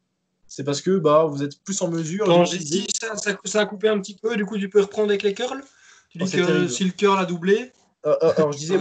C'est 0.47 0.63
parce 0.63 0.79
que 0.79 0.97
bah, 0.97 1.25
vous 1.25 1.43
êtes 1.43 1.61
plus 1.63 1.81
en 1.81 1.89
mesure. 1.89 2.25
Quand 2.25 2.45
j'ai 2.45 2.59
dit 2.59 2.87
ça, 2.97 3.15
ça, 3.43 3.59
a 3.59 3.65
coupé 3.65 3.89
un 3.89 3.99
petit 3.99 4.15
peu, 4.15 4.37
du 4.37 4.45
coup 4.45 4.57
tu 4.57 4.69
peux 4.69 4.79
reprendre 4.79 5.09
avec 5.09 5.23
les 5.23 5.33
curls? 5.33 5.61
Tu 6.09 6.19
dis 6.19 6.41
oh, 6.41 6.45
que 6.45 6.67
si 6.69 6.85
le 6.85 6.91
curl 6.91 7.19
a 7.19 7.25
doublé? 7.25 7.73
Alors 8.03 8.53
je 8.53 8.57
disais, 8.57 8.77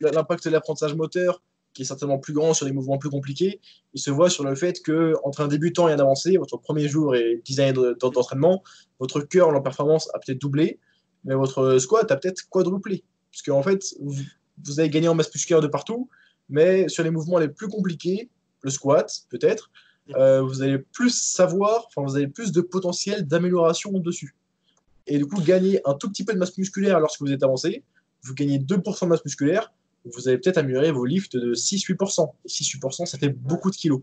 l'impact 0.00 0.44
de 0.46 0.50
l'apprentissage 0.50 0.94
moteur, 0.94 1.42
qui 1.76 1.82
est 1.82 1.84
certainement 1.84 2.18
plus 2.18 2.32
grand 2.32 2.54
sur 2.54 2.64
des 2.64 2.72
mouvements 2.72 2.96
plus 2.96 3.10
compliqués, 3.10 3.60
il 3.92 4.00
se 4.00 4.10
voit 4.10 4.30
sur 4.30 4.44
le 4.44 4.54
fait 4.54 4.82
que 4.82 5.14
entre 5.24 5.42
un 5.42 5.48
débutant 5.48 5.88
et 5.88 5.92
un 5.92 5.98
avancé, 5.98 6.38
votre 6.38 6.56
premier 6.56 6.88
jour 6.88 7.14
et 7.14 7.42
10 7.44 7.60
années 7.60 7.94
d'entraînement, 8.00 8.64
votre 8.98 9.20
curl 9.20 9.54
en 9.54 9.60
performance 9.60 10.08
a 10.14 10.18
peut-être 10.18 10.40
doublé, 10.40 10.80
mais 11.24 11.34
votre 11.34 11.78
squat 11.78 12.10
a 12.10 12.16
peut-être 12.16 12.48
quadruplé. 12.48 13.04
Puisque 13.30 13.50
en 13.50 13.62
fait, 13.62 13.94
vous, 14.00 14.80
avez 14.80 14.88
gagné 14.88 15.08
en 15.08 15.14
masse 15.14 15.32
musculaire 15.34 15.60
de 15.60 15.66
partout, 15.66 16.08
mais 16.48 16.88
sur 16.88 17.04
les 17.04 17.10
mouvements 17.10 17.38
les 17.38 17.48
plus 17.48 17.68
compliqués, 17.68 18.30
le 18.62 18.70
squat 18.70 19.12
peut-être, 19.28 19.70
euh, 20.16 20.40
vous 20.40 20.62
allez 20.62 20.78
plus 20.78 21.10
savoir, 21.10 21.88
enfin 21.88 22.08
vous 22.08 22.16
avez 22.16 22.28
plus 22.28 22.52
de 22.52 22.62
potentiel 22.62 23.26
d'amélioration 23.26 23.92
dessus. 23.98 24.34
Et 25.06 25.18
du 25.18 25.26
coup, 25.26 25.42
gagner 25.42 25.80
un 25.84 25.92
tout 25.92 26.08
petit 26.08 26.24
peu 26.24 26.32
de 26.32 26.38
masse 26.38 26.56
musculaire 26.56 27.00
lorsque 27.00 27.20
vous 27.20 27.32
êtes 27.32 27.42
avancé, 27.42 27.84
vous 28.22 28.32
gagnez 28.32 28.58
2% 28.58 29.04
de 29.04 29.06
masse 29.10 29.24
musculaire, 29.24 29.72
vous 30.14 30.28
allez 30.28 30.38
peut-être 30.38 30.58
améliorer 30.58 30.92
vos 30.92 31.04
lifts 31.04 31.36
de 31.36 31.54
6-8%. 31.54 32.32
Et 32.44 32.48
6-8%, 32.48 33.06
ça 33.06 33.18
fait 33.18 33.28
beaucoup 33.28 33.70
de 33.70 33.76
kilos. 33.76 34.02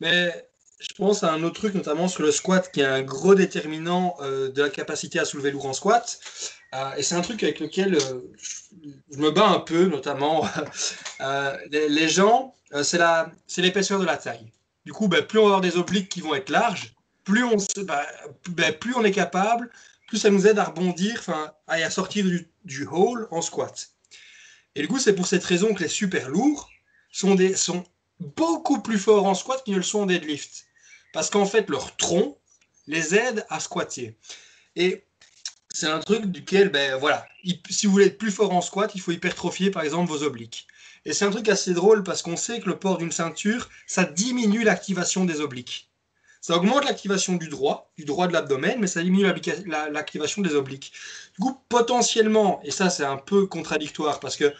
Mais 0.00 0.48
je 0.78 0.94
pense 0.94 1.22
à 1.22 1.32
un 1.32 1.42
autre 1.42 1.54
truc, 1.54 1.74
notamment 1.74 2.08
sur 2.08 2.22
le 2.22 2.30
squat, 2.30 2.70
qui 2.70 2.80
est 2.80 2.84
un 2.84 3.02
gros 3.02 3.34
déterminant 3.34 4.16
euh, 4.20 4.50
de 4.50 4.62
la 4.62 4.70
capacité 4.70 5.18
à 5.18 5.24
soulever 5.24 5.50
lourd 5.50 5.66
en 5.66 5.72
squat. 5.72 6.18
Euh, 6.74 6.94
et 6.96 7.02
c'est 7.02 7.14
un 7.14 7.22
truc 7.22 7.42
avec 7.42 7.60
lequel 7.60 7.94
euh, 7.94 8.20
je 9.10 9.18
me 9.18 9.30
bats 9.30 9.48
un 9.48 9.60
peu, 9.60 9.86
notamment. 9.86 10.46
Les, 11.70 12.08
gens, 12.08 12.54
c'est 12.82 13.62
l'épaisseur 13.62 13.98
de 13.98 14.04
la 14.04 14.16
taille. 14.16 14.52
Du 14.84 14.92
coup, 14.92 15.08
ben, 15.08 15.22
plus 15.24 15.38
on 15.38 15.42
va 15.42 15.46
avoir 15.46 15.60
des 15.60 15.76
obliques 15.76 16.08
qui 16.08 16.20
vont 16.20 16.34
être 16.34 16.50
larges, 16.50 16.94
plus 17.24 17.42
on, 17.42 17.56
ben, 17.82 18.02
ben, 18.50 18.72
plus 18.72 18.94
on 18.94 19.04
est 19.04 19.12
capable, 19.12 19.70
plus 20.06 20.18
ça 20.18 20.30
nous 20.30 20.46
aide 20.46 20.58
à 20.58 20.64
rebondir, 20.64 21.16
enfin, 21.18 21.52
à, 21.66 21.90
sortir 21.90 22.24
du, 22.24 22.48
du 22.64 22.86
hole 22.86 23.26
en 23.30 23.42
squat. 23.42 23.88
Et 24.76 24.82
du 24.82 24.88
coup, 24.88 24.98
c'est 24.98 25.14
pour 25.14 25.26
cette 25.26 25.42
raison 25.42 25.72
que 25.74 25.82
les 25.82 25.88
super 25.88 26.28
lourds 26.28 26.70
sont, 27.10 27.34
des, 27.34 27.54
beaucoup 28.20 28.82
plus 28.82 28.98
forts 28.98 29.24
en 29.24 29.34
squat 29.34 29.64
qu'ils 29.64 29.72
ne 29.72 29.78
le 29.78 29.82
sont 29.82 30.00
en 30.00 30.06
deadlift. 30.06 30.66
Parce 31.14 31.30
qu'en 31.30 31.46
fait, 31.46 31.68
leur 31.70 31.96
tronc 31.96 32.38
les 32.86 33.14
aide 33.14 33.46
à 33.48 33.58
squatter. 33.58 34.18
Et 34.76 35.06
c'est 35.72 35.86
un 35.86 35.98
truc 36.00 36.26
duquel, 36.26 36.68
ben 36.68 36.96
voilà, 36.96 37.26
si 37.70 37.86
vous 37.86 37.92
voulez 37.92 38.06
être 38.06 38.18
plus 38.18 38.30
fort 38.30 38.52
en 38.52 38.60
squat, 38.60 38.94
il 38.94 39.00
faut 39.00 39.12
hypertrophier 39.12 39.70
par 39.70 39.82
exemple 39.82 40.10
vos 40.10 40.22
obliques. 40.22 40.66
Et 41.06 41.14
c'est 41.14 41.24
un 41.24 41.30
truc 41.30 41.48
assez 41.48 41.72
drôle 41.72 42.02
parce 42.02 42.20
qu'on 42.20 42.36
sait 42.36 42.60
que 42.60 42.68
le 42.68 42.78
port 42.78 42.98
d'une 42.98 43.12
ceinture, 43.12 43.70
ça 43.86 44.04
diminue 44.04 44.62
l'activation 44.62 45.24
des 45.24 45.40
obliques. 45.40 45.90
Ça 46.46 46.56
augmente 46.56 46.84
l'activation 46.84 47.34
du 47.34 47.48
droit, 47.48 47.90
du 47.98 48.04
droit 48.04 48.28
de 48.28 48.32
l'abdomen, 48.32 48.78
mais 48.78 48.86
ça 48.86 49.02
diminue 49.02 49.26
l'activation 49.66 50.42
des 50.42 50.54
obliques. 50.54 50.92
Du 51.36 51.40
coup, 51.40 51.58
potentiellement, 51.68 52.60
et 52.62 52.70
ça 52.70 52.88
c'est 52.88 53.04
un 53.04 53.16
peu 53.16 53.46
contradictoire 53.46 54.20
parce 54.20 54.36
que 54.36 54.54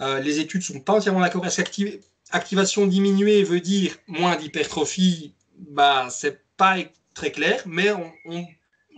euh, 0.00 0.20
les 0.20 0.38
études 0.38 0.60
ne 0.60 0.66
sont 0.66 0.78
pas 0.78 0.92
entièrement 0.92 1.18
d'accord, 1.18 1.42
parce 1.42 1.56
qu'activation 1.56 2.86
diminuée 2.86 3.42
veut 3.42 3.58
dire 3.58 3.96
moins 4.06 4.36
d'hypertrophie, 4.36 5.34
bah, 5.58 6.06
c'est 6.08 6.40
pas 6.56 6.76
très 7.14 7.32
clair, 7.32 7.64
mais 7.66 7.90
on, 7.90 8.46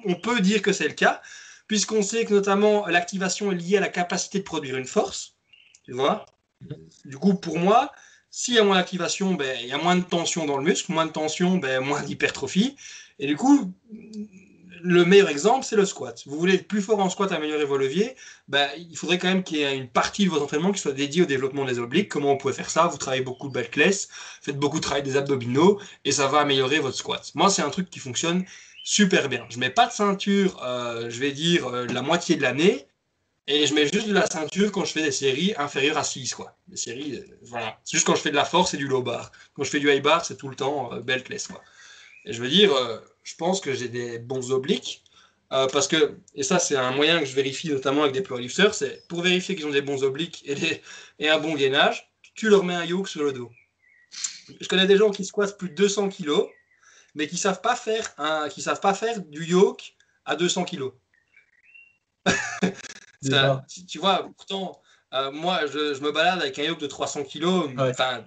on 0.04 0.14
peut 0.16 0.40
dire 0.40 0.60
que 0.60 0.74
c'est 0.74 0.88
le 0.88 0.94
cas, 0.94 1.22
puisqu'on 1.68 2.02
sait 2.02 2.26
que 2.26 2.34
notamment 2.34 2.86
l'activation 2.86 3.50
est 3.50 3.54
liée 3.54 3.78
à 3.78 3.80
la 3.80 3.88
capacité 3.88 4.40
de 4.40 4.44
produire 4.44 4.76
une 4.76 4.84
force. 4.84 5.36
Tu 5.84 5.92
vois 5.92 6.26
Du 7.06 7.16
coup, 7.16 7.32
pour 7.32 7.58
moi, 7.58 7.92
s'il 8.38 8.52
y 8.52 8.58
a 8.58 8.64
moins 8.64 8.76
d'activation, 8.76 9.32
ben, 9.32 9.56
il 9.62 9.68
y 9.68 9.72
a 9.72 9.78
moins 9.78 9.96
de 9.96 10.04
tension 10.04 10.44
dans 10.44 10.58
le 10.58 10.62
muscle, 10.62 10.92
moins 10.92 11.06
de 11.06 11.10
tension, 11.10 11.56
ben, 11.56 11.80
moins 11.80 12.02
d'hypertrophie. 12.02 12.76
Et 13.18 13.26
du 13.26 13.34
coup, 13.34 13.72
le 14.82 15.06
meilleur 15.06 15.30
exemple, 15.30 15.64
c'est 15.64 15.74
le 15.74 15.86
squat. 15.86 16.22
Vous 16.26 16.38
voulez 16.38 16.56
être 16.56 16.68
plus 16.68 16.82
fort 16.82 16.98
en 16.98 17.08
squat, 17.08 17.32
améliorer 17.32 17.64
vos 17.64 17.78
leviers, 17.78 18.14
ben, 18.48 18.68
il 18.76 18.94
faudrait 18.94 19.18
quand 19.18 19.28
même 19.28 19.42
qu'il 19.42 19.56
y 19.56 19.62
ait 19.62 19.74
une 19.74 19.88
partie 19.88 20.26
de 20.26 20.30
votre 20.30 20.42
entraînement 20.42 20.70
qui 20.72 20.80
soit 20.80 20.92
dédiée 20.92 21.22
au 21.22 21.24
développement 21.24 21.64
des 21.64 21.78
obliques. 21.78 22.10
Comment 22.10 22.32
on 22.32 22.36
pouvait 22.36 22.52
faire 22.52 22.68
ça? 22.68 22.86
Vous 22.88 22.98
travaillez 22.98 23.24
beaucoup 23.24 23.48
de 23.48 23.54
back 23.54 23.74
faites 24.42 24.58
beaucoup 24.58 24.80
de 24.80 24.82
travail 24.82 25.02
des 25.02 25.16
abdominaux, 25.16 25.80
et 26.04 26.12
ça 26.12 26.26
va 26.26 26.40
améliorer 26.40 26.78
votre 26.78 26.98
squat. 26.98 27.32
Moi, 27.34 27.48
c'est 27.48 27.62
un 27.62 27.70
truc 27.70 27.88
qui 27.88 28.00
fonctionne 28.00 28.44
super 28.84 29.30
bien. 29.30 29.46
Je 29.48 29.58
mets 29.58 29.70
pas 29.70 29.86
de 29.86 29.92
ceinture, 29.92 30.62
euh, 30.62 31.08
je 31.08 31.20
vais 31.20 31.32
dire, 31.32 31.68
euh, 31.68 31.86
la 31.86 32.02
moitié 32.02 32.36
de 32.36 32.42
l'année, 32.42 32.86
et 33.48 33.66
je 33.66 33.74
mets 33.74 33.88
juste 33.88 34.08
de 34.08 34.12
la 34.12 34.26
ceinture 34.26 34.72
quand 34.72 34.84
je 34.84 34.92
fais 34.92 35.02
des 35.02 35.12
séries 35.12 35.54
inférieures 35.56 35.98
à 35.98 36.04
6. 36.04 36.34
Quoi. 36.34 36.56
Des 36.66 36.76
séries, 36.76 37.16
euh, 37.16 37.38
voilà. 37.42 37.78
C'est 37.84 37.96
juste 37.96 38.06
quand 38.06 38.16
je 38.16 38.20
fais 38.20 38.30
de 38.30 38.34
la 38.34 38.44
force 38.44 38.74
et 38.74 38.76
du 38.76 38.88
low 38.88 39.02
bar. 39.02 39.30
Quand 39.54 39.62
je 39.62 39.70
fais 39.70 39.78
du 39.78 39.90
high 39.90 40.02
bar, 40.02 40.24
c'est 40.24 40.36
tout 40.36 40.48
le 40.48 40.56
temps 40.56 40.92
euh, 40.92 41.00
beltless. 41.00 41.46
Quoi. 41.46 41.62
Et 42.24 42.32
je 42.32 42.42
veux 42.42 42.48
dire, 42.48 42.74
euh, 42.74 42.98
je 43.22 43.36
pense 43.36 43.60
que 43.60 43.72
j'ai 43.72 43.88
des 43.88 44.18
bons 44.18 44.50
obliques. 44.50 45.04
parce 45.48 45.86
que, 45.86 46.18
et 46.34 46.42
ça, 46.42 46.58
c'est 46.58 46.76
un 46.76 46.90
moyen 46.90 47.20
que 47.20 47.24
je 47.26 47.34
vérifie 47.34 47.68
notamment 47.70 48.02
avec 48.02 48.14
des 48.14 48.22
powerlifters, 48.22 48.74
c'est 48.74 49.06
pour 49.06 49.22
vérifier 49.22 49.54
qu'ils 49.54 49.66
ont 49.66 49.70
des 49.70 49.82
bons 49.82 50.02
obliques 50.02 50.42
et, 50.44 50.82
et 51.20 51.28
un 51.28 51.38
bon 51.38 51.54
gainage, 51.54 52.10
tu 52.34 52.48
leur 52.48 52.64
mets 52.64 52.74
un 52.74 52.84
yoke 52.84 53.08
sur 53.08 53.22
le 53.22 53.32
dos. 53.32 53.50
Je 54.60 54.66
connais 54.66 54.86
des 54.86 54.96
gens 54.96 55.10
qui 55.10 55.24
squattent 55.24 55.56
plus 55.56 55.70
de 55.70 55.74
200 55.74 56.08
kg, 56.08 56.32
mais 57.14 57.28
qui 57.28 57.38
savent 57.38 57.60
pas 57.60 57.76
faire 57.76 58.12
un, 58.18 58.48
qui 58.48 58.60
savent 58.60 58.80
pas 58.80 58.94
faire 58.94 59.20
du 59.20 59.44
yoke 59.44 59.94
à 60.24 60.34
200 60.34 60.66
kg. 63.22 63.60
tu, 63.88 63.98
vois, 63.98 64.28
pourtant, 64.36 64.80
euh, 65.14 65.30
moi, 65.30 65.66
je, 65.66 66.00
me 66.00 66.12
balade 66.12 66.40
avec 66.40 66.58
un 66.58 66.64
yoke 66.64 66.80
de 66.80 66.86
300 66.86 67.24
kilos. 67.24 67.70
Enfin, 67.78 68.24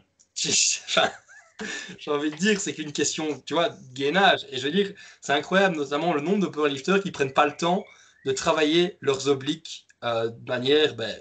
j'ai 1.98 2.12
envie 2.12 2.32
de 2.32 2.36
dire, 2.38 2.60
c'est 2.62 2.74
qu'une 2.74 2.94
question, 2.94 3.42
tu 3.46 3.54
vois, 3.54 3.70
de 3.70 3.94
gainage. 3.94 4.46
Et 4.50 4.58
je 4.58 4.66
veux 4.66 4.72
dire, 4.72 4.94
c'est 5.22 5.34
incroyable, 5.34 5.76
notamment 5.76 6.14
le 6.14 6.22
nombre 6.22 6.40
de 6.40 6.48
powerlifters 6.48 7.02
qui 7.02 7.12
prennent 7.12 7.34
pas 7.34 7.46
le 7.46 7.56
temps 7.56 7.84
de 8.26 8.32
travailler 8.32 8.98
leurs 9.02 9.28
obliques 9.28 9.86
euh, 10.04 10.30
de 10.30 10.48
manière, 10.48 10.96
ben, 10.96 11.14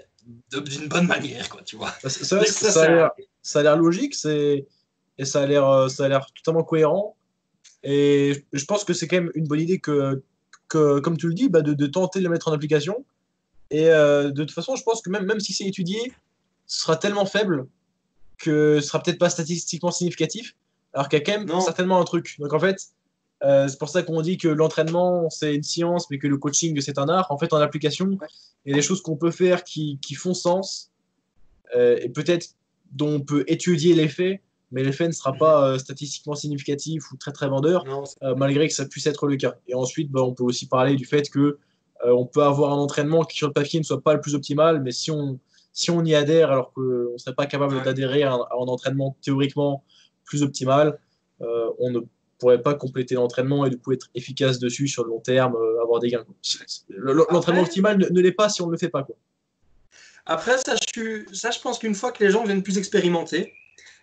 d'une 0.51 0.87
bonne 0.87 1.07
manière, 1.07 1.49
quoi, 1.49 1.61
tu 1.63 1.75
vois. 1.75 1.91
Ça, 2.03 2.43
ça, 2.45 3.59
a 3.59 3.63
l'air 3.63 3.77
logique, 3.77 4.15
c'est 4.15 4.65
et 5.17 5.25
ça 5.25 5.41
a 5.41 5.45
l'air, 5.45 5.67
euh, 5.67 5.89
ça 5.89 6.05
a 6.05 6.07
l'air 6.07 6.25
totalement 6.33 6.63
cohérent. 6.63 7.17
Et 7.83 8.45
je 8.53 8.65
pense 8.65 8.85
que 8.85 8.93
c'est 8.93 9.07
quand 9.07 9.17
même 9.17 9.31
une 9.35 9.47
bonne 9.47 9.59
idée 9.59 9.79
que, 9.79 10.23
que 10.69 10.99
comme 10.99 11.17
tu 11.17 11.27
le 11.27 11.33
dis, 11.33 11.49
bah, 11.49 11.61
de, 11.61 11.73
de, 11.73 11.87
tenter 11.87 12.19
de 12.19 12.23
le 12.23 12.29
mettre 12.29 12.47
en 12.47 12.53
application. 12.53 13.05
Et 13.71 13.87
euh, 13.89 14.31
de 14.31 14.43
toute 14.43 14.51
façon, 14.51 14.75
je 14.75 14.83
pense 14.83 15.01
que 15.01 15.09
même, 15.09 15.25
même 15.25 15.39
si 15.39 15.53
c'est 15.53 15.65
étudié, 15.65 16.13
ce 16.65 16.81
sera 16.81 16.97
tellement 16.97 17.25
faible 17.25 17.67
que 18.37 18.79
ce 18.81 18.87
sera 18.87 19.01
peut-être 19.01 19.19
pas 19.19 19.29
statistiquement 19.29 19.91
significatif, 19.91 20.55
alors 20.93 21.09
qu'il 21.09 21.19
y 21.19 21.21
a 21.21 21.25
quand 21.25 21.45
même 21.45 21.61
certainement 21.61 21.99
un 21.99 22.05
truc. 22.05 22.35
Donc 22.39 22.53
en 22.53 22.59
fait, 22.59 22.87
euh, 23.43 23.67
c'est 23.67 23.77
pour 23.77 23.89
ça 23.89 24.01
qu'on 24.01 24.21
dit 24.21 24.37
que 24.37 24.47
l'entraînement 24.47 25.29
c'est 25.29 25.55
une 25.55 25.63
science, 25.63 26.09
mais 26.09 26.17
que 26.17 26.27
le 26.27 26.37
coaching 26.37 26.79
c'est 26.81 26.97
un 26.97 27.09
art. 27.09 27.31
En 27.31 27.37
fait, 27.37 27.53
en 27.53 27.57
application, 27.57 28.17
il 28.65 28.71
y 28.71 28.73
a 28.73 28.75
des 28.75 28.81
choses 28.81 29.01
qu'on 29.01 29.17
peut 29.17 29.31
faire 29.31 29.63
qui, 29.63 29.99
qui 30.01 30.15
font 30.15 30.33
sens 30.33 30.91
euh, 31.75 31.97
et 32.01 32.09
peut-être 32.09 32.55
dont 32.91 33.15
on 33.15 33.21
peut 33.21 33.43
étudier 33.47 33.93
l'effet, 33.93 34.41
mais 34.71 34.83
l'effet 34.83 35.07
ne 35.07 35.11
sera 35.13 35.33
pas 35.33 35.77
statistiquement 35.77 36.33
significatif 36.33 37.11
ou 37.11 37.17
très 37.17 37.31
très 37.31 37.47
vendeur, 37.47 37.85
malgré 38.37 38.67
que 38.67 38.73
ça 38.73 38.85
puisse 38.85 39.05
être 39.05 39.27
le 39.27 39.35
cas. 39.35 39.55
Et 39.67 39.75
ensuite, 39.75 40.09
bah, 40.09 40.21
on 40.21 40.33
peut 40.33 40.43
aussi 40.43 40.67
parler 40.67 40.95
du 40.95 41.05
fait 41.05 41.29
que 41.29 41.59
euh, 42.05 42.11
on 42.11 42.25
peut 42.25 42.43
avoir 42.43 42.73
un 42.73 42.77
entraînement 42.77 43.23
qui 43.23 43.37
sur 43.37 43.47
le 43.47 43.53
papier 43.53 43.79
ne 43.79 43.85
soit 43.85 44.01
pas 44.01 44.13
le 44.13 44.21
plus 44.21 44.35
optimal, 44.35 44.81
mais 44.81 44.91
si 44.91 45.11
on, 45.11 45.39
si 45.73 45.91
on 45.91 46.03
y 46.03 46.15
adhère 46.15 46.51
alors 46.51 46.71
qu'on 46.73 46.81
ne 46.81 47.17
serait 47.17 47.35
pas 47.35 47.45
capable 47.45 47.81
d'adhérer 47.83 48.23
à, 48.23 48.33
un 48.33 48.67
entraînement 48.67 49.17
théoriquement 49.21 49.83
plus 50.23 50.43
optimal, 50.43 50.99
euh, 51.41 51.69
on 51.79 51.91
ne 51.91 51.99
pourrait 52.37 52.61
pas 52.61 52.73
compléter 52.73 53.15
l'entraînement 53.15 53.65
et 53.65 53.69
du 53.69 53.77
coup 53.77 53.91
être 53.91 54.07
efficace 54.15 54.59
dessus 54.59 54.87
sur 54.87 55.03
le 55.03 55.09
long 55.09 55.19
terme, 55.19 55.55
euh, 55.55 55.81
avoir 55.81 55.99
des 55.99 56.09
gains. 56.09 56.25
L'entraînement 56.89 57.63
optimal 57.63 57.97
ne, 57.97 58.21
l'est 58.21 58.31
pas 58.31 58.49
si 58.49 58.61
on 58.61 58.67
ne 58.67 58.71
le 58.71 58.77
fait 58.77 58.89
pas. 58.89 59.03
Quoi. 59.03 59.15
Après, 60.25 60.57
ça 60.57 60.75
je, 60.95 61.25
ça, 61.33 61.51
je 61.51 61.59
pense 61.59 61.79
qu'une 61.79 61.95
fois 61.95 62.11
que 62.11 62.23
les 62.23 62.31
gens 62.31 62.43
viennent 62.43 62.63
plus 62.63 62.77
expérimenter, 62.77 63.53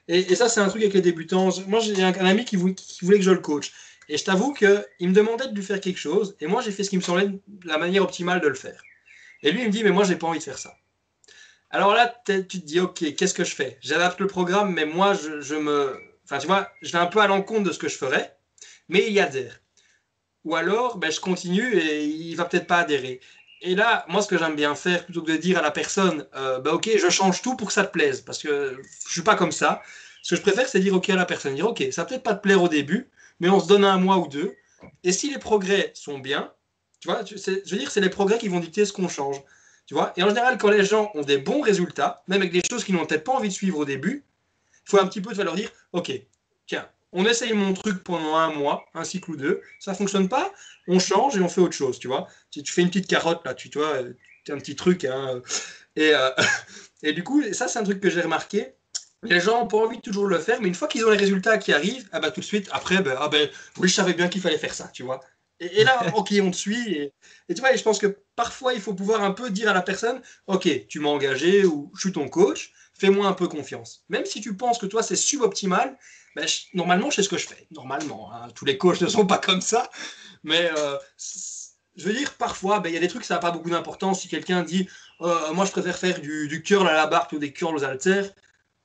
et, 0.09 0.37
ça, 0.37 0.49
c'est 0.49 0.61
un 0.61 0.69
truc 0.69 0.83
avec 0.83 0.95
les 0.95 1.01
débutants. 1.01 1.49
Moi, 1.67 1.81
j'ai 1.81 2.01
un, 2.03 2.13
ami 2.13 2.45
qui, 2.45 2.57
qui, 2.75 3.05
voulait 3.05 3.19
que 3.19 3.25
je 3.25 3.33
le 3.33 3.41
coach. 3.41 3.73
Et 4.09 4.17
je 4.17 4.25
t'avoue 4.25 4.53
qu'il 4.53 5.09
me 5.09 5.13
demandait 5.13 5.49
de 5.49 5.55
lui 5.55 5.63
faire 5.63 5.81
quelque 5.81 5.99
chose, 5.99 6.37
et 6.41 6.47
moi 6.47 6.63
j'ai 6.63 6.71
fait 6.71 6.85
ce 6.85 6.91
qui 6.91 6.97
me 6.97 7.03
semblait 7.03 7.29
la 7.65 7.79
manière 7.79 8.03
optimale 8.03 8.41
de 8.41 8.49
le 8.49 8.55
faire. 8.55 8.81
Et 9.43 9.51
lui 9.51 9.63
il 9.63 9.67
me 9.67 9.73
dit, 9.73 9.85
mais 9.85 9.91
moi 9.91 10.05
j'ai 10.05 10.17
pas 10.17 10.27
envie 10.27 10.39
de 10.39 10.45
faire 10.45 10.59
ça. 10.59 10.77
Alors 11.71 11.95
là, 11.95 12.15
tu 12.27 12.47
te 12.47 12.57
dis, 12.57 12.81
ok, 12.81 13.15
qu'est-ce 13.17 13.35
que 13.35 13.45
je 13.45 13.55
fais? 13.55 13.79
J'adapte 13.81 14.21
le 14.21 14.27
programme, 14.27 14.73
mais 14.73 14.87
moi 14.87 15.15
je, 15.15 15.55
me. 15.57 16.01
Enfin, 16.25 16.39
tu 16.39 16.47
vois, 16.47 16.71
je 16.83 16.93
vais 16.93 16.99
un 16.99 17.07
peu 17.07 17.21
à 17.21 17.27
l'encontre 17.27 17.65
de 17.65 17.73
ce 17.73 17.79
que 17.79 17.89
je 17.89 17.97
ferais, 17.97 18.37
mais 18.89 19.05
il 19.07 19.13
y 19.13 19.21
adhère. 19.21 19.61
Ou 20.45 20.55
alors, 20.55 20.99
ben, 20.99 21.11
je 21.11 21.21
continue 21.21 21.77
et 21.77 22.05
il 22.05 22.37
va 22.37 22.45
peut-être 22.45 22.69
pas 22.69 22.79
adhérer. 22.79 23.21
Et 23.63 23.75
là, 23.75 24.05
moi, 24.09 24.23
ce 24.23 24.29
que 24.29 24.39
j'aime 24.39 24.55
bien 24.55 24.75
faire, 24.77 25.05
plutôt 25.05 25.23
que 25.23 25.33
de 25.33 25.37
dire 25.37 25.59
à 25.59 25.63
la 25.63 25.73
personne, 25.73 26.27
euh, 26.37 26.61
ben, 26.61 26.73
ok, 26.73 26.89
je 26.97 27.11
change 27.11 27.43
tout 27.43 27.57
pour 27.57 27.69
que 27.69 27.73
ça 27.75 27.85
te 27.85 27.91
plaise, 27.91 28.21
parce 28.21 28.39
que 28.39 28.81
je 29.07 29.13
suis 29.13 29.23
pas 29.23 29.35
comme 29.35 29.53
ça. 29.53 29.83
Ce 30.23 30.31
que 30.31 30.37
je 30.37 30.43
préfère, 30.43 30.69
c'est 30.69 30.81
dire 30.81 30.95
ok 30.95 31.11
à 31.11 31.17
la 31.17 31.25
personne, 31.25 31.55
dire 31.55 31.67
ok, 31.67 31.85
ça 31.91 32.05
peut-être 32.05 32.23
pas 32.23 32.35
te 32.35 32.43
plaire 32.43 32.63
au 32.63 32.69
début, 32.69 33.11
mais 33.41 33.49
on 33.49 33.61
se 33.61 33.69
donne 33.69 33.85
un 33.85 33.99
mois 33.99 34.19
ou 34.19 34.29
deux. 34.29 34.55
Et 35.05 35.13
si 35.13 35.31
les 35.31 35.39
progrès 35.39 35.93
sont 35.95 36.19
bien, 36.19 36.53
tu 37.01 37.09
vois, 37.09 37.25
je 37.25 37.35
veux 37.71 37.79
dire, 37.79 37.91
c'est 37.91 38.01
les 38.01 38.11
progrès 38.11 38.39
qui 38.39 38.49
vont 38.49 38.61
dicter 38.61 38.85
ce 38.85 38.93
qu'on 38.93 39.09
change. 39.09 39.37
Tu 39.87 39.95
vois 39.95 40.13
et 40.17 40.23
en 40.23 40.29
général, 40.29 40.59
quand 40.59 40.71
les 40.71 40.85
gens 40.85 41.11
ont 41.15 41.23
des 41.23 41.39
bons 41.39 41.61
résultats, 41.61 42.25
même 42.27 42.41
avec 42.41 42.53
des 42.53 42.63
choses 42.69 42.85
qu'ils 42.85 42.95
n'ont 42.95 43.07
peut-être 43.07 43.25
pas 43.25 43.33
envie 43.33 43.49
de 43.49 43.55
suivre 43.55 43.79
au 43.79 43.85
début, 43.85 44.25
il 44.85 44.91
faut 44.91 45.01
un 45.01 45.07
petit 45.07 45.21
peu 45.21 45.33
leur 45.43 45.55
dire, 45.55 45.71
OK, 45.93 46.11
tiens, 46.67 46.89
on 47.13 47.25
essaye 47.25 47.53
mon 47.53 47.73
truc 47.73 48.03
pendant 48.03 48.37
un 48.37 48.53
mois, 48.53 48.85
un 48.95 49.05
cycle 49.05 49.31
ou 49.31 49.37
deux, 49.37 49.63
ça 49.79 49.95
fonctionne 49.95 50.29
pas, 50.29 50.53
on 50.89 50.99
change 50.99 51.37
et 51.37 51.41
on 51.41 51.49
fait 51.49 51.61
autre 51.61 51.75
chose, 51.75 51.99
tu 51.99 52.09
vois. 52.09 52.27
Tu, 52.51 52.63
tu 52.63 52.73
fais 52.73 52.83
une 52.83 52.89
petite 52.89 53.07
carotte 53.07 53.45
là, 53.45 53.55
tu, 53.55 53.71
vois, 53.75 53.99
un 54.49 54.59
petit 54.59 54.77
truc. 54.77 55.05
Hein, 55.05 55.41
et, 55.95 56.13
euh, 56.13 56.31
et 57.03 57.13
du 57.13 57.23
coup, 57.23 57.43
ça 57.53 57.69
c'est 57.69 57.79
un 57.79 57.85
truc 57.85 58.01
que 58.01 58.11
j'ai 58.11 58.23
remarqué, 58.23 58.75
les 59.29 59.41
gens 59.41 59.61
n'ont 59.61 59.67
pas 59.67 59.79
envie 59.79 59.97
de 59.97 60.03
toujours 60.03 60.27
le 60.27 60.39
faire, 60.39 60.61
mais 60.61 60.69
une 60.69 60.75
fois 60.75 60.89
qu'ils 60.89 61.05
ont 61.05 61.11
les 61.11 61.17
résultats 61.17 61.59
qui 61.59 61.73
arrivent, 61.73 62.09
ah 62.13 62.21
bah, 62.21 62.31
tout 62.31 62.41
de 62.41 62.45
suite, 62.45 62.69
après, 62.73 63.03
ben, 63.03 63.17
ah 63.19 63.29
ben, 63.29 63.49
oui, 63.79 63.89
je 63.89 63.95
savais 63.95 64.15
bien 64.15 64.29
qu'il 64.29 64.41
fallait 64.41 64.59
faire 64.59 64.75
ça, 64.75 64.89
tu 64.93 65.03
vois. 65.03 65.21
Et, 65.61 65.85
là, 65.85 66.01
ok, 66.17 66.35
on 66.43 66.51
te 66.51 66.57
suit. 66.57 66.93
Et, 67.49 67.55
tu 67.55 67.61
vois, 67.61 67.75
je 67.75 67.83
pense 67.83 67.99
que 67.99 68.19
parfois, 68.35 68.75
il 68.75 68.81
faut 68.81 68.95
pouvoir 68.95 69.23
un 69.23 69.33
peu 69.33 69.51
dire 69.51 69.71
à 69.71 69.75
la 69.75 69.83
personne, 69.83 70.21
ok, 70.47 70.87
tu 70.89 71.01
m'as 71.01 71.09
engagé 71.09 71.65
ou 71.65 71.91
je 71.95 72.01
suis 72.01 72.13
ton 72.13 72.29
coach, 72.29 72.73
fais-moi 72.95 73.27
un 73.27 73.33
peu 73.33 73.49
confiance. 73.49 74.05
Même 74.09 74.25
si 74.25 74.41
tu 74.41 74.57
penses 74.57 74.79
que 74.79 74.87
toi, 74.87 75.03
c'est 75.03 75.17
suboptimal, 75.17 75.97
ben, 76.35 76.47
normalement, 76.75 77.11
je 77.11 77.17
sais 77.17 77.23
ce 77.23 77.29
que 77.29 77.39
je 77.39 77.47
fais. 77.47 77.67
Normalement, 77.71 78.31
hein. 78.33 78.49
tous 78.55 78.65
les 78.65 78.77
coachs 78.77 79.01
ne 79.01 79.09
sont 79.09 79.27
pas 79.27 79.39
comme 79.39 79.63
ça. 79.63 79.91
Mais 80.45 80.71
euh, 80.77 80.97
je 81.97 82.07
veux 82.07 82.13
dire, 82.13 82.35
parfois, 82.35 82.81
ben, 82.81 82.91
il 82.91 82.95
y 82.95 82.99
a 82.99 83.01
des 83.01 83.09
trucs, 83.09 83.25
ça 83.25 83.35
n'a 83.35 83.41
pas 83.41 83.51
beaucoup 83.51 83.71
d'importance. 83.71 84.21
Si 84.21 84.29
quelqu'un 84.29 84.63
dit, 84.63 84.89
euh, 85.23 85.53
moi, 85.55 85.65
je 85.65 85.73
préfère 85.73 85.97
faire 85.97 86.21
du, 86.21 86.49
du 86.49 86.63
curl 86.63 86.87
à 86.87 86.93
la 86.93 87.07
barre 87.07 87.29
ou 87.33 87.39
des 87.39 87.53
curls 87.53 87.75
aux 87.75 87.85
haltères, 87.85 88.31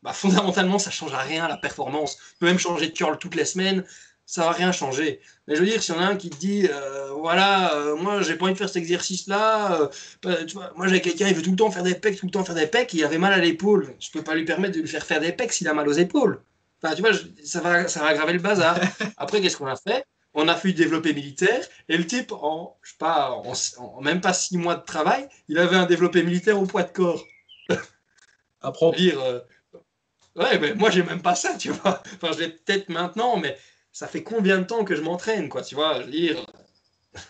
bah, 0.04 0.14
fondamentalement, 0.14 0.80
ça 0.80 0.90
ne 0.90 0.96
change 0.96 1.14
à 1.14 1.20
rien 1.20 1.48
la 1.48 1.58
performance. 1.58 2.18
Tu 2.18 2.40
peux 2.40 2.46
même 2.48 2.60
changer 2.60 2.88
de 2.88 2.94
curl 2.94 3.18
toutes 3.18 3.36
les 3.36 3.46
semaines, 3.46 3.84
ça 4.32 4.46
va 4.46 4.52
rien 4.52 4.72
changer. 4.72 5.20
Mais 5.46 5.56
je 5.56 5.60
veux 5.60 5.68
dire, 5.68 5.84
s'il 5.84 5.94
y 5.94 5.98
en 5.98 6.02
a 6.02 6.06
un 6.06 6.16
qui 6.16 6.30
te 6.30 6.38
dit, 6.38 6.68
euh, 6.72 7.12
voilà, 7.12 7.76
euh, 7.76 7.98
moi 7.98 8.22
j'ai 8.22 8.36
pas 8.36 8.46
envie 8.46 8.54
de 8.54 8.58
faire 8.58 8.70
cet 8.70 8.78
exercice-là, 8.78 9.90
euh, 10.26 10.46
moi 10.78 10.88
j'ai 10.88 11.02
quelqu'un, 11.02 11.28
il 11.28 11.36
veut 11.36 11.42
tout 11.42 11.52
le 11.52 11.58
temps 11.58 11.70
faire 11.70 11.84
des 11.84 11.96
pecs, 11.96 12.18
tout 12.18 12.28
le 12.28 12.32
temps 12.32 12.46
faire 12.46 12.56
des 12.56 12.68
pecs, 12.68 12.94
il 12.94 13.04
avait 13.04 13.18
mal 13.18 13.34
à 13.34 13.38
l'épaule. 13.40 13.94
Je 14.00 14.10
peux 14.12 14.24
pas 14.24 14.34
lui 14.36 14.46
permettre 14.46 14.76
de 14.76 14.82
lui 14.82 14.88
faire 14.88 15.06
faire 15.06 15.20
des 15.20 15.34
pecs 15.34 15.52
s'il 15.52 15.68
a 15.68 15.74
mal 15.74 15.88
aux 15.88 15.94
épaules. 15.94 16.42
Enfin, 16.82 16.96
tu 16.96 17.02
vois, 17.02 17.12
ça, 17.44 17.60
va, 17.60 17.90
ça 17.90 18.00
va 18.00 18.08
aggraver 18.08 18.34
le 18.34 18.40
bazar. 18.40 18.80
Après, 19.18 19.42
qu'est-ce 19.42 19.58
qu'on 19.58 19.68
a 19.68 19.76
fait? 19.76 20.06
On 20.34 20.48
a 20.48 20.56
fait 20.56 20.70
du 20.70 20.76
développé 20.76 21.14
militaire, 21.14 21.66
et 21.90 21.98
le 21.98 22.08
type, 22.08 22.32
en, 22.32 22.78
je 22.84 22.92
sais 22.92 22.98
pas, 22.98 23.32
en, 23.32 24.02
même 24.02 24.22
pas 24.22 24.32
six 24.32 24.58
mois 24.58 24.76
de 24.76 24.86
travail, 24.86 25.28
il 25.50 25.60
avait 25.60 25.76
un 25.76 25.86
développé 25.86 26.24
militaire 26.24 26.58
au 26.58 26.66
poids 26.66 26.84
de 26.84 26.92
corps. 26.92 27.26
À 28.62 28.72
dire, 28.96 29.20
ouais, 30.36 30.60
mais 30.60 30.74
moi 30.76 30.90
j'ai 30.90 31.04
même 31.04 31.22
pas 31.22 31.36
ça, 31.36 31.56
tu 31.56 31.70
vois. 31.72 32.02
Enfin, 32.22 32.34
je 32.34 32.40
l'ai 32.40 32.50
peut-être 32.50 32.90
maintenant, 32.90 33.38
mais 33.38 33.58
ça 33.92 34.08
fait 34.08 34.24
combien 34.24 34.58
de 34.60 34.64
temps 34.64 34.84
que 34.84 34.96
je 34.96 35.02
m'entraîne, 35.02 35.50
quoi, 35.50 35.62
tu 35.62 35.76
vois, 35.76 36.04
dire. 36.04 36.38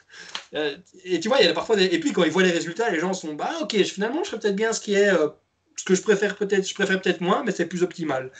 Euh, 0.53 0.75
et 1.05 1.21
tu 1.21 1.29
vois, 1.29 1.39
il 1.39 1.45
y 1.45 1.47
a 1.47 1.53
parfois. 1.53 1.79
Et 1.79 1.97
puis 2.01 2.11
quand 2.11 2.25
ils 2.25 2.29
voient 2.29 2.43
les 2.43 2.51
résultats, 2.51 2.89
les 2.89 2.99
gens 2.99 3.13
sont, 3.13 3.35
bah 3.35 3.51
ok, 3.61 3.73
finalement, 3.83 4.21
je 4.25 4.31
ferais 4.31 4.41
peut-être 4.41 4.55
bien 4.57 4.73
ce 4.73 4.81
qui 4.81 4.95
est... 4.95 5.07
Euh, 5.07 5.29
ce 5.77 5.85
que 5.85 5.95
je 5.95 6.01
préfère 6.01 6.35
peut-être, 6.35 6.67
je 6.67 6.73
préfère 6.73 7.01
peut-être 7.01 7.21
moins, 7.21 7.41
mais 7.45 7.53
c'est 7.53 7.67
plus 7.67 7.83
optimal. 7.83 8.33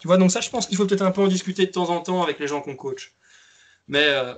Tu 0.00 0.06
vois, 0.06 0.16
donc 0.16 0.30
ça, 0.30 0.40
je 0.40 0.48
pense 0.48 0.66
qu'il 0.66 0.78
faut 0.78 0.86
peut-être 0.86 1.02
un 1.02 1.10
peu 1.10 1.20
en 1.20 1.28
discuter 1.28 1.66
de 1.66 1.70
temps 1.70 1.90
en 1.90 2.00
temps 2.00 2.22
avec 2.22 2.38
les 2.38 2.46
gens 2.46 2.62
qu'on 2.62 2.74
coach. 2.74 3.12
Mais 3.86 4.06
euh, 4.06 4.32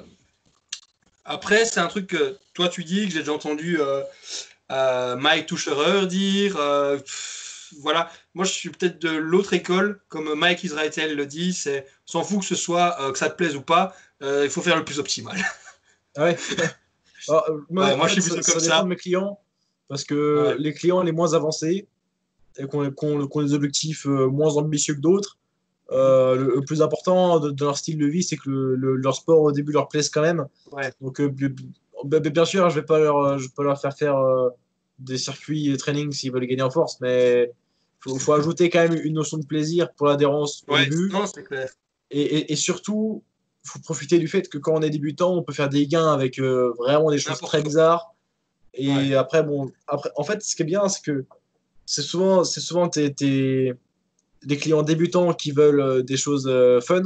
après, 1.24 1.64
c'est 1.66 1.78
un 1.78 1.86
truc 1.86 2.08
que 2.08 2.36
toi, 2.52 2.68
tu 2.68 2.82
dis, 2.82 3.06
que 3.06 3.12
j'ai 3.12 3.20
déjà 3.20 3.32
entendu 3.32 3.78
Mike 4.68 5.46
Toucherer 5.46 6.08
dire 6.08 6.58
voilà, 7.78 8.10
moi 8.34 8.44
je 8.44 8.52
suis 8.52 8.70
peut-être 8.70 9.00
de 9.00 9.10
l'autre 9.10 9.52
école, 9.52 10.00
comme 10.08 10.34
Mike 10.34 10.64
Israel 10.64 11.14
le 11.14 11.26
dit, 11.26 11.52
c'est 11.52 11.86
s'en 12.04 12.22
fout 12.22 12.40
que 12.40 12.44
ce 12.44 12.54
soit 12.54 12.96
euh, 13.00 13.12
que 13.12 13.18
ça 13.18 13.30
te 13.30 13.36
plaise 13.36 13.56
ou 13.56 13.62
pas, 13.62 13.94
euh, 14.22 14.42
il 14.44 14.50
faut 14.50 14.62
faire 14.62 14.76
le 14.76 14.84
plus 14.84 14.98
optimal. 14.98 15.36
Ah 16.16 16.24
ouais. 16.24 16.36
Euh, 17.28 17.60
moi, 17.68 18.08
je 18.08 18.14
suis 18.18 18.22
plutôt 18.22 18.52
comme 18.52 18.60
ça. 18.60 18.82
de 18.82 18.88
mes 18.88 18.96
clients, 18.96 19.38
parce 19.88 20.04
que 20.04 20.56
les 20.58 20.72
clients 20.72 21.02
les 21.02 21.12
moins 21.12 21.34
avancés 21.34 21.86
et 22.56 22.66
qui 22.66 22.76
ont, 22.76 23.42
des 23.42 23.52
objectifs 23.52 24.06
moins 24.06 24.56
ambitieux 24.56 24.94
que 24.94 25.00
d'autres, 25.00 25.38
le, 25.90 26.60
plus 26.66 26.80
important 26.80 27.38
de, 27.38 27.54
leur 27.62 27.76
style 27.76 27.98
de 27.98 28.06
vie, 28.06 28.22
c'est 28.22 28.38
que 28.38 28.48
leur 28.48 29.14
sport 29.14 29.42
au 29.42 29.52
début 29.52 29.70
leur 29.70 29.88
plaise 29.88 30.08
quand 30.08 30.22
même. 30.22 30.46
Donc, 31.02 31.20
bien 31.20 32.44
sûr, 32.46 32.70
je 32.70 32.76
ne 32.76 32.80
vais 32.80 32.86
pas 32.86 32.98
leur, 32.98 33.38
je 33.38 33.48
peux 33.50 33.64
leur 33.64 33.78
faire 33.78 33.94
faire 33.94 34.16
des 34.98 35.18
circuits 35.18 35.70
de 35.70 35.76
training 35.76 36.10
s'ils 36.10 36.32
veulent 36.32 36.46
gagner 36.46 36.62
en 36.62 36.70
force, 36.70 37.00
mais 37.00 37.52
il 38.06 38.18
faut, 38.18 38.32
ajouter 38.32 38.70
quand 38.70 38.88
même 38.88 38.98
une 39.02 39.14
notion 39.14 39.38
de 39.38 39.46
plaisir 39.46 39.92
pour 39.94 40.06
l'adhérence 40.06 40.64
au 40.68 40.76
début. 40.76 41.10
Non, 41.10 41.26
c'est 41.26 41.44
clair. 41.44 41.68
Et, 42.10 42.52
et, 42.52 42.56
surtout, 42.56 43.22
il 43.64 43.70
faut 43.70 43.78
profiter 43.80 44.18
du 44.18 44.26
fait 44.26 44.48
que 44.48 44.58
quand 44.58 44.72
on 44.74 44.82
est 44.82 44.90
débutant, 44.90 45.34
on 45.34 45.42
peut 45.42 45.52
faire 45.52 45.68
des 45.68 45.86
gains 45.86 46.12
avec 46.12 46.38
euh, 46.38 46.72
vraiment 46.78 47.10
des 47.10 47.18
choses 47.18 47.38
très 47.40 47.62
bizarres. 47.62 48.14
Et 48.74 49.14
après, 49.14 49.42
bon, 49.42 49.70
après, 49.86 50.10
en 50.16 50.24
fait, 50.24 50.42
ce 50.42 50.56
qui 50.56 50.62
est 50.62 50.64
bien, 50.64 50.88
c'est 50.88 51.02
que 51.02 51.24
c'est 51.86 52.02
souvent, 52.02 52.44
c'est 52.44 52.60
souvent 52.60 52.88
tes, 52.88 53.10
des 53.10 54.56
clients 54.56 54.82
débutants 54.82 55.32
qui 55.32 55.50
veulent 55.50 55.80
euh, 55.80 56.02
des 56.02 56.16
choses 56.16 56.46
euh, 56.48 56.80
fun. 56.80 57.02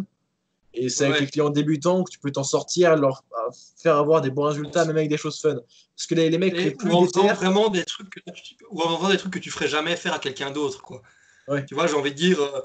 Et 0.74 0.88
c'est 0.88 1.06
avec 1.06 1.20
les 1.20 1.26
clients 1.28 1.50
débutants 1.50 2.02
que 2.02 2.10
tu 2.10 2.18
peux 2.18 2.32
t'en 2.32 2.44
sortir, 2.44 2.96
leur 2.96 3.24
faire 3.76 3.96
avoir 3.96 4.20
des 4.20 4.30
bons 4.30 4.44
résultats, 4.44 4.84
même 4.84 4.96
avec 4.96 5.08
des 5.08 5.16
choses 5.16 5.40
fun. 5.40 5.56
Parce 5.96 6.06
que 6.06 6.14
les, 6.14 6.30
les 6.30 6.38
mecs 6.38 6.54
les 6.54 6.72
plus 6.72 6.92
ou 6.92 7.06
vraiment 7.06 7.68
des 7.68 7.84
trucs 7.84 8.10
que 8.10 8.30
tu, 8.30 8.56
ou 8.70 8.80
en 8.82 9.08
des 9.08 9.16
trucs 9.16 9.32
que 9.32 9.38
tu 9.38 9.50
ferais 9.50 9.68
jamais 9.68 9.96
faire 9.96 10.14
à 10.14 10.18
quelqu'un 10.18 10.50
d'autre, 10.50 10.82
quoi. 10.82 11.02
Tu 11.66 11.74
vois, 11.74 11.86
j'ai 11.86 11.94
envie 11.94 12.10
de 12.10 12.16
dire 12.16 12.40
euh, 12.40 12.60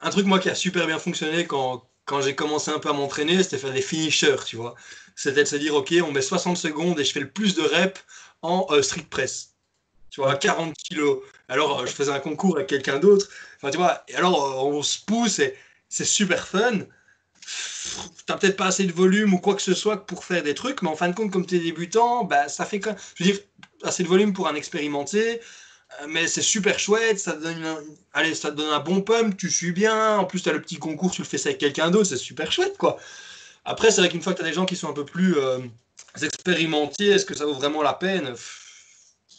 un 0.00 0.10
truc 0.10 0.26
moi 0.26 0.38
qui 0.38 0.48
a 0.48 0.54
super 0.54 0.86
bien 0.86 0.98
fonctionné 0.98 1.46
quand, 1.46 1.84
quand 2.06 2.22
j'ai 2.22 2.34
commencé 2.34 2.70
un 2.70 2.78
peu 2.78 2.88
à 2.88 2.92
m'entraîner, 2.92 3.42
c'était 3.42 3.58
faire 3.58 3.72
des 3.72 3.82
finishers, 3.82 4.36
tu 4.46 4.56
vois. 4.56 4.74
C'était 5.14 5.42
de 5.42 5.48
se 5.48 5.56
dire 5.56 5.74
ok, 5.74 5.94
on 6.02 6.12
met 6.12 6.22
60 6.22 6.56
secondes 6.56 6.98
et 6.98 7.04
je 7.04 7.12
fais 7.12 7.20
le 7.20 7.30
plus 7.30 7.54
de 7.54 7.62
reps 7.62 8.02
en 8.42 8.66
euh, 8.70 8.82
street 8.82 9.06
press. 9.08 9.54
Tu 10.10 10.22
vois, 10.22 10.34
40 10.34 10.74
kilos. 10.74 11.20
Alors, 11.48 11.80
euh, 11.80 11.86
je 11.86 11.92
faisais 11.92 12.12
un 12.12 12.20
concours 12.20 12.56
avec 12.56 12.68
quelqu'un 12.68 12.98
d'autre. 12.98 13.28
Enfin, 13.56 13.70
tu 13.70 13.76
vois, 13.76 14.02
et 14.08 14.14
alors 14.14 14.66
on 14.66 14.82
se 14.82 14.98
pousse 15.04 15.38
et 15.38 15.54
c'est 15.88 16.04
super 16.04 16.48
fun 16.48 16.86
t'as 18.26 18.36
peut-être 18.36 18.56
pas 18.56 18.66
assez 18.66 18.84
de 18.84 18.92
volume 18.92 19.34
ou 19.34 19.38
quoi 19.38 19.54
que 19.54 19.62
ce 19.62 19.74
soit 19.74 20.06
pour 20.06 20.24
faire 20.24 20.42
des 20.42 20.54
trucs, 20.54 20.82
mais 20.82 20.88
en 20.88 20.96
fin 20.96 21.08
de 21.08 21.14
compte, 21.14 21.30
comme 21.30 21.46
tu 21.46 21.56
es 21.56 21.60
débutant, 21.60 22.24
bah, 22.24 22.48
ça 22.48 22.64
fait 22.64 22.80
quand 22.80 22.94
je 23.14 23.24
veux 23.24 23.30
dire, 23.30 23.40
assez 23.82 24.02
de 24.02 24.08
volume 24.08 24.32
pour 24.32 24.48
un 24.48 24.54
expérimenté, 24.54 25.40
euh, 26.00 26.06
mais 26.08 26.26
c'est 26.26 26.42
super 26.42 26.78
chouette, 26.78 27.18
ça 27.18 27.32
te 27.32 27.42
donne, 27.42 27.64
un, 27.64 27.78
allez, 28.12 28.34
ça 28.34 28.50
te 28.50 28.56
donne 28.56 28.72
un 28.72 28.80
bon 28.80 29.00
pump, 29.00 29.36
tu 29.36 29.50
suis 29.50 29.72
bien, 29.72 30.18
en 30.18 30.24
plus 30.24 30.42
tu 30.42 30.48
as 30.48 30.52
le 30.52 30.60
petit 30.60 30.78
concours, 30.78 31.10
tu 31.10 31.22
le 31.22 31.26
fais 31.26 31.38
ça 31.38 31.50
avec 31.50 31.60
quelqu'un 31.60 31.90
d'autre, 31.90 32.08
c'est 32.08 32.16
super 32.16 32.50
chouette, 32.50 32.76
quoi. 32.76 32.98
Après, 33.64 33.90
c'est 33.90 34.00
vrai 34.00 34.10
qu'une 34.10 34.22
fois 34.22 34.32
que 34.32 34.38
tu 34.38 34.44
as 34.44 34.48
des 34.48 34.54
gens 34.54 34.66
qui 34.66 34.76
sont 34.76 34.88
un 34.88 34.92
peu 34.92 35.04
plus 35.04 35.36
euh, 35.38 35.58
expérimentés, 36.22 37.06
est-ce 37.06 37.26
que 37.26 37.34
ça 37.34 37.46
vaut 37.46 37.54
vraiment 37.54 37.82
la 37.82 37.94
peine? 37.94 38.34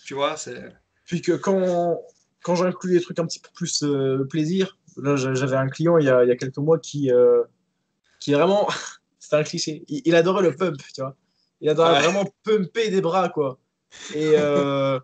Tu 0.06 0.14
vois, 0.14 0.38
c'est... 0.38 0.74
Puis 1.06 1.22
que 1.22 1.32
quand, 1.32 2.02
quand 2.44 2.56
j'inclus 2.56 2.94
des 2.94 3.02
trucs 3.02 3.20
un 3.20 3.26
petit 3.26 3.40
peu 3.40 3.50
plus 3.54 3.84
euh, 3.84 4.26
plaisir, 4.30 4.78
là 4.98 5.16
j'avais 5.16 5.56
un 5.56 5.70
client 5.70 5.98
il 5.98 6.06
y, 6.06 6.10
a, 6.10 6.24
il 6.24 6.28
y 6.28 6.32
a 6.32 6.36
quelques 6.36 6.58
mois 6.58 6.80
qui 6.80 7.12
qui 8.20 8.34
vraiment. 8.34 8.68
c'est 9.28 9.36
un 9.36 9.44
cliché. 9.44 9.84
Il, 9.88 10.16
adorait 10.16 10.44
le 10.44 10.56
pump, 10.56 10.78
tu 10.94 11.02
vois. 11.02 11.16
Il 11.62 11.70
adorait 11.70 12.02
vraiment 12.02 12.26
pumper 12.44 12.90
des 12.90 13.02
bras, 13.02 13.30
quoi. 13.30 13.58
Et, 14.14 14.34
euh, 14.36 15.00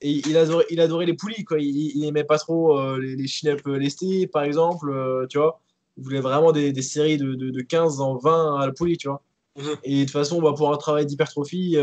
et 0.00 0.10
il, 0.10 0.36
adorait, 0.36 0.64
il 0.70 0.80
adorait 0.80 1.06
les 1.06 1.14
poulies, 1.14 1.44
quoi. 1.44 1.58
Il, 1.60 1.96
il 1.96 2.04
aimait 2.04 2.24
pas 2.24 2.38
trop 2.38 2.78
euh, 2.78 2.98
les, 2.98 3.14
les 3.14 3.26
chin-up 3.26 3.64
lestés, 3.66 4.26
par 4.26 4.42
exemple, 4.42 4.90
euh, 4.90 5.26
tu 5.28 5.38
vois. 5.38 5.60
Il 5.96 6.04
voulait 6.04 6.20
vraiment 6.20 6.52
des, 6.52 6.72
des 6.72 6.82
séries 6.82 7.18
de, 7.18 7.34
de, 7.34 7.50
de, 7.50 7.60
15 7.60 8.00
en 8.00 8.16
20 8.16 8.60
à 8.60 8.66
la 8.66 8.72
poulie, 8.72 8.96
tu 8.96 9.08
vois. 9.08 9.22
Mhm. 9.56 9.76
Et 9.84 9.98
de 10.00 10.04
toute 10.04 10.12
façon, 10.12 10.40
bah, 10.40 10.54
pour 10.56 10.72
un 10.72 10.76
travail 10.76 11.06
d'hypertrophie, 11.06 11.76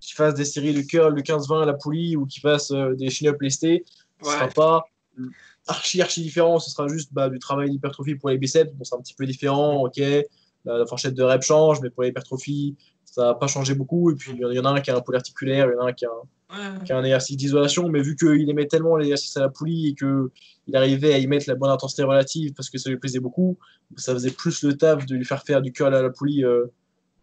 qu'il 0.00 0.16
fasse 0.16 0.34
des 0.34 0.44
séries 0.44 0.74
de 0.74 0.82
curl 0.82 1.14
de 1.14 1.20
15-20 1.20 1.62
à 1.62 1.66
la 1.66 1.74
poulie 1.74 2.16
ou 2.16 2.26
qu'il 2.26 2.40
fasse 2.40 2.72
des 2.72 3.10
chin-up 3.10 3.40
lestés, 3.40 3.84
ce 4.22 4.30
sera 4.30 4.48
pas 4.48 4.84
archi 5.66 6.02
archi 6.02 6.22
différent. 6.22 6.58
Ce 6.58 6.70
sera 6.70 6.88
juste 6.88 7.12
bah, 7.12 7.28
du 7.28 7.38
travail 7.38 7.70
d'hypertrophie 7.70 8.14
pour 8.14 8.30
les 8.30 8.38
biceps. 8.38 8.72
Bon, 8.74 8.84
c'est 8.84 8.94
un 8.94 9.00
petit 9.00 9.14
peu 9.14 9.26
différent, 9.26 9.84
ok. 9.84 10.00
La, 10.64 10.86
fourchette 10.86 11.14
de 11.14 11.22
rep 11.22 11.42
change, 11.42 11.80
mais 11.82 11.90
pour 11.90 12.04
l'hypertrophie, 12.04 12.76
ça 13.04 13.26
n'a 13.26 13.34
pas 13.34 13.46
changé 13.46 13.74
beaucoup. 13.74 14.10
Et 14.10 14.14
puis 14.14 14.32
il 14.32 14.54
y 14.54 14.58
en 14.58 14.64
a 14.64 14.70
un 14.70 14.80
qui 14.80 14.90
a 14.90 14.96
un 14.96 15.00
pôle 15.00 15.16
articulaire, 15.16 15.68
il 15.68 15.74
y 15.74 15.76
en 15.76 15.84
a 15.84 15.88
un 15.90 15.92
qui 15.92 16.06
a 16.06 16.10
un, 16.50 16.78
qui 16.80 16.92
a 16.92 16.98
un 16.98 17.04
exercice 17.04 17.36
d'isolation. 17.36 17.88
Mais 17.88 18.00
vu 18.00 18.16
qu'il 18.16 18.48
aimait 18.48 18.66
tellement 18.66 18.96
l'exercice 18.96 19.36
à 19.36 19.40
la 19.40 19.48
poulie 19.48 19.88
et 19.88 19.94
qu'il 19.94 20.76
arrivait 20.76 21.14
à 21.14 21.18
y 21.18 21.26
mettre 21.26 21.44
la 21.48 21.54
bonne 21.54 21.70
intensité 21.70 22.02
relative 22.02 22.54
parce 22.54 22.70
que 22.70 22.78
ça 22.78 22.90
lui 22.90 22.96
plaisait 22.96 23.20
beaucoup, 23.20 23.58
ça 23.96 24.14
faisait 24.14 24.30
plus 24.30 24.62
le 24.62 24.76
taf 24.76 25.04
de 25.06 25.16
lui 25.16 25.24
faire 25.24 25.42
faire 25.42 25.60
du 25.60 25.72
curl 25.72 25.94
à 25.94 26.02
la 26.02 26.10
poulie. 26.10 26.44
Euh, 26.44 26.66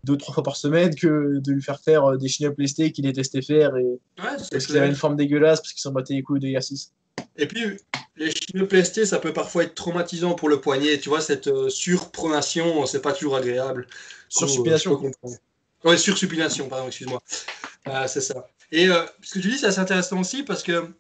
deux 0.04 0.18
trois 0.18 0.34
fois 0.34 0.44
par 0.44 0.56
semaine 0.56 0.96
que 0.96 1.40
de 1.40 1.52
lui 1.52 1.62
faire 1.62 1.80
faire 1.80 2.06
euh, 2.06 2.18
des 2.18 2.28
chin-up 2.28 2.58
lestés 2.58 2.92
qu'il 2.92 3.06
détestait 3.06 3.42
faire 3.42 3.76
et 3.76 4.00
parce 4.18 4.66
qu'il 4.66 4.78
avait 4.78 4.88
une 4.88 4.96
forme 4.96 5.16
dégueulasse 5.16 5.60
parce 5.60 5.74
qu'il 5.74 5.82
s'en 5.82 5.92
battait 5.92 6.16
les 6.16 6.24
couilles 6.24 6.40
d'exercice. 6.40 6.92
Et 7.38 7.48
puis, 7.48 7.78
les 8.18 8.32
chinoplestés, 8.32 9.06
ça 9.06 9.20
peut 9.20 9.34
parfois 9.34 9.64
être 9.64 9.76
traumatisant 9.76 10.34
pour 10.36 10.50
le 10.50 10.62
poignet. 10.62 11.00
Tu 11.00 11.10
vois, 11.10 11.22
cette 11.22 11.48
euh, 11.48 11.70
surpronation, 11.70 12.86
c'est 12.86 13.02
pas 13.02 13.14
toujours 13.14 13.36
agréable. 13.36 13.88
Sursupination. 14.30 15.12
Oui, 15.84 15.98
sursupination, 15.98 16.70
pardon, 16.70 16.88
excuse-moi. 16.88 17.22
Euh, 17.88 18.08
c'est 18.08 18.22
ça. 18.22 18.48
Et 18.72 18.88
euh, 18.88 19.04
ce 19.22 19.34
que 19.34 19.40
tu 19.40 19.50
dis, 19.50 19.58
c'est 19.58 19.66
assez 19.66 19.80
intéressant 19.80 20.20
aussi 20.20 20.44
parce 20.44 20.64
que 20.64 20.94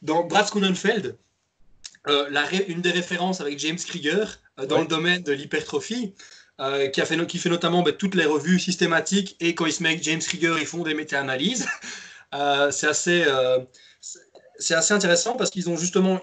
dans 0.00 0.24
Brad 0.24 0.48
Schoenenfeld, 0.48 1.16
une 2.68 2.80
des 2.80 2.90
références 2.90 3.40
avec 3.40 3.58
James 3.58 3.78
Krieger 3.78 4.40
dans 4.68 4.80
le 4.80 4.86
domaine 4.86 5.22
de 5.22 5.32
l'hypertrophie, 5.32 6.14
qui, 6.92 7.00
a 7.00 7.04
fait, 7.04 7.26
qui 7.26 7.38
fait 7.38 7.50
notamment 7.50 7.82
bah, 7.82 7.92
toutes 7.92 8.14
les 8.14 8.24
revues 8.24 8.58
systématiques 8.58 9.36
et 9.40 9.54
quand 9.54 9.66
il 9.66 9.72
se 9.72 9.82
met 9.82 9.90
avec 9.90 10.02
James 10.02 10.20
Krieger, 10.20 10.58
ils 10.58 10.66
font 10.66 10.82
des 10.82 10.94
méta-analyses. 10.94 11.68
c'est 12.32 12.86
assez 12.88 13.24
c'est 14.62 14.74
assez 14.74 14.94
intéressant 14.94 15.36
parce 15.36 15.50
qu'ils 15.50 15.68
ont 15.68 15.76
justement, 15.76 16.20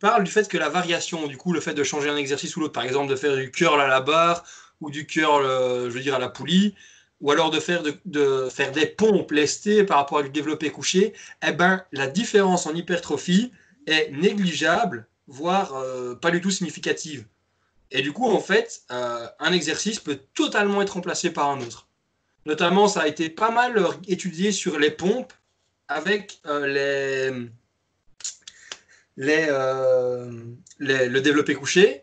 parlent 0.00 0.24
du 0.24 0.30
fait 0.30 0.48
que 0.48 0.58
la 0.58 0.68
variation, 0.68 1.26
du 1.26 1.36
coup, 1.36 1.52
le 1.52 1.60
fait 1.60 1.74
de 1.74 1.84
changer 1.84 2.08
un 2.08 2.16
exercice 2.16 2.56
ou 2.56 2.60
l'autre, 2.60 2.72
par 2.72 2.84
exemple 2.84 3.10
de 3.10 3.16
faire 3.16 3.36
du 3.36 3.50
curl 3.50 3.80
à 3.80 3.86
la 3.86 4.00
barre 4.00 4.44
ou 4.80 4.90
du 4.90 5.06
curl, 5.06 5.44
euh, 5.44 5.84
je 5.84 5.94
veux 5.94 6.00
dire, 6.00 6.14
à 6.14 6.18
la 6.18 6.28
poulie, 6.28 6.74
ou 7.20 7.30
alors 7.30 7.50
de 7.50 7.58
faire, 7.58 7.82
de, 8.04 8.48
faire 8.48 8.72
des 8.72 8.86
pompes 8.86 9.32
lestées 9.32 9.84
par 9.84 9.98
rapport 9.98 10.18
à 10.18 10.22
du 10.22 10.30
développé 10.30 10.70
couché, 10.70 11.14
eh 11.46 11.52
ben, 11.52 11.84
la 11.92 12.06
différence 12.06 12.66
en 12.66 12.74
hypertrophie 12.74 13.52
est 13.86 14.10
négligeable, 14.12 15.08
voire 15.26 15.74
euh, 15.74 16.14
pas 16.14 16.30
du 16.30 16.40
tout 16.40 16.50
significative. 16.50 17.26
Et 17.90 18.02
du 18.02 18.12
coup, 18.12 18.28
en 18.28 18.40
fait, 18.40 18.82
euh, 18.92 19.26
un 19.40 19.52
exercice 19.52 19.98
peut 19.98 20.20
totalement 20.34 20.82
être 20.82 20.94
remplacé 20.94 21.30
par 21.30 21.50
un 21.50 21.60
autre. 21.60 21.88
Notamment, 22.46 22.86
ça 22.86 23.00
a 23.00 23.08
été 23.08 23.30
pas 23.30 23.50
mal 23.50 23.84
étudié 24.06 24.52
sur 24.52 24.78
les 24.78 24.90
pompes 24.90 25.32
avec 25.88 26.40
les, 26.46 27.30
euh, 29.26 30.30
les, 30.78 31.08
le 31.08 31.20
développé 31.20 31.54
couché, 31.54 32.02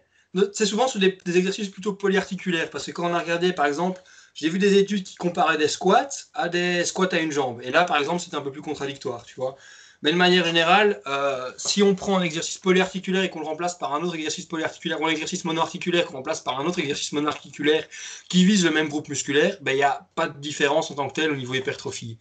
c'est 0.54 0.66
souvent 0.66 0.88
sur 0.88 1.00
des, 1.00 1.18
exercices 1.26 1.70
plutôt 1.70 1.94
polyarticulaires. 1.94 2.70
Parce 2.70 2.86
que 2.86 2.92
quand 2.92 3.10
on 3.10 3.14
a 3.14 3.20
regardé, 3.20 3.54
par 3.54 3.66
exemple, 3.66 4.02
j'ai 4.34 4.50
vu 4.50 4.60
des 4.60 4.78
études 4.78 5.04
qui 5.04 5.16
comparaient 5.16 5.58
des 5.58 5.68
squats 5.68 6.10
à 6.34 6.50
des 6.50 6.84
squats 6.84 7.10
à 7.14 7.20
une 7.20 7.32
jambe. 7.32 7.62
Et 7.64 7.72
là, 7.72 7.86
par 7.86 7.98
exemple, 7.98 8.22
c'était 8.22 8.36
un 8.36 8.42
peu 8.42 8.52
plus 8.52 8.62
contradictoire, 8.62 9.24
tu 9.26 9.36
vois. 9.36 9.56
Mais 10.02 10.12
de 10.12 10.18
manière 10.18 10.46
générale, 10.46 11.02
euh, 11.08 11.52
si 11.58 11.82
on 11.82 11.96
prend 11.96 12.18
un 12.18 12.22
exercice 12.22 12.58
polyarticulaire 12.58 13.24
et 13.24 13.30
qu'on 13.30 13.40
le 13.40 13.46
remplace 13.46 13.76
par 13.78 13.94
un 13.94 14.04
autre 14.04 14.16
exercice 14.16 14.46
polyarticulaire, 14.46 15.02
ou 15.02 15.08
un 15.08 15.10
exercice 15.10 15.46
monoarticulaire 15.46 16.06
qu'on 16.06 16.18
remplace 16.18 16.42
par 16.42 16.60
un 16.60 16.66
autre 16.66 16.80
exercice 16.80 17.14
monoarticulaire 17.14 17.88
qui 18.30 18.46
vise 18.46 18.66
le 18.66 18.72
même 18.72 18.90
groupe 18.90 19.08
musculaire, 19.08 19.58
ben, 19.62 19.72
il 19.72 19.78
n'y 19.78 19.84
a 19.84 20.08
pas 20.16 20.28
de 20.28 20.38
différence 20.38 20.92
en 20.92 20.96
tant 20.96 21.08
que 21.08 21.14
tel 21.14 21.32
au 21.32 21.36
niveau 21.36 21.54
hypertrophie. 21.54 22.20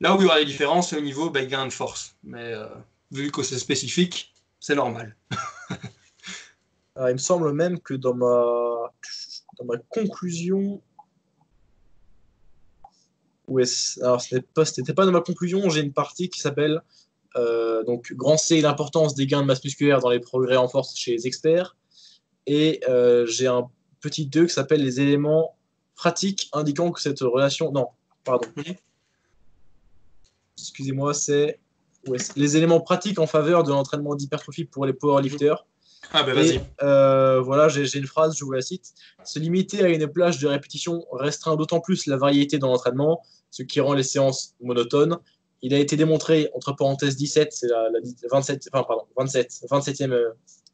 Là 0.00 0.14
où 0.14 0.20
il 0.20 0.24
y 0.24 0.26
aura 0.26 0.38
des 0.38 0.44
différences, 0.44 0.90
c'est 0.90 0.96
au 0.96 1.00
niveau 1.00 1.30
ben, 1.30 1.46
gain 1.48 1.66
de 1.66 1.72
force. 1.72 2.16
Mais 2.22 2.52
euh, 2.52 2.66
vu 3.14 3.30
que 3.30 3.42
c'est 3.42 3.58
spécifique, 3.58 4.34
c'est 4.60 4.74
normal. 4.74 5.16
il 6.96 7.12
me 7.12 7.18
semble 7.18 7.52
même 7.52 7.80
que 7.80 7.94
dans 7.94 8.14
ma, 8.14 8.92
dans 9.58 9.64
ma 9.64 9.78
conclusion, 9.88 10.82
Ouais, 13.46 13.64
alors 14.00 14.22
ce 14.22 14.36
n'était 14.36 14.94
pas, 14.94 15.04
dans 15.04 15.12
ma 15.12 15.20
conclusion, 15.20 15.68
j'ai 15.68 15.82
une 15.82 15.92
partie 15.92 16.30
qui 16.30 16.40
s'appelle 16.40 16.80
euh, 17.36 17.82
donc 17.84 18.12
grand 18.14 18.38
C, 18.38 18.60
l'importance 18.60 19.14
des 19.14 19.26
gains 19.26 19.42
de 19.42 19.46
masse 19.46 19.62
musculaire 19.62 20.00
dans 20.00 20.08
les 20.08 20.20
progrès 20.20 20.56
en 20.56 20.68
force 20.68 20.96
chez 20.96 21.12
les 21.12 21.26
experts. 21.26 21.76
Et 22.46 22.80
euh, 22.88 23.26
j'ai 23.26 23.46
un 23.46 23.68
petit 24.00 24.26
2 24.26 24.46
qui 24.46 24.54
s'appelle 24.54 24.82
les 24.82 25.00
éléments 25.00 25.56
pratiques 25.94 26.48
indiquant 26.52 26.90
que 26.90 27.00
cette 27.00 27.20
relation. 27.20 27.70
Non, 27.70 27.88
pardon. 28.24 28.48
Excusez-moi, 30.56 31.12
c'est 31.12 31.58
les 32.36 32.56
éléments 32.56 32.80
pratiques 32.80 33.18
en 33.18 33.26
faveur 33.26 33.62
de 33.62 33.70
l'entraînement 33.70 34.14
d'hypertrophie 34.14 34.64
pour 34.64 34.86
les 34.86 34.92
powerlifters. 34.92 35.66
Ah 36.12 36.22
ben 36.22 36.34
vas-y. 36.34 36.60
Euh, 36.82 37.40
voilà, 37.40 37.68
j'ai 37.68 37.98
une 37.98 38.06
phrase, 38.06 38.36
je 38.36 38.44
vous 38.44 38.52
la 38.52 38.60
cite. 38.60 38.92
Se 39.24 39.38
limiter 39.38 39.82
à 39.82 39.88
une 39.88 40.06
plage 40.06 40.38
de 40.38 40.46
répétition 40.46 41.04
restreint 41.12 41.56
d'autant 41.56 41.80
plus 41.80 42.06
la 42.06 42.16
variété 42.16 42.58
dans 42.58 42.68
l'entraînement, 42.68 43.22
ce 43.50 43.62
qui 43.62 43.80
rend 43.80 43.94
les 43.94 44.02
séances 44.02 44.54
monotones. 44.60 45.18
Il 45.62 45.72
a 45.72 45.78
été 45.78 45.96
démontré, 45.96 46.50
entre 46.54 46.72
parenthèses 46.72 47.16
17, 47.16 47.52
c'est 47.52 47.68
la, 47.68 47.88
27, 48.30 48.68
enfin, 48.72 48.84
pardon, 48.86 49.04
27, 49.16 49.62
27e 49.70 50.12
euh, 50.12 50.30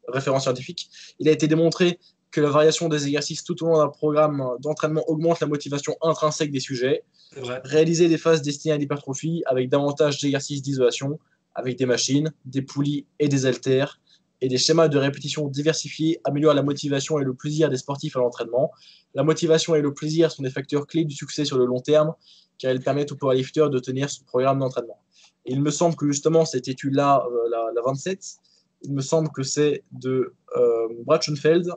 référence 0.07 0.43
scientifique, 0.43 0.89
il 1.19 1.29
a 1.29 1.31
été 1.31 1.47
démontré 1.47 1.99
que 2.31 2.41
la 2.41 2.49
variation 2.49 2.87
des 2.89 3.05
exercices 3.07 3.43
tout 3.43 3.61
au 3.63 3.67
long 3.67 3.77
d'un 3.77 3.89
programme 3.89 4.43
d'entraînement 4.59 5.03
augmente 5.07 5.39
la 5.39 5.47
motivation 5.47 5.95
intrinsèque 6.01 6.51
des 6.51 6.59
sujets. 6.59 7.03
Réaliser 7.63 8.09
des 8.09 8.17
phases 8.17 8.41
destinées 8.41 8.73
à 8.73 8.77
l'hypertrophie 8.77 9.43
avec 9.45 9.69
davantage 9.69 10.19
d'exercices 10.19 10.61
d'isolation, 10.61 11.19
avec 11.55 11.77
des 11.77 11.85
machines, 11.85 12.31
des 12.45 12.61
poulies 12.61 13.05
et 13.19 13.27
des 13.27 13.45
haltères, 13.45 13.99
et 14.41 14.47
des 14.47 14.57
schémas 14.57 14.87
de 14.87 14.97
répétition 14.97 15.47
diversifiés 15.47 16.19
améliorent 16.23 16.55
la 16.55 16.63
motivation 16.63 17.19
et 17.19 17.23
le 17.23 17.33
plaisir 17.33 17.69
des 17.69 17.77
sportifs 17.77 18.15
à 18.17 18.19
l'entraînement. 18.19 18.71
La 19.13 19.23
motivation 19.23 19.75
et 19.75 19.81
le 19.81 19.93
plaisir 19.93 20.31
sont 20.31 20.41
des 20.41 20.49
facteurs 20.49 20.87
clés 20.87 21.05
du 21.05 21.15
succès 21.15 21.45
sur 21.45 21.57
le 21.57 21.65
long 21.65 21.79
terme, 21.79 22.13
car 22.57 22.71
ils 22.71 22.81
permettent 22.81 23.11
au 23.11 23.15
powerlifter 23.15 23.67
de 23.69 23.79
tenir 23.79 24.09
son 24.09 24.23
programme 24.23 24.59
d'entraînement. 24.59 24.99
il 25.45 25.61
me 25.61 25.71
semble 25.71 25.95
que 25.95 26.07
justement 26.07 26.45
cette 26.45 26.67
étude-là, 26.67 27.23
euh, 27.31 27.71
la, 27.75 27.81
27, 27.85 28.19
il 28.83 28.93
me 28.93 29.01
semble 29.01 29.29
que 29.29 29.43
c'est 29.43 29.83
de 29.91 30.33
euh, 30.57 30.87
Brachenfeld. 31.05 31.73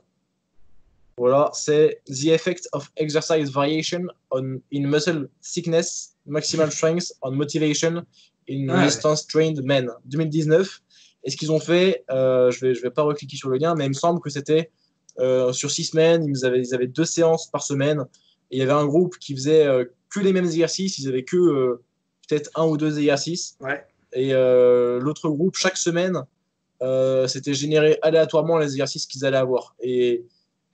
Voilà, 1.16 1.51
c'est 1.53 2.01
The 2.07 2.27
Effect 2.28 2.69
of 2.73 2.91
Exercise 2.97 3.51
Variation 3.51 4.07
on, 4.32 4.61
in 4.73 4.86
Muscle 4.86 5.28
Sickness, 5.41 6.16
Maximal 6.27 6.73
Strength 6.73 7.12
on 7.23 7.32
Motivation 7.32 8.05
in 8.49 8.69
Resistance 8.69 9.27
Trained 9.27 9.62
Men, 9.65 9.91
2019. 10.07 10.82
Et 11.24 11.31
ce 11.31 11.36
qu'ils 11.36 11.53
ont 11.53 11.61
fait, 11.61 12.05
euh, 12.11 12.51
je 12.51 12.65
ne 12.65 12.70
vais, 12.70 12.74
je 12.74 12.82
vais 12.82 12.91
pas 12.91 13.03
recliquer 13.03 13.36
sur 13.36 13.49
le 13.49 13.59
lien, 13.59 13.74
mais 13.74 13.86
il 13.86 13.91
me 13.91 13.95
semble 13.95 14.20
que 14.20 14.28
c'était 14.28 14.70
euh, 15.19 15.53
sur 15.53 15.70
six 15.70 15.85
semaines, 15.85 16.24
ils 16.24 16.45
avaient, 16.45 16.61
ils 16.61 16.74
avaient 16.74 16.86
deux 16.86 17.05
séances 17.05 17.51
par 17.51 17.62
semaine. 17.62 18.05
Et 18.51 18.57
il 18.57 18.59
y 18.59 18.62
avait 18.62 18.73
un 18.73 18.86
groupe 18.86 19.16
qui 19.19 19.35
faisait 19.35 19.66
euh, 19.66 19.85
que 20.11 20.20
les 20.20 20.32
mêmes 20.32 20.45
exercices, 20.45 20.99
ils 20.99 21.09
avaient 21.09 21.24
que 21.24 21.81
peut-être 22.28 22.51
un 22.57 22.66
ou 22.66 22.77
deux 22.77 22.99
exercices. 22.99 23.57
Ouais. 23.61 23.85
Et 24.12 24.32
l'autre 24.32 25.28
groupe, 25.28 25.57
chaque 25.57 25.77
semaine, 25.77 26.23
c'était 27.27 27.55
généré 27.55 27.99
aléatoirement 28.03 28.59
les 28.59 28.66
exercices 28.66 29.07
qu'ils 29.07 29.24
allaient 29.24 29.36
avoir. 29.36 29.74
Et 29.81 30.24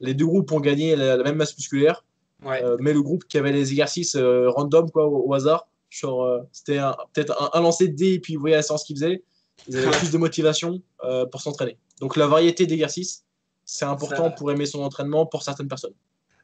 les 0.01 0.15
deux 0.15 0.27
groupes 0.27 0.51
ont 0.53 0.61
gagné 0.61 0.97
la, 0.97 1.17
même 1.19 1.37
masse 1.37 1.57
musculaire. 1.57 2.05
Ouais. 2.43 2.63
mais 2.79 2.95
le 2.95 3.03
groupe 3.03 3.25
qui 3.29 3.37
avait 3.37 3.53
les 3.53 3.71
exercices 3.71 4.17
random 4.17 4.91
quoi, 4.91 5.07
au, 5.07 5.35
hasard, 5.35 5.69
c'était 5.91 6.79
peut-être 7.13 7.37
un, 7.39 7.59
un, 7.59 7.61
lancer 7.61 7.89
de 7.89 7.95
dés 7.95 8.15
et 8.15 8.19
puis 8.19 8.35
vous 8.35 8.41
voyez 8.41 8.57
la 8.57 8.63
séance 8.63 8.83
qu'ils 8.83 8.97
faisaient 8.97 9.23
ils 9.69 9.77
avaient 9.77 9.91
plus 9.91 10.11
de 10.11 10.19
motivation 10.19 10.83
euh, 11.05 11.27
pour 11.27 11.41
s'entraîner. 11.41 11.77
Donc 12.01 12.17
la 12.17 12.27
variété 12.27 12.67
d'exercices, 12.67 13.25
c'est 13.65 13.85
important 13.85 14.31
pour 14.31 14.51
aimer 14.51 14.67
son 14.67 14.83
entraînement 14.83 15.27
pour 15.27 15.43
certaines 15.43 15.69
personnes. 15.69 15.95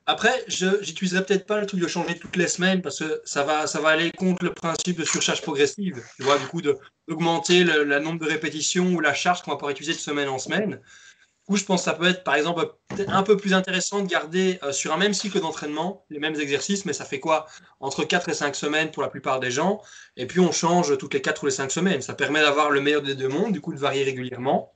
Après, 0.09 0.45
je 0.47 0.67
n'utiliserai 0.67 1.25
peut-être 1.25 1.47
pas 1.47 1.61
le 1.61 1.67
truc 1.67 1.81
de 1.81 1.89
changer 1.89 2.17
toutes 2.17 2.37
les 2.37 2.47
semaines 2.47 2.81
parce 2.81 3.01
que 3.01 3.21
ça 3.25 3.43
va, 3.43 3.67
ça 3.67 3.81
va 3.81 3.89
aller 3.89 4.13
contre 4.13 4.45
le 4.45 4.53
principe 4.53 4.99
de 4.99 5.05
surcharge 5.05 5.43
progressive. 5.43 6.01
Tu 6.17 6.23
vois, 6.23 6.39
du 6.39 6.47
coup, 6.47 6.63
d'augmenter 6.63 7.65
le, 7.65 7.83
le, 7.83 7.99
nombre 7.99 8.21
de 8.21 8.31
répétitions 8.31 8.93
ou 8.95 9.01
la 9.01 9.15
charge 9.15 9.43
qu'on 9.43 9.51
va 9.51 9.57
pouvoir 9.57 9.73
utiliser 9.73 9.95
de 9.95 9.99
semaine 9.99 10.29
en 10.29 10.39
semaine 10.39 10.81
coup, 11.47 11.57
je 11.57 11.65
pense 11.65 11.81
que 11.81 11.85
ça 11.85 11.95
peut 11.95 12.09
être, 12.09 12.25
par 12.25 12.35
exemple, 12.35 12.75
un 13.09 13.23
peu 13.23 13.37
plus 13.37 13.55
intéressant 13.55 14.03
de 14.03 14.09
garder 14.09 14.59
euh, 14.63 14.73
sur 14.73 14.93
un 14.93 14.97
même 14.97 15.15
cycle 15.15 15.41
d'entraînement 15.41 16.05
les 16.11 16.19
mêmes 16.19 16.39
exercices, 16.39 16.85
mais 16.85 16.93
ça 16.93 17.05
fait 17.05 17.21
quoi? 17.21 17.47
Entre 17.81 18.05
4 18.05 18.29
et 18.29 18.35
5 18.35 18.55
semaines 18.55 18.91
pour 18.91 19.03
la 19.03 19.09
plupart 19.09 19.41
des 19.41 19.51
gens. 19.51 19.81
Et 20.17 20.27
puis, 20.27 20.41
on 20.41 20.53
change 20.53 20.97
toutes 20.99 21.15
les 21.15 21.23
4 21.23 21.43
ou 21.43 21.47
les 21.47 21.53
5 21.53 21.71
semaines. 21.71 22.03
Ça 22.03 22.15
permet 22.15 22.41
d'avoir 22.41 22.71
le 22.71 22.81
meilleur 22.81 23.03
des 23.03 23.15
deux 23.15 23.29
mondes, 23.29 23.53
du 23.53 23.61
coup, 23.61 23.73
de 23.73 23.79
varier 23.79 24.05
régulièrement. 24.05 24.73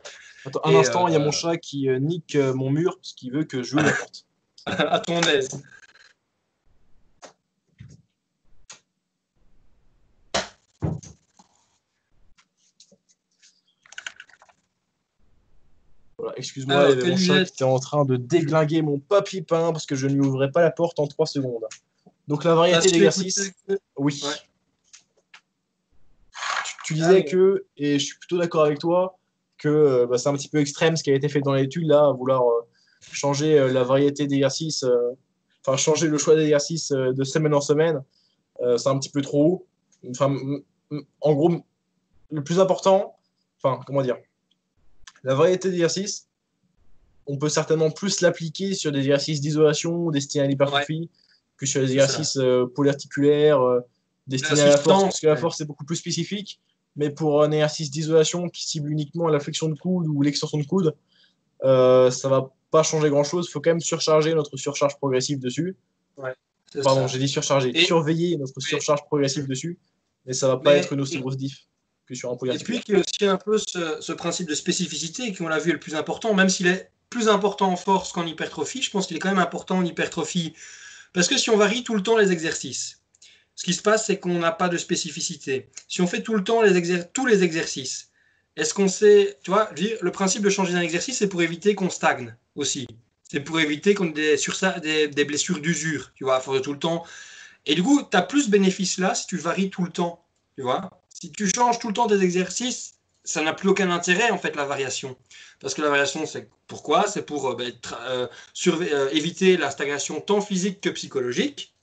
Attends, 0.47 0.61
un 0.65 0.75
instant, 0.75 1.09
il 1.09 1.13
y 1.13 1.17
a 1.17 1.21
mon 1.21 1.29
euh, 1.29 1.33
chat 1.33 1.57
qui 1.59 1.89
euh, 1.89 1.99
nique 1.99 2.37
mon 2.37 2.71
mur 2.71 2.97
parce 2.97 3.13
qu'il 3.13 3.33
veut 3.33 3.45
que 3.45 3.63
je 3.63 3.71
joue 3.71 3.77
la 3.79 3.93
porte. 3.93 4.25
à 4.67 5.01
ton 5.01 5.21
aise. 5.23 5.63
Excuse-moi, 16.37 16.91
il 16.91 16.99
y 16.99 17.03
avait 17.03 17.11
mon 17.11 17.17
chat 17.17 17.45
qui 17.45 17.53
était 17.53 17.65
en 17.65 17.79
train 17.79 18.05
de 18.05 18.17
déglinguer 18.17 18.83
mon 18.83 18.99
papy 18.99 19.43
pain 19.43 19.73
parce 19.73 19.87
que 19.87 19.95
je 19.95 20.07
ne 20.07 20.15
lui 20.15 20.21
ouvrais 20.21 20.51
pas 20.51 20.63
la 20.63 20.71
porte 20.71 20.99
en 20.99 21.07
3 21.07 21.27
secondes. 21.27 21.65
Donc 22.29 22.45
la 22.45 22.55
variété 22.55 22.91
d'exercices. 22.91 23.53
Oui. 23.97 24.23
Tu, 26.85 26.95
disais 26.95 27.25
ah, 27.27 27.31
que, 27.31 27.67
et 27.77 27.99
je 27.99 28.05
suis 28.05 28.19
plutôt 28.19 28.39
d'accord 28.39 28.65
avec 28.65 28.79
toi, 28.79 29.19
que 29.59 29.69
euh, 29.69 30.07
bah, 30.07 30.19
c'est 30.19 30.29
un 30.29 30.35
petit 30.35 30.49
peu 30.49 30.59
extrême 30.59 30.97
ce 30.97 31.05
qui 31.05 31.11
a 31.11 31.15
été 31.15 31.29
fait 31.29 31.41
dans 31.41 31.53
l'étude 31.53 31.87
là, 31.87 32.11
vouloir 32.11 32.43
euh, 32.43 32.67
changer 33.01 33.59
euh, 33.59 33.73
la 33.73 33.85
variété 33.85 34.27
d'exercices, 34.27 34.85
enfin 35.65 35.77
changer 35.77 36.09
le 36.09 36.19
choix 36.19 36.35
d'exercices 36.35 36.91
de 36.91 37.25
semaine 37.25 37.55
en 37.55 37.61
semaine, 37.61 38.03
c'est 38.61 38.89
un 38.89 38.99
petit 38.99 39.11
peu 39.11 39.23
trop 39.23 39.45
haut. 39.45 39.67
Enfin, 40.11 40.37
en 41.21 41.35
gros, 41.35 41.53
le 42.31 42.45
plus 42.45 42.61
important, 42.61 43.17
enfin, 43.63 43.81
comment 43.87 44.03
dire, 44.03 44.17
la 45.25 45.35
variété 45.35 45.71
d'exercices, 45.71 46.29
on 47.27 47.37
peut 47.37 47.49
certainement 47.49 47.91
plus 47.91 48.21
l'appliquer 48.21 48.75
sur 48.75 48.93
des 48.93 49.01
exercices 49.01 49.41
d'isolation 49.41 50.11
destinés 50.11 50.45
à 50.45 50.47
l'hypertrophie 50.47 51.11
que 51.57 51.67
sur 51.67 51.81
des 51.83 51.93
exercices 51.93 52.37
euh, 52.39 52.67
polyarticulaires 52.67 53.61
euh, 53.61 53.81
destinés 54.27 54.63
à 54.63 54.67
la 54.67 54.77
force, 54.79 55.03
parce 55.03 55.21
que 55.21 55.27
la 55.27 55.37
force 55.37 55.61
est 55.61 55.67
beaucoup 55.67 55.85
plus 55.85 55.97
spécifique. 55.97 56.61
Mais 56.97 57.11
pour 57.11 57.43
un 57.43 57.53
exercice 57.53 57.91
d'isolation 57.91 58.49
qui 58.49 58.67
cible 58.67 58.91
uniquement 58.91 59.29
la 59.29 59.39
flexion 59.39 59.69
de 59.69 59.79
coude 59.79 60.09
ou 60.09 60.23
l'extension 60.23 60.59
de 60.59 60.65
coude, 60.65 60.97
euh, 61.63 62.11
ça 62.11 62.29
va 62.29 62.51
pas 62.71 62.83
changer 62.83 63.11
grand 63.11 63.25
chose. 63.25 63.47
Il 63.49 63.53
faut 63.53 63.61
quand 63.61 63.71
même 63.71 63.81
surcharger 63.81 64.35
notre 64.35 64.57
surcharge 64.57 64.97
progressive 64.97 65.39
dessus. 65.39 65.77
Pardon, 66.83 67.07
j'ai 67.07 67.19
dit 67.19 67.29
surcharger. 67.29 67.73
Surveiller 67.85 68.37
notre 68.39 68.61
surcharge 68.61 69.05
progressive 69.05 69.47
dessus, 69.47 69.79
mais 70.27 70.33
ça 70.33 70.49
va 70.49 70.57
pas 70.57 70.77
être 70.77 70.93
une 70.93 71.01
aussi 71.01 71.21
grosse 71.21 71.37
diff. 71.37 71.67
Et 72.11 72.59
puis, 72.59 72.83
il 72.89 72.95
y 72.95 72.97
a 72.97 73.01
aussi 73.01 73.27
un 73.27 73.37
peu 73.37 73.59
ce, 73.59 74.13
principe 74.13 74.49
de 74.49 74.55
spécificité 74.55 75.33
qui, 75.33 75.43
on 75.43 75.49
l'a 75.49 75.59
vu, 75.59 75.71
est 75.71 75.75
le 75.75 75.81
plus 75.81 75.95
important, 75.95 76.35
même 76.35 76.49
s'il 76.49 76.67
est 76.67 76.91
plus 77.09 77.29
important 77.29 77.71
en 77.71 77.77
force 77.77 78.13
qu'en 78.13 78.27
hypertrophie, 78.27 78.83
je 78.83 78.91
pense 78.91 79.07
qu'il 79.07 79.17
est 79.17 79.21
quand 79.21 79.29
même 79.29 79.39
important 79.39 79.79
en 79.79 79.85
hypertrophie. 79.85 80.55
Parce 81.13 81.29
que 81.29 81.39
si 81.39 81.51
on 81.51 81.57
varie 81.57 81.85
tout 81.85 81.95
le 81.95 82.03
temps 82.03 82.17
les 82.17 82.33
exercices, 82.33 83.01
ce 83.55 83.65
qui 83.65 83.75
se 83.75 83.83
passe, 83.83 84.07
c'est 84.07 84.19
qu'on 84.19 84.39
n'a 84.39 84.53
pas 84.53 84.69
de 84.69 84.79
spécificité. 84.79 85.69
Si 85.89 86.01
on 86.01 86.07
fait 86.07 86.23
tout 86.23 86.35
le 86.35 86.43
temps 86.43 86.63
les 86.63 87.05
tous 87.13 87.27
les 87.27 87.43
exercices, 87.43 88.11
est-ce 88.57 88.75
qu'on 88.75 88.89
sait, 88.89 89.39
tu 89.43 89.51
vois, 89.51 89.71
le 89.77 90.11
principe 90.11 90.43
de 90.43 90.51
changer 90.51 90.73
d'un 90.73 90.81
exercice, 90.81 91.19
c'est 91.19 91.29
pour 91.29 91.43
éviter 91.43 91.75
qu'on 91.75 91.91
stagne 91.91 92.35
aussi. 92.57 92.87
C'est 93.23 93.41
pour 93.41 93.61
éviter 93.61 93.95
qu'on 93.95 94.13
ait 94.15 94.37
des, 94.83 95.09
des, 95.09 95.25
blessures 95.25 95.61
d'usure, 95.61 96.13
tu 96.15 96.25
vois, 96.25 96.37
à 96.37 96.41
force 96.41 96.63
tout 96.63 96.73
le 96.73 96.79
temps. 96.79 97.05
Et 97.67 97.75
du 97.75 97.83
coup, 97.83 98.03
tu 98.03 98.17
as 98.17 98.23
plus 98.23 98.49
bénéfice 98.49 98.99
là 98.99 99.15
si 99.15 99.27
tu 99.27 99.37
varies 99.37 99.71
tout 99.71 99.85
le 99.85 99.91
temps, 99.91 100.25
tu 100.57 100.63
vois. 100.63 100.91
Si 101.21 101.31
tu 101.31 101.51
changes 101.55 101.79
tout 101.79 101.89
le 101.89 101.95
temps 101.95 102.07
des 102.07 102.23
exercices, 102.23 102.95
ça 103.25 103.43
n'a 103.43 103.53
plus 103.53 103.69
aucun 103.69 103.91
intérêt 103.91 104.31
en 104.31 104.39
fait 104.39 104.57
la 104.57 104.65
variation. 104.65 105.17
Parce 105.61 105.75
que 105.75 105.83
la 105.83 105.91
variation, 105.91 106.25
c'est 106.25 106.49
pourquoi? 106.67 107.07
C'est 107.07 107.23
pour 107.23 107.51
euh, 107.51 107.55
ben, 107.55 107.73
euh, 108.09 108.27
euh, 108.67 109.11
éviter 109.11 109.59
la 109.59 109.71
stagnation 109.71 110.21
tant 110.21 110.41
physique 110.41 110.81
que 110.81 110.89
psychologique. 110.91 111.75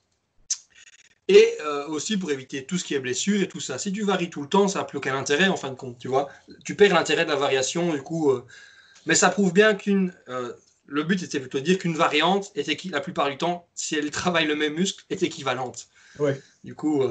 Et 1.30 1.58
aussi 1.90 2.16
pour 2.16 2.32
éviter 2.32 2.64
tout 2.64 2.78
ce 2.78 2.86
qui 2.86 2.94
est 2.94 3.00
blessure 3.00 3.42
et 3.42 3.50
tout 3.50 3.60
ça. 3.60 3.78
Si 3.78 3.92
tu 3.92 4.02
varies 4.04 4.30
tout 4.30 4.42
le 4.42 4.48
temps, 4.48 4.70
ça 4.70 4.80
n'a 4.80 4.86
plus 4.86 4.98
aucun 4.98 5.14
intérêt 5.14 5.50
en 5.50 5.58
fin 5.58 5.70
de 5.70 5.76
compte, 5.76 6.00
tu 6.00 6.08
vois. 6.08 6.30
Tu 6.64 6.74
perds 6.74 6.94
l'intérêt 6.94 7.26
de 7.26 7.30
la 7.30 7.36
variation, 7.36 7.92
du 7.92 8.02
coup. 8.02 8.32
mais 9.06 9.14
ça 9.14 9.28
prouve 9.30 9.52
bien 9.52 9.76
qu'une. 9.76 10.14
le 10.86 11.04
but 11.04 11.22
était 11.22 11.42
plutôt 11.42 11.60
de 11.60 11.66
dire 11.66 11.80
qu'une 11.80 11.98
variante 11.98 12.50
est 12.56 12.82
la 12.86 13.02
plupart 13.02 13.30
du 13.30 13.36
temps, 13.36 13.68
si 13.76 13.96
elle 13.96 14.10
travaille 14.10 14.48
le 14.48 14.56
même 14.56 14.76
muscle, 14.76 15.04
est 15.10 15.22
équivalente. 15.22 15.90
Ouais. 16.18 16.42
Du 16.64 16.76
coup, 16.76 17.04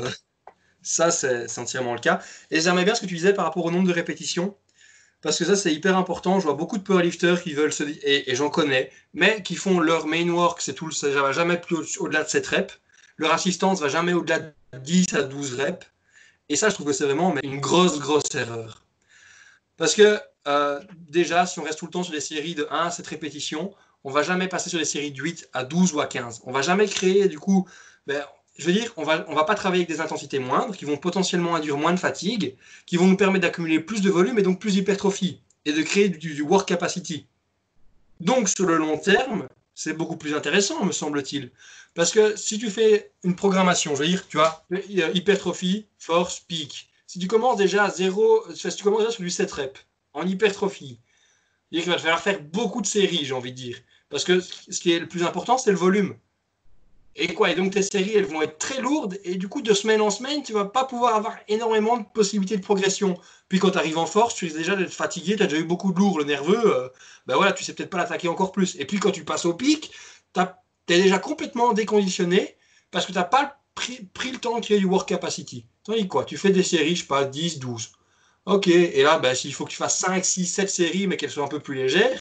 Ça, 0.87 1.11
c'est 1.11 1.59
entièrement 1.59 1.95
le 1.95 1.99
cas. 1.99 2.21
Et 2.53 2.61
j'aimais 2.61 2.85
bien 2.85 2.95
ce 2.95 3.01
que 3.01 3.07
tu 3.07 3.17
disais 3.17 3.35
par 3.35 3.45
rapport 3.45 3.65
au 3.65 3.73
nombre 3.73 3.89
de 3.89 3.93
répétitions. 3.93 4.57
Parce 5.21 5.37
que 5.37 5.45
ça, 5.45 5.57
c'est 5.57 5.75
hyper 5.75 5.97
important. 5.97 6.39
Je 6.39 6.45
vois 6.45 6.55
beaucoup 6.55 6.79
de 6.79 6.85
powerlifters 6.85 7.43
qui 7.43 7.55
veulent 7.55 7.73
se. 7.73 7.83
Et, 7.83 8.31
et 8.31 8.37
j'en 8.37 8.51
connais, 8.51 8.93
mais 9.13 9.43
qui 9.43 9.57
font 9.57 9.81
leur 9.81 10.07
main 10.07 10.29
work, 10.29 10.61
c'est 10.61 10.75
tout. 10.75 10.93
Ça 10.93 11.09
va 11.09 11.33
jamais 11.33 11.61
plus 11.61 11.99
au-delà 11.99 12.23
de 12.23 12.29
7 12.29 12.47
reps. 12.47 12.81
Leur 13.17 13.33
assistance 13.33 13.81
va 13.81 13.89
jamais 13.89 14.13
au-delà 14.13 14.39
de 14.39 14.53
10 14.79 15.15
à 15.15 15.23
12 15.25 15.55
reps. 15.55 15.87
Et 16.49 16.55
ça, 16.55 16.69
je 16.69 16.75
trouve 16.75 16.87
que 16.87 16.93
c'est 16.93 17.05
vraiment 17.05 17.35
une 17.43 17.59
grosse, 17.59 17.99
grosse 17.99 18.33
erreur. 18.37 18.85
Parce 19.77 19.97
que 19.97 20.21
euh, 20.47 20.81
déjà, 21.09 21.47
si 21.47 21.59
on 21.59 21.65
reste 21.65 21.81
tout 21.81 21.87
le 21.87 21.91
temps 21.91 22.05
sur 22.05 22.13
des 22.13 22.21
séries 22.21 22.55
de 22.55 22.69
1 22.71 22.87
à 22.87 22.91
7 22.93 23.05
répétitions, 23.09 23.75
on 24.05 24.13
va 24.13 24.23
jamais 24.23 24.47
passer 24.47 24.71
sur 24.71 24.79
des 24.79 24.85
séries 24.85 25.11
de 25.11 25.21
8 25.21 25.49
à 25.53 25.65
12 25.65 25.95
ou 25.95 26.01
à 26.01 26.07
15. 26.07 26.43
On 26.45 26.53
va 26.53 26.63
jamais 26.63 26.87
créer, 26.87 27.27
du 27.27 27.41
coup, 27.41 27.69
ben, 28.07 28.23
je 28.59 28.67
veux 28.67 28.73
dire, 28.73 28.93
on 28.97 29.05
va, 29.05 29.25
on 29.29 29.35
va 29.35 29.45
pas 29.45 29.55
travailler 29.55 29.85
avec 29.85 29.95
des 29.95 30.01
intensités 30.01 30.39
moindres 30.39 30.77
qui 30.77 30.85
vont 30.85 30.97
potentiellement 30.97 31.55
induire 31.55 31.77
moins 31.77 31.93
de 31.93 31.99
fatigue, 31.99 32.57
qui 32.87 32.97
vont 32.97 33.07
nous 33.07 33.17
permettre 33.17 33.43
d'accumuler 33.43 33.81
plus 33.81 34.01
de 34.01 34.11
volume 34.11 34.39
et 34.39 34.43
donc 34.43 34.61
plus 34.61 34.75
d'hypertrophie 34.75 35.41
et 35.65 35.73
de 35.73 35.83
créer 35.83 36.09
du, 36.09 36.43
work 36.43 36.69
capacity. 36.69 37.27
Donc, 38.21 38.49
sur 38.49 38.65
le 38.67 38.77
long 38.77 38.97
terme, 38.99 39.49
c'est 39.75 39.93
beaucoup 39.93 40.17
plus 40.17 40.35
intéressant, 40.35 40.85
me 40.85 40.93
semble-t-il. 40.93 41.51
Parce 41.95 42.13
que 42.13 42.37
si 42.37 42.59
tu 42.59 42.71
fais 42.71 43.11
une 43.25 43.37
programmation, 43.37 43.95
je 43.95 44.03
veux 44.03 44.09
dire, 44.09 44.27
tu 44.29 44.39
vois, 44.39 44.65
hypertrophie, 45.15 45.87
force, 45.99 46.41
pic. 46.41 46.89
Si 47.07 47.19
tu 47.19 47.27
commences 47.27 47.57
déjà 47.57 47.85
à 47.85 47.91
0, 47.91 48.55
si 48.55 48.75
tu 48.75 48.85
commences 48.85 49.01
déjà 49.01 49.13
sur 49.13 49.23
du 49.23 49.31
7 49.31 49.53
reps, 49.53 49.81
en 50.15 50.27
hypertrophie, 50.27 50.99
il 51.71 51.83
va 51.83 51.99
falloir 51.99 52.21
faire 52.21 52.41
beaucoup 52.41 52.81
de 52.81 52.87
séries, 52.87 53.25
j'ai 53.25 53.35
envie 53.35 53.53
de 53.53 53.57
dire. 53.57 53.79
Parce 54.09 54.25
que 54.25 54.41
ce 54.41 54.81
qui 54.81 54.93
est 54.93 55.01
le 55.01 55.09
plus 55.09 55.25
important, 55.25 55.59
c'est 55.59 55.73
le 55.73 55.77
volume. 55.77 56.17
Et 57.19 57.33
quoi 57.33 57.51
Et 57.51 57.55
donc 57.55 57.73
tes 57.73 57.83
séries, 57.83 58.13
elles 58.15 58.27
vont 58.27 58.43
être 58.43 58.59
très 58.59 58.81
lourdes. 58.81 59.19
Et 59.25 59.37
du 59.37 59.49
coup, 59.49 59.63
de 59.63 59.73
semaine 59.73 60.01
en 60.03 60.11
semaine, 60.11 60.43
tu 60.43 60.53
vas 60.53 60.67
pas 60.67 60.85
pouvoir 60.85 61.15
avoir 61.15 61.37
énormément 61.49 61.97
de 61.97 62.05
possibilités 62.05 62.57
de 62.57 62.63
progression. 62.63 63.19
Puis 63.49 63.59
quand 63.59 63.71
tu 63.71 63.79
arrives 63.79 63.99
en 63.99 64.07
force, 64.07 64.35
tu 64.35 64.45
risques 64.45 64.59
déjà 64.59 64.77
d'être 64.77 64.93
fatigué, 64.93 65.37
tu 65.37 65.43
as 65.43 65.47
déjà 65.47 65.61
eu 65.61 65.65
beaucoup 65.65 65.93
de 65.93 65.99
lourd, 65.99 66.19
le 66.19 66.25
nerveux. 66.25 66.77
Euh, 66.77 66.89
ben 67.27 67.37
voilà, 67.37 67.53
tu 67.53 67.65
sais 67.65 67.73
peut-être 67.73 67.91
pas 67.91 67.99
l'attaquer 67.99 68.29
encore 68.29 68.53
plus. 68.53 68.77
Et 68.79 68.85
puis 68.85 68.99
quand 68.99 69.11
tu 69.11 69.25
passes 69.25 69.47
au 69.47 69.55
pic, 69.55 69.93
tu 70.35 70.43
es 70.93 71.03
déjà 71.03 71.19
complètement 71.19 71.73
déconditionné 71.73 72.57
parce 72.91 73.07
que 73.07 73.13
tu 73.13 73.19
n'as 73.19 73.25
pas 73.25 73.61
pris, 73.75 74.09
le 74.33 74.39
temps 74.39 74.59
de 74.59 74.65
créer 74.65 74.79
du 74.79 74.87
work 74.87 75.09
capacity. 75.09 75.67
Tandis 75.85 76.09
quoi 76.09 76.25
Tu 76.25 76.37
fais 76.37 76.51
des 76.51 76.63
séries, 76.63 76.97
je 76.97 77.03
sais 77.03 77.07
pas, 77.07 77.25
10, 77.25 77.59
12. 77.59 77.93
Ok, 78.47 78.69
et 78.69 79.03
là, 79.03 79.19
ben, 79.19 79.35
s'il 79.35 79.53
faut 79.55 79.65
que 79.65 79.71
tu 79.71 79.77
fasses 79.77 79.99
5, 79.99 80.25
6, 80.25 80.47
7 80.47 80.71
séries, 80.71 81.07
mais 81.07 81.17
qu'elles 81.17 81.31
soient 81.31 81.45
un 81.45 81.49
peu 81.49 81.61
plus 81.61 81.75
légères, 81.75 82.21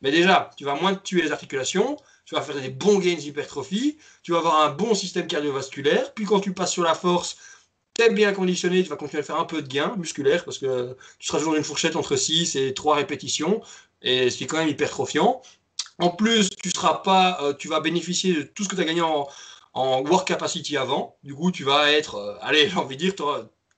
mais 0.00 0.10
déjà, 0.10 0.50
tu 0.56 0.64
vas 0.64 0.74
moins 0.74 0.94
tuer 0.94 1.22
les 1.22 1.32
articulations, 1.32 1.96
tu 2.24 2.34
vas 2.34 2.42
faire 2.42 2.60
des 2.60 2.68
bons 2.68 2.98
gains 2.98 3.14
d'hypertrophie, 3.14 3.98
tu 4.22 4.32
vas 4.32 4.38
avoir 4.38 4.62
un 4.62 4.70
bon 4.70 4.94
système 4.94 5.26
cardiovasculaire, 5.26 6.14
puis 6.14 6.24
quand 6.24 6.40
tu 6.40 6.52
passes 6.52 6.72
sur 6.72 6.82
la 6.82 6.94
force, 6.94 7.36
tu 7.94 8.02
es 8.02 8.10
bien 8.10 8.32
conditionné, 8.32 8.82
tu 8.82 8.88
vas 8.88 8.96
continuer 8.96 9.20
à 9.20 9.24
faire 9.24 9.38
un 9.38 9.44
peu 9.44 9.62
de 9.62 9.68
gains 9.68 9.94
musculaires, 9.96 10.44
parce 10.44 10.58
que 10.58 10.96
tu 11.18 11.26
seras 11.26 11.38
toujours 11.38 11.52
dans 11.52 11.58
une 11.58 11.64
fourchette 11.64 11.96
entre 11.96 12.16
6 12.16 12.56
et 12.56 12.74
3 12.74 12.96
répétitions, 12.96 13.60
et 14.02 14.30
ce 14.30 14.38
qui 14.38 14.44
est 14.44 14.46
quand 14.46 14.58
même 14.58 14.68
hypertrophiant. 14.68 15.42
En 15.98 16.10
plus, 16.10 16.50
tu 16.50 16.70
seras 16.70 16.94
pas, 17.02 17.38
euh, 17.42 17.54
tu 17.54 17.68
vas 17.68 17.80
bénéficier 17.80 18.34
de 18.34 18.42
tout 18.42 18.64
ce 18.64 18.68
que 18.68 18.76
tu 18.76 18.82
as 18.82 18.84
gagné 18.84 19.02
en, 19.02 19.28
work 19.74 20.28
capacity 20.28 20.76
avant. 20.76 21.16
Du 21.22 21.34
coup, 21.34 21.50
tu 21.50 21.64
vas 21.64 21.92
être, 21.92 22.16
euh, 22.16 22.36
allez, 22.40 22.68
j'ai 22.70 22.76
envie 22.76 22.96
de 22.96 23.02
dire, 23.02 23.14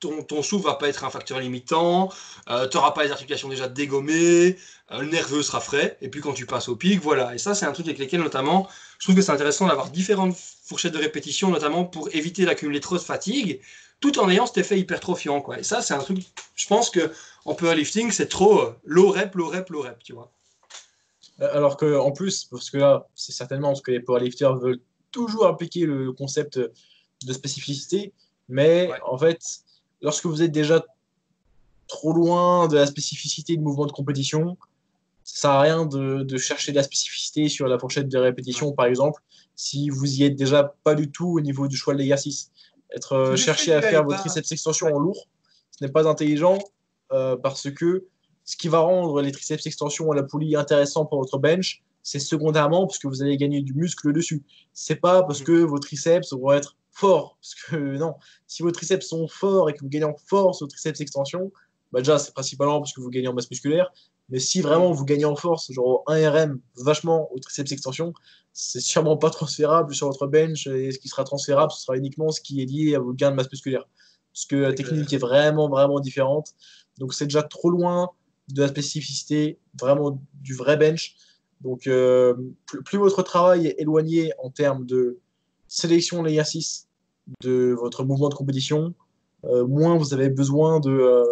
ton, 0.01 0.23
ton 0.23 0.43
souffle 0.43 0.65
va 0.65 0.75
pas 0.75 0.89
être 0.89 1.05
un 1.05 1.11
facteur 1.11 1.41
limitant, 1.41 2.11
euh, 2.49 2.69
tu 2.69 2.77
n'auras 2.77 2.93
pas 2.93 3.05
les 3.05 3.11
articulations 3.11 3.49
déjà 3.49 3.69
dégommées, 3.69 4.57
euh, 4.91 5.01
le 5.01 5.07
nerveux 5.07 5.43
sera 5.43 5.61
frais, 5.61 5.97
et 6.01 6.09
puis 6.09 6.21
quand 6.21 6.33
tu 6.33 6.47
passes 6.47 6.69
au 6.69 6.77
pic, 6.77 7.01
voilà. 7.01 7.35
Et 7.35 7.39
ça, 7.39 7.55
c'est 7.55 7.67
un 7.67 7.73
truc 7.73 7.87
avec 7.87 7.99
lequel, 7.99 8.21
notamment, 8.21 8.69
je 8.99 9.07
trouve 9.07 9.17
que 9.17 9.23
c'est 9.23 9.33
intéressant 9.33 9.67
d'avoir 9.67 9.91
différentes 9.91 10.37
fourchettes 10.37 10.93
de 10.93 10.99
répétition, 10.99 11.51
notamment 11.51 11.85
pour 11.85 12.09
éviter 12.15 12.45
d'accumuler 12.45 12.81
trop 12.81 12.97
de 12.97 13.03
fatigue, 13.03 13.61
tout 14.01 14.19
en 14.19 14.29
ayant 14.29 14.47
cet 14.47 14.59
effet 14.59 14.79
hypertrophiant, 14.79 15.41
quoi. 15.41 15.59
Et 15.59 15.63
ça, 15.63 15.81
c'est 15.81 15.95
un 15.95 15.99
truc, 15.99 16.19
je 16.55 16.67
pense 16.67 16.91
que 16.91 17.13
en 17.45 17.55
powerlifting, 17.55 18.11
c'est 18.11 18.29
trop 18.29 18.61
euh, 18.61 18.75
low 18.85 19.11
rep, 19.11 19.35
low 19.35 19.49
rep, 19.49 19.71
low 19.71 19.83
rep, 19.83 20.03
tu 20.03 20.13
vois. 20.13 20.31
Alors 21.41 21.77
que, 21.77 21.99
en 21.99 22.13
plus, 22.13 22.45
parce 22.45 22.71
que 22.71 22.79
là, 22.79 23.09
c'est 23.15 23.33
certainement 23.33 23.75
ce 23.75 23.83
que 23.83 23.91
les 23.91 24.01
powerlifters 24.01 24.57
veulent 24.57 24.81
toujours 25.11 25.47
appliquer 25.47 25.87
le 25.87 26.13
concept 26.13 26.59
de 26.59 27.33
spécificité, 27.33 28.13
mais 28.49 28.91
en 29.07 29.17
fait, 29.17 29.41
lorsque 30.05 30.27
vous 30.27 30.43
êtes 30.43 30.53
déjà 30.53 30.85
trop 31.89 32.13
loin 32.13 32.69
de 32.69 32.77
la 32.77 32.87
spécificité 32.87 33.57
de 33.57 33.63
mouvement 33.63 33.87
de 33.87 33.93
compétition, 33.93 34.57
ça 35.25 35.41
sert 35.41 35.51
à 35.51 35.61
rien 35.63 35.87
de, 35.87 36.37
chercher 36.37 36.73
de 36.73 36.77
la 36.77 36.83
spécificité 36.83 37.49
sur 37.49 37.67
la 37.67 37.79
fourchette 37.79 38.09
de 38.09 38.19
répétition, 38.19 38.73
par 38.73 38.87
exemple, 38.87 39.23
si 39.57 39.89
vous 39.89 40.21
y 40.21 40.25
êtes 40.25 40.37
déjà 40.37 40.75
pas 40.85 40.95
du 40.95 41.11
tout 41.11 41.29
au 41.29 41.41
niveau 41.41 41.67
du 41.67 41.77
choix 41.77 41.95
de 41.95 41.99
l'exercice. 41.99 42.51
Être 42.95 43.15
euh, 43.15 43.37
chercher 43.37 43.73
à 43.73 43.81
faire 43.81 44.05
votre 44.05 44.19
triceps 44.19 44.53
extension 44.53 44.95
en 44.95 44.99
lourd, 44.99 45.27
ce 45.71 45.83
n'est 45.83 45.91
pas 45.91 46.07
intelligent 46.07 46.59
euh, 47.13 47.37
parce 47.37 47.71
que 47.71 48.07
ce 48.45 48.57
qui 48.59 48.69
va 48.69 48.81
rendre 48.81 49.23
les 49.23 49.33
triceps 49.33 49.67
extension 49.67 50.13
à 50.13 50.15
la 50.15 50.23
poulie 50.23 50.55
intéressant 50.55 51.07
pour 51.07 51.19
votre 51.19 51.39
bench, 51.39 51.83
c'est 52.05 52.21
secondairement 52.21 52.87
parce 52.87 52.99
que 52.99 53.09
vous 53.09 53.23
allez 53.23 53.37
gagner 53.37 53.63
du 53.63 53.75
muscle 53.75 54.13
dessus. 54.13 54.45
C'est 54.73 54.97
pas 54.97 55.25
parce 55.25 55.41
mm. 55.41 55.45
que 55.45 55.65
vos 55.65 55.79
triceps 55.79 56.33
vont 56.33 56.53
être 56.53 56.77
forts. 56.93 57.39
Parce 57.41 57.55
que 57.55 57.77
non, 57.99 58.15
si 58.47 58.63
vos 58.63 58.71
triceps 58.71 59.09
sont 59.09 59.27
forts 59.27 59.71
et 59.71 59.73
que 59.73 59.81
vous 59.81 59.89
gagnez 59.89 60.05
en 60.05 60.15
force 60.15 60.63
au 60.63 60.67
triceps 60.67 61.01
extension, 61.01 61.51
bah 61.91 62.01
déjà 62.01 62.19
c'est 62.19 62.33
principalement 62.33 62.79
parce 62.79 62.93
que 62.93 63.01
vous 63.01 63.11
gagnez 63.11 63.27
en 63.27 63.33
masse 63.33 63.51
musculaire. 63.51 63.91
Mais 64.29 64.39
si 64.39 64.61
vraiment 64.61 64.93
vous 64.93 65.05
gagnez 65.05 65.25
en 65.25 65.37
force, 65.37 65.71
genre 65.73 66.03
1 66.07 66.31
RM 66.31 66.61
vachement 66.77 67.33
au 67.33 67.39
triceps 67.39 67.73
extension, 67.73 68.13
c'est 68.53 68.81
sûrement 68.81 69.17
pas 69.17 69.31
transférable 69.31 69.95
sur 69.95 70.07
votre 70.07 70.27
bench. 70.27 70.67
Et 70.67 70.93
ce 70.93 70.99
qui 70.99 71.09
sera 71.09 71.25
transférable, 71.25 71.73
ce 71.73 71.81
sera 71.83 71.97
uniquement 71.97 72.31
ce 72.31 72.41
qui 72.41 72.63
est 72.63 72.67
lié 72.67 72.95
à 72.95 73.01
vos 73.01 73.13
gains 73.13 73.31
de 73.31 73.37
masse 73.37 73.51
musculaire. 73.51 73.87
Parce 74.33 74.47
que 74.47 74.57
la 74.57 74.73
technique 74.73 75.13
est 75.13 75.19
vraiment, 75.19 75.69
vraiment 75.69 76.01
différente. 76.01 76.55
Donc 76.99 77.15
c'est 77.15 77.27
déjà 77.27 77.43
trop 77.43 77.71
loin 77.71 78.11
de 78.49 78.61
la 78.61 78.69
spécificité, 78.69 79.59
vraiment 79.81 80.21
du 80.35 80.55
vrai 80.55 80.77
bench. 80.77 81.17
Donc 81.61 81.87
euh, 81.87 82.35
plus, 82.85 82.99
votre 82.99 83.23
travail 83.23 83.67
est 83.67 83.77
éloigné 83.79 84.33
en 84.43 84.51
termes 84.51 84.87
de 84.87 85.19
sélection 85.69 86.23
de 86.23 86.29
l'exercice 86.29 86.89
de 87.43 87.75
votre 87.79 88.05
mouvement 88.05 88.29
de 88.29 88.35
compétition, 88.35 88.95
euh, 89.45 89.67
moins 89.67 89.97
vous 89.97 90.13
avez 90.13 90.29
besoin 90.29 90.81
de, 90.81 90.91
euh, 90.91 91.25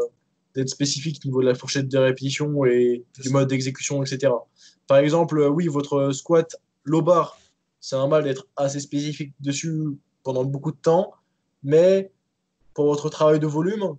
d'être 0.55 0.69
spécifique 0.69 1.20
au 1.24 1.28
niveau 1.28 1.43
de 1.43 1.47
la 1.47 1.55
fourchette 1.55 1.89
de 1.89 1.99
répétition 1.99 2.65
et 2.65 3.05
du 3.20 3.31
mode 3.31 3.49
d'exécution, 3.49 4.03
etc. 4.03 4.32
Par 4.86 4.99
exemple, 4.99 5.40
oui, 5.49 5.69
votre 5.69 6.12
squat 6.12 6.57
low 6.85 7.03
bar, 7.03 7.39
c'est 7.81 7.97
normal 7.97 8.24
d'être 8.24 8.47
assez 8.57 8.81
spécifique 8.81 9.35
dessus 9.40 9.99
pendant 10.23 10.44
beaucoup 10.44 10.73
de 10.73 10.77
temps, 10.77 11.12
mais 11.62 12.11
pour 12.74 12.86
votre 12.86 13.11
travail 13.11 13.39
de 13.39 13.47
volume, 13.47 13.97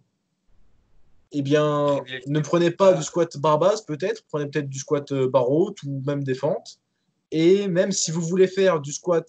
eh 1.33 1.41
bien, 1.41 1.99
ne 2.27 2.39
prenez 2.39 2.71
pas 2.71 2.93
du 2.93 3.03
squat 3.03 3.37
barre 3.37 3.59
basse 3.59 3.81
peut-être, 3.81 4.23
prenez 4.29 4.45
peut-être 4.47 4.69
du 4.69 4.79
squat 4.79 5.11
barre 5.13 5.49
haute 5.49 5.81
ou 5.83 6.01
même 6.05 6.23
des 6.23 6.35
fentes. 6.35 6.79
Et 7.31 7.67
même 7.67 7.91
si 7.91 8.11
vous 8.11 8.21
voulez 8.21 8.47
faire 8.47 8.79
du 8.79 8.93
squat 8.93 9.27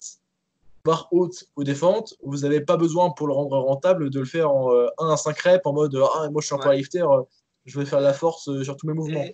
barre 0.85 1.07
haute 1.11 1.45
ou 1.55 1.63
défente, 1.63 2.13
vous 2.23 2.39
n'avez 2.39 2.61
pas 2.61 2.77
besoin 2.77 3.09
pour 3.09 3.27
le 3.27 3.33
rendre 3.33 3.57
rentable 3.57 4.09
de 4.11 4.19
le 4.19 4.25
faire 4.25 4.51
en 4.51 4.71
1 4.71 4.75
euh, 4.75 5.11
à 5.11 5.17
5 5.17 5.37
reps 5.39 5.65
en 5.65 5.73
mode 5.73 5.99
Ah, 6.13 6.29
moi 6.29 6.41
je 6.41 6.45
suis 6.45 6.55
un 6.55 6.59
powerlifter, 6.59 7.01
euh, 7.01 7.23
je 7.65 7.77
vais 7.77 7.85
faire 7.85 7.99
la 7.99 8.13
force 8.13 8.47
euh, 8.47 8.63
sur 8.63 8.77
tous 8.77 8.87
mes 8.87 8.93
mouvements. 8.93 9.25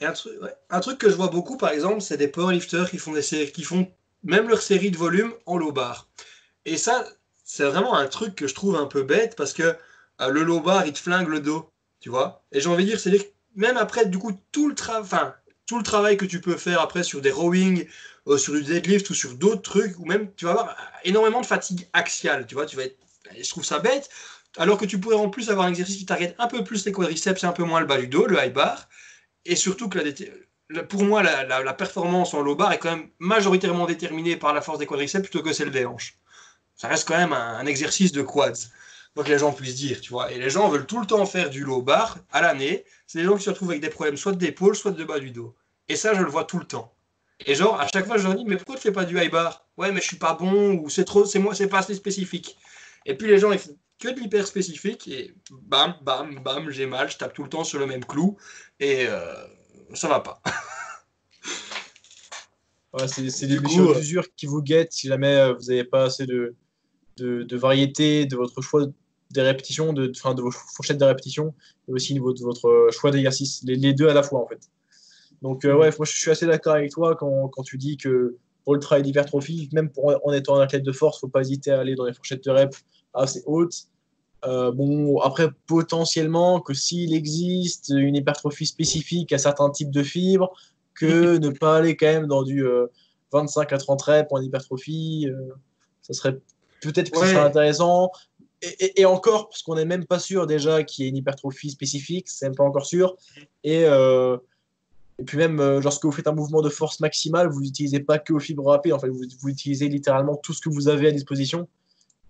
Et, 0.00 0.06
un, 0.06 0.12
truc, 0.12 0.32
un, 0.70 0.80
truc, 0.80 0.98
que 0.98 1.10
je 1.10 1.14
vois 1.14 1.28
beaucoup 1.28 1.58
par 1.58 1.70
exemple, 1.70 2.00
c'est 2.00 2.16
des 2.16 2.28
powerlifters 2.28 2.90
qui 2.90 2.98
font, 2.98 3.12
des 3.12 3.22
séries, 3.22 3.52
qui 3.52 3.62
font 3.62 3.86
même 4.24 4.48
leur 4.48 4.62
série 4.62 4.90
de 4.90 4.96
volume 4.96 5.32
en 5.44 5.58
low 5.58 5.72
bar. 5.72 6.08
Et 6.64 6.78
ça, 6.78 7.04
c'est 7.44 7.64
vraiment 7.64 7.94
un 7.94 8.06
truc 8.06 8.34
que 8.34 8.46
je 8.46 8.54
trouve 8.54 8.76
un 8.76 8.86
peu 8.86 9.02
bête 9.02 9.36
parce 9.36 9.52
que 9.52 9.76
le 10.20 10.42
low 10.42 10.60
bar 10.60 10.86
il 10.86 10.92
te 10.92 10.98
flingue 10.98 11.28
le 11.28 11.40
dos, 11.40 11.70
tu 12.00 12.08
vois. 12.08 12.44
Et 12.52 12.60
j'ai 12.60 12.68
envie 12.68 12.84
de 12.84 12.90
dire, 12.90 13.00
c'est 13.00 13.32
même 13.54 13.76
après, 13.76 14.06
du 14.06 14.18
coup, 14.18 14.38
tout 14.52 14.68
le 14.68 14.74
travail, 14.74 15.32
tout 15.66 15.78
le 15.78 15.84
travail 15.84 16.16
que 16.16 16.24
tu 16.24 16.40
peux 16.40 16.56
faire 16.56 16.80
après 16.80 17.02
sur 17.02 17.20
des 17.20 17.30
rowing, 17.30 17.86
euh, 18.28 18.38
sur 18.38 18.54
du 18.54 18.62
deadlift 18.62 19.08
ou 19.10 19.14
sur 19.14 19.34
d'autres 19.34 19.62
trucs, 19.62 19.98
ou 19.98 20.04
même 20.04 20.32
tu 20.36 20.44
vas 20.44 20.52
avoir 20.52 20.76
énormément 21.04 21.40
de 21.40 21.46
fatigue 21.46 21.88
axiale. 21.92 22.46
Tu 22.46 22.54
vois, 22.54 22.66
tu 22.66 22.76
vas 22.76 22.84
être, 22.84 22.96
je 23.36 23.48
trouve 23.48 23.64
ça 23.64 23.78
bête. 23.78 24.08
Alors 24.56 24.78
que 24.78 24.86
tu 24.86 24.98
pourrais 24.98 25.16
en 25.16 25.28
plus 25.28 25.50
avoir 25.50 25.66
un 25.66 25.70
exercice 25.70 25.96
qui 25.96 26.06
target 26.06 26.34
un 26.38 26.46
peu 26.46 26.64
plus 26.64 26.84
les 26.84 26.92
quadriceps 26.92 27.42
et 27.42 27.46
un 27.46 27.52
peu 27.52 27.64
moins 27.64 27.80
le 27.80 27.86
bas 27.86 27.98
du 27.98 28.08
dos, 28.08 28.26
le 28.26 28.42
high 28.42 28.52
bar. 28.52 28.88
Et 29.44 29.56
surtout 29.56 29.88
que 29.88 29.98
la, 30.70 30.82
pour 30.82 31.04
moi, 31.04 31.22
la, 31.22 31.74
performance 31.74 32.34
en 32.34 32.42
low 32.42 32.54
bar 32.54 32.72
est 32.72 32.78
quand 32.78 32.90
même 32.90 33.08
majoritairement 33.18 33.86
déterminée 33.86 34.36
par 34.36 34.52
la 34.52 34.60
force 34.60 34.78
des 34.78 34.86
quadriceps 34.86 35.28
plutôt 35.28 35.42
que 35.42 35.52
celle 35.52 35.70
des 35.70 35.86
hanches. 35.86 36.18
Ça 36.76 36.88
reste 36.88 37.08
quand 37.08 37.16
même 37.16 37.32
un, 37.32 37.66
exercice 37.66 38.12
de 38.12 38.22
quads. 38.22 38.68
Faut 39.16 39.24
que 39.24 39.28
les 39.28 39.38
gens 39.38 39.52
puissent 39.52 39.76
dire, 39.76 40.00
tu 40.00 40.10
vois. 40.10 40.32
Et 40.32 40.38
les 40.38 40.50
gens 40.50 40.68
veulent 40.68 40.86
tout 40.86 41.00
le 41.00 41.06
temps 41.06 41.26
faire 41.26 41.50
du 41.50 41.64
low 41.64 41.82
bar 41.82 42.18
à 42.30 42.40
l'année. 42.40 42.84
C'est 43.06 43.18
des 43.18 43.24
gens 43.24 43.36
qui 43.36 43.44
se 43.44 43.50
retrouvent 43.50 43.70
avec 43.70 43.82
des 43.82 43.90
problèmes 43.90 44.16
soit 44.16 44.32
d'épaule, 44.32 44.76
soit 44.76 44.92
de 44.92 45.04
bas 45.04 45.18
du 45.18 45.30
dos. 45.30 45.54
Et 45.88 45.96
ça, 45.96 46.14
je 46.14 46.22
le 46.22 46.30
vois 46.30 46.44
tout 46.44 46.58
le 46.58 46.66
temps. 46.66 46.94
Et 47.46 47.54
genre, 47.54 47.80
à 47.80 47.86
chaque 47.88 48.06
fois, 48.06 48.18
je 48.18 48.24
leur 48.24 48.34
dis, 48.34 48.44
mais 48.44 48.56
pourquoi 48.56 48.76
tu 48.76 48.82
fais 48.82 48.92
pas 48.92 49.04
du 49.04 49.18
high 49.18 49.30
bar? 49.30 49.66
Ouais, 49.76 49.92
mais 49.92 50.00
je 50.00 50.06
suis 50.06 50.16
pas 50.16 50.34
bon, 50.34 50.74
ou 50.74 50.88
c'est 50.88 51.04
trop, 51.04 51.24
c'est 51.24 51.38
moi, 51.38 51.54
c'est 51.54 51.68
pas 51.68 51.78
assez 51.78 51.94
spécifique. 51.94 52.58
Et 53.06 53.16
puis 53.16 53.28
les 53.28 53.38
gens, 53.38 53.52
ils 53.52 53.58
font 53.58 53.76
que 53.98 54.08
de 54.08 54.20
l'hyper 54.20 54.46
spécifique, 54.46 55.08
et 55.08 55.34
bam, 55.50 55.94
bam, 56.02 56.40
bam, 56.40 56.70
j'ai 56.70 56.86
mal, 56.86 57.10
je 57.10 57.16
tape 57.16 57.34
tout 57.34 57.42
le 57.42 57.48
temps 57.48 57.64
sur 57.64 57.78
le 57.78 57.86
même 57.86 58.04
clou, 58.04 58.36
et 58.78 59.06
euh, 59.08 59.34
ça 59.94 60.08
va 60.08 60.20
pas. 60.20 60.40
c'est 63.06 63.46
des 63.46 63.58
blessures 63.58 63.96
d'usure 63.96 64.26
qui 64.36 64.46
vous 64.46 64.62
guettent 64.62 64.92
si 64.92 65.08
jamais 65.08 65.34
euh, 65.34 65.54
vous 65.54 65.66
n'avez 65.66 65.84
pas 65.84 66.04
assez 66.04 66.26
de, 66.26 66.54
de, 67.22 67.56
variété 67.56 68.26
de 68.26 68.36
votre 68.36 68.60
choix 68.60 68.86
des 69.30 69.42
répétitions, 69.42 69.92
de, 69.92 70.06
de 70.06 70.42
vos 70.42 70.50
fourchettes 70.50 70.98
de 70.98 71.04
répétitions, 71.04 71.54
et 71.88 71.92
aussi 71.92 72.12
au 72.12 72.14
niveau 72.14 72.32
de 72.32 72.40
votre 72.40 72.88
choix 72.90 73.10
d'exercice, 73.10 73.62
les, 73.64 73.92
deux 73.92 74.08
à 74.08 74.14
la 74.14 74.22
fois 74.22 74.42
en 74.42 74.46
fait. 74.46 74.70
Donc 75.42 75.64
euh, 75.64 75.76
ouais, 75.76 75.90
moi 75.96 76.06
je 76.06 76.16
suis 76.16 76.30
assez 76.30 76.46
d'accord 76.46 76.74
avec 76.74 76.90
toi 76.90 77.14
quand, 77.14 77.48
quand, 77.48 77.62
tu 77.62 77.78
dis 77.78 77.96
que 77.96 78.36
pour 78.64 78.74
le 78.74 78.80
travail 78.80 79.02
d'hypertrophie, 79.02 79.68
même 79.72 79.90
pour, 79.90 80.14
en 80.24 80.32
étant 80.32 80.56
un 80.56 80.62
athlète 80.62 80.82
de 80.82 80.92
force, 80.92 81.20
faut 81.20 81.28
pas 81.28 81.42
hésiter 81.42 81.70
à 81.70 81.80
aller 81.80 81.94
dans 81.94 82.04
les 82.04 82.12
fourchettes 82.12 82.44
de 82.44 82.50
rep 82.50 82.74
assez 83.14 83.42
hautes. 83.46 83.88
Euh, 84.44 84.70
bon, 84.70 85.18
après, 85.18 85.48
potentiellement, 85.66 86.60
que 86.60 86.72
s'il 86.72 87.12
existe 87.12 87.88
une 87.88 88.14
hypertrophie 88.14 88.66
spécifique 88.66 89.32
à 89.32 89.38
certains 89.38 89.70
types 89.70 89.90
de 89.90 90.02
fibres, 90.02 90.52
que 90.94 91.36
ne 91.38 91.50
pas 91.50 91.78
aller 91.78 91.96
quand 91.96 92.06
même 92.06 92.26
dans 92.26 92.42
du 92.42 92.64
25 93.32 93.72
à 93.72 93.78
30 93.78 94.02
reps 94.02 94.28
en 94.32 94.40
hypertrophie, 94.40 95.28
ça 96.02 96.12
serait 96.12 96.38
peut-être 96.80 97.10
que 97.10 97.18
serait 97.18 97.36
intéressant 97.36 98.10
et, 98.60 99.04
encore, 99.04 99.48
parce 99.48 99.62
qu'on 99.62 99.76
n'est 99.76 99.84
même 99.84 100.04
pas 100.04 100.18
sûr 100.18 100.46
déjà 100.46 100.82
qu'il 100.82 101.04
y 101.04 101.06
ait 101.06 101.10
une 101.10 101.16
hypertrophie 101.16 101.70
spécifique, 101.70 102.28
c'est 102.28 102.46
même 102.46 102.56
pas 102.56 102.64
encore 102.64 102.86
sûr. 102.86 103.16
Et, 103.62 103.84
euh, 103.84 104.36
et 105.18 105.24
puis 105.24 105.38
même, 105.38 105.60
euh, 105.60 105.80
lorsque 105.80 106.04
vous 106.04 106.12
faites 106.12 106.26
un 106.26 106.32
mouvement 106.32 106.60
de 106.60 106.68
force 106.68 107.00
maximale, 107.00 107.48
vous 107.48 107.60
n'utilisez 107.60 108.00
pas 108.00 108.18
que 108.18 108.32
aux 108.32 108.40
fibres 108.40 108.66
rapides, 108.66 108.92
en 108.92 108.98
fait, 108.98 109.08
vous, 109.08 109.22
vous, 109.40 109.48
utilisez 109.48 109.88
littéralement 109.88 110.36
tout 110.36 110.52
ce 110.52 110.60
que 110.60 110.70
vous 110.70 110.88
avez 110.88 111.08
à 111.08 111.12
disposition. 111.12 111.68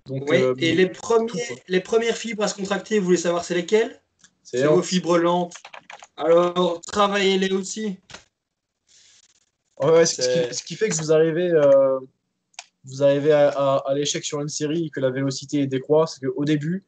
Donc, 0.06 0.28
oui, 0.28 0.42
euh, 0.42 0.54
et 0.58 0.74
les, 0.74 0.88
premiers, 0.88 1.62
les 1.66 1.80
premières 1.80 2.16
fibres 2.16 2.42
à 2.42 2.48
se 2.48 2.54
contracter, 2.54 2.98
vous 2.98 3.06
voulez 3.06 3.16
savoir 3.16 3.44
c'est 3.44 3.54
lesquelles? 3.54 4.00
C'est 4.42 4.66
vos 4.66 4.82
fibres 4.82 5.18
lentes. 5.18 5.54
Alors, 6.16 6.80
travaillez-les 6.82 7.52
aussi. 7.52 7.98
Ouais, 9.80 10.06
ce, 10.06 10.16
qui, 10.16 10.54
ce, 10.54 10.62
qui, 10.62 10.74
fait 10.74 10.88
que 10.88 10.96
vous 10.96 11.12
arrivez 11.12 11.52
vous 12.88 13.02
arrivez 13.02 13.32
à, 13.32 13.84
l'échec 13.94 14.24
sur 14.24 14.40
une 14.40 14.48
série 14.48 14.86
et 14.86 14.90
que 14.90 15.00
la 15.00 15.10
vélocité 15.10 15.66
décroît, 15.66 16.06
c'est 16.06 16.24
qu'au 16.24 16.44
début, 16.44 16.84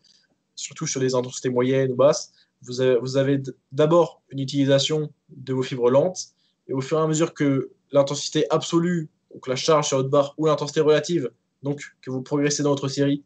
surtout 0.55 0.87
sur 0.87 1.01
des 1.01 1.15
intensités 1.15 1.51
moyennes 1.51 1.93
ou 1.93 1.97
basses, 1.97 2.33
vous 2.63 2.81
avez, 3.17 3.43
d'abord 3.73 4.23
une 4.31 4.39
utilisation 4.39 5.11
de 5.31 5.53
vos 5.53 5.63
fibres 5.63 5.91
lentes, 5.91 6.29
et 6.69 6.73
au 6.73 6.81
fur 6.81 6.99
et 6.99 7.03
à 7.03 7.07
mesure 7.07 7.33
que 7.35 7.71
l'intensité 7.93 8.47
absolue, 8.51 9.09
donc 9.33 9.47
la 9.47 9.57
charge 9.57 9.89
sur 9.89 9.99
votre 9.99 10.11
barre, 10.11 10.35
ou 10.37 10.47
l'intensité 10.47 10.81
relative, 10.81 11.31
donc 11.63 11.83
que 12.03 12.11
vous 12.11 12.23
progressez 12.23 12.63
dans 12.63 12.71
votre 12.71 12.89
série, 12.89 13.23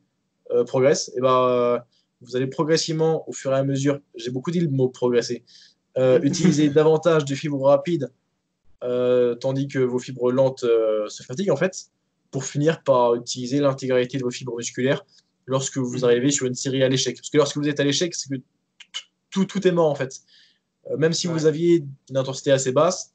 euh, 0.51 0.65
progresse, 0.65 1.13
et 1.17 1.21
ben, 1.21 1.49
euh, 1.49 1.79
vous 2.21 2.37
allez 2.37 2.47
progressivement, 2.47 3.29
au 3.29 3.33
fur 3.33 3.53
et 3.53 3.57
à 3.57 3.65
mesure, 3.65 4.01
j'ai 4.15 4.31
beaucoup 4.31 4.51
dit 4.51 4.61
le 4.61 4.69
mot 4.69 4.89
progresser, 4.89 5.45
euh, 5.99 6.21
utiliser 6.23 6.69
davantage 6.69 7.25
de 7.25 7.35
fibres 7.35 7.63
rapides, 7.63 8.11
tandis 9.41 9.67
que 9.67 9.79
vos 9.79 9.99
fibres 9.99 10.31
lentes 10.31 10.67
se 11.09 11.23
fatiguent 11.23 11.51
en 11.51 11.57
fait 11.57 11.89
pour 12.35 12.45
finir 12.45 12.83
par 12.83 13.15
utiliser 13.15 13.61
l'intégralité 13.61 14.19
de 14.19 14.25
vos 14.25 14.31
fibres 14.33 14.57
musculaires 14.57 15.07
lorsque 15.47 15.77
vous 15.77 15.99
mhm. 15.99 16.05
arrivez 16.05 16.33
sur 16.33 16.47
une 16.47 16.57
série 16.57 16.83
à 16.83 16.89
l'échec. 16.89 17.15
Parce 17.15 17.31
que 17.31 17.37
lorsque 17.37 17.57
vous 17.57 17.69
êtes 17.69 17.79
à 17.79 17.85
l'échec, 17.85 18.13
c'est 18.13 18.29
que 18.29 18.43
tout, 19.31 19.45
tout, 19.45 19.65
est 19.69 19.71
mort 19.71 19.89
en 19.89 19.95
fait. 19.95 20.19
Euh, 20.91 20.97
même 20.97 21.13
si 21.13 21.29
vous 21.29 21.47
aviez 21.47 21.85
une 22.11 22.17
intensité 22.17 22.51
assez 22.51 22.73
basse, 22.73 23.13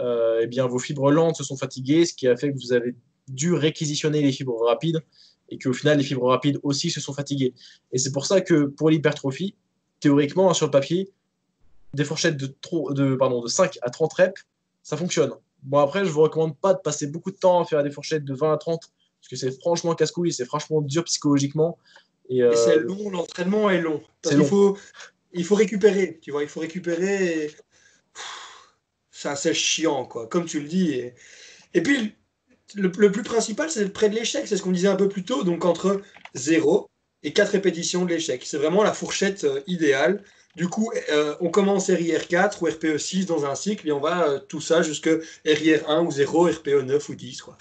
euh, 0.00 0.40
eh 0.42 0.46
bien 0.46 0.66
vos 0.66 0.78
fibres 0.78 1.10
lentes 1.10 1.36
se 1.36 1.44
sont 1.44 1.56
fatiguées, 1.56 2.04
ce 2.04 2.12
qui 2.12 2.28
a 2.28 2.36
fait 2.36 2.52
que 2.52 2.58
vous 2.58 2.74
avez 2.74 2.94
dû 3.28 3.54
réquisitionner 3.54 4.20
les 4.20 4.32
fibres 4.32 4.62
rapides 4.66 5.02
et 5.48 5.56
qu'au 5.56 5.72
final 5.72 5.96
les 5.96 6.04
fibres 6.04 6.28
rapides 6.28 6.60
aussi 6.62 6.90
se 6.90 7.00
sont 7.00 7.14
fatiguées. 7.14 7.54
Et 7.92 7.96
c'est 7.96 8.12
pour 8.12 8.26
ça 8.26 8.42
que 8.42 8.66
pour 8.66 8.90
l'hypertrophie, 8.90 9.54
théoriquement 10.00 10.50
hein, 10.50 10.54
sur 10.54 10.66
le 10.66 10.72
papier, 10.72 11.10
des 11.94 12.04
fourchettes 12.04 12.36
de, 12.36 12.54
de, 12.90 13.14
pardon, 13.14 13.40
de 13.40 13.48
5 13.48 13.78
à 13.80 13.88
30 13.88 14.12
reps, 14.12 14.44
ça 14.82 14.98
fonctionne. 14.98 15.32
Bon, 15.62 15.78
après, 15.78 16.04
je 16.04 16.10
vous 16.10 16.22
recommande 16.22 16.56
pas 16.56 16.74
de 16.74 16.78
passer 16.78 17.06
beaucoup 17.06 17.30
de 17.30 17.36
temps 17.36 17.60
à 17.60 17.64
faire 17.64 17.82
des 17.82 17.90
fourchettes 17.90 18.24
de 18.24 18.34
20 18.34 18.52
à 18.52 18.56
30, 18.56 18.80
parce 19.20 19.28
que 19.28 19.36
c'est 19.36 19.58
franchement 19.60 19.94
casse-couille, 19.94 20.32
c'est 20.32 20.44
franchement 20.44 20.80
dur 20.80 21.04
psychologiquement. 21.04 21.78
Et, 22.28 22.42
euh, 22.42 22.54
c'est 22.54 22.78
long, 22.78 23.10
l'entraînement 23.10 23.70
est 23.70 23.80
long. 23.80 24.02
Parce 24.22 24.36
qu'il 24.36 24.44
faut, 24.44 24.78
il 25.32 25.44
faut 25.44 25.54
récupérer, 25.54 26.18
tu 26.22 26.30
vois, 26.30 26.42
il 26.42 26.48
faut 26.48 26.60
récupérer. 26.60 27.50
C'est 29.10 29.28
assez 29.28 29.54
chiant, 29.54 30.04
quoi, 30.04 30.26
comme 30.28 30.44
tu 30.44 30.60
le 30.60 30.68
dis. 30.68 30.92
Et, 30.92 31.14
et 31.74 31.82
puis, 31.82 32.14
le, 32.74 32.92
le, 32.96 33.10
plus 33.10 33.22
principal, 33.22 33.70
c'est 33.70 33.88
près 33.88 34.08
de 34.08 34.14
l'échec, 34.14 34.46
c'est 34.46 34.56
ce 34.56 34.62
qu'on 34.62 34.70
disait 34.70 34.88
un 34.88 34.96
peu 34.96 35.08
plus 35.08 35.24
tôt, 35.24 35.42
donc 35.42 35.64
entre 35.64 36.02
0 36.34 36.88
et 37.22 37.32
4 37.32 37.50
répétitions 37.50 38.04
de 38.04 38.10
l'échec. 38.10 38.42
C'est 38.44 38.58
vraiment 38.58 38.82
la 38.82 38.92
fourchette 38.92 39.44
euh, 39.44 39.60
idéale. 39.66 40.22
Du 40.56 40.68
coup, 40.68 40.90
euh, 41.10 41.34
on 41.40 41.50
commence 41.50 41.88
RIR4 41.88 42.58
ou 42.60 42.68
RPE6 42.68 43.26
dans 43.26 43.44
un 43.44 43.54
cycle 43.54 43.86
et 43.88 43.92
on 43.92 44.00
va 44.00 44.28
euh, 44.28 44.38
tout 44.38 44.60
ça 44.60 44.82
jusque 44.82 45.08
RIR1 45.44 46.04
ou 46.04 46.10
0, 46.10 46.46
RPE 46.46 46.82
9 46.84 47.08
ou 47.08 47.14
10. 47.14 47.42
Quoi. 47.42 47.56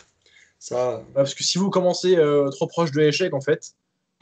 Ça... 0.59 1.03
parce 1.13 1.33
que 1.33 1.43
si 1.43 1.57
vous 1.57 1.69
commencez 1.69 2.17
trop 2.51 2.67
proche 2.67 2.91
de 2.91 2.99
l'échec, 2.99 3.33
en 3.33 3.41
fait, 3.41 3.73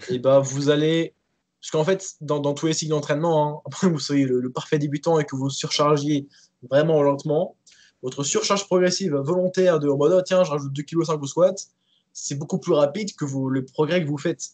et 0.02 0.04
eh 0.16 0.20
ben, 0.20 0.40
vous 0.40 0.70
allez. 0.70 1.14
Parce 1.62 1.72
qu'en 1.72 1.84
fait, 1.84 2.16
dans, 2.22 2.54
tous 2.54 2.68
les 2.68 2.74
cycles 2.74 2.92
d'entraînement, 2.92 3.48
hein, 3.48 3.62
après 3.66 3.88
vous 3.88 4.00
soyez 4.00 4.26
le, 4.26 4.52
parfait 4.52 4.78
débutant 4.78 5.20
et 5.20 5.26
que 5.26 5.36
vous 5.36 5.50
surchargiez 5.50 6.28
vraiment 6.70 7.02
lentement, 7.02 7.56
votre 8.04 8.24
surcharge 8.24 8.66
progressive 8.66 9.16
volontaire 9.16 9.80
de 9.80 9.90
en 9.90 9.98
mode 9.98 10.14
oh, 10.14 10.22
tiens, 10.22 10.44
je 10.44 10.52
rajoute 10.52 10.74
2,5 10.74 10.84
kg 10.84 11.24
au 11.24 11.28
squat, 11.28 11.68
c'est 12.14 12.36
beaucoup 12.36 12.60
plus 12.60 12.74
rapide 12.74 13.16
que 13.16 13.26
vous, 13.26 13.50
le 13.50 13.66
progrès 13.66 14.04
que 14.04 14.08
vous 14.08 14.18
faites. 14.18 14.52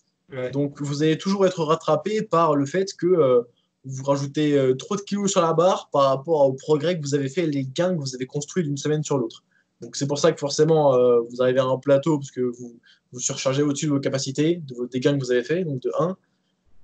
Donc 0.53 0.81
vous 0.81 1.03
allez 1.03 1.17
toujours 1.17 1.45
être 1.45 1.63
rattrapé 1.63 2.21
par 2.21 2.55
le 2.55 2.65
fait 2.65 2.93
que 2.97 3.45
vous 3.83 4.03
rajoutez 4.03 4.57
euh, 4.57 4.75
trop 4.75 4.95
de 4.95 5.01
kilos 5.01 5.31
sur 5.31 5.41
la 5.41 5.53
barre 5.53 5.89
par 5.91 6.03
rapport 6.03 6.45
au 6.47 6.53
progrès 6.53 6.97
que 6.97 7.01
vous 7.01 7.15
avez 7.15 7.29
fait, 7.29 7.47
les 7.47 7.65
gains 7.65 7.95
que 7.95 7.99
vous 7.99 8.15
avez 8.15 8.25
construits 8.25 8.63
d'une 8.63 8.77
semaine 8.77 9.03
sur 9.03 9.17
l'autre. 9.17 9.43
Donc 9.81 9.95
c'est 9.95 10.07
pour 10.07 10.19
ça 10.19 10.31
que 10.31 10.39
forcément 10.39 10.93
euh, 10.93 11.19
vous 11.29 11.41
arrivez 11.41 11.59
à 11.59 11.65
un 11.65 11.77
plateau 11.77 12.19
parce 12.19 12.31
que 12.31 12.41
vous 12.41 12.79
vous 13.11 13.19
surchargez 13.19 13.61
au-dessus 13.61 13.87
de 13.87 13.91
vos 13.91 13.99
capacités, 13.99 14.61
de 14.67 14.75
vos, 14.75 14.87
gains 14.87 15.17
que 15.17 15.23
vous 15.23 15.31
avez 15.31 15.43
fait, 15.43 15.63
donc 15.65 15.81
de 15.81 15.91
1. 15.99 16.15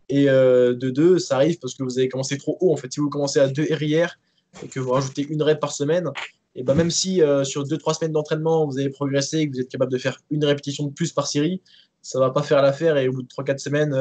Et 0.09 0.29
euh, 0.29 0.73
de 0.73 0.89
2, 0.89 1.19
ça 1.19 1.35
arrive 1.35 1.59
parce 1.59 1.75
que 1.75 1.83
vous 1.83 1.99
avez 1.99 2.09
commencé 2.09 2.37
trop 2.37 2.57
haut. 2.59 2.73
En 2.73 2.77
fait, 2.77 2.91
si 2.91 2.99
vous 2.99 3.09
commencez 3.09 3.39
à 3.39 3.47
2 3.47 3.67
RIR 3.71 4.17
et 4.63 4.67
que 4.67 4.79
vous 4.79 4.91
rajoutez 4.91 5.25
une 5.29 5.41
rep 5.41 5.59
par 5.59 5.71
semaine, 5.71 6.09
et 6.55 6.63
ben 6.63 6.73
même 6.73 6.89
si 6.89 7.21
sur 7.43 7.63
2-3 7.63 7.99
semaines 7.99 8.13
d'entraînement 8.13 8.65
vous 8.65 8.79
avez 8.79 8.89
progressé 8.89 9.37
et 9.39 9.47
que 9.47 9.53
vous 9.53 9.61
êtes 9.61 9.69
capable 9.69 9.91
de 9.91 9.99
faire 9.99 10.19
une 10.31 10.43
répétition 10.43 10.85
de 10.85 10.91
plus 10.91 11.11
par 11.11 11.27
série, 11.27 11.61
ça 12.01 12.19
va 12.19 12.29
pas 12.31 12.43
faire 12.43 12.61
l'affaire 12.61 12.97
et 12.97 13.07
au 13.07 13.13
bout 13.13 13.21
de 13.23 13.27
3-4 13.27 13.57
semaines, 13.57 13.95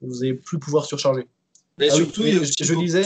vous 0.00 0.14
n'allez 0.14 0.34
plus 0.34 0.58
pouvoir 0.58 0.84
surcharger. 0.84 1.26
Mais 1.78 1.88
ah 1.90 1.94
surtout, 1.94 2.22
je, 2.22 2.74
disais, 2.74 3.04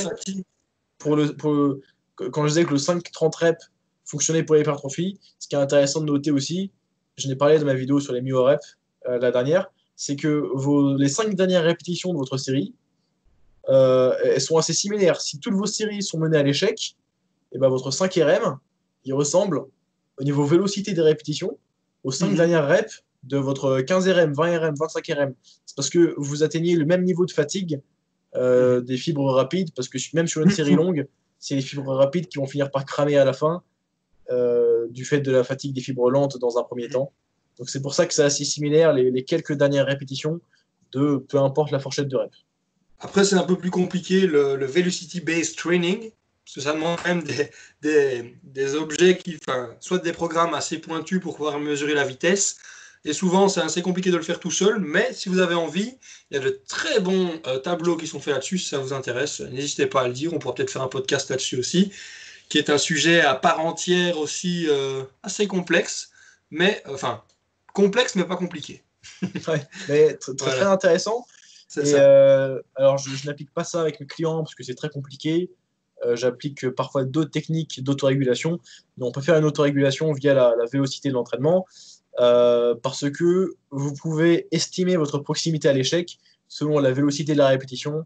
pour 0.99 1.17
le, 1.17 1.35
pour 1.35 1.79
quand 2.17 2.43
je 2.45 2.49
disais 2.49 2.65
que 2.65 2.73
le 2.73 2.79
5-30 2.79 3.37
reps 3.37 3.71
fonctionnait 4.05 4.43
pour 4.43 4.57
l'hypertrophie, 4.57 5.19
ce 5.39 5.49
qui 5.49 5.55
est 5.55 5.59
intéressant 5.59 6.01
de 6.01 6.07
noter 6.07 6.31
aussi, 6.31 6.71
je 7.17 7.29
n'ai 7.29 7.37
parlé 7.37 7.59
de 7.59 7.65
ma 7.65 7.75
vidéo 7.75 8.01
sur 8.01 8.13
les 8.13 8.21
myo 8.21 8.45
reps 8.45 8.79
euh, 9.09 9.19
la 9.19 9.31
dernière, 9.31 9.71
c'est 9.97 10.17
que 10.17 10.49
vos, 10.55 10.97
les 10.97 11.09
5 11.09 11.35
dernières 11.35 11.65
répétitions 11.65 12.13
de 12.13 12.19
votre 12.19 12.37
série, 12.37 12.75
euh, 13.69 14.15
elles 14.25 14.41
sont 14.41 14.57
assez 14.57 14.73
similaires. 14.73 15.21
Si 15.21 15.39
toutes 15.39 15.55
vos 15.55 15.67
séries 15.67 16.03
sont 16.03 16.19
menées 16.19 16.39
à 16.39 16.43
l'échec, 16.43 16.97
et 17.53 17.57
eh 17.57 17.59
ben 17.59 17.69
votre 17.69 17.91
5 17.91 18.13
RM, 18.15 18.59
il 19.05 19.15
ressemble 19.15 19.65
au 20.19 20.25
niveau 20.25 20.45
vélocité 20.45 20.93
des 20.93 21.01
répétitions 21.01 21.59
aux 22.05 22.13
5 22.13 22.29
mhm. 22.29 22.37
dernières 22.37 22.69
reps 22.69 23.03
de 23.25 23.37
votre 23.37 23.81
15 23.81 24.09
RM, 24.09 24.33
20 24.33 24.59
RM, 24.59 24.75
25 24.79 25.07
RM. 25.09 25.35
C'est 25.67 25.77
parce 25.77 25.91
que 25.91 26.15
vous 26.17 26.43
atteignez 26.43 26.77
le 26.77 26.85
même 26.85 27.05
niveau 27.05 27.27
de 27.27 27.33
fatigue 27.33 27.81
euh, 28.37 28.81
des 28.81 28.97
fibres 28.97 29.33
rapides, 29.33 29.73
parce 29.75 29.89
que 29.89 29.99
même 30.15 30.27
sur 30.27 30.43
une 30.43 30.51
série 30.51 30.75
longue, 30.77 31.07
c'est 31.39 31.55
les 31.55 31.63
fibres 31.63 31.95
rapides 31.95 32.29
qui 32.29 32.39
vont 32.39 32.47
finir 32.47 32.71
par 32.71 32.85
cramer 32.85 33.17
à 33.17 33.25
la 33.25 33.33
fin, 33.33 33.63
euh, 34.31 34.87
du 34.91 35.05
fait 35.05 35.21
de 35.21 35.33
la 35.33 35.45
fatigue 35.45 35.75
des 35.75 35.81
fibres 35.81 36.11
lentes 36.11 36.39
dans 36.39 36.59
un 36.59 36.63
premier 36.63 36.89
temps. 36.89 37.13
Donc 37.59 37.71
c'est 37.71 37.81
pour 37.81 37.95
ça 37.95 38.07
que 38.07 38.15
c'est 38.15 38.23
assez 38.23 38.45
similaire, 38.45 38.93
les, 38.93 39.25
quelques 39.25 39.55
dernières 39.55 39.87
répétitions, 39.87 40.41
de 40.93 41.17
peu 41.17 41.39
importe 41.39 41.71
la 41.71 41.81
fourchette 41.81 42.09
de 42.09 42.17
rep. 42.17 42.31
Après, 43.01 43.25
c'est 43.25 43.37
un 43.37 43.45
peu 43.45 43.57
plus 43.57 43.71
compliqué 43.71 44.27
le, 44.27 44.65
velocity-based 44.65 45.57
training, 45.57 46.11
parce 46.45 46.55
que 46.55 46.61
ça 46.61 46.73
demande 46.73 46.99
même 47.05 47.23
des, 47.23 47.51
des, 47.83 48.35
des 48.43 48.75
objets 48.75 49.17
qui, 49.17 49.39
enfin, 49.47 49.71
soit 49.81 49.99
des 49.99 50.13
programmes 50.13 50.55
assez 50.55 50.79
pointus 50.79 51.21
pour 51.21 51.37
pouvoir 51.37 51.59
mesurer 51.59 51.95
la 51.95 52.05
vitesse, 52.05 52.59
et 53.05 53.13
souvent, 53.13 53.49
c'est 53.49 53.61
assez 53.61 53.83
compliqué 53.83 54.11
de 54.11 54.17
le 54.17 54.23
faire 54.23 54.41
tout 54.41 54.51
seul, 54.51 54.81
mais 54.81 55.13
si 55.13 55.29
vous 55.29 55.39
avez 55.39 55.55
envie, 55.55 55.95
il 56.31 56.37
y 56.37 56.41
a 56.41 56.43
de 56.43 56.61
très 56.67 57.01
bons 57.01 57.41
euh, 57.47 57.59
tableaux 57.59 57.97
qui 57.97 58.07
sont 58.07 58.21
faits 58.21 58.35
là-dessus, 58.35 58.59
si 58.59 58.69
ça 58.69 58.79
vous 58.79 58.93
intéresse. 58.93 59.41
N'hésitez 59.41 59.87
pas 59.87 60.03
à 60.03 60.09
le 60.09 60.15
dire, 60.15 60.33
on 60.35 60.39
pourra 60.39 60.55
peut-être 60.55 60.71
faire 60.71 60.83
un 60.83 60.89
podcast 60.89 61.31
là-dessus 61.31 61.59
aussi, 61.59 61.93
qui 62.49 62.59
est 62.59 62.71
un 62.71 62.79
sujet 62.79 63.21
à 63.21 63.35
part 63.35 63.61
entière 63.61 64.19
aussi 64.19 64.67
euh, 64.69 65.05
assez 65.23 65.47
complexe, 65.47 66.11
mais 66.51 66.83
enfin, 66.89 67.23
complexe 67.73 68.17
mais 68.17 68.25
pas 68.25 68.37
compliqué. 68.37 68.83
ouais, 69.23 69.63
mais 69.89 70.15
très, 70.15 70.63
intéressant. 70.63 71.25
Euh, 71.77 72.61
alors, 72.75 72.99
je, 72.99 73.27
n'applique 73.27 73.53
pas 73.55 73.65
ça 73.65 73.81
avec 73.81 74.01
mes 74.01 74.07
clients 74.07 74.39
parce 74.43 74.55
que 74.55 74.65
c'est 74.65 74.75
très 74.75 74.91
compliqué. 74.91 75.51
J'applique 76.15 76.71
parfois 76.71 77.05
d'autres 77.05 77.31
techniques 77.31 77.83
d'autorégulation. 77.83 78.61
Mais 78.97 79.05
on 79.05 79.11
peut 79.11 79.21
faire 79.21 79.37
une 79.37 79.45
autorégulation 79.45 80.13
via 80.13 80.33
la, 80.33 80.55
la 80.57 80.65
vélocité 80.67 81.09
de 81.09 81.15
l'entraînement. 81.15 81.67
Euh, 82.21 82.75
parce 82.83 83.09
que 83.11 83.55
vous 83.71 83.95
pouvez 83.95 84.49
estimer 84.51 84.97
votre 84.97 85.19
proximité 85.19 85.69
à 85.69 85.73
l'échec 85.73 86.19
selon 86.49 86.81
la 86.81 86.93
vélocité 86.93 87.33
de 87.33 87.39
la 87.39 87.49
répétition, 87.49 88.05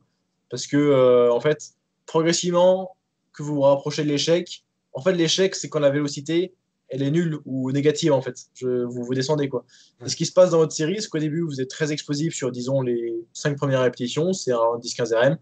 parce 0.51 0.67
que 0.67 0.77
euh, 0.77 1.33
en 1.33 1.41
fait, 1.41 1.73
progressivement 2.05 2.97
que 3.33 3.43
vous 3.43 3.55
vous 3.55 3.61
rapprochez 3.63 4.05
de 4.05 4.09
l'échec, 4.09 4.65
en 4.93 5.01
fait 5.01 5.13
l'échec 5.13 5.55
c'est 5.55 5.69
quand 5.69 5.79
la 5.79 5.91
vélocité 5.91 6.53
elle 6.93 7.03
est 7.03 7.11
nulle 7.11 7.39
ou 7.47 7.73
négative 7.73 8.13
en 8.13 8.21
fait. 8.21 8.37
Je, 8.55 8.85
vous, 8.85 9.03
vous 9.05 9.15
descendez 9.15 9.49
quoi. 9.49 9.65
ce 10.05 10.15
qui 10.15 10.27
se 10.27 10.33
passe 10.33 10.51
dans 10.51 10.59
votre 10.59 10.75
série, 10.75 11.01
c'est 11.01 11.09
qu'au 11.09 11.19
début, 11.19 11.41
vous 11.41 11.61
êtes 11.61 11.71
très 11.71 11.91
explosif 11.91 12.35
sur, 12.35 12.53
disons, 12.53 12.83
les 12.83 13.15
5 13.33 13.57
premières 13.57 13.81
répétitions, 13.81 14.35
c'est 14.35 14.53
un 14.53 14.79
10-15 14.79 15.15
RM. 15.15 15.39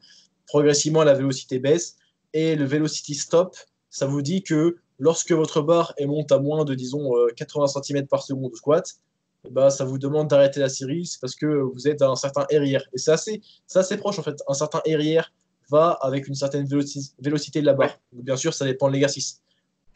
Progressivement, 0.46 1.02
la 1.02 1.14
vélocité 1.14 1.58
baisse 1.58 1.96
et 2.32 2.54
le 2.54 2.64
velocity 2.64 3.14
stop, 3.14 3.56
ça 3.90 4.06
vous 4.06 4.22
dit 4.22 4.44
que 4.44 4.76
lorsque 5.00 5.32
votre 5.32 5.62
barre 5.62 5.92
est 5.96 6.06
monte 6.06 6.30
à 6.30 6.38
moins 6.38 6.64
de, 6.64 6.74
disons, 6.74 7.12
80 7.36 7.64
euh, 7.64 7.82
cm 7.82 8.06
par 8.06 8.22
seconde 8.22 8.52
au 8.52 8.56
squat, 8.56 8.86
bah, 9.50 9.70
ça 9.70 9.84
vous 9.84 9.98
demande 9.98 10.28
d'arrêter 10.28 10.60
la 10.60 10.68
série, 10.68 11.06
c'est 11.06 11.18
parce 11.20 11.34
que 11.34 11.46
vous 11.46 11.88
êtes 11.88 12.02
à 12.02 12.08
un 12.08 12.16
certain 12.16 12.46
RIR. 12.50 12.82
Et 12.92 12.98
c'est 12.98 13.10
assez, 13.10 13.40
assez 13.74 13.96
proche 13.96 14.18
en 14.18 14.22
fait. 14.22 14.40
Un 14.46 14.54
certain 14.54 14.80
RIR 14.86 15.32
va 15.70 15.98
avec 16.02 16.28
une 16.28 16.34
certaine 16.34 16.66
vélocité 16.66 17.60
de 17.60 17.66
la 17.66 17.72
barre. 17.72 17.98
bien 18.12 18.36
sûr, 18.36 18.52
ça 18.52 18.66
dépend 18.66 18.88
de 18.88 18.92
l'exercice. 18.92 19.40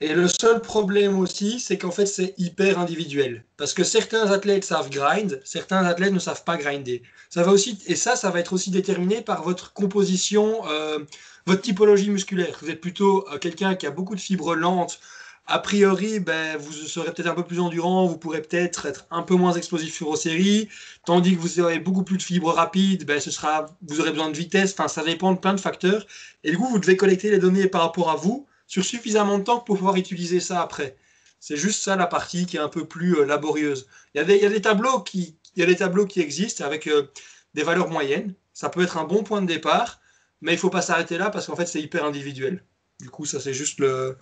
Et 0.01 0.13
le 0.13 0.27
seul 0.29 0.61
problème 0.61 1.19
aussi, 1.19 1.61
c'est 1.61 1.79
qu'en 1.79 1.91
fait, 1.91 2.07
c'est 2.07 2.35
hyper 2.37 2.79
individuel. 2.79 3.45
Parce 3.57 3.73
que 3.73 3.85
certains 3.85 4.31
athlètes 4.31 4.65
savent 4.65 4.91
grind, 4.91 5.41
certains 5.45 5.85
athlètes 5.85 6.13
ne 6.13 6.19
savent 6.19 6.43
pas 6.45 6.57
grinder. 6.57 7.03
Ça 7.31 7.43
va 7.43 7.53
aussi, 7.53 7.79
et 7.87 7.95
ça, 7.95 8.17
ça 8.17 8.31
va 8.31 8.41
être 8.41 8.53
aussi 8.53 8.71
déterminé 8.71 9.23
par 9.23 9.43
votre 9.45 9.73
composition, 9.73 10.69
euh, 10.69 10.99
votre 11.47 11.63
typologie 11.63 12.11
musculaire. 12.11 12.59
Vous 12.63 12.71
êtes 12.71 12.81
plutôt 12.81 13.29
euh, 13.31 13.39
quelqu'un 13.39 13.75
qui 13.75 13.87
a 13.87 13.91
beaucoup 13.91 14.15
de 14.15 14.21
fibres 14.21 14.55
lentes. 14.55 15.01
A 15.47 15.59
priori, 15.59 16.21
ben, 16.21 16.57
vous 16.57 16.73
serez 16.73 17.13
peut-être 17.13 17.29
un 17.29 17.35
peu 17.35 17.45
plus 17.45 17.61
endurant, 17.61 18.07
vous 18.07 18.17
pourrez 18.17 18.41
peut-être 18.41 18.87
être 18.87 19.07
un 19.11 19.23
peu 19.23 19.35
moins 19.35 19.53
explosif 19.53 19.95
sur 19.95 20.09
vos 20.09 20.17
séries, 20.17 20.71
tandis 21.05 21.37
que 21.37 21.41
vous 21.41 21.61
aurez 21.61 21.79
beaucoup 21.79 22.03
plus 22.03 22.17
de 22.17 22.23
fibres 22.23 22.53
rapides, 22.53 23.05
ben, 23.05 23.21
ce 23.21 23.31
sera, 23.31 23.67
vous 23.83 24.01
aurez 24.01 24.11
besoin 24.11 24.31
de 24.31 24.37
vitesse, 24.37 24.73
enfin, 24.73 24.89
ça 24.89 25.05
dépend 25.05 25.33
de 25.35 25.39
plein 25.39 25.53
de 25.53 25.61
facteurs. 25.61 26.07
Et 26.45 26.51
du 26.51 26.57
coup, 26.57 26.67
vous 26.67 26.79
devez 26.79 26.97
collecter 26.97 27.31
les 27.31 27.39
données 27.39 27.69
par 27.69 27.83
rapport 27.83 28.11
à 28.11 28.17
vous 28.17 28.47
sur 28.67 28.85
suffisamment 28.85 29.39
de 29.39 29.45
temps 29.45 29.61
pour 29.61 29.77
pouvoir 29.77 29.97
utiliser 29.97 30.41
ça 30.41 30.63
après. 30.63 30.97
C'est 31.41 31.59
juste 31.59 31.83
ça 31.83 31.95
la 31.95 32.07
partie 32.07 32.47
qui 32.47 32.57
est 32.57 32.61
un 32.61 32.71
peu 32.71 32.87
plus 32.87 33.17
euh, 33.19 33.27
laborieuse. 33.27 33.87
Il 34.15 34.19
y, 34.19 34.47
a 34.47 34.49
des, 34.49 34.63
tableaux 34.63 35.01
qui, 35.01 35.37
il 35.55 35.61
y 35.61 35.63
a 35.63 35.67
des 35.67 35.77
tableaux 35.77 36.07
qui 36.07 36.21
existent 36.21 36.65
avec 36.65 36.87
euh, 36.87 37.11
des 37.53 37.63
valeurs 37.63 37.91
moyennes. 37.91 38.35
Ça 38.55 38.71
peut 38.71 38.83
être 38.83 38.97
un 38.97 39.05
bon 39.05 39.23
point 39.25 39.43
de 39.43 39.47
départ, 39.47 40.01
mais 40.45 40.53
il 40.53 40.57
ne 40.57 40.61
faut 40.61 40.71
pas 40.71 40.83
s'arrêter 40.83 41.17
là 41.17 41.31
parce 41.31 41.47
qu'en 41.47 41.57
fait, 41.57 41.67
c'est 41.67 41.81
hyper 41.81 42.05
individuel. 42.05 42.63
Du 43.01 43.09
coup, 43.09 43.25
ça, 43.25 43.41
c'est 43.41 43.55
juste 43.55 43.81
le, 43.81 44.17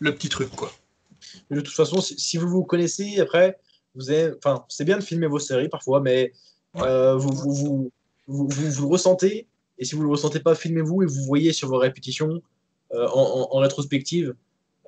le, 0.00 0.14
petit 0.14 0.30
truc. 0.30 0.48
quoi. 0.50 0.72
de 1.50 1.60
toute 1.60 1.74
façon, 1.74 2.00
si, 2.00 2.38
vous 2.38 2.48
vous 2.48 2.64
connaissez, 2.64 3.20
après, 3.20 3.58
vous 3.94 4.10
avez, 4.10 4.32
enfin, 4.38 4.64
c'est 4.68 4.84
bien 4.84 4.96
de 4.96 5.02
filmer 5.04 5.26
vos 5.26 5.38
séries 5.38 5.68
parfois, 5.68 6.00
mais 6.00 6.32
euh, 6.76 7.16
vous, 7.16 7.32
vous, 7.32 7.54
vous, 7.54 7.92
vous, 8.26 8.48
vous, 8.48 8.82
le 8.82 8.88
ressentez. 8.88 9.46
Et 9.78 9.84
si 9.84 9.94
vous 9.94 10.00
ne 10.00 10.06
le 10.06 10.12
ressentez 10.12 10.40
pas, 10.40 10.54
filmez-vous 10.54 11.02
et 11.02 11.06
vous 11.06 11.22
voyez 11.24 11.52
sur 11.52 11.68
vos 11.68 11.78
répétitions 11.78 12.42
euh, 12.94 13.06
en, 13.12 13.58
rétrospective, 13.58 14.34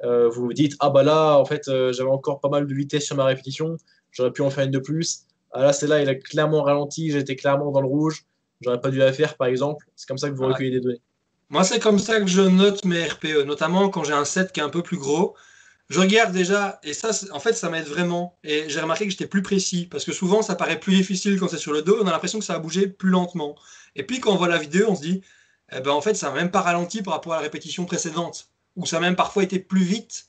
euh, 0.03 0.31
vous 0.31 0.47
vous 0.47 0.53
dites 0.55 0.75
ah 0.81 0.89
bah 0.89 1.03
là 1.03 1.37
en 1.37 1.45
fait 1.45 1.69
euh, 1.69 1.93
j'avais 1.93 2.09
encore 2.09 2.41
pas 2.41 2.49
mal 2.49 2.67
de 2.67 2.75
vitesse 2.75 3.05
sur 3.05 3.15
ma 3.15 3.27
répétition, 3.27 3.77
j'aurais 4.11 4.33
pu 4.33 4.41
en 4.41 4.49
faire 4.49 4.65
une 4.65 4.71
de 4.71 4.79
plus. 4.79 5.27
Ah 5.53 5.65
là 5.65 5.73
c'est 5.75 5.87
là 5.87 6.01
il 6.01 6.09
a 6.09 6.15
clairement 6.15 6.63
ralenti, 6.63 7.11
j'étais 7.11 7.37
clairement 7.37 7.71
dans 7.71 7.83
le 7.83 7.87
rouge, 7.87 8.25
j'aurais 8.61 8.81
pas 8.81 8.91
dû 8.91 8.99
la 8.99 9.13
faire 9.13 9.37
par 9.37 9.49
exemple. 9.49 9.87
C'est 9.97 10.07
comme 10.07 10.19
ça 10.19 10.29
que 10.29 10.35
vous 10.35 10.47
recueillez 10.47 10.71
des 10.71 10.81
données. 10.81 11.01
Moi 11.49 11.65
c'est 11.65 11.81
comme 11.81 11.99
ça 11.99 12.21
que 12.21 12.27
je 12.27 12.43
note 12.43 12.85
mes 12.85 13.05
RPE, 13.05 13.45
notamment 13.47 13.89
quand 13.89 14.05
j'ai 14.05 14.13
un 14.13 14.25
set 14.25 14.53
qui 14.53 14.61
est 14.61 14.63
un 14.63 14.71
peu 14.71 14.83
plus 14.83 14.99
gros. 14.99 15.37
Je 15.91 15.99
regarde 15.99 16.33
déjà, 16.33 16.79
et 16.85 16.93
ça, 16.93 17.11
en 17.33 17.41
fait, 17.41 17.53
ça 17.53 17.69
m'aide 17.69 17.87
vraiment. 17.87 18.39
Et 18.45 18.69
j'ai 18.69 18.81
remarqué 18.81 19.07
que 19.07 19.11
j'étais 19.11 19.27
plus 19.27 19.43
précis, 19.43 19.89
parce 19.91 20.05
que 20.05 20.13
souvent, 20.13 20.41
ça 20.41 20.55
paraît 20.55 20.79
plus 20.79 20.95
difficile 20.95 21.37
quand 21.37 21.49
c'est 21.49 21.59
sur 21.59 21.73
le 21.73 21.83
dos, 21.83 21.99
on 22.01 22.07
a 22.07 22.13
l'impression 22.13 22.39
que 22.39 22.45
ça 22.45 22.53
va 22.53 22.59
bouger 22.61 22.87
plus 22.87 23.11
lentement. 23.11 23.57
Et 23.97 24.05
puis, 24.05 24.21
quand 24.21 24.33
on 24.33 24.37
voit 24.37 24.47
la 24.47 24.57
vidéo, 24.57 24.87
on 24.89 24.95
se 24.95 25.03
dit, 25.03 25.23
eh 25.73 25.81
ben, 25.81 25.91
en 25.91 26.01
fait, 26.01 26.15
ça 26.15 26.29
n'a 26.29 26.35
même 26.37 26.53
pas 26.53 26.61
ralenti 26.61 27.03
par 27.03 27.15
rapport 27.15 27.33
à 27.33 27.37
la 27.37 27.43
répétition 27.43 27.87
précédente, 27.87 28.51
ou 28.77 28.87
ça 28.87 28.99
a 28.99 29.01
même 29.01 29.17
parfois 29.17 29.43
été 29.43 29.59
plus 29.59 29.83
vite. 29.83 30.27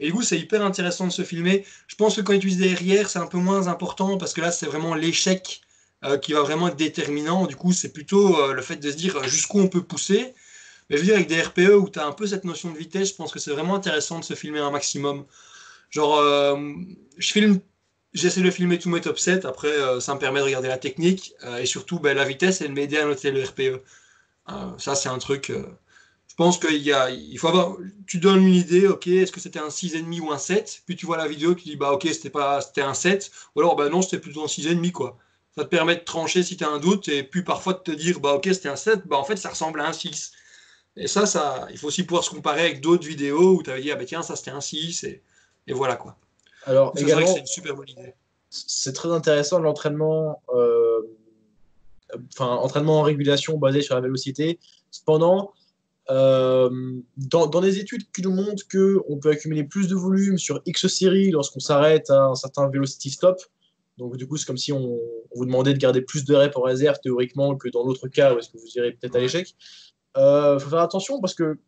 Et 0.00 0.06
du 0.06 0.14
coup, 0.14 0.22
c'est 0.22 0.38
hyper 0.38 0.64
intéressant 0.64 1.06
de 1.06 1.12
se 1.12 1.22
filmer. 1.22 1.66
Je 1.86 1.96
pense 1.96 2.16
que 2.16 2.22
quand 2.22 2.32
on 2.32 2.36
utilise 2.36 2.56
des 2.56 2.72
RIR, 2.72 3.10
c'est 3.10 3.18
un 3.18 3.26
peu 3.26 3.36
moins 3.36 3.68
important, 3.68 4.16
parce 4.16 4.32
que 4.32 4.40
là, 4.40 4.50
c'est 4.50 4.66
vraiment 4.66 4.94
l'échec 4.94 5.60
euh, 6.04 6.18
qui 6.18 6.32
va 6.32 6.42
vraiment 6.42 6.68
être 6.68 6.76
déterminant. 6.76 7.46
Du 7.46 7.56
coup, 7.56 7.72
c'est 7.72 7.92
plutôt 7.92 8.38
euh, 8.38 8.52
le 8.52 8.62
fait 8.62 8.76
de 8.76 8.90
se 8.90 8.96
dire 8.96 9.16
euh, 9.16 9.22
jusqu'où 9.24 9.60
on 9.60 9.68
peut 9.68 9.82
pousser. 9.82 10.34
Mais 10.90 10.96
je 10.96 11.02
veux 11.02 11.06
dire, 11.06 11.14
avec 11.14 11.28
des 11.28 11.40
RPE 11.40 11.76
où 11.80 11.88
tu 11.88 11.98
as 11.98 12.06
un 12.06 12.12
peu 12.12 12.26
cette 12.26 12.44
notion 12.44 12.70
de 12.70 12.76
vitesse, 12.76 13.08
je 13.08 13.14
pense 13.14 13.32
que 13.32 13.38
c'est 13.38 13.52
vraiment 13.52 13.74
intéressant 13.74 14.18
de 14.18 14.24
se 14.24 14.34
filmer 14.34 14.58
un 14.58 14.70
maximum. 14.70 15.24
Genre, 15.90 16.20
je 17.16 17.32
filme 17.32 17.60
J'essaie 18.12 18.42
de 18.42 18.50
filmer 18.50 18.78
tous 18.78 18.90
mes 18.90 19.00
top 19.00 19.18
7, 19.18 19.44
après 19.44 19.72
ça 20.00 20.14
me 20.14 20.20
permet 20.20 20.38
de 20.38 20.44
regarder 20.44 20.68
la 20.68 20.78
technique 20.78 21.34
et 21.58 21.66
surtout 21.66 21.98
ben, 21.98 22.16
la 22.16 22.24
vitesse 22.24 22.60
et 22.60 22.68
de 22.68 22.96
à 22.96 23.04
noter 23.06 23.30
le 23.32 23.42
RPE. 23.42 23.82
Ça, 24.78 24.94
c'est 24.94 25.08
un 25.08 25.18
truc. 25.18 25.50
Je 26.34 26.34
pense 26.36 26.58
qu'il 26.58 26.82
y 26.82 26.92
a, 26.92 27.10
il 27.10 27.38
faut 27.38 27.48
avoir. 27.48 27.76
Tu 28.06 28.18
donnes 28.18 28.46
une 28.46 28.54
idée, 28.54 28.88
ok, 28.88 29.06
est-ce 29.06 29.32
que 29.32 29.40
c'était 29.40 29.60
un 29.60 29.68
6,5 29.68 30.20
ou 30.20 30.32
un 30.32 30.38
7 30.38 30.82
Puis 30.84 30.96
tu 30.96 31.06
vois 31.06 31.16
la 31.16 31.28
vidéo, 31.28 31.54
tu 31.54 31.64
dis, 31.64 31.76
bah 31.76 31.92
ok, 31.92 32.08
c'était 32.12 32.28
pas, 32.28 32.60
c'était 32.60 32.82
un 32.82 32.92
7. 32.92 33.30
Ou 33.54 33.60
alors, 33.60 33.76
bah 33.76 33.88
non, 33.88 34.02
c'était 34.02 34.18
plutôt 34.18 34.42
un 34.42 34.48
6,5, 34.48 34.92
quoi. 34.92 35.18
Ça 35.56 35.64
te 35.64 35.68
permet 35.68 35.96
de 35.96 36.00
trancher 36.00 36.42
si 36.42 36.56
tu 36.56 36.64
as 36.64 36.68
un 36.68 36.78
doute, 36.78 37.08
et 37.08 37.22
puis 37.22 37.42
parfois 37.42 37.74
de 37.74 37.78
te 37.78 37.92
dire, 37.92 38.20
bah 38.20 38.32
ok, 38.34 38.48
c'était 38.52 38.68
un 38.68 38.76
7, 38.76 39.06
bah 39.06 39.16
en 39.16 39.24
fait, 39.24 39.36
ça 39.36 39.50
ressemble 39.50 39.80
à 39.80 39.88
un 39.88 39.92
6. 39.92 40.32
Et 40.96 41.06
ça, 41.06 41.26
ça, 41.26 41.66
il 41.70 41.78
faut 41.78 41.88
aussi 41.88 42.04
pouvoir 42.04 42.24
se 42.24 42.30
comparer 42.30 42.62
avec 42.62 42.80
d'autres 42.80 43.06
vidéos 43.06 43.56
où 43.56 43.62
tu 43.62 43.70
avais 43.70 43.80
dit, 43.80 43.92
ah 43.92 43.96
bah 43.96 44.04
tiens, 44.04 44.22
ça 44.22 44.36
c'était 44.36 44.50
un 44.50 44.60
6, 44.60 45.04
et, 45.04 45.22
et 45.66 45.72
voilà 45.72 45.96
quoi. 45.96 46.16
Alors, 46.66 46.92
également, 46.96 47.26
c'est 47.26 47.40
une 47.40 47.46
super 47.46 47.74
bonne 47.74 47.88
idée. 47.88 48.14
C'est 48.50 48.92
très 48.92 49.10
intéressant 49.10 49.58
l'entraînement. 49.58 50.42
Euh 50.54 51.02
enfin, 52.34 52.46
entraînement 52.46 53.00
en 53.00 53.02
régulation 53.02 53.58
basé 53.58 53.82
sur 53.82 53.94
la 53.94 54.00
vélocité. 54.00 54.58
Cependant, 54.90 55.52
euh, 56.10 57.00
dans, 57.16 57.46
dans, 57.46 57.60
des 57.60 57.78
études 57.78 58.10
qui 58.12 58.22
nous 58.22 58.32
montrent 58.32 58.64
qu'on 58.68 59.18
peut 59.18 59.30
accumuler 59.30 59.64
plus 59.64 59.88
de 59.88 59.94
volume 59.94 60.38
sur 60.38 60.60
X 60.66 60.86
séries 60.86 61.30
lorsqu'on 61.30 61.60
s'arrête 61.60 62.10
à 62.10 62.24
un 62.24 62.34
certain 62.34 62.68
velocity 62.68 63.10
stop. 63.10 63.40
Donc, 63.98 64.16
du 64.16 64.26
coup, 64.26 64.36
c'est 64.36 64.46
comme 64.46 64.58
si 64.58 64.72
on, 64.72 64.98
vous 65.34 65.44
demandait 65.44 65.72
de 65.72 65.78
garder 65.78 66.00
plus 66.00 66.24
de 66.24 66.34
reps 66.34 66.56
en 66.56 66.62
réserve 66.62 66.98
théoriquement 67.00 67.56
que 67.56 67.68
dans 67.68 67.84
l'autre 67.84 68.08
cas 68.08 68.34
où 68.34 68.38
est-ce 68.38 68.48
que 68.48 68.58
vous 68.58 68.68
irez 68.76 68.92
peut-être 68.92 69.16
à 69.16 69.20
l'échec. 69.20 69.54
Il 70.16 70.20
euh, 70.20 70.58
faut 70.58 70.70
faire 70.70 70.80
attention 70.80 71.20
parce 71.20 71.34
que 71.34 71.58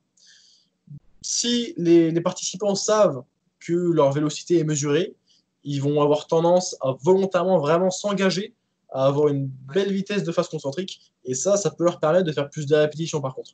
si 1.23 1.75
les, 1.77 2.13
les, 2.13 2.21
participants 2.21 2.77
savent 2.77 3.23
que 3.59 3.73
leur 3.73 4.13
vélocité 4.13 4.59
est 4.59 4.65
mesurée, 4.65 5.17
ils 5.65 5.83
vont 5.83 6.01
avoir 6.01 6.29
tendance 6.29 6.77
à 6.81 6.95
volontairement 7.03 7.59
vraiment 7.59 7.91
s'engager 7.91 8.55
à 8.91 9.07
avoir 9.07 9.29
une 9.29 9.49
belle 9.75 9.93
vitesse 9.93 10.23
de 10.23 10.31
phase 10.31 10.49
concentrique. 10.49 11.13
Et 11.25 11.35
ça, 11.35 11.57
ça 11.57 11.71
peut 11.71 11.85
leur 11.85 11.99
permettre 11.99 12.25
de 12.25 12.33
faire 12.33 12.49
plus 12.49 12.67
de 12.67 12.75
répétitions 12.77 13.21
par 13.21 13.35
contre. 13.35 13.51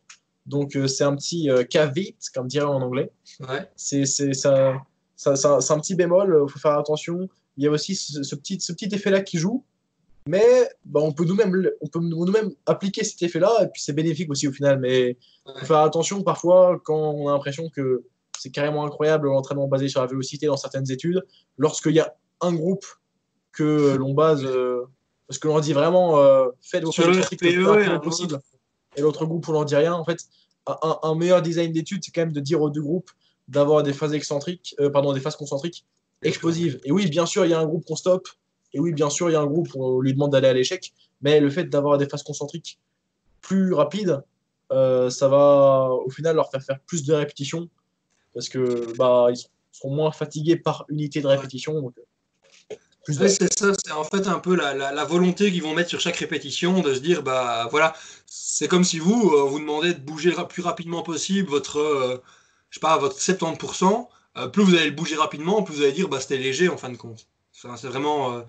Donc 0.46 0.76
euh, 0.76 0.86
c'est 0.86 1.04
un 1.04 1.16
petit 1.16 1.50
euh, 1.50 1.64
comme 2.34 2.48
dirait 2.48 2.66
en 2.66 2.82
anglais. 2.82 3.10
Ouais. 3.40 3.68
C'est 3.76 4.02
un 4.46 4.80
petit 5.16 5.94
bémol, 5.94 6.42
il 6.46 6.50
faut 6.50 6.58
faire 6.58 6.78
attention. 6.78 7.28
Il 7.56 7.64
y 7.64 7.66
a 7.66 7.70
aussi 7.70 7.94
ce, 7.94 8.34
petit, 8.34 8.60
ce 8.60 8.72
petit 8.72 8.88
effet-là 8.92 9.20
qui 9.20 9.38
joue. 9.38 9.64
Mais 10.28 10.68
bah, 10.84 11.00
on 11.02 11.12
peut 11.12 11.24
nous-mêmes 11.24 11.70
nous 11.96 12.26
appliquer 12.66 13.02
cet 13.02 13.22
effet-là, 13.22 13.62
et 13.62 13.66
puis 13.66 13.82
c'est 13.82 13.92
bénéfique 13.92 14.30
aussi 14.30 14.46
au 14.46 14.52
final. 14.52 14.78
Mais 14.78 15.16
il 15.46 15.60
faut 15.60 15.66
faire 15.66 15.78
attention 15.78 16.22
parfois 16.22 16.80
quand 16.84 16.96
on 16.96 17.28
a 17.28 17.32
l'impression 17.32 17.68
que 17.70 18.04
c'est 18.38 18.50
carrément 18.50 18.84
incroyable 18.84 19.28
l'entraînement 19.28 19.68
basé 19.68 19.88
sur 19.88 20.00
la 20.00 20.06
vélocité 20.06 20.46
dans 20.46 20.56
certaines 20.56 20.90
études. 20.90 21.24
Lorsqu'il 21.58 21.92
y 21.92 22.00
a 22.00 22.14
un 22.40 22.52
groupe 22.52 22.86
que 23.52 23.96
l'on 23.96 24.14
base 24.14 24.44
euh, 24.44 24.82
parce 25.28 25.38
que 25.38 25.48
l'on 25.48 25.60
dit 25.60 25.72
vraiment 25.72 26.18
euh, 26.18 26.48
faites 26.60 26.84
vos 26.84 26.92
le 26.96 27.20
plus 27.36 28.00
possible. 28.00 28.40
Et 28.96 29.00
l'autre 29.00 29.24
groupe, 29.26 29.48
on 29.48 29.52
n'en 29.52 29.64
dit 29.64 29.76
rien. 29.76 29.94
En 29.94 30.04
fait, 30.04 30.18
un, 30.66 31.14
meilleur 31.14 31.42
design 31.42 31.72
d'étude, 31.72 32.02
c'est 32.04 32.12
quand 32.12 32.22
même 32.22 32.32
de 32.32 32.40
dire 32.40 32.60
aux 32.60 32.70
deux 32.70 32.82
groupes 32.82 33.10
d'avoir 33.48 33.82
des 33.82 33.92
phases 33.92 34.12
excentriques, 34.12 34.74
euh, 34.80 34.90
pardon, 34.90 35.12
des 35.12 35.20
phases 35.20 35.36
concentriques 35.36 35.86
explosives. 36.22 36.80
Et 36.84 36.92
oui, 36.92 37.08
bien 37.08 37.26
sûr, 37.26 37.44
il 37.44 37.50
y 37.50 37.54
a 37.54 37.60
un 37.60 37.66
groupe 37.66 37.84
qu'on 37.84 37.96
stoppe. 37.96 38.28
Et 38.72 38.80
oui, 38.80 38.92
bien 38.92 39.10
sûr, 39.10 39.28
il 39.30 39.34
y 39.34 39.36
a 39.36 39.40
un 39.40 39.46
groupe 39.46 39.68
où 39.74 39.84
on 39.84 40.00
lui 40.00 40.12
demande 40.12 40.32
d'aller 40.32 40.48
à 40.48 40.52
l'échec. 40.52 40.92
Mais 41.20 41.40
le 41.40 41.50
fait 41.50 41.64
d'avoir 41.64 41.98
des 41.98 42.08
phases 42.08 42.22
concentriques 42.22 42.78
plus 43.40 43.72
rapides, 43.74 44.22
euh, 44.72 45.10
ça 45.10 45.28
va 45.28 45.90
au 45.90 46.10
final 46.10 46.36
leur 46.36 46.50
faire 46.50 46.62
faire 46.62 46.80
plus 46.80 47.04
de 47.04 47.12
répétitions 47.12 47.68
parce 48.34 48.48
que 48.48 48.96
bah, 48.96 49.26
ils 49.30 49.36
seront 49.72 49.94
moins 49.94 50.12
fatigués 50.12 50.56
par 50.56 50.86
unité 50.88 51.20
de 51.20 51.26
répétition. 51.26 51.80
Donc, 51.80 51.94
c'est 53.04 53.58
ça, 53.58 53.72
c'est 53.84 53.92
en 53.92 54.04
fait 54.04 54.28
un 54.28 54.38
peu 54.38 54.54
la, 54.54 55.04
volonté 55.04 55.50
qu'ils 55.50 55.62
vont 55.62 55.74
mettre 55.74 55.90
sur 55.90 56.00
chaque 56.00 56.16
répétition, 56.16 56.80
de 56.80 56.94
se 56.94 57.00
dire, 57.00 57.22
bah 57.22 57.66
voilà, 57.70 57.94
c'est 58.26 58.68
comme 58.68 58.84
si 58.84 58.98
vous, 59.00 59.32
euh, 59.34 59.42
vous 59.42 59.58
demandez 59.58 59.92
de 59.92 59.98
bouger 59.98 60.30
le 60.30 60.46
plus 60.46 60.62
rapidement 60.62 61.02
possible 61.02 61.48
votre, 61.48 61.78
euh, 61.80 62.22
je 62.70 62.76
sais 62.76 62.80
pas, 62.80 62.96
votre 62.98 63.18
70%, 63.18 64.06
euh, 64.36 64.48
plus 64.48 64.62
vous 64.62 64.74
allez 64.74 64.86
le 64.86 64.96
bouger 64.96 65.16
rapidement, 65.16 65.62
plus 65.62 65.74
vous 65.74 65.82
allez 65.82 65.92
dire, 65.92 66.08
bah 66.08 66.20
c'était 66.20 66.38
léger 66.38 66.68
en 66.68 66.76
fin 66.76 66.90
de 66.90 66.96
compte. 66.96 67.26
c'est 67.52 67.84
vraiment, 67.84 68.44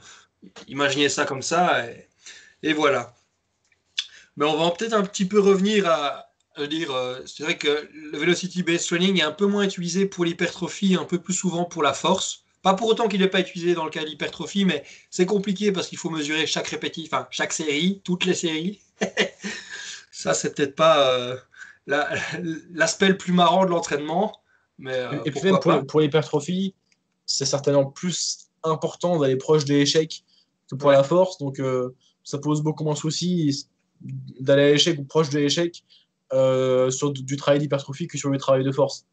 imaginez 0.68 1.10
ça 1.10 1.26
comme 1.26 1.42
ça, 1.42 1.86
et, 2.62 2.74
voilà. 2.74 3.14
Mais 4.38 4.46
on 4.46 4.58
va 4.58 4.72
peut-être 4.72 4.94
un 4.94 5.04
petit 5.04 5.26
peu 5.26 5.40
revenir 5.40 5.88
à, 5.88 6.30
dire, 6.70 6.92
c'est 7.26 7.44
vrai 7.44 7.58
que 7.58 7.90
le 7.94 8.18
velocity 8.18 8.64
based 8.64 8.88
training 8.88 9.20
est 9.20 9.24
un 9.24 9.32
peu 9.32 9.46
moins 9.46 9.64
utilisé 9.64 10.06
pour 10.06 10.26
l'hypertrophie, 10.26 10.96
un 10.96 11.06
peu 11.06 11.20
plus 11.20 11.34
souvent 11.34 11.66
pour 11.66 11.84
la 11.84 11.94
force. 11.94 12.44
Pas 12.64 12.76
pour 12.76 12.88
autant 12.88 13.10
qu'il 13.10 13.20
n'est 13.20 13.28
pas 13.28 13.42
utilisé 13.42 13.74
dans 13.74 13.84
le 13.84 13.92
cas 13.92 14.02
de 14.02 14.06
l'hypertrophie, 14.06 14.64
mais 14.64 14.86
c'est 15.10 15.26
compliqué 15.26 15.74
parce 15.74 15.90
qu'il 15.90 15.98
faut 15.98 16.10
mesurer 16.10 16.48
chaque 16.48 16.70
répétition, 16.70 17.10
enfin 17.12 17.28
chaque 17.30 17.52
série, 17.52 18.02
toutes 18.06 18.24
les 18.24 18.34
séries. 18.34 18.80
Ça, 20.12 20.34
c'est 20.34 20.56
peut-être 20.56 20.76
pas 20.76 21.10
euh, 21.10 21.36
l'aspect 22.72 23.10
le 23.10 23.18
plus 23.18 23.34
marrant 23.34 23.66
de 23.66 23.72
l'entraînement. 23.72 24.42
Mais, 24.80 24.94
euh, 24.94 25.22
et 25.26 25.32
puis 25.32 25.42
même 25.44 25.60
pour, 25.88 26.00
l'hypertrophie, 26.00 26.74
c'est 27.26 27.46
certainement 27.46 27.86
plus 27.86 28.50
important 28.64 29.20
d'aller 29.20 29.36
proche 29.36 29.66
des 29.66 29.76
échecs 29.76 30.24
que 30.70 30.76
pour 30.76 30.92
la 30.92 31.04
force. 31.04 31.38
Donc, 31.38 31.60
euh, 31.60 31.96
ça 32.24 32.38
pose 32.38 32.62
beaucoup 32.62 32.84
moins 32.84 32.94
de 32.94 33.00
soucis 33.00 33.68
d'aller 34.02 34.64
à 34.64 34.72
l'échec 34.72 35.00
ou 35.00 35.04
proche 35.04 35.30
de 35.30 35.40
l'échec 35.40 35.84
euh, 36.34 36.90
sur 36.90 37.12
du 37.12 37.38
travail 37.38 37.60
d'hypertrophie 37.60 38.08
que 38.08 38.18
sur 38.18 38.30
le 38.30 38.38
travail 38.38 38.64
de 38.64 38.72
force. 38.72 39.06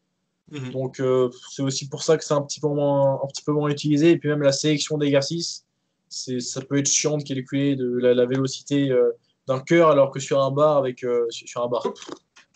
Mhm. 0.50 0.72
Donc, 0.72 1.02
c'est 1.50 1.62
aussi 1.62 1.88
pour 1.88 2.02
ça 2.02 2.16
que 2.16 2.24
c'est 2.24 2.34
un, 2.34 2.42
petit 2.42 2.60
peu 2.60 2.68
moins, 2.68 3.20
un 3.22 3.26
petit 3.26 3.42
peu 3.42 3.52
moins 3.52 3.70
utilisé. 3.70 4.10
Et 4.10 4.18
puis, 4.18 4.28
même 4.28 4.42
la 4.42 4.52
sélection 4.52 4.98
d'exercices, 4.98 5.64
ça 6.08 6.60
peut 6.62 6.78
être 6.78 6.88
chiant 6.88 7.18
de 7.18 7.22
calculer 7.22 7.76
de 7.76 7.98
la, 7.98 8.26
vélocité 8.26 8.92
d'un 9.46 9.60
cœur 9.60 9.90
alors 9.90 10.10
que 10.10 10.18
sur 10.18 10.42
un 10.42 10.50
bar, 10.50 10.78
avec, 10.78 11.04
sur 11.30 11.62
un 11.62 11.68
bar, 11.68 11.86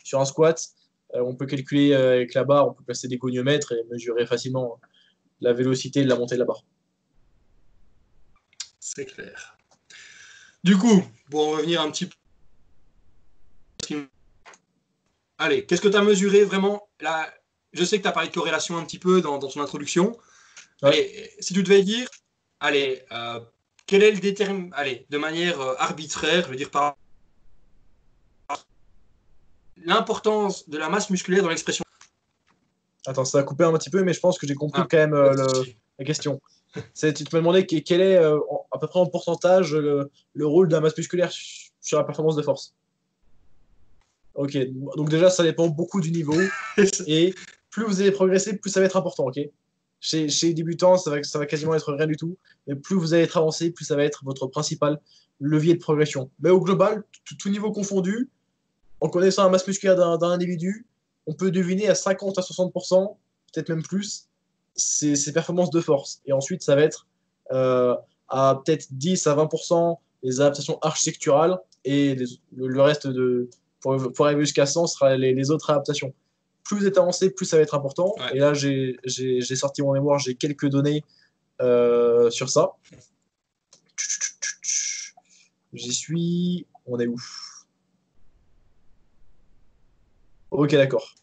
sur 0.02 0.20
un 0.20 0.24
squat, 0.24 0.74
on 1.14 1.34
peut 1.34 1.46
calculer 1.46 1.94
avec 1.94 2.34
la 2.34 2.44
barre, 2.44 2.68
on 2.68 2.72
peut 2.72 2.84
passer 2.84 3.08
des 3.08 3.18
goniomètres 3.18 3.72
et 3.72 3.84
mesurer 3.90 4.26
facilement 4.26 4.80
la 5.40 5.52
vélocité 5.52 6.02
de 6.02 6.08
la 6.08 6.16
montée 6.16 6.34
de 6.34 6.40
la 6.40 6.46
barre. 6.46 6.64
C'est 8.80 9.06
clair. 9.06 9.56
Du 10.62 10.76
coup, 10.76 11.04
pour 11.30 11.56
revenir 11.56 11.80
un 11.80 11.90
petit 11.90 12.06
peu. 12.06 12.16
Allez, 15.38 15.66
qu'est-ce 15.66 15.80
que 15.80 15.88
tu 15.88 15.96
as 15.96 16.02
mesuré 16.02 16.44
vraiment? 16.44 16.88
Là 17.00 17.32
Je 17.72 17.84
sais 17.84 17.98
que 17.98 18.02
tu 18.02 18.08
as 18.08 18.12
parlé 18.12 18.28
de 18.28 18.34
corrélation 18.34 18.78
un 18.78 18.84
petit 18.84 18.98
peu 18.98 19.20
dans, 19.20 19.38
ton 19.38 19.60
introduction. 19.60 20.16
Allez, 20.82 21.30
si 21.40 21.52
tu 21.54 21.62
devais 21.62 21.82
dire, 21.82 22.08
allez, 22.60 23.02
euh, 23.12 23.40
quel 23.86 24.02
est 24.02 24.12
le 24.12 24.20
détermin... 24.20 24.70
Allez, 24.72 25.06
de 25.10 25.18
manière 25.18 25.60
euh, 25.60 25.74
arbitraire, 25.78 26.44
je 26.44 26.50
veux 26.50 26.56
dire 26.56 26.70
par 26.70 26.96
l'importance 29.84 30.68
de 30.68 30.78
la 30.78 30.88
masse 30.88 31.10
musculaire 31.10 31.42
dans 31.42 31.48
l'expression 31.48 31.84
Attends, 33.06 33.24
ça 33.24 33.38
a 33.38 33.42
coupé 33.42 33.64
un 33.64 33.72
petit 33.74 33.90
peu, 33.90 34.02
mais 34.02 34.14
je 34.14 34.20
pense 34.20 34.38
que 34.38 34.46
j'ai 34.46 34.54
compris 34.54 34.82
ah, 34.82 34.86
quand 34.90 34.96
même 34.96 35.14
euh, 35.14 35.34
la 35.98 36.04
question. 36.04 36.40
tu 36.74 37.12
te 37.12 37.36
me 37.36 37.40
demandais 37.40 37.66
quel 37.66 38.00
est 38.00 38.16
euh, 38.16 38.38
à 38.72 38.78
peu 38.78 38.86
près 38.86 38.98
en 38.98 39.06
pourcentage 39.06 39.74
le, 39.74 40.10
rôle 40.40 40.68
de 40.68 40.72
la 40.72 40.80
masse 40.80 40.96
musculaire 40.96 41.30
sur 41.80 41.98
la 41.98 42.04
performance 42.04 42.36
de 42.36 42.42
force? 42.42 42.74
Ok, 44.34 44.56
donc 44.96 45.10
déjà 45.10 45.30
ça 45.30 45.42
dépend 45.44 45.68
beaucoup 45.68 46.00
du 46.00 46.10
niveau 46.10 46.34
et 47.06 47.34
plus 47.70 47.84
vous 47.84 48.00
allez 48.00 48.10
progresser, 48.10 48.56
plus 48.56 48.70
ça 48.70 48.80
va 48.80 48.86
être 48.86 48.96
important. 48.96 49.26
Ok, 49.26 49.38
chez, 50.00 50.28
chez 50.28 50.48
les 50.48 50.54
débutants, 50.54 50.96
ça 50.96 51.10
va, 51.10 51.22
ça 51.22 51.38
va 51.38 51.46
quasiment 51.46 51.74
être 51.74 51.92
rien 51.92 52.06
du 52.06 52.16
tout, 52.16 52.36
mais 52.66 52.74
plus 52.74 52.96
vous 52.96 53.14
allez 53.14 53.24
être 53.24 53.36
avancé, 53.36 53.70
plus 53.70 53.84
ça 53.84 53.96
va 53.96 54.04
être 54.04 54.24
votre 54.24 54.46
principal 54.46 54.98
levier 55.40 55.74
de 55.74 55.78
progression. 55.78 56.30
Mais 56.40 56.50
au 56.50 56.60
global, 56.60 57.04
tout 57.38 57.48
niveau 57.48 57.70
confondu, 57.70 58.30
en 59.00 59.08
connaissant 59.08 59.44
la 59.44 59.50
masse 59.50 59.66
musculaire 59.66 59.96
d'un 59.96 60.30
individu, 60.30 60.86
on 61.26 61.34
peut 61.34 61.50
deviner 61.50 61.88
à 61.88 61.94
50 61.94 62.38
à 62.38 62.42
60%, 62.42 63.16
peut-être 63.52 63.68
même 63.68 63.82
plus, 63.82 64.28
ses, 64.76 65.32
performances 65.32 65.70
de 65.70 65.80
force. 65.80 66.20
Et 66.26 66.32
ensuite, 66.32 66.62
ça 66.62 66.74
va 66.74 66.82
être 66.82 67.06
euh, 67.52 67.94
à 68.28 68.60
peut-être 68.64 68.88
10 68.92 69.26
à 69.26 69.34
20% 69.36 69.96
les 70.22 70.40
adaptations 70.40 70.78
architecturales 70.80 71.58
et 71.84 72.16
le, 72.56 72.82
reste 72.82 73.06
de. 73.06 73.50
Pour, 73.80 74.24
arriver 74.24 74.40
jusqu'à 74.40 74.64
100, 74.64 74.86
sera 74.86 75.16
les, 75.16 75.50
autres 75.50 75.70
adaptations. 75.70 76.14
Plus 76.64 76.78
vous 76.78 76.86
êtes 76.86 76.96
avancé, 76.96 77.28
plus 77.28 77.44
ça 77.44 77.58
va 77.58 77.62
être 77.62 77.74
important. 77.74 78.14
Et 78.32 78.38
là, 78.38 78.54
j'ai 78.54 78.96
sorti 79.54 79.82
mon 79.82 79.92
mémoire, 79.92 80.18
j'ai 80.18 80.34
quelques 80.34 80.68
données 80.68 81.04
euh, 81.60 82.30
sur 82.30 82.48
ça. 82.48 82.72
J'y 85.74 85.92
suis. 85.92 86.66
On 86.86 86.98
est 86.98 87.06
où? 87.06 87.16
Ok, 90.54 90.70
d'accord. 90.70 91.16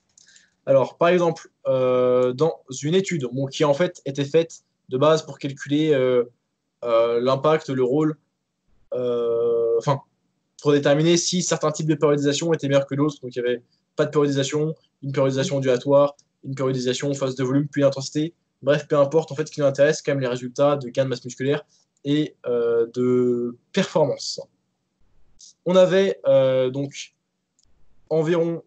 Alors, 0.65 0.97
par 0.97 1.07
exemple, 1.07 1.49
euh, 1.65 2.33
dans 2.33 2.61
une 2.83 2.95
étude 2.95 3.29
qui 3.49 3.63
en 3.63 3.73
fait 3.73 4.01
était 4.05 4.25
faite 4.25 4.63
de 4.89 4.97
base 4.97 5.25
pour 5.25 5.39
calculer 5.39 5.93
euh, 5.93 6.25
euh, 6.83 7.21
l'impact, 7.21 7.69
le 7.69 7.81
rôle, 7.81 8.17
enfin, 8.91 10.01
pour 10.61 10.73
déterminer 10.73 11.15
si 11.15 11.43
certains 11.43 11.71
types 11.71 11.87
de 11.87 11.95
périodisation 11.95 12.53
étaient 12.53 12.67
meilleurs 12.67 12.85
que 12.85 12.95
d'autres. 12.95 13.21
Donc, 13.21 13.33
il 13.33 13.41
n'y 13.41 13.47
avait 13.47 13.63
pas 13.95 14.03
de 14.03 14.11
périodisation, 14.11 14.75
une 15.01 15.13
périodisation 15.13 15.55
ondulatoire, 15.55 16.17
une 16.43 16.53
périodisation 16.53 17.13
phase 17.13 17.35
de 17.35 17.43
volume 17.45 17.69
puis 17.69 17.83
d'intensité. 17.83 18.33
Bref, 18.61 18.85
peu 18.85 18.97
importe, 18.97 19.31
en 19.31 19.35
fait, 19.35 19.47
ce 19.47 19.53
qui 19.53 19.61
nous 19.61 19.65
intéresse, 19.65 19.99
c'est 19.99 20.03
quand 20.03 20.11
même 20.11 20.19
les 20.19 20.27
résultats 20.27 20.75
de 20.75 20.89
gain 20.89 21.05
de 21.05 21.09
masse 21.09 21.23
musculaire 21.23 21.65
et 22.03 22.35
de 22.43 23.55
performance. 23.71 24.41
On 25.65 25.77
avait 25.77 26.19
donc 26.73 27.13
environ 28.09 28.61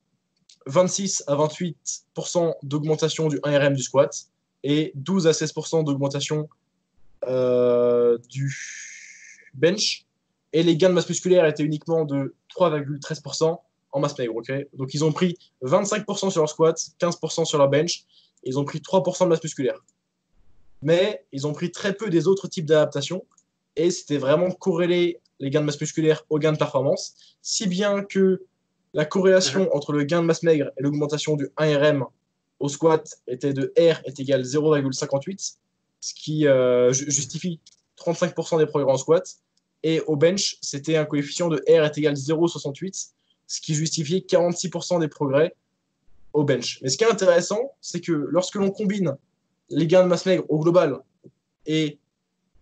26 0.66 1.24
à 1.26 1.36
28% 1.36 2.54
d'augmentation 2.62 3.28
du 3.28 3.36
1RM 3.38 3.74
du 3.74 3.82
squat 3.82 4.26
et 4.62 4.92
12 4.94 5.26
à 5.26 5.32
16% 5.32 5.84
d'augmentation 5.84 6.48
euh, 7.26 8.18
du 8.28 8.54
bench. 9.54 10.04
Et 10.52 10.62
les 10.62 10.76
gains 10.76 10.88
de 10.88 10.94
masse 10.94 11.08
musculaire 11.08 11.44
étaient 11.46 11.64
uniquement 11.64 12.04
de 12.04 12.34
3,13% 12.56 13.58
en 13.92 14.00
masse 14.00 14.18
maigre. 14.18 14.34
Donc 14.74 14.94
ils 14.94 15.04
ont 15.04 15.12
pris 15.12 15.38
25% 15.62 16.30
sur 16.30 16.40
leur 16.40 16.48
squat, 16.48 16.78
15% 17.00 17.44
sur 17.44 17.58
leur 17.58 17.68
bench, 17.68 18.04
et 18.42 18.50
ils 18.50 18.58
ont 18.58 18.64
pris 18.64 18.78
3% 18.78 19.24
de 19.24 19.28
masse 19.28 19.42
musculaire. 19.42 19.78
Mais 20.82 21.24
ils 21.32 21.46
ont 21.46 21.52
pris 21.52 21.70
très 21.70 21.94
peu 21.94 22.10
des 22.10 22.26
autres 22.26 22.48
types 22.48 22.66
d'adaptations, 22.66 23.24
et 23.76 23.90
c'était 23.90 24.18
vraiment 24.18 24.50
corrélé 24.50 25.20
les 25.40 25.50
gains 25.50 25.60
de 25.60 25.66
masse 25.66 25.80
musculaire 25.80 26.24
aux 26.30 26.38
gains 26.38 26.52
de 26.52 26.58
performance, 26.58 27.14
si 27.42 27.66
bien 27.66 28.04
que 28.04 28.42
la 28.94 29.04
corrélation 29.04 29.68
entre 29.74 29.92
le 29.92 30.04
gain 30.04 30.22
de 30.22 30.26
masse 30.26 30.42
maigre 30.42 30.70
et 30.78 30.82
l'augmentation 30.82 31.36
du 31.36 31.48
1RM 31.58 32.04
au 32.60 32.68
squat 32.68 33.20
était 33.26 33.52
de 33.52 33.72
R 33.76 34.00
est 34.04 34.18
égal 34.20 34.42
0,58, 34.42 35.56
ce 36.00 36.14
qui 36.14 36.46
euh, 36.46 36.92
justifie 36.92 37.60
35% 37.98 38.58
des 38.58 38.66
progrès 38.66 38.90
en 38.90 38.96
squat. 38.96 39.36
Et 39.82 40.00
au 40.06 40.16
bench, 40.16 40.56
c'était 40.62 40.96
un 40.96 41.04
coefficient 41.04 41.48
de 41.48 41.56
R 41.68 41.84
est 41.84 41.98
égal 41.98 42.14
0,68, 42.14 43.10
ce 43.46 43.60
qui 43.60 43.74
justifiait 43.74 44.20
46% 44.20 45.00
des 45.00 45.08
progrès 45.08 45.54
au 46.32 46.44
bench. 46.44 46.78
Mais 46.82 46.88
ce 46.88 46.96
qui 46.96 47.04
est 47.04 47.10
intéressant, 47.10 47.72
c'est 47.80 48.00
que 48.00 48.12
lorsque 48.12 48.54
l'on 48.54 48.70
combine 48.70 49.16
les 49.70 49.86
gains 49.86 50.04
de 50.04 50.08
masse 50.08 50.24
maigre 50.24 50.44
au 50.48 50.60
global 50.60 50.98
et 51.66 51.98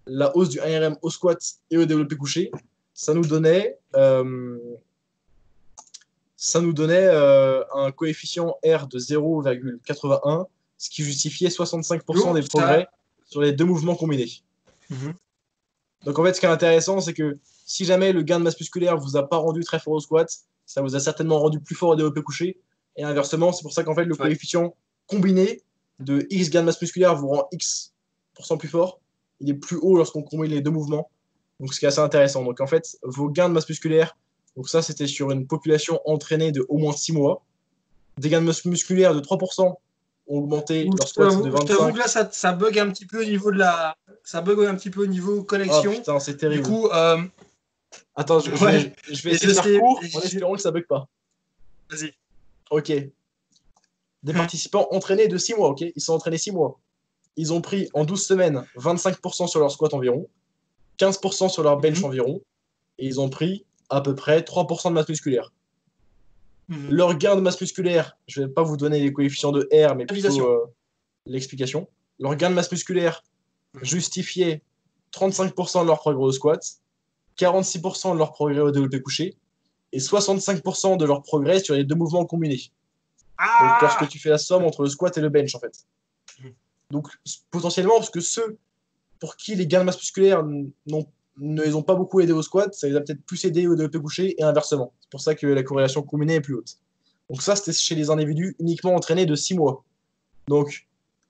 la 0.06 0.34
hausse 0.36 0.48
du 0.48 0.58
1RM 0.58 0.96
au 1.02 1.10
squat 1.10 1.38
et 1.70 1.76
au 1.76 1.84
développé 1.84 2.16
couché, 2.16 2.50
ça 2.94 3.14
nous 3.14 3.24
donnait 3.24 3.78
euh, 3.94 4.58
ça 6.44 6.60
nous 6.60 6.72
donnait 6.72 7.06
euh, 7.06 7.62
un 7.72 7.92
coefficient 7.92 8.56
R 8.64 8.88
de 8.88 8.98
0,81, 8.98 10.46
ce 10.76 10.90
qui 10.90 11.04
justifiait 11.04 11.50
65% 11.50 12.34
des 12.34 12.42
progrès 12.42 12.88
sur 13.26 13.40
les 13.40 13.52
deux 13.52 13.64
mouvements 13.64 13.94
combinés. 13.94 14.28
Mhm. 14.90 15.14
Donc 16.04 16.18
en 16.18 16.24
fait, 16.24 16.34
ce 16.34 16.40
qui 16.40 16.46
est 16.46 16.48
intéressant, 16.48 17.00
c'est 17.00 17.14
que 17.14 17.38
si 17.64 17.84
jamais 17.84 18.12
le 18.12 18.22
gain 18.22 18.40
de 18.40 18.44
masse 18.44 18.58
musculaire 18.58 18.98
vous 18.98 19.16
a 19.16 19.28
pas 19.28 19.36
rendu 19.36 19.62
très 19.62 19.78
fort 19.78 19.92
au 19.92 20.00
squat, 20.00 20.28
ça 20.66 20.82
vous 20.82 20.96
a 20.96 21.00
certainement 21.00 21.38
rendu 21.38 21.60
plus 21.60 21.76
fort 21.76 21.90
au 21.90 21.94
développé 21.94 22.22
couché. 22.22 22.58
Et 22.96 23.04
inversement, 23.04 23.52
c'est 23.52 23.62
pour 23.62 23.72
ça 23.72 23.84
qu'en 23.84 23.94
fait, 23.94 24.04
le 24.04 24.16
coefficient 24.16 24.74
combiné 25.06 25.62
de 26.00 26.26
X 26.28 26.50
gain 26.50 26.62
de 26.62 26.66
masse 26.66 26.82
musculaire 26.82 27.14
vous 27.14 27.28
rend 27.28 27.46
X 27.52 27.92
plus 28.58 28.68
fort. 28.68 28.98
Il 29.38 29.48
est 29.48 29.54
plus 29.54 29.76
haut 29.76 29.96
lorsqu'on 29.96 30.24
combine 30.24 30.50
les 30.50 30.60
deux 30.60 30.72
mouvements. 30.72 31.08
Donc 31.60 31.72
ce 31.72 31.78
qui 31.78 31.84
est 31.84 31.88
assez 31.88 32.00
intéressant. 32.00 32.42
Donc 32.42 32.60
en 32.60 32.66
fait, 32.66 32.96
vos 33.04 33.28
gains 33.28 33.48
de 33.48 33.54
masse 33.54 33.68
musculaire 33.68 34.16
donc 34.56 34.68
ça, 34.68 34.82
c'était 34.82 35.06
sur 35.06 35.30
une 35.30 35.46
population 35.46 36.00
entraînée 36.04 36.52
de 36.52 36.64
au 36.68 36.78
moins 36.78 36.92
6 36.92 37.12
mois. 37.12 37.42
Des 38.18 38.28
gains 38.28 38.40
de 38.40 38.46
masse 38.46 38.64
musculaire 38.64 39.14
de 39.14 39.20
3% 39.20 39.62
ont 39.62 39.76
augmenté 40.26 40.84
leur 40.84 41.08
squat 41.08 41.42
de 41.42 41.48
25. 41.48 41.92
que 41.92 41.98
là, 41.98 42.06
ça, 42.30 42.52
bug 42.52 42.78
un 42.78 42.90
petit 42.90 43.06
peu 43.06 43.22
au 43.22 43.24
niveau 43.24 43.50
de 43.50 43.58
la... 43.58 43.96
Ça 44.24 44.42
bug 44.42 44.64
un 44.64 44.74
petit 44.74 44.90
peu 44.90 45.02
au 45.02 45.06
niveau 45.06 45.42
connexion. 45.42 45.92
Oh 45.94 45.98
putain, 45.98 46.20
c'est 46.20 46.36
terrible. 46.36 46.62
Du 46.62 46.68
coup... 46.68 46.88
Euh, 46.88 47.22
Attends, 48.14 48.40
je, 48.40 48.50
vais, 48.50 48.94
essayer 49.32 49.48
de 49.48 49.52
faire 49.54 49.80
court 49.80 50.00
en 50.14 50.20
espérant 50.20 50.54
que 50.54 50.60
ça 50.60 50.70
bug 50.70 50.86
pas. 50.86 51.08
Vas-y. 51.90 52.14
Ok. 52.70 52.92
Des 54.22 54.32
participants 54.32 54.86
entraînés 54.90 55.28
de 55.28 55.36
6 55.36 55.54
mois, 55.54 55.70
ok? 55.70 55.80
Ils 55.80 56.00
sont 56.00 56.12
entraînés 56.12 56.38
6 56.38 56.52
mois. 56.52 56.78
Ils 57.36 57.52
ont 57.52 57.60
pris 57.60 57.88
en 57.94 58.04
12 58.04 58.24
semaines 58.24 58.64
25% 58.76 59.48
sur 59.48 59.60
leur 59.60 59.70
squat 59.70 59.94
environ, 59.94 60.28
15% 60.98 61.48
sur 61.48 61.62
leur 61.62 61.78
bench 61.78 61.98
mhm. 61.98 62.04
environ, 62.04 62.42
et 62.98 63.06
ils 63.06 63.20
ont 63.20 63.30
pris 63.30 63.64
à 63.92 64.00
peu 64.00 64.14
près 64.14 64.40
3% 64.40 64.88
de 64.88 64.94
masse 64.94 65.08
musculaire. 65.08 65.52
Mhm. 66.68 66.90
Leur 66.90 67.18
gain 67.18 67.36
de 67.36 67.40
masse 67.40 67.60
musculaire, 67.60 68.16
je 68.26 68.40
ne 68.40 68.46
vais 68.46 68.52
pas 68.52 68.62
vous 68.62 68.76
donner 68.76 69.00
les 69.00 69.12
coefficients 69.12 69.52
de 69.52 69.68
R, 69.72 69.94
mais 69.94 70.06
plutôt 70.06 70.48
euh, 70.48 70.66
l'explication. 71.26 71.88
Leur 72.18 72.34
gain 72.36 72.50
de 72.50 72.54
masse 72.54 72.72
musculaire 72.72 73.22
mhm. 73.74 73.84
justifiait 73.84 74.62
35% 75.14 75.82
de 75.82 75.86
leur 75.86 75.98
progrès 75.98 76.24
au 76.24 76.32
squat, 76.32 76.64
46% 77.38 78.14
de 78.14 78.18
leur 78.18 78.32
progrès 78.32 78.60
au 78.60 78.70
développé 78.70 79.02
couché 79.02 79.36
et 79.92 79.98
65% 79.98 80.96
de 80.96 81.04
leur 81.04 81.22
progrès 81.22 81.60
sur 81.60 81.74
les 81.74 81.84
deux 81.84 81.94
mouvements 81.94 82.24
combinés. 82.24 82.72
Ah 83.36 83.58
Donc, 83.60 83.82
lorsque 83.82 84.08
tu 84.08 84.18
fais 84.18 84.30
la 84.30 84.38
somme 84.38 84.64
entre 84.64 84.82
le 84.82 84.88
squat 84.88 85.16
et 85.18 85.20
le 85.20 85.28
bench, 85.28 85.54
en 85.54 85.60
fait. 85.60 85.84
Mhm. 86.42 86.54
Donc, 86.90 87.08
potentiellement, 87.50 87.96
parce 87.98 88.10
que 88.10 88.20
ceux 88.20 88.56
pour 89.18 89.36
qui 89.36 89.54
les 89.54 89.66
gains 89.66 89.80
de 89.80 89.84
masse 89.84 89.98
musculaire 89.98 90.42
n'ont 90.86 91.06
ne 91.38 91.62
les 91.62 91.74
ont 91.74 91.82
pas 91.82 91.94
beaucoup 91.94 92.20
aidés 92.20 92.32
au 92.32 92.42
squat, 92.42 92.74
ça 92.74 92.88
les 92.88 92.96
a 92.96 93.00
peut-être 93.00 93.22
plus 93.24 93.44
aidés 93.44 93.66
au 93.66 93.74
développé 93.74 93.98
couché 93.98 94.34
et 94.38 94.42
inversement. 94.42 94.92
C'est 95.00 95.10
pour 95.10 95.20
ça 95.20 95.34
que 95.34 95.46
la 95.46 95.62
corrélation 95.62 96.02
combinée 96.02 96.34
est 96.36 96.40
plus 96.40 96.54
haute. 96.54 96.76
Donc 97.30 97.42
ça, 97.42 97.56
c'était 97.56 97.72
chez 97.72 97.94
les 97.94 98.10
individus 98.10 98.56
uniquement 98.58 98.94
entraînés 98.94 99.26
de 99.26 99.34
6 99.34 99.54
mois. 99.54 99.84
Donc, 100.48 100.86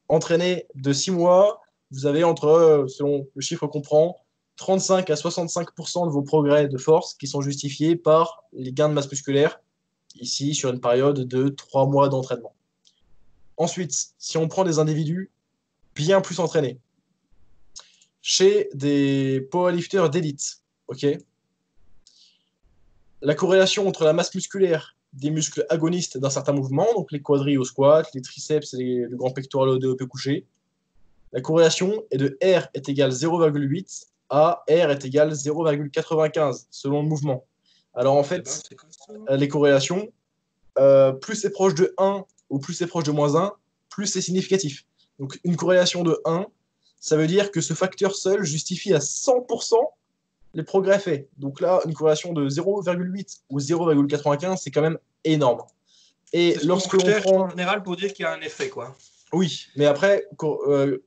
entraîné 0.09 0.67
de 0.75 0.93
6 0.93 1.13
mois, 1.13 1.61
vous 1.91 2.07
avez 2.07 2.25
entre, 2.25 2.47
euh, 2.47 2.89
selon 2.89 3.29
le 3.35 3.41
chiffre 3.41 3.67
qu'on 3.67 3.83
prend, 3.83 4.17
35 4.57 5.11
à 5.11 5.15
65% 5.15 6.07
de 6.07 6.11
vos 6.11 6.23
progrès 6.23 6.69
de 6.69 6.79
force 6.79 7.15
qui 7.15 7.27
sont 7.27 7.41
justifiés 7.41 7.97
par 7.97 8.45
les 8.53 8.73
gains 8.73 8.89
de 8.89 8.95
masse 8.95 9.11
musculaire, 9.11 9.61
ici 10.17 10.55
sur 10.55 10.71
une 10.71 10.81
période 10.81 11.21
de 11.21 11.49
3 11.49 11.87
mois 11.87 12.09
d'entraînement. 12.09 12.55
Ensuite, 13.57 13.93
si 14.19 14.39
on 14.39 14.49
prend 14.49 14.65
des 14.65 14.79
individus 14.79 15.31
bien 15.95 16.21
plus 16.21 16.41
entraînés, 16.41 16.79
chez 18.23 18.69
des 18.73 19.47
powerlifters 19.51 20.09
d'élite, 20.09 20.63
ok? 20.89 21.07
La 23.21 23.35
corrélation 23.35 23.87
entre 23.87 24.05
la 24.05 24.13
masse 24.13 24.35
musculaire 24.35 24.97
des 25.13 25.31
muscles 25.31 25.67
agonistes 25.69 26.19
d'un 26.19 26.31
certain 26.31 26.53
mouvement, 26.53 26.87
donc 26.95 27.13
les 27.13 27.21
quadris 27.21 27.59
au 27.59 27.65
squat, 27.65 28.09
les 28.15 28.23
triceps 28.23 28.73
et 28.75 28.79
les, 28.79 28.97
le 29.01 29.17
grand 29.17 29.31
pectoral 29.31 29.69
au 29.69 29.79
développé 29.79 30.07
couché, 30.07 30.47
la 31.33 31.41
corrélation 31.41 32.05
est 32.11 32.17
de 32.17 32.39
R 32.43 32.69
est 32.75 32.89
égal 32.89 33.11
0,8 33.11 34.07
à 34.31 34.65
R 34.69 34.91
est 34.91 35.05
égal 35.05 35.31
0,95 35.33 36.67
selon 36.71 37.03
le 37.03 37.09
mouvement. 37.09 37.45
Alors 37.95 38.17
en 38.17 38.23
fait, 38.23 38.63
ben, 39.29 39.37
les 39.37 39.49
corrélations, 39.49 40.11
euh, 40.79 41.13
plus 41.13 41.37
c'est 41.37 41.51
proche 41.51 41.75
de 41.75 41.95
1 41.99 42.25
ou 42.51 42.59
plus 42.59 42.75
c'est 42.75 42.87
proche 42.87 43.05
de 43.05 43.11
moins 43.11 43.37
1, 43.37 43.53
plus 43.91 44.07
c'est 44.07 44.23
significatif. 44.23 44.87
Donc 45.19 45.39
une 45.45 45.57
corrélation 45.57 46.03
de 46.03 46.19
1, 46.25 46.47
ça 47.03 47.17
veut 47.17 47.27
dire 47.27 47.51
que 47.51 47.61
ce 47.61 47.75
facteur 47.75 48.15
seul 48.15 48.45
justifie 48.45 48.95
à 48.95 49.01
100% 49.01 49.75
les 50.55 50.63
progrès 50.63 51.01
faits. 51.01 51.29
Donc 51.37 51.61
là, 51.61 51.81
une 51.85 51.95
corrélation 51.95 52.33
de 52.33 52.49
0,8 52.49 53.41
ou 53.51 53.59
0,95, 53.59 54.57
c'est 54.63 54.71
quand 54.71 54.83
même 54.83 54.99
énorme. 55.25 55.63
Et 56.33 56.57
lorsque 56.63 56.93
l'on 56.93 57.21
prend 57.21 57.41
en 57.41 57.51
général 57.51 57.83
pour 57.83 57.97
dire 57.97 58.13
qu'il 58.13 58.23
y 58.23 58.27
a 58.27 58.33
un 58.33 58.41
effet, 58.41 58.69
quoi. 58.69 58.95
Oui, 59.33 59.67
mais 59.75 59.87
après, 59.87 60.29
euh, 60.69 60.99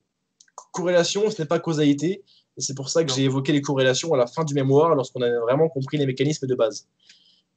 corrélation, 0.70 1.30
ce 1.30 1.40
n'est 1.40 1.48
pas 1.48 1.60
causalité. 1.60 2.22
Et 2.58 2.60
c'est 2.60 2.74
pour 2.74 2.90
ça 2.90 3.02
que 3.02 3.10
j'ai 3.10 3.24
évoqué 3.24 3.52
les 3.52 3.62
corrélations 3.62 4.12
à 4.12 4.18
la 4.18 4.26
fin 4.26 4.44
du 4.44 4.52
mémoire, 4.52 4.94
lorsqu'on 4.94 5.22
a 5.22 5.40
vraiment 5.40 5.70
compris 5.70 5.96
les 5.96 6.06
mécanismes 6.06 6.46
de 6.46 6.54
base. 6.54 6.86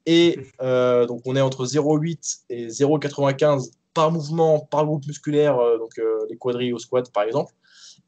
Et 0.05 0.39
euh, 0.61 1.05
donc, 1.07 1.23
on 1.25 1.35
est 1.35 1.41
entre 1.41 1.65
0,8 1.65 2.43
et 2.49 2.67
0,95 2.67 3.71
par 3.93 4.11
mouvement, 4.13 4.61
par 4.61 4.85
groupe 4.85 5.05
musculaire, 5.07 5.59
euh, 5.59 5.77
donc 5.77 5.99
les 6.29 6.37
quadrilles 6.37 6.71
au 6.71 6.79
squat, 6.79 7.11
par 7.11 7.23
exemple. 7.23 7.53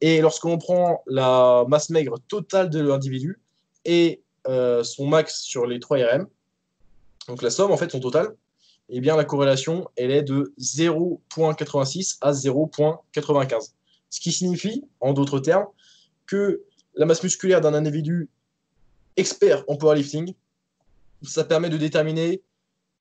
Et 0.02 0.20
lorsqu'on 0.22 0.58
prend 0.58 1.04
la 1.08 1.64
masse 1.68 1.90
maigre 1.90 2.18
totale 2.28 2.70
de 2.70 2.80
l'individu, 2.80 3.40
et 3.86 4.22
euh, 4.48 4.84
son 4.84 5.08
max 5.08 5.42
sur 5.42 5.66
les 5.66 5.80
3 5.80 5.98
RM, 5.98 6.28
donc 7.28 7.42
la 7.42 7.52
somme, 7.52 7.72
en 7.72 7.78
fait, 7.78 7.92
son 7.92 8.00
total, 8.00 8.36
eh 8.90 9.00
bien, 9.00 9.16
la 9.16 9.24
corrélation, 9.24 9.88
elle 9.96 10.12
est 10.12 10.24
de 10.24 10.54
0.86 10.60 12.18
à 12.22 12.32
0.95. 12.32 13.72
Ce 14.10 14.20
qui 14.20 14.32
signifie, 14.32 14.84
en 15.00 15.14
d'autres 15.14 15.40
termes, 15.40 15.68
que 16.26 16.62
la 16.96 17.06
masse 17.06 17.24
musculaire 17.24 17.62
d'un 17.62 17.74
individu 17.74 18.30
expert 19.18 19.64
en 19.68 19.78
powerlifting, 19.78 20.34
ça 21.24 21.44
permet 21.44 21.70
de 21.70 21.78
déterminer 21.78 22.42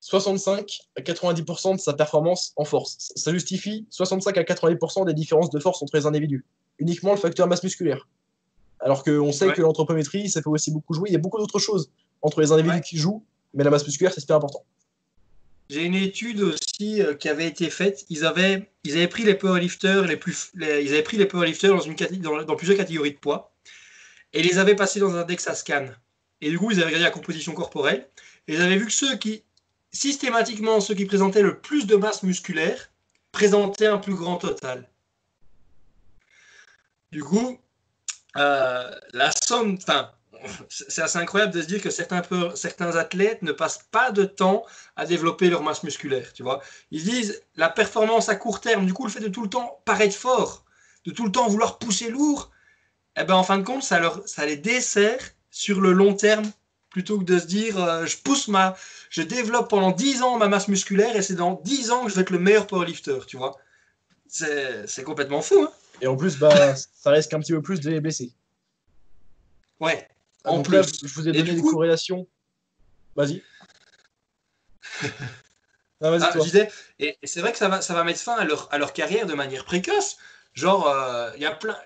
65 0.00 0.80
à 0.96 1.00
90% 1.00 1.76
de 1.76 1.80
sa 1.80 1.92
performance 1.94 2.52
en 2.56 2.64
force. 2.64 3.12
Ça 3.16 3.32
justifie 3.32 3.86
65 3.90 4.36
à 4.36 4.42
90% 4.42 5.06
des 5.06 5.14
différences 5.14 5.50
de 5.50 5.58
force 5.58 5.82
entre 5.82 5.96
les 5.96 6.06
individus. 6.06 6.44
Uniquement 6.80 7.12
le 7.12 7.18
facteur 7.18 7.46
masse 7.46 7.62
musculaire. 7.62 8.08
Alors 8.80 9.04
qu'on 9.04 9.32
sait 9.32 9.52
que 9.52 9.62
l'anthropométrie, 9.62 10.28
ça 10.28 10.42
fait 10.42 10.48
aussi 10.48 10.72
beaucoup 10.72 10.94
jouer. 10.94 11.10
Il 11.10 11.12
y 11.12 11.16
a 11.16 11.20
beaucoup 11.20 11.38
d'autres 11.38 11.58
choses 11.58 11.90
entre 12.22 12.40
les 12.40 12.50
individus 12.50 12.80
qui 12.80 12.96
jouent, 12.96 13.24
mais 13.54 13.62
la 13.62 13.70
masse 13.70 13.86
musculaire, 13.86 14.12
c'est 14.12 14.20
super 14.20 14.36
important. 14.36 14.64
J'ai 15.68 15.84
une 15.84 15.94
étude 15.94 16.40
aussi 16.40 17.00
euh, 17.00 17.14
qui 17.14 17.28
avait 17.28 17.46
été 17.46 17.70
faite. 17.70 18.04
Ils 18.08 18.24
avaient, 18.24 18.72
ils 18.82 18.96
avaient 18.96 19.06
pris 19.06 19.22
les 19.22 19.34
powerlifters 19.34 20.04
les 20.04 20.16
plus, 20.16 20.50
ils 20.56 20.88
avaient 20.88 21.02
pris 21.02 21.16
les 21.16 21.26
powerlifters 21.26 21.70
dans, 21.70 21.80
une, 21.80 21.94
dans, 21.94 22.42
dans, 22.42 22.56
plusieurs 22.56 22.76
catégories 22.76 23.12
de 23.12 23.18
poids 23.18 23.54
et 24.32 24.42
les 24.42 24.58
avaient 24.58 24.74
passés 24.74 24.98
dans 24.98 25.14
un 25.14 25.24
DEXA 25.24 25.54
scan. 25.54 25.86
Et 26.40 26.50
du 26.50 26.58
coup, 26.58 26.72
ils 26.72 26.78
avaient 26.78 26.86
regardé 26.86 27.04
la 27.04 27.10
composition 27.10 27.52
corporelle 27.52 28.08
et 28.48 28.54
ils 28.54 28.60
avaient 28.60 28.78
vu 28.78 28.86
que 28.86 28.92
ceux 28.92 29.16
qui, 29.16 29.44
systématiquement, 29.92 30.80
ceux 30.80 30.94
qui 30.94 31.04
présentaient 31.04 31.42
le 31.42 31.60
plus 31.60 31.86
de 31.86 31.94
masse 31.94 32.24
musculaire 32.24 32.90
présentaient 33.30 33.86
un 33.86 33.98
plus 33.98 34.14
grand 34.14 34.38
total. 34.38 34.88
Du 37.12 37.22
coup, 37.24 37.58
euh, 38.36 38.90
la 39.12 39.30
somme, 39.44 39.76
enfin, 39.80 40.10
c'est 40.68 41.02
assez 41.02 41.18
incroyable 41.18 41.52
de 41.52 41.60
se 41.60 41.66
dire 41.66 41.82
que 41.82 41.90
certains, 41.90 42.96
athlètes 42.96 43.42
ne 43.42 43.52
passent 43.52 43.84
pas 43.90 44.10
de 44.10 44.24
temps 44.24 44.64
à 44.96 45.06
développer 45.06 45.50
leur 45.50 45.62
masse 45.62 45.82
musculaire, 45.82 46.32
tu 46.32 46.42
vois. 46.42 46.62
Ils 46.90 47.04
disent 47.04 47.42
la 47.56 47.68
performance 47.68 48.28
à 48.28 48.36
court 48.36 48.60
terme, 48.60 48.86
du 48.86 48.92
coup, 48.92 49.04
le 49.04 49.10
fait 49.10 49.20
de 49.20 49.28
tout 49.28 49.42
le 49.42 49.50
temps 49.50 49.82
paraître 49.84 50.16
fort, 50.16 50.64
de 51.04 51.10
tout 51.10 51.24
le 51.24 51.32
temps 51.32 51.48
vouloir 51.48 51.78
pousser 51.78 52.10
lourd, 52.10 52.50
eh 53.16 53.24
ben, 53.24 53.34
en 53.34 53.42
fin 53.42 53.58
de 53.58 53.64
compte, 53.64 53.82
ça 53.82 54.46
les 54.46 54.56
dessert 54.56 55.20
sur 55.50 55.80
le 55.80 55.92
long 55.92 56.14
terme 56.14 56.50
plutôt 56.90 57.18
que 57.18 57.24
de 57.24 57.38
se 57.38 57.46
dire 57.46 57.78
euh, 57.82 58.04
je 58.06 58.16
pousse 58.16 58.48
ma, 58.48 58.76
je 59.10 59.22
développe 59.22 59.70
pendant 59.70 59.92
10 59.92 60.22
ans 60.22 60.38
ma 60.38 60.48
masse 60.48 60.68
musculaire 60.68 61.16
et 61.16 61.22
c'est 61.22 61.34
dans 61.34 61.60
10 61.64 61.90
ans 61.92 62.04
que 62.04 62.10
je 62.10 62.16
vais 62.16 62.22
être 62.22 62.30
le 62.30 62.38
meilleur 62.38 62.66
powerlifter, 62.66 63.20
tu 63.26 63.36
vois. 63.36 63.56
C'est 64.26 65.04
complètement 65.04 65.42
fou, 65.42 65.62
hein. 65.62 65.72
Et 66.00 66.06
en 66.06 66.16
plus, 66.16 66.38
bah, 66.38 66.74
ça 66.76 67.10
risque 67.10 67.32
un 67.34 67.40
petit 67.40 67.52
peu 67.52 67.62
plus 67.62 67.80
de 67.80 67.90
les 67.90 68.00
blesser. 68.00 68.32
Ouais. 69.80 70.08
En 70.44 70.62
plus, 70.62 71.04
je 71.04 71.14
vous 71.14 71.28
ai 71.28 71.32
donné 71.32 71.54
des 71.54 71.62
corrélations. 71.62 72.26
Vas-y. 73.16 73.42
ah, 76.02 76.30
je 76.34 76.40
disais, 76.40 76.70
et, 76.98 77.18
c'est 77.24 77.40
vrai 77.40 77.52
que 77.52 77.58
ça 77.58 77.68
va, 77.68 77.82
ça 77.82 77.92
va 77.94 78.04
mettre 78.04 78.20
fin 78.20 78.36
à 78.36 78.44
leur, 78.44 78.72
à 78.72 78.78
leur 78.78 78.92
carrière 78.92 79.26
de 79.26 79.34
manière 79.34 79.64
précoce. 79.64 80.16
Genre, 80.54 80.88
euh, 80.88 81.30
il 81.36 81.42
y 81.42 81.46
a 81.46 81.52
plein. 81.52 81.76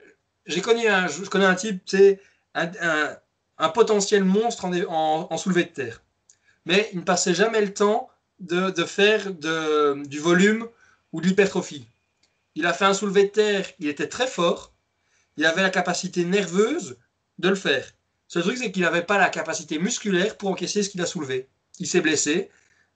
J'ai 0.46 0.60
connu 0.60 0.86
un, 0.86 1.08
je 1.08 1.22
connais 1.22 1.46
un 1.46 1.54
type, 1.54 1.82
c'est 1.86 2.20
un, 2.54 2.70
un, 2.80 3.16
un, 3.58 3.68
potentiel 3.70 4.24
monstre 4.24 4.66
en, 4.66 4.72
en, 4.74 5.26
en, 5.30 5.38
soulevé 5.38 5.64
de 5.64 5.70
terre. 5.70 6.02
Mais 6.66 6.88
il 6.92 7.00
ne 7.00 7.04
passait 7.04 7.34
jamais 7.34 7.62
le 7.62 7.72
temps 7.72 8.10
de, 8.40 8.70
de 8.70 8.84
faire 8.84 9.32
de, 9.32 10.06
du 10.06 10.18
volume 10.18 10.68
ou 11.12 11.20
de 11.20 11.26
l'hypertrophie. 11.26 11.86
Il 12.54 12.66
a 12.66 12.72
fait 12.72 12.84
un 12.84 12.94
soulevé 12.94 13.24
de 13.24 13.28
terre, 13.28 13.66
il 13.78 13.88
était 13.88 14.08
très 14.08 14.26
fort, 14.26 14.72
il 15.36 15.44
avait 15.44 15.62
la 15.62 15.70
capacité 15.70 16.24
nerveuse 16.24 16.98
de 17.38 17.48
le 17.48 17.54
faire. 17.54 17.90
Ce 18.28 18.38
truc, 18.38 18.58
c'est 18.58 18.72
qu'il 18.72 18.82
n'avait 18.82 19.02
pas 19.02 19.18
la 19.18 19.28
capacité 19.28 19.78
musculaire 19.78 20.36
pour 20.36 20.50
encaisser 20.50 20.82
ce 20.82 20.90
qu'il 20.90 21.00
a 21.02 21.06
soulevé. 21.06 21.48
Il 21.78 21.86
s'est 21.86 22.00
blessé 22.00 22.50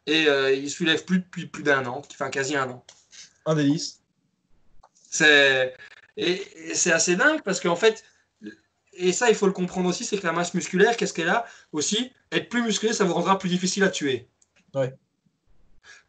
et 0.07 0.27
euh, 0.27 0.53
il 0.53 0.71
soulève 0.71 1.05
plus 1.05 1.19
depuis 1.19 1.47
plus 1.47 1.63
d'un 1.63 1.85
an, 1.87 2.03
enfin 2.11 2.31
quasi 2.31 2.57
un 2.57 2.71
an. 2.71 2.85
Un 3.47 3.55
délice. 3.55 4.01
C'est 5.11 5.75
et, 6.17 6.43
c'est 6.75 6.93
assez 6.93 7.17
dingue 7.17 7.43
parce 7.43 7.61
qu'en 7.61 7.77
fait, 7.77 8.05
et 8.93 9.13
ça 9.13 9.29
il 9.31 9.37
faut 9.37 9.47
le 9.47 9.53
comprendre 9.53 9.89
aussi, 9.89 10.05
c'est 10.05 10.19
que 10.19 10.27
la 10.27 10.33
masse 10.33 10.55
musculaire, 10.55 10.97
qu'est-ce 10.97 11.15
qu'elle 11.15 11.29
a? 11.29 11.47
Aussi 11.73 12.13
Être 12.33 12.49
plus 12.49 12.63
musclé, 12.63 12.93
ça 12.93 13.05
vous 13.05 13.15
rendra 13.15 13.39
plus 13.39 13.49
difficile 13.49 13.85
à 13.85 13.91
tuer. 13.91 14.29
Ouais. 14.75 14.95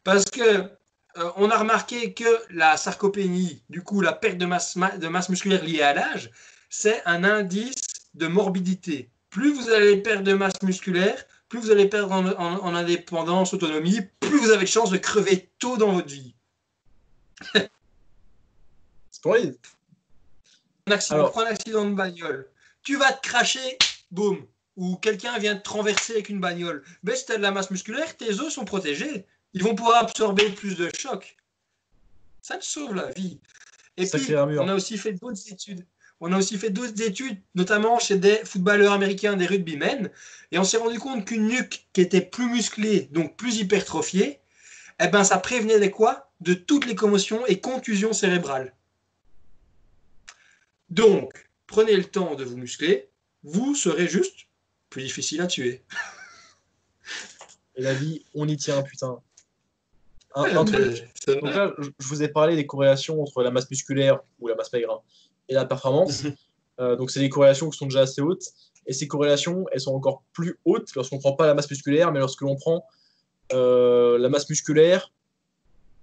Parce 0.04 0.24
que 0.24 0.70
euh, 1.16 1.30
on 1.36 1.50
a 1.50 1.58
remarqué 1.58 2.14
que 2.14 2.24
la 2.50 2.76
sarcopénie, 2.76 3.62
du 3.68 3.82
coup 3.82 4.00
la 4.00 4.12
perte 4.12 4.38
de 4.38 4.46
masse, 4.46 4.76
de 4.76 5.08
masse 5.08 5.28
musculaire 5.28 5.64
liée 5.64 5.82
à 5.82 5.94
l'âge, 5.94 6.30
c'est 6.68 7.02
un 7.06 7.24
indice 7.24 7.74
de 8.14 8.26
morbidité. 8.26 9.10
Plus 9.30 9.52
vous 9.52 9.70
allez 9.70 9.96
perdre 9.96 10.24
de 10.24 10.32
masse 10.34 10.62
musculaire, 10.62 11.24
plus 11.48 11.60
vous 11.60 11.70
allez 11.70 11.88
perdre 11.88 12.12
en, 12.12 12.74
indépendance, 12.74 13.54
autonomie, 13.54 14.00
plus 14.20 14.38
vous 14.38 14.50
avez 14.50 14.64
de 14.64 14.70
chances 14.70 14.90
de 14.90 14.98
crever 14.98 15.50
tôt 15.58 15.76
dans 15.76 15.92
votre 15.92 16.08
vie. 16.08 16.34
c'est 17.54 19.22
pour 19.22 19.34
un 19.34 20.92
accident, 20.92 21.28
prends 21.28 21.42
un 21.42 21.46
accident 21.46 21.84
de 21.84 21.94
bagnole. 21.94 22.48
Tu 22.82 22.96
vas 22.96 23.12
te 23.12 23.26
cracher, 23.26 23.78
boum. 24.10 24.46
Ou 24.76 24.96
quelqu'un 24.96 25.36
vient 25.38 25.56
te 25.56 25.68
renverser 25.68 26.14
avec 26.14 26.28
une 26.28 26.40
bagnole. 26.40 26.84
Mais 27.02 27.14
si 27.16 27.26
tu 27.26 27.32
as 27.32 27.36
de 27.36 27.42
la 27.42 27.50
masse 27.50 27.70
musculaire, 27.70 28.16
tes 28.16 28.40
os 28.40 28.54
sont 28.54 28.64
protégés 28.64 29.26
ils 29.52 29.62
vont 29.62 29.74
pouvoir 29.74 30.02
absorber 30.02 30.50
plus 30.50 30.76
de 30.76 30.90
chocs. 30.96 31.36
Ça 32.42 32.56
te 32.56 32.64
sauve 32.64 32.94
la 32.94 33.10
vie. 33.10 33.38
Et 33.96 34.06
puis, 34.06 34.34
on 34.36 34.68
a 34.68 34.74
aussi 34.74 34.96
fait 34.96 35.12
d'autres 35.12 35.52
études. 35.52 35.84
On 36.20 36.32
a 36.32 36.38
aussi 36.38 36.58
fait 36.58 36.70
d'autres 36.70 37.00
études, 37.02 37.40
notamment 37.54 37.98
chez 37.98 38.16
des 38.18 38.36
footballeurs 38.44 38.92
américains, 38.92 39.36
des 39.36 39.46
rugbymen, 39.46 40.10
et 40.52 40.58
on 40.58 40.64
s'est 40.64 40.76
rendu 40.76 40.98
compte 40.98 41.24
qu'une 41.24 41.46
nuque 41.46 41.86
qui 41.94 42.02
était 42.02 42.20
plus 42.20 42.48
musclée, 42.50 43.08
donc 43.10 43.36
plus 43.36 43.56
hypertrophiée, 43.56 44.40
eh 45.02 45.08
ben, 45.08 45.24
ça 45.24 45.38
prévenait 45.38 45.80
de 45.80 45.86
quoi? 45.86 46.30
De 46.40 46.52
toutes 46.52 46.86
les 46.86 46.94
commotions 46.94 47.46
et 47.46 47.60
contusions 47.60 48.12
cérébrales. 48.12 48.74
Donc, 50.90 51.48
prenez 51.66 51.96
le 51.96 52.04
temps 52.04 52.34
de 52.34 52.44
vous 52.44 52.58
muscler, 52.58 53.08
vous 53.42 53.74
serez 53.74 54.06
juste 54.06 54.46
plus 54.90 55.02
difficile 55.02 55.40
à 55.40 55.46
tuer. 55.46 55.82
Et 57.76 57.82
la 57.82 57.94
vie, 57.94 58.26
on 58.34 58.46
y 58.46 58.58
tient, 58.58 58.82
putain. 58.82 59.22
Un, 60.34 60.64
truc. 60.64 61.08
Donc 61.26 61.42
là, 61.42 61.72
je 61.78 62.06
vous 62.06 62.22
ai 62.22 62.28
parlé 62.28 62.54
des 62.54 62.66
corrélations 62.66 63.20
entre 63.20 63.42
la 63.42 63.50
masse 63.50 63.68
musculaire 63.68 64.20
ou 64.38 64.48
la 64.48 64.54
masse 64.54 64.72
maigre 64.72 65.02
et 65.48 65.54
la 65.54 65.64
performance. 65.64 66.24
Euh, 66.78 66.96
donc, 66.96 67.10
c'est 67.10 67.20
des 67.20 67.28
corrélations 67.28 67.68
qui 67.68 67.76
sont 67.76 67.84
déjà 67.84 68.00
assez 68.00 68.22
hautes. 68.22 68.44
Et 68.86 68.94
ces 68.94 69.06
corrélations, 69.06 69.66
elles 69.70 69.80
sont 69.80 69.94
encore 69.94 70.22
plus 70.32 70.58
hautes 70.64 70.94
lorsqu'on 70.94 71.16
ne 71.16 71.20
prend 71.20 71.34
pas 71.34 71.46
la 71.46 71.52
masse 71.52 71.68
musculaire, 71.68 72.10
mais 72.10 72.20
lorsque 72.20 72.40
l'on 72.40 72.56
prend 72.56 72.86
euh, 73.52 74.18
la 74.18 74.30
masse 74.30 74.48
musculaire 74.48 75.12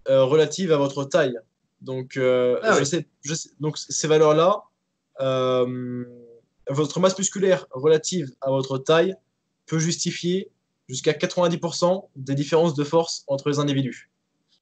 euh, 0.07 0.23
relative 0.23 0.71
à 0.71 0.77
votre 0.77 1.03
taille. 1.03 1.35
Donc, 1.81 2.17
ah 2.17 2.77
je 2.77 2.83
sais, 2.83 3.07
donc 3.59 3.77
ces 3.77 4.07
valeurs-là, 4.07 4.61
votre 6.69 6.99
masse 6.99 7.17
musculaire 7.17 7.65
relative 7.71 8.31
à 8.41 8.49
votre 8.51 8.77
taille 8.77 9.15
peut 9.65 9.79
justifier 9.79 10.51
jusqu'à 10.87 11.13
90% 11.13 12.07
des 12.15 12.35
différences 12.35 12.73
de 12.73 12.83
force 12.83 13.23
entre 13.27 13.49
les 13.49 13.59
individus. 13.59 14.09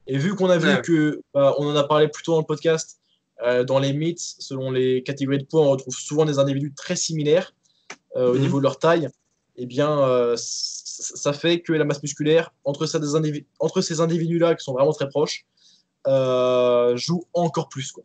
Et 0.07 0.17
vu 0.17 0.35
qu'on 0.35 0.49
a 0.49 0.57
vu 0.57 0.81
que, 0.81 1.21
bah, 1.33 1.55
on 1.57 1.67
en 1.67 1.75
a 1.75 1.83
parlé 1.83 2.07
plus 2.07 2.23
tôt 2.23 2.33
dans 2.33 2.39
le 2.39 2.45
podcast, 2.45 2.99
euh, 3.43 3.63
dans 3.63 3.79
les 3.79 3.93
mythes, 3.93 4.35
selon 4.39 4.71
les 4.71 5.03
catégories 5.03 5.39
de 5.39 5.45
poids, 5.45 5.61
on 5.61 5.69
retrouve 5.71 5.95
souvent 5.95 6.25
des 6.25 6.39
individus 6.39 6.73
très 6.75 6.95
similaires 6.95 7.53
au 8.15 8.33
mhm. 8.33 8.39
niveau 8.39 8.59
de 8.59 8.63
leur 8.63 8.79
taille. 8.79 9.09
Eh 9.57 9.65
bien, 9.65 10.35
ça 10.37 11.33
fait 11.33 11.61
que 11.61 11.73
la 11.73 11.85
masse 11.85 12.01
musculaire 12.01 12.53
entre 12.63 12.85
ces, 12.85 13.15
individus, 13.15 13.47
entre 13.59 13.81
ces 13.81 13.99
individus-là 13.99 14.55
qui 14.55 14.63
sont 14.63 14.73
vraiment 14.73 14.93
très 14.93 15.09
proches 15.09 15.45
euh, 16.07 16.95
joue 16.95 17.23
encore 17.33 17.69
plus. 17.69 17.91
Quoi. 17.91 18.03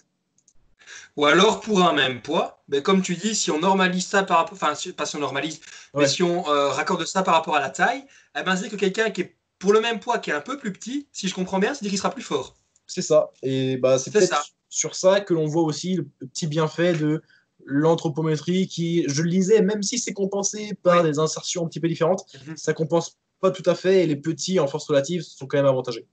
Ou 1.16 1.26
alors 1.26 1.60
pour 1.60 1.82
un 1.82 1.92
même 1.92 2.22
poids, 2.22 2.62
mais 2.68 2.82
comme 2.82 3.02
tu 3.02 3.14
dis, 3.14 3.34
si 3.34 3.50
on 3.50 3.58
normalise 3.58 4.06
ça 4.06 4.22
par 4.22 4.38
rapport, 4.38 4.54
enfin 4.54 4.72
pas 4.96 5.06
si 5.06 5.16
on 5.16 5.20
normalise, 5.20 5.60
mais 5.94 6.06
si 6.06 6.22
on 6.22 6.48
euh, 6.48 6.68
raccorde 6.68 7.04
ça 7.04 7.22
par 7.22 7.34
rapport 7.34 7.56
à 7.56 7.60
la 7.60 7.68
taille, 7.68 8.04
eh 8.38 8.42
ben, 8.42 8.56
c'est 8.56 8.68
que 8.68 8.76
quelqu'un 8.76 9.10
qui 9.10 9.22
est 9.22 9.36
pour 9.60 9.72
le 9.72 9.80
même 9.80 10.00
poids, 10.00 10.18
qui 10.18 10.30
est 10.30 10.34
un 10.34 10.40
peu 10.40 10.58
plus 10.58 10.72
petit, 10.72 11.06
si 11.12 11.28
je 11.28 11.34
comprends 11.34 11.60
bien, 11.60 11.74
c'est 11.74 11.82
dire 11.82 11.90
qu'il 11.90 11.98
sera 11.98 12.10
plus 12.10 12.22
fort. 12.22 12.56
C'est 12.86 13.02
ça. 13.02 13.30
Et 13.42 13.76
bah, 13.76 13.98
c'est 13.98 14.10
peut-être 14.10 14.52
sur 14.68 14.96
ça 14.96 15.20
que 15.20 15.34
l'on 15.34 15.46
voit 15.46 15.62
aussi 15.62 15.94
le 15.94 16.08
petit 16.26 16.48
bienfait 16.48 16.94
de 16.94 17.22
l'anthropométrie 17.66 18.66
qui, 18.66 19.04
je 19.06 19.22
le 19.22 19.28
lisais, 19.28 19.62
même 19.62 19.82
si 19.82 19.98
c'est 19.98 20.14
compensé 20.14 20.72
par 20.82 21.04
des 21.04 21.18
insertions 21.18 21.64
un 21.64 21.68
petit 21.68 21.78
peu 21.78 21.88
différentes, 21.88 22.24
mhm. 22.46 22.56
ça 22.56 22.72
compense 22.72 23.18
pas 23.40 23.50
tout 23.50 23.68
à 23.68 23.74
fait 23.74 24.02
et 24.02 24.06
les 24.06 24.16
petits 24.16 24.58
en 24.58 24.66
force 24.66 24.86
relative 24.86 25.22
sont 25.22 25.46
quand 25.46 25.58
même 25.58 25.66
avantagés. 25.66 26.06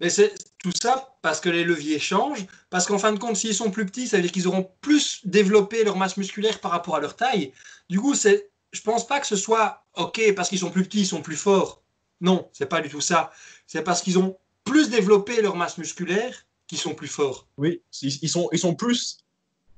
Mais 0.00 0.10
c'est 0.10 0.34
tout 0.58 0.72
ça 0.82 1.16
parce 1.22 1.40
que 1.40 1.50
les 1.50 1.64
leviers 1.64 1.98
changent, 1.98 2.46
parce 2.70 2.86
qu'en 2.86 2.98
fin 2.98 3.12
de 3.12 3.18
compte, 3.18 3.36
s'ils 3.36 3.54
sont 3.54 3.70
plus 3.70 3.86
petits, 3.86 4.08
ça 4.08 4.16
veut 4.16 4.22
dire 4.22 4.32
qu'ils 4.32 4.48
auront 4.48 4.68
plus 4.80 5.20
développé 5.24 5.84
leur 5.84 5.96
masse 5.96 6.16
musculaire 6.16 6.60
par 6.60 6.70
rapport 6.70 6.96
à 6.96 7.00
leur 7.00 7.14
taille. 7.14 7.52
Du 7.88 8.00
coup, 8.00 8.14
c'est, 8.14 8.50
je 8.72 8.80
pense 8.80 9.06
pas 9.06 9.20
que 9.20 9.26
ce 9.26 9.36
soit 9.36 9.84
ok 9.96 10.34
parce 10.34 10.48
qu'ils 10.48 10.58
sont 10.58 10.70
plus 10.70 10.84
petits, 10.84 11.00
ils 11.00 11.06
sont 11.06 11.22
plus 11.22 11.36
forts. 11.36 11.83
Non, 12.20 12.48
c'est 12.52 12.66
pas 12.66 12.80
du 12.80 12.88
tout 12.88 13.00
ça. 13.00 13.32
C'est 13.66 13.82
parce 13.82 14.02
qu'ils 14.02 14.18
ont 14.18 14.38
plus 14.64 14.90
développé 14.90 15.42
leur 15.42 15.56
masse 15.56 15.78
musculaire 15.78 16.46
qu'ils 16.66 16.78
sont 16.78 16.94
plus 16.94 17.08
forts. 17.08 17.46
Oui, 17.58 17.82
ils 18.02 18.28
sont, 18.28 18.48
ils 18.52 18.58
sont 18.58 18.74
plus 18.74 19.18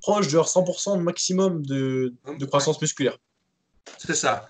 proches 0.00 0.28
de 0.28 0.34
leur 0.34 0.46
100% 0.46 1.00
maximum 1.00 1.64
de, 1.66 2.14
de 2.38 2.44
croissance 2.44 2.80
musculaire. 2.80 3.18
C'est 3.98 4.14
ça. 4.14 4.48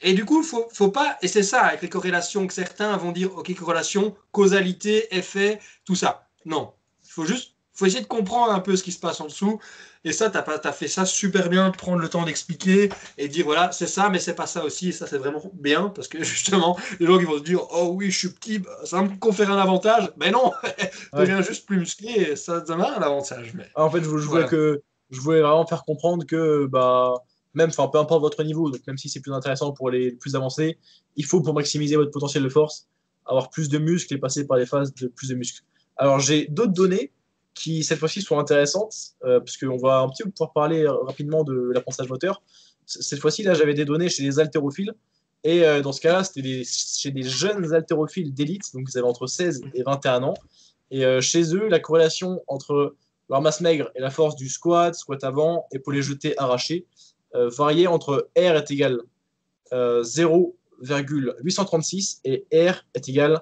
Et 0.00 0.12
du 0.12 0.24
coup, 0.24 0.42
faut, 0.42 0.68
faut 0.72 0.90
pas, 0.90 1.16
et 1.22 1.28
c'est 1.28 1.42
ça 1.42 1.62
avec 1.62 1.80
les 1.80 1.88
corrélations 1.88 2.46
que 2.46 2.52
certains 2.52 2.96
vont 2.96 3.12
dire, 3.12 3.34
ok, 3.34 3.54
corrélation, 3.54 4.14
causalité, 4.32 5.14
effet, 5.16 5.60
tout 5.84 5.94
ça. 5.94 6.28
Non, 6.44 6.74
il 7.04 7.10
faut 7.10 7.24
juste, 7.24 7.54
faut 7.72 7.86
essayer 7.86 8.02
de 8.02 8.06
comprendre 8.06 8.52
un 8.52 8.60
peu 8.60 8.76
ce 8.76 8.82
qui 8.82 8.92
se 8.92 8.98
passe 9.00 9.20
en 9.20 9.26
dessous. 9.26 9.60
Et 10.04 10.12
ça, 10.12 10.30
tu 10.30 10.36
as, 10.36 10.42
as, 10.42 10.72
fait 10.72 10.88
ça 10.88 11.06
super 11.06 11.48
bien, 11.48 11.70
de 11.70 11.76
prendre 11.76 11.98
le 11.98 12.08
temps 12.08 12.24
d'expliquer 12.24 12.90
et 13.18 13.28
dire, 13.28 13.44
voilà, 13.44 13.72
c'est 13.72 13.86
ça, 13.86 14.10
mais 14.10 14.18
c'est 14.18 14.34
pas 14.34 14.46
ça 14.46 14.64
aussi. 14.64 14.90
Et 14.90 14.92
ça, 14.92 15.06
c'est 15.06 15.18
vraiment 15.18 15.42
bien, 15.54 15.88
parce 15.88 16.08
que 16.08 16.22
justement, 16.24 16.78
les 17.00 17.06
gens 17.06 17.18
qui 17.18 17.24
vont 17.24 17.38
se 17.38 17.42
dire, 17.42 17.60
oh 17.72 17.92
oui, 17.94 18.10
je 18.10 18.18
suis 18.18 18.28
petit, 18.28 18.58
bah, 18.58 18.70
ça 18.84 19.02
me 19.02 19.16
confère 19.18 19.50
un 19.50 19.58
avantage. 19.58 20.12
Mais 20.18 20.30
non, 20.30 20.52
tu 20.62 21.18
deviens 21.18 21.42
juste 21.42 21.66
plus 21.66 21.78
musclé, 21.78 22.10
et 22.10 22.36
ça, 22.36 22.64
a 22.66 22.72
un 22.72 22.80
avantage. 22.80 23.54
Mais... 23.54 23.64
Ah, 23.74 23.84
en 23.84 23.90
fait, 23.90 24.02
je, 24.02 24.08
voulais 24.08 24.46
que, 24.46 24.82
je 25.10 25.20
voulais 25.20 25.40
vraiment 25.40 25.66
faire 25.66 25.84
comprendre 25.84 26.24
que, 26.26 26.66
bah, 26.66 27.14
même, 27.54 27.70
enfin, 27.70 27.88
peu 27.88 27.98
importe 27.98 28.20
votre 28.20 28.42
niveau, 28.44 28.70
donc 28.70 28.80
même 28.86 28.98
si 28.98 29.08
c'est 29.08 29.20
plus 29.20 29.32
intéressant 29.32 29.72
pour 29.72 29.90
les 29.90 30.12
plus 30.12 30.34
avancés, 30.36 30.78
il 31.16 31.24
faut 31.24 31.40
pour 31.40 31.54
maximiser 31.54 31.96
votre 31.96 32.10
potentiel 32.10 32.42
de 32.42 32.48
force 32.48 32.88
avoir 33.26 33.50
plus 33.50 33.68
de 33.68 33.78
muscles 33.78 34.14
et 34.14 34.18
passer 34.18 34.46
par 34.46 34.56
les 34.56 34.66
phases 34.66 34.94
de 34.94 35.08
plus 35.08 35.28
de 35.28 35.34
muscles. 35.34 35.62
Alors 35.96 36.20
j'ai 36.20 36.46
d'autres 36.46 36.72
données 36.72 37.12
qui 37.54 37.84
cette 37.84 37.98
fois-ci 37.98 38.22
sont 38.22 38.38
intéressantes, 38.38 38.94
euh, 39.24 39.40
puisqu'on 39.40 39.76
va 39.76 40.00
un 40.00 40.08
petit 40.08 40.24
peu 40.24 40.30
pouvoir 40.30 40.52
parler 40.52 40.86
rapidement 40.86 41.44
de 41.44 41.70
l'apprentissage 41.72 42.08
moteur. 42.08 42.42
Cette 42.86 43.20
fois-ci, 43.20 43.42
là, 43.42 43.54
j'avais 43.54 43.74
des 43.74 43.84
données 43.84 44.08
chez 44.08 44.22
les 44.22 44.38
haltérophiles, 44.38 44.94
et 45.44 45.64
euh, 45.64 45.82
dans 45.82 45.92
ce 45.92 46.00
cas-là, 46.00 46.24
c'était 46.24 46.62
chez 46.64 47.10
des 47.10 47.22
jeunes 47.22 47.72
haltérophiles 47.72 48.34
d'élite, 48.34 48.74
donc 48.74 48.88
ils 48.92 48.98
avaient 48.98 49.06
entre 49.06 49.26
16 49.26 49.62
et 49.74 49.82
21 49.82 50.22
ans, 50.22 50.34
et 50.90 51.04
euh, 51.04 51.20
chez 51.20 51.54
eux, 51.54 51.68
la 51.68 51.80
corrélation 51.80 52.42
entre 52.46 52.96
leur 53.28 53.42
masse 53.42 53.60
maigre 53.60 53.90
et 53.94 54.00
la 54.00 54.10
force 54.10 54.36
du 54.36 54.48
squat, 54.48 54.94
squat 54.94 55.22
avant, 55.24 55.66
épaulé 55.72 56.00
jeté, 56.02 56.38
arraché, 56.38 56.86
euh, 57.34 57.48
varier 57.48 57.88
entre 57.88 58.28
R 58.36 58.56
est 58.56 58.70
égal 58.70 59.00
0,836 59.72 62.20
euh, 62.26 62.38
et 62.52 62.70
R 62.70 62.84
est 62.94 63.08
égal 63.08 63.40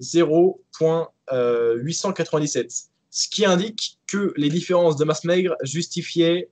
0,897. 0.00 2.91
Ce 3.14 3.28
qui 3.28 3.44
indique 3.44 3.98
que 4.06 4.32
les 4.38 4.48
différences 4.48 4.96
de 4.96 5.04
masse 5.04 5.24
maigre 5.24 5.54
justifiaient 5.62 6.48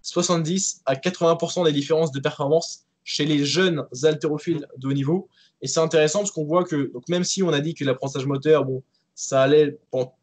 70 0.00 0.80
à 0.86 0.94
80% 0.94 1.66
des 1.66 1.72
différences 1.72 2.10
de 2.10 2.18
performance 2.20 2.86
chez 3.04 3.26
les 3.26 3.44
jeunes 3.44 3.84
haltérophiles 4.02 4.66
de 4.78 4.88
haut 4.88 4.94
niveau. 4.94 5.28
Et 5.60 5.68
c'est 5.68 5.80
intéressant 5.80 6.20
parce 6.20 6.30
qu'on 6.30 6.46
voit 6.46 6.64
que, 6.64 6.90
donc 6.94 7.06
même 7.10 7.22
si 7.22 7.42
on 7.42 7.50
a 7.50 7.60
dit 7.60 7.74
que 7.74 7.84
l'apprentissage 7.84 8.24
moteur, 8.24 8.64
bon, 8.64 8.82
ça 9.14 9.42
allait 9.42 9.78
pendant 9.90 10.16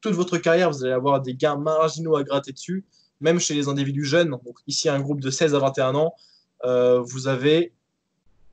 toute 0.00 0.14
votre 0.14 0.38
carrière, 0.38 0.70
vous 0.70 0.82
allez 0.82 0.94
avoir 0.94 1.20
des 1.20 1.34
gains 1.34 1.58
marginaux 1.58 2.16
à 2.16 2.24
gratter 2.24 2.52
dessus, 2.52 2.86
même 3.20 3.38
chez 3.38 3.52
les 3.52 3.68
individus 3.68 4.06
jeunes, 4.06 4.30
donc 4.30 4.56
ici 4.66 4.88
un 4.88 4.98
groupe 4.98 5.20
de 5.20 5.30
16 5.30 5.54
à 5.54 5.58
21 5.58 5.94
ans, 5.94 6.14
euh, 6.64 7.00
vous 7.00 7.28
avez 7.28 7.74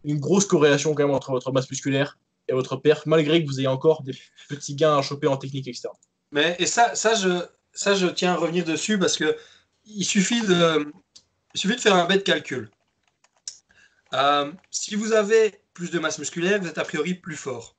une 0.03 0.19
grosse 0.19 0.45
corrélation 0.45 0.93
quand 0.93 1.05
même 1.05 1.15
entre 1.15 1.31
votre 1.31 1.53
masse 1.53 1.69
musculaire 1.69 2.17
et 2.49 2.53
votre 2.53 2.75
perte, 2.75 3.05
malgré 3.05 3.41
que 3.41 3.47
vous 3.47 3.61
ayez 3.61 3.69
encore 3.69 4.03
des 4.03 4.13
petits 4.49 4.75
gains 4.75 4.97
à 4.97 5.01
choper 5.01 5.27
en 5.27 5.37
technique 5.37 5.69
externe. 5.69 5.95
Mais 6.35 6.53
et 6.59 6.65
ça, 6.65 6.95
ça 6.95 7.15
je, 7.15 8.07
tiens 8.07 8.33
à 8.33 8.35
revenir 8.35 8.65
dessus 8.65 8.99
parce 8.99 9.15
que 9.15 9.37
il 9.85 10.03
suffit 10.03 10.41
de, 10.41 10.91
il 11.53 11.59
suffit 11.61 11.77
de 11.77 11.79
faire 11.79 11.95
un 11.95 12.03
bête 12.03 12.25
calcul. 12.25 12.69
Euh, 14.11 14.51
si 14.69 14.95
vous 14.95 15.13
avez 15.13 15.61
plus 15.73 15.91
de 15.91 15.97
masse 15.97 16.19
musculaire, 16.19 16.59
vous 16.59 16.67
êtes 16.67 16.77
a 16.77 16.83
priori 16.83 17.13
plus 17.13 17.37
fort. 17.37 17.77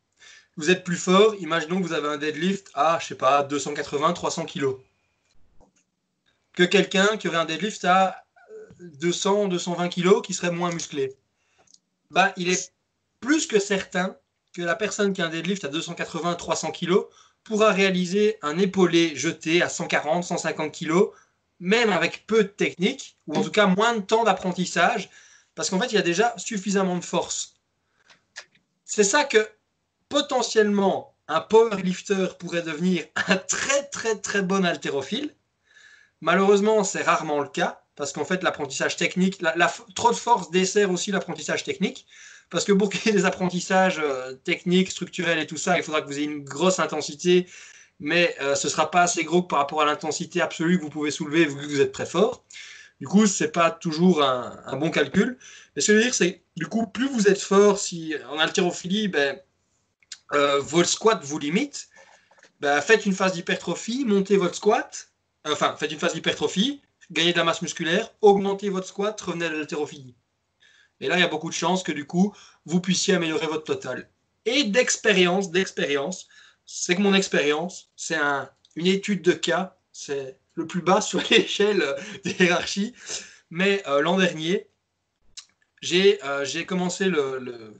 Vous 0.56 0.70
êtes 0.70 0.84
plus 0.84 0.96
fort, 0.96 1.34
imaginons 1.34 1.82
que 1.82 1.86
vous 1.86 1.92
avez 1.92 2.08
un 2.08 2.16
deadlift 2.16 2.70
à, 2.72 2.98
je 2.98 3.08
sais 3.08 3.14
pas, 3.14 3.42
280, 3.42 4.14
300 4.14 4.46
kg 4.46 4.76
que 6.54 6.62
quelqu'un 6.62 7.18
qui 7.18 7.28
aurait 7.28 7.36
un 7.36 7.44
deadlift 7.44 7.84
à 7.84 8.24
200, 8.80 9.48
220 9.48 9.90
kg 9.90 10.22
qui 10.22 10.32
serait 10.32 10.50
moins 10.50 10.72
musclé. 10.72 11.14
Bah, 12.10 12.32
il 12.38 12.48
est 12.48 12.72
plus 13.20 13.46
que 13.46 13.58
certain 13.58 14.16
que 14.54 14.62
la 14.62 14.76
personne 14.76 15.12
qui 15.12 15.20
a 15.20 15.26
un 15.26 15.28
deadlift 15.28 15.66
à 15.66 15.68
280, 15.68 16.36
300 16.36 16.70
kg 16.70 16.94
pourra 17.46 17.72
réaliser 17.72 18.38
un 18.42 18.58
épaulé 18.58 19.16
jeté 19.16 19.62
à 19.62 19.68
140, 19.68 20.24
150 20.24 20.72
kg, 20.72 21.10
même 21.60 21.90
avec 21.90 22.26
peu 22.26 22.42
de 22.42 22.48
technique, 22.48 23.16
ou 23.26 23.36
en 23.36 23.42
tout 23.42 23.50
cas 23.50 23.66
moins 23.66 23.96
de 23.96 24.02
temps 24.02 24.24
d'apprentissage, 24.24 25.08
parce 25.54 25.70
qu'en 25.70 25.80
fait, 25.80 25.86
il 25.86 25.94
y 25.94 25.98
a 25.98 26.02
déjà 26.02 26.34
suffisamment 26.36 26.96
de 26.96 27.04
force. 27.04 27.54
C'est 28.84 29.04
ça 29.04 29.24
que 29.24 29.48
potentiellement 30.08 31.14
un 31.28 31.40
powerlifter 31.40 32.28
pourrait 32.38 32.62
devenir 32.62 33.04
un 33.28 33.36
très 33.36 33.84
très 33.84 34.16
très 34.16 34.42
bon 34.42 34.64
haltérophile, 34.64 35.34
Malheureusement, 36.20 36.82
c'est 36.84 37.02
rarement 37.02 37.40
le 37.40 37.48
cas, 37.48 37.82
parce 37.94 38.12
qu'en 38.12 38.24
fait, 38.24 38.42
l'apprentissage 38.42 38.96
technique, 38.96 39.42
trop 39.94 40.10
de 40.10 40.16
force 40.16 40.50
dessert 40.50 40.90
aussi 40.90 41.10
l'apprentissage 41.10 41.64
technique, 41.64 42.06
parce 42.50 42.64
que 42.64 42.72
pour 42.72 42.90
qu'il 42.90 43.06
y 43.06 43.08
ait 43.08 43.18
des 43.18 43.24
apprentissages 43.24 43.98
euh, 43.98 44.34
techniques, 44.34 44.90
structurels 44.90 45.38
et 45.38 45.46
tout 45.46 45.56
ça, 45.56 45.76
il 45.76 45.82
faudra 45.82 46.00
que 46.00 46.06
vous 46.06 46.18
ayez 46.18 46.26
une 46.26 46.44
grosse 46.44 46.78
intensité, 46.78 47.46
mais 47.98 48.36
euh, 48.40 48.54
ce 48.54 48.66
ne 48.66 48.70
sera 48.70 48.90
pas 48.90 49.02
assez 49.02 49.24
gros 49.24 49.42
par 49.42 49.60
rapport 49.60 49.82
à 49.82 49.84
l'intensité 49.84 50.40
absolue 50.40 50.78
que 50.78 50.82
vous 50.82 50.90
pouvez 50.90 51.10
soulever 51.10 51.46
vu 51.46 51.56
que 51.56 51.72
vous 51.72 51.80
êtes 51.80 51.92
très 51.92 52.06
fort. 52.06 52.44
Du 53.00 53.06
coup, 53.06 53.26
ce 53.26 53.44
n'est 53.44 53.50
pas 53.50 53.70
toujours 53.70 54.22
un, 54.22 54.76
bon 54.76 54.90
calcul. 54.90 55.38
Mais 55.74 55.82
ce 55.82 55.88
que 55.88 55.92
je 55.92 55.98
veux 55.98 56.04
dire, 56.04 56.14
c'est 56.14 56.42
du 56.56 56.66
coup, 56.66 56.86
plus 56.86 57.08
vous 57.08 57.28
êtes 57.28 57.40
fort, 57.40 57.78
si 57.78 58.14
en 58.30 58.38
haltérophilie, 58.38 59.08
ben, 59.08 59.38
euh, 60.32 60.60
votre 60.60 60.88
squat 60.88 61.22
vous 61.22 61.38
limite, 61.38 61.88
ben, 62.60 62.80
faites 62.80 63.04
une 63.06 63.12
phase 63.12 63.34
d'hypertrophie, 63.34 64.04
montez 64.06 64.36
votre 64.36 64.54
squat, 64.54 65.10
enfin, 65.44 65.76
faites 65.78 65.92
une 65.92 65.98
phase 65.98 66.14
d'hypertrophie, 66.14 66.80
gagnez 67.10 67.32
de 67.32 67.38
la 67.38 67.44
masse 67.44 67.60
musculaire, 67.60 68.10
augmentez 68.22 68.70
votre 68.70 68.86
squat, 68.86 69.20
revenez 69.20 69.46
à 69.46 69.50
l'haltérophilie. 69.50 70.14
Et 71.00 71.08
là, 71.08 71.16
il 71.16 71.20
y 71.20 71.24
a 71.24 71.28
beaucoup 71.28 71.48
de 71.48 71.54
chances 71.54 71.82
que 71.82 71.92
du 71.92 72.06
coup, 72.06 72.34
vous 72.64 72.80
puissiez 72.80 73.14
améliorer 73.14 73.46
votre 73.46 73.64
total. 73.64 74.08
Et 74.44 74.64
d'expérience, 74.64 75.50
d'expérience, 75.50 76.28
c'est 76.64 76.96
que 76.96 77.02
mon 77.02 77.14
expérience, 77.14 77.90
c'est 77.96 78.18
une 78.76 78.86
étude 78.86 79.22
de 79.22 79.32
cas, 79.32 79.76
c'est 79.92 80.38
le 80.54 80.66
plus 80.66 80.82
bas 80.82 81.00
sur 81.00 81.20
l'échelle 81.30 81.84
des 82.24 82.32
hiérarchies. 82.32 82.94
Mais 83.50 83.82
euh, 83.86 84.00
l'an 84.00 84.16
dernier, 84.18 84.68
euh, 85.92 86.44
j'ai 86.44 86.66
commencé 86.66 87.06
le, 87.08 87.74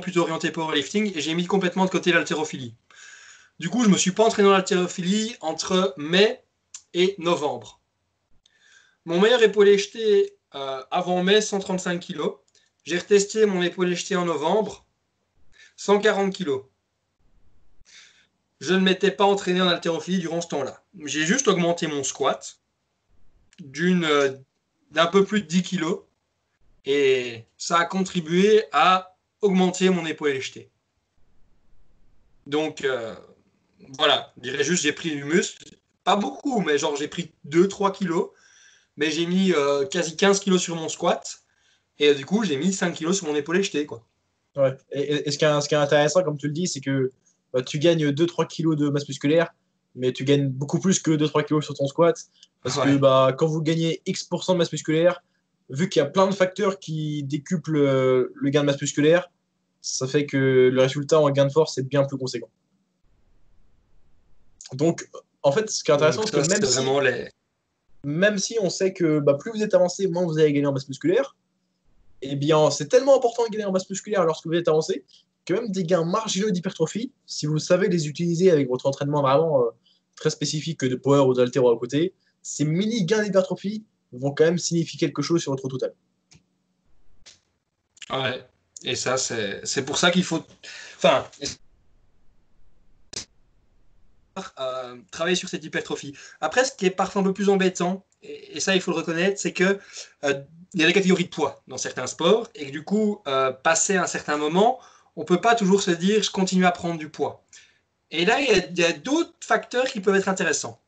plutôt 0.00 0.20
orienté 0.20 0.50
powerlifting 0.50 1.16
et 1.16 1.20
j'ai 1.20 1.34
mis 1.34 1.46
complètement 1.46 1.84
de 1.84 1.90
côté 1.90 2.12
l'haltérophilie. 2.12 2.74
Du 3.58 3.68
coup, 3.68 3.82
je 3.82 3.88
ne 3.88 3.92
me 3.92 3.98
suis 3.98 4.10
pas 4.10 4.24
entraîné 4.24 4.48
dans 4.48 4.54
l'haltérophilie 4.54 5.36
entre 5.40 5.94
mai 5.96 6.42
et 6.94 7.14
novembre. 7.18 7.80
Mon 9.04 9.20
meilleur 9.20 9.42
épaulé 9.42 9.78
jeté 9.78 10.36
euh, 10.54 10.82
avant 10.90 11.22
mai, 11.22 11.40
135 11.40 12.00
kg. 12.00 12.20
J'ai 12.84 12.98
retesté 12.98 13.46
mon 13.46 13.62
épaulé 13.62 13.94
jeté 13.94 14.16
en 14.16 14.24
novembre, 14.24 14.84
140 15.76 16.36
kg. 16.36 16.62
je 18.60 18.74
ne 18.74 18.80
m'étais 18.80 19.10
pas 19.10 19.24
entraîné 19.24 19.60
en 19.60 19.68
haltérophilie 19.68 20.18
durant 20.18 20.40
ce 20.40 20.48
temps-là. 20.48 20.82
J'ai 21.04 21.26
juste 21.26 21.48
augmenté 21.48 21.86
mon 21.86 22.02
squat 22.02 22.58
d'une 23.60 24.06
d'un 24.90 25.06
peu 25.06 25.24
plus 25.24 25.42
de 25.42 25.46
10 25.46 25.62
kg 25.62 25.84
et 26.84 27.44
ça 27.56 27.78
a 27.78 27.84
contribué 27.84 28.64
à 28.72 29.16
augmenter 29.40 29.90
mon 29.90 30.06
épaule 30.06 30.40
jetée. 30.40 30.70
Donc 32.46 32.84
euh, 32.84 33.14
voilà, 33.98 34.32
je 34.36 34.50
dirais 34.50 34.64
juste 34.64 34.82
j'ai 34.82 34.92
pris 34.92 35.10
du 35.10 35.24
muscle, 35.24 35.76
pas 36.04 36.16
beaucoup, 36.16 36.60
mais 36.60 36.78
genre 36.78 36.96
j'ai 36.96 37.08
pris 37.08 37.32
2-3 37.48 37.92
kilos, 37.92 38.30
mais 38.96 39.10
j'ai 39.10 39.26
mis 39.26 39.52
euh, 39.52 39.86
quasi 39.86 40.16
15 40.16 40.40
kilos 40.40 40.60
sur 40.60 40.76
mon 40.76 40.88
squat 40.88 41.40
et 41.98 42.08
euh, 42.08 42.14
du 42.14 42.26
coup 42.26 42.44
j'ai 42.44 42.56
mis 42.56 42.72
5 42.72 42.92
kilos 42.92 43.18
sur 43.18 43.26
mon 43.26 43.34
épaule 43.34 43.62
jetée 43.62 43.86
quoi. 43.86 44.04
Ouais. 44.56 44.76
Et, 44.90 45.30
ce, 45.30 45.38
qui 45.38 45.44
est, 45.44 45.60
ce, 45.60 45.68
qui 45.68 45.74
est, 45.74 45.78
intéressant, 45.78 46.22
comme 46.22 46.36
tu 46.36 46.46
le 46.46 46.52
dis, 46.52 46.66
c'est 46.66 46.80
que 46.80 47.10
bah, 47.52 47.62
tu 47.62 47.78
gagnes 47.78 48.10
2-3 48.10 48.46
kilos 48.46 48.76
de 48.76 48.88
masse 48.90 49.08
musculaire, 49.08 49.54
mais 49.94 50.12
tu 50.12 50.24
gagnes 50.24 50.48
beaucoup 50.48 50.78
plus 50.78 51.00
que 51.00 51.10
2-3 51.10 51.46
kilos 51.46 51.64
sur 51.64 51.74
ton 51.74 51.86
squat. 51.86 52.16
Parce 52.62 52.78
que 52.78 52.96
bah, 52.96 53.34
quand 53.36 53.46
vous 53.46 53.62
gagnez 53.62 54.02
X% 54.06 54.52
de 54.52 54.58
masse 54.58 54.70
musculaire, 54.70 55.22
vu 55.70 55.88
qu'il 55.88 56.00
y 56.00 56.04
a 56.04 56.08
plein 56.08 56.26
de 56.26 56.34
facteurs 56.34 56.78
qui 56.78 57.24
décuplent 57.24 57.76
euh, 57.76 58.32
le 58.34 58.50
gain 58.50 58.60
de 58.60 58.66
masse 58.66 58.80
musculaire, 58.80 59.30
ça 59.80 60.06
fait 60.06 60.26
que 60.26 60.70
le 60.72 60.80
résultat 60.80 61.18
en 61.18 61.30
gain 61.30 61.46
de 61.46 61.52
force 61.52 61.78
est 61.78 61.82
bien 61.82 62.04
plus 62.04 62.18
conséquent. 62.18 62.50
Donc, 64.74 65.08
en 65.42 65.50
fait, 65.50 65.70
ce 65.70 65.82
qui 65.82 65.90
est 65.90 65.94
intéressant, 65.94 66.22
c'est 66.24 66.30
que 66.30 66.48
même 66.48 66.64
si, 66.64 67.32
même 68.04 68.38
si 68.38 68.56
on 68.60 68.70
sait 68.70 68.92
que 68.92 69.20
bah, 69.20 69.34
plus 69.34 69.52
vous 69.52 69.62
êtes 69.62 69.74
avancé, 69.74 70.06
moins 70.06 70.24
vous 70.24 70.38
allez 70.38 70.52
gagner 70.52 70.66
en 70.66 70.72
masse 70.72 70.88
musculaire, 70.88 71.36
eh 72.22 72.36
bien, 72.36 72.70
c'est 72.70 72.88
tellement 72.88 73.16
important 73.16 73.44
de 73.44 73.50
gagner 73.50 73.64
en 73.64 73.72
masse 73.72 73.88
musculaire 73.88 74.24
lorsque 74.24 74.46
vous 74.46 74.54
êtes 74.54 74.68
avancé 74.68 75.04
que 75.44 75.54
même 75.54 75.70
des 75.70 75.84
gains 75.84 76.04
marginaux 76.04 76.50
d'hypertrophie, 76.50 77.12
si 77.26 77.46
vous 77.46 77.58
savez 77.58 77.88
les 77.88 78.08
utiliser 78.08 78.50
avec 78.50 78.68
votre 78.68 78.86
entraînement 78.86 79.22
vraiment 79.22 79.62
euh, 79.62 79.70
très 80.14 80.30
spécifique 80.30 80.84
de 80.84 80.94
power 80.94 81.26
ou 81.26 81.34
d'altéro 81.34 81.70
à 81.70 81.78
côté, 81.78 82.14
ces 82.42 82.64
mini 82.64 83.04
gains 83.04 83.22
d'hypertrophie 83.22 83.84
vont 84.12 84.32
quand 84.32 84.44
même 84.44 84.58
signifier 84.58 84.98
quelque 84.98 85.22
chose 85.22 85.42
sur 85.42 85.52
votre 85.52 85.68
total. 85.68 85.94
Ouais, 88.10 88.44
et 88.84 88.94
ça, 88.94 89.16
c'est 89.16 89.84
pour 89.84 89.98
ça 89.98 90.10
qu'il 90.10 90.24
faut. 90.24 90.44
Enfin. 90.96 91.24
Euh, 94.58 94.96
travailler 95.10 95.36
sur 95.36 95.48
cette 95.48 95.64
hypertrophie. 95.64 96.14
Après, 96.40 96.64
ce 96.64 96.72
qui 96.72 96.86
est 96.86 96.90
parfois 96.90 97.20
un 97.20 97.24
peu 97.24 97.34
plus 97.34 97.50
embêtant, 97.50 98.04
et, 98.22 98.60
ça 98.60 98.74
il 98.74 98.80
faut 98.80 98.90
le 98.90 98.96
reconnaître, 98.96 99.38
c'est 99.38 99.52
que 99.52 99.78
euh, 100.24 100.42
il 100.72 100.80
y 100.80 100.84
a 100.84 100.86
des 100.86 100.92
catégories 100.92 101.24
de 101.24 101.28
poids 101.28 101.62
dans 101.68 101.76
certains 101.76 102.06
sports, 102.06 102.48
et 102.54 102.66
que 102.66 102.70
du 102.70 102.82
coup, 102.82 103.20
euh, 103.26 103.52
passer 103.52 103.96
un 103.96 104.06
certain 104.06 104.38
moment, 104.38 104.78
on 105.16 105.24
peut 105.24 105.40
pas 105.40 105.54
toujours 105.54 105.82
se 105.82 105.90
dire 105.90 106.22
je 106.22 106.30
continue 106.30 106.64
à 106.64 106.70
prendre 106.70 106.98
du 106.98 107.10
poids. 107.10 107.44
Et 108.10 108.24
là, 108.24 108.40
il 108.40 108.78
y 108.78 108.84
a, 108.84 108.92
d'autres 108.92 109.34
facteurs 109.40 109.84
qui 109.84 110.00
peuvent 110.00 110.16
être 110.16 110.28
intéressants. 110.28 110.80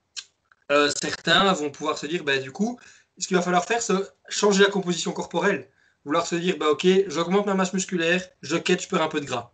certains 0.71 1.53
vont 1.53 1.71
pouvoir 1.71 1.99
se 1.99 2.07
dire, 2.07 2.25
bah, 2.25 2.39
du 2.39 2.53
coup, 2.53 2.79
ce 3.19 3.29
qu'il 3.29 3.37
va 3.37 3.43
falloir 3.43 3.65
faire, 3.65 3.83
c'est 3.83 3.95
changer 4.29 4.63
la 4.65 4.71
composition 4.71 5.13
corporelle. 5.13 5.69
Vouloir 6.05 6.27
se 6.27 6.35
dire, 6.35 6.57
bah 6.59 6.71
ok, 6.71 6.87
j'augmente 7.09 7.47
ma 7.47 7.55
masse 7.55 7.73
musculaire, 7.73 8.23
je 8.43 8.57
quête, 8.57 8.83
je 8.83 8.89
perds 8.89 9.03
un 9.03 9.09
peu 9.09 9.21
de 9.21 9.27
gras. 9.27 9.53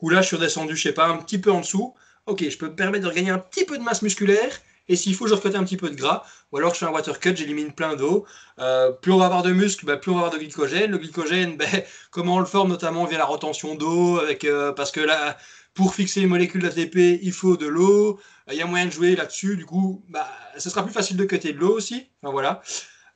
Ou 0.00 0.10
là, 0.10 0.20
je 0.20 0.28
suis 0.28 0.36
redescendu, 0.36 0.76
je 0.76 0.82
sais 0.82 0.92
pas, 0.92 1.06
un 1.06 1.18
petit 1.18 1.38
peu 1.38 1.52
en 1.52 1.60
dessous. 1.60 1.94
Ok, 2.26 2.48
je 2.48 2.58
peux 2.58 2.66
me 2.66 2.74
permettre 2.74 3.04
de 3.04 3.08
regagner 3.08 3.30
un 3.30 3.38
petit 3.38 3.64
peu 3.64 3.78
de 3.78 3.82
masse 3.82 4.02
musculaire, 4.02 4.60
et 4.88 4.96
s'il 4.96 5.14
faut, 5.14 5.26
je 5.26 5.34
recute 5.34 5.54
un 5.54 5.64
petit 5.64 5.76
peu 5.76 5.90
de 5.90 5.96
gras. 5.96 6.24
Ou 6.52 6.58
alors, 6.58 6.74
je 6.74 6.78
fais 6.78 6.86
un 6.86 6.90
water 6.90 7.18
cut, 7.18 7.36
j'élimine 7.36 7.72
plein 7.72 7.96
d'eau. 7.96 8.26
Euh, 8.58 8.92
plus 8.92 9.12
on 9.12 9.18
va 9.18 9.26
avoir 9.26 9.42
de 9.42 9.52
muscles, 9.52 9.84
bah, 9.84 9.96
plus 9.96 10.10
on 10.10 10.14
va 10.14 10.20
avoir 10.20 10.32
de 10.32 10.38
glycogène. 10.38 10.90
Le 10.90 10.98
glycogène, 10.98 11.56
bah, 11.58 11.64
comment 12.10 12.36
on 12.36 12.40
le 12.40 12.46
forme 12.46 12.68
Notamment 12.68 13.04
via 13.04 13.18
la 13.18 13.24
retention 13.24 13.74
d'eau, 13.74 14.18
avec 14.18 14.44
euh, 14.44 14.72
parce 14.72 14.92
que 14.92 15.00
là, 15.00 15.36
pour 15.74 15.94
fixer 15.94 16.20
les 16.20 16.26
molécules 16.26 16.62
d'ATP, 16.62 17.20
il 17.22 17.32
faut 17.32 17.56
de 17.56 17.66
l'eau. 17.66 18.20
Il 18.50 18.56
y 18.56 18.62
a 18.62 18.66
moyen 18.66 18.86
de 18.86 18.92
jouer 18.92 19.16
là-dessus. 19.16 19.56
Du 19.56 19.66
coup, 19.66 20.04
bah, 20.08 20.28
ce 20.56 20.70
sera 20.70 20.84
plus 20.84 20.92
facile 20.92 21.16
de 21.16 21.24
cutter 21.24 21.52
de 21.52 21.58
l'eau 21.58 21.74
aussi. 21.76 22.08
Enfin, 22.22 22.32
voilà. 22.32 22.62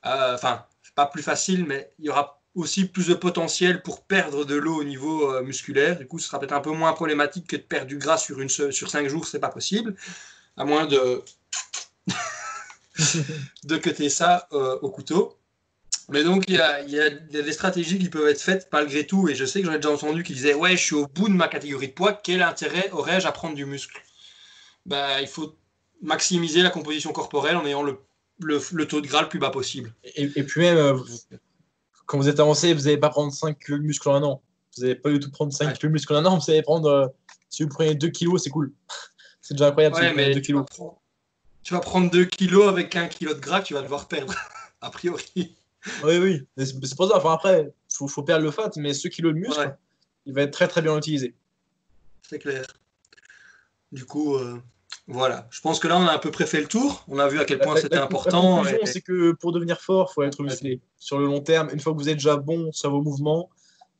Euh, 0.06 0.34
enfin, 0.34 0.64
pas 0.96 1.06
plus 1.06 1.22
facile, 1.22 1.64
mais 1.66 1.90
il 1.98 2.06
y 2.06 2.10
aura 2.10 2.39
aussi 2.54 2.86
plus 2.86 3.06
de 3.08 3.14
potentiel 3.14 3.82
pour 3.82 4.02
perdre 4.02 4.44
de 4.44 4.54
l'eau 4.54 4.80
au 4.80 4.84
niveau 4.84 5.32
euh, 5.32 5.42
musculaire. 5.42 5.98
Du 5.98 6.06
coup, 6.06 6.18
ce 6.18 6.26
sera 6.26 6.40
peut-être 6.40 6.52
un 6.52 6.60
peu 6.60 6.70
moins 6.70 6.92
problématique 6.92 7.46
que 7.46 7.56
de 7.56 7.62
perdre 7.62 7.86
du 7.86 7.98
gras 7.98 8.18
sur, 8.18 8.40
une, 8.40 8.48
sur 8.48 8.90
5 8.90 9.08
jours, 9.08 9.26
c'est 9.26 9.38
pas 9.38 9.48
possible. 9.48 9.94
À 10.56 10.64
moins 10.64 10.86
de, 10.86 11.22
de 13.64 13.76
cutter 13.76 14.10
ça 14.10 14.48
euh, 14.52 14.78
au 14.82 14.90
couteau. 14.90 15.36
Mais 16.08 16.24
donc, 16.24 16.44
il 16.48 16.56
y, 16.56 16.60
a, 16.60 16.82
il 16.82 16.90
y, 16.90 17.00
a, 17.00 17.08
des 17.08 17.52
stratégies 17.52 17.98
qui 17.98 18.08
peuvent 18.08 18.26
être 18.26 18.42
faites 18.42 18.68
malgré 18.72 19.06
tout. 19.06 19.28
Et 19.28 19.36
je 19.36 19.44
sais 19.44 19.60
que 19.60 19.66
j'en 19.66 19.72
ai 19.72 19.76
déjà 19.76 19.90
entendu 19.90 20.24
qui 20.24 20.32
disaient 20.32 20.54
Ouais, 20.54 20.72
je 20.76 20.82
suis 20.82 20.96
au 20.96 21.06
bout 21.06 21.28
de 21.28 21.34
ma 21.34 21.46
catégorie 21.46 21.88
de 21.88 21.92
poids, 21.92 22.12
quel 22.12 22.42
intérêt 22.42 22.90
aurais-je 22.90 23.28
à 23.28 23.32
prendre 23.32 23.54
du 23.54 23.64
muscle? 23.64 23.96
Bah, 24.86 25.20
Il 25.20 25.28
faut 25.28 25.56
maximiser 26.02 26.62
la 26.62 26.70
composition 26.70 27.12
corporelle 27.12 27.56
en 27.56 27.64
ayant 27.64 27.84
le 27.84 28.00
le, 28.40 28.84
taux 28.86 29.00
de 29.00 29.06
gras 29.06 29.22
le 29.22 29.28
plus 29.28 29.38
bas 29.38 29.50
possible. 29.50 29.92
Et, 30.16 30.28
puis 30.28 30.66
euh, 30.66 30.98
quand 32.10 32.18
vous 32.18 32.28
êtes 32.28 32.40
avancé, 32.40 32.74
vous 32.74 32.82
n'allez 32.82 32.98
pas 32.98 33.08
prendre 33.08 33.32
5 33.32 33.56
kg 33.56 33.74
de 33.74 33.84
muscle 33.84 34.08
en 34.08 34.16
un 34.16 34.22
an. 34.24 34.42
Vous 34.76 34.82
n'allez 34.82 34.96
pas 34.96 35.10
du 35.10 35.20
tout 35.20 35.30
prendre 35.30 35.52
5 35.52 35.78
kg 35.78 35.82
de 35.82 35.88
muscle 35.92 36.12
en 36.12 36.16
un 36.16 36.26
an, 36.26 36.38
vous 36.38 36.50
allez 36.50 36.62
prendre, 36.62 36.88
euh, 36.88 37.06
si 37.48 37.62
vous 37.62 37.68
prenez 37.68 37.94
2 37.94 38.08
kg, 38.08 38.36
c'est 38.36 38.50
cool. 38.50 38.72
c'est 39.40 39.54
déjà 39.54 39.68
incroyable 39.68 39.94
si 39.94 40.02
mais 40.16 40.34
2 40.34 40.40
kg. 40.40 40.64
Tu 41.62 41.72
vas 41.72 41.78
prendre 41.78 42.10
2 42.10 42.24
kg 42.24 42.62
avec 42.68 42.96
1 42.96 43.06
kg 43.06 43.28
de 43.28 43.34
gras 43.34 43.60
tu 43.62 43.74
vas 43.74 43.82
devoir 43.82 44.08
perdre, 44.08 44.34
a 44.80 44.90
priori. 44.90 45.54
Oui, 46.02 46.18
oui, 46.18 46.46
c'est 46.56 46.96
pour 46.96 47.08
ça. 47.08 47.16
Enfin, 47.16 47.32
après, 47.32 47.72
il 48.00 48.08
faut, 48.08 48.22
perdre 48.24 48.44
le 48.44 48.50
fat, 48.50 48.72
mais 48.76 48.92
ce 48.92 49.06
kilo 49.06 49.32
de 49.32 49.38
muscle, 49.38 49.78
il 50.26 50.34
va 50.34 50.42
être 50.42 50.52
très 50.52 50.66
très 50.66 50.82
bien 50.82 50.98
utilisé. 50.98 51.36
C'est 52.28 52.40
clair. 52.40 52.66
Du 53.92 54.04
coup, 54.04 54.34
euh, 54.34 54.60
voilà, 55.06 55.48
je 55.50 55.60
pense 55.60 55.80
que 55.80 55.88
là, 55.88 55.98
on 55.98 56.06
a 56.06 56.12
à 56.12 56.18
peu 56.18 56.30
près 56.30 56.46
fait 56.46 56.60
le 56.60 56.68
tour. 56.68 57.04
On 57.08 57.18
a 57.18 57.26
vu 57.26 57.40
à 57.40 57.44
quel 57.44 57.58
point 57.58 57.76
c'était 57.76 57.96
important. 57.96 58.62
La 58.62 58.86
c'est 58.86 59.00
que 59.00 59.32
pour 59.32 59.52
devenir 59.52 59.80
fort, 59.80 60.10
il 60.10 60.14
faut 60.14 60.22
être 60.22 60.42
musclé. 60.42 60.80
Sur 60.98 61.18
le 61.18 61.26
long 61.26 61.40
terme, 61.40 61.68
une 61.72 61.80
fois 61.80 61.92
que 61.92 61.98
vous 61.98 62.08
êtes 62.08 62.18
déjà 62.18 62.36
bon 62.36 62.70
sur 62.72 62.90
vos 62.90 63.02
mouvements, 63.02 63.50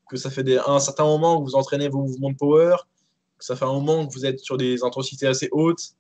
que 0.09 0.17
ça 0.17 0.31
fait 0.31 0.45
un 0.59 0.79
certain 0.79 1.05
moment 1.05 1.39
que 1.39 1.45
vous 1.45 1.57
entraînez 1.57 1.89
vos 1.89 2.03
mouvements 2.03 2.31
de 2.31 2.37
power, 2.37 2.77
que 3.39 3.45
ça 3.45 3.57
fait 3.57 3.65
un 3.65 3.73
moment 3.73 4.07
que 4.07 4.13
vous 4.13 4.27
êtes 4.27 4.39
sur 4.39 4.57
des 4.57 4.85
intensités 4.85 5.27
assez 5.27 5.49
hautes 5.51 5.95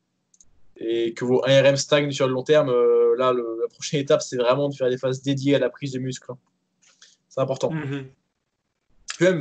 et 0.77 1.12
que 1.14 1.24
vos 1.24 1.43
ARM 1.44 1.77
stagnent 1.77 2.12
sur 2.12 2.27
le 2.27 2.35
long 2.35 2.43
terme, 2.43 2.70
euh, 2.70 3.16
là, 3.16 3.32
la 3.32 3.68
prochaine 3.68 4.01
étape, 4.01 4.22
c'est 4.22 4.36
vraiment 4.36 4.68
de 4.68 4.74
faire 4.74 4.90
des 4.90 4.98
phases 4.98 5.22
dédiées 5.22 5.56
à 5.56 5.59
la 5.59 5.70
prise 5.70 5.93
de 5.93 5.98
muscle. 5.98 6.32
C'est 7.28 7.40
important. 7.40 7.70
Mhm. 7.70 8.10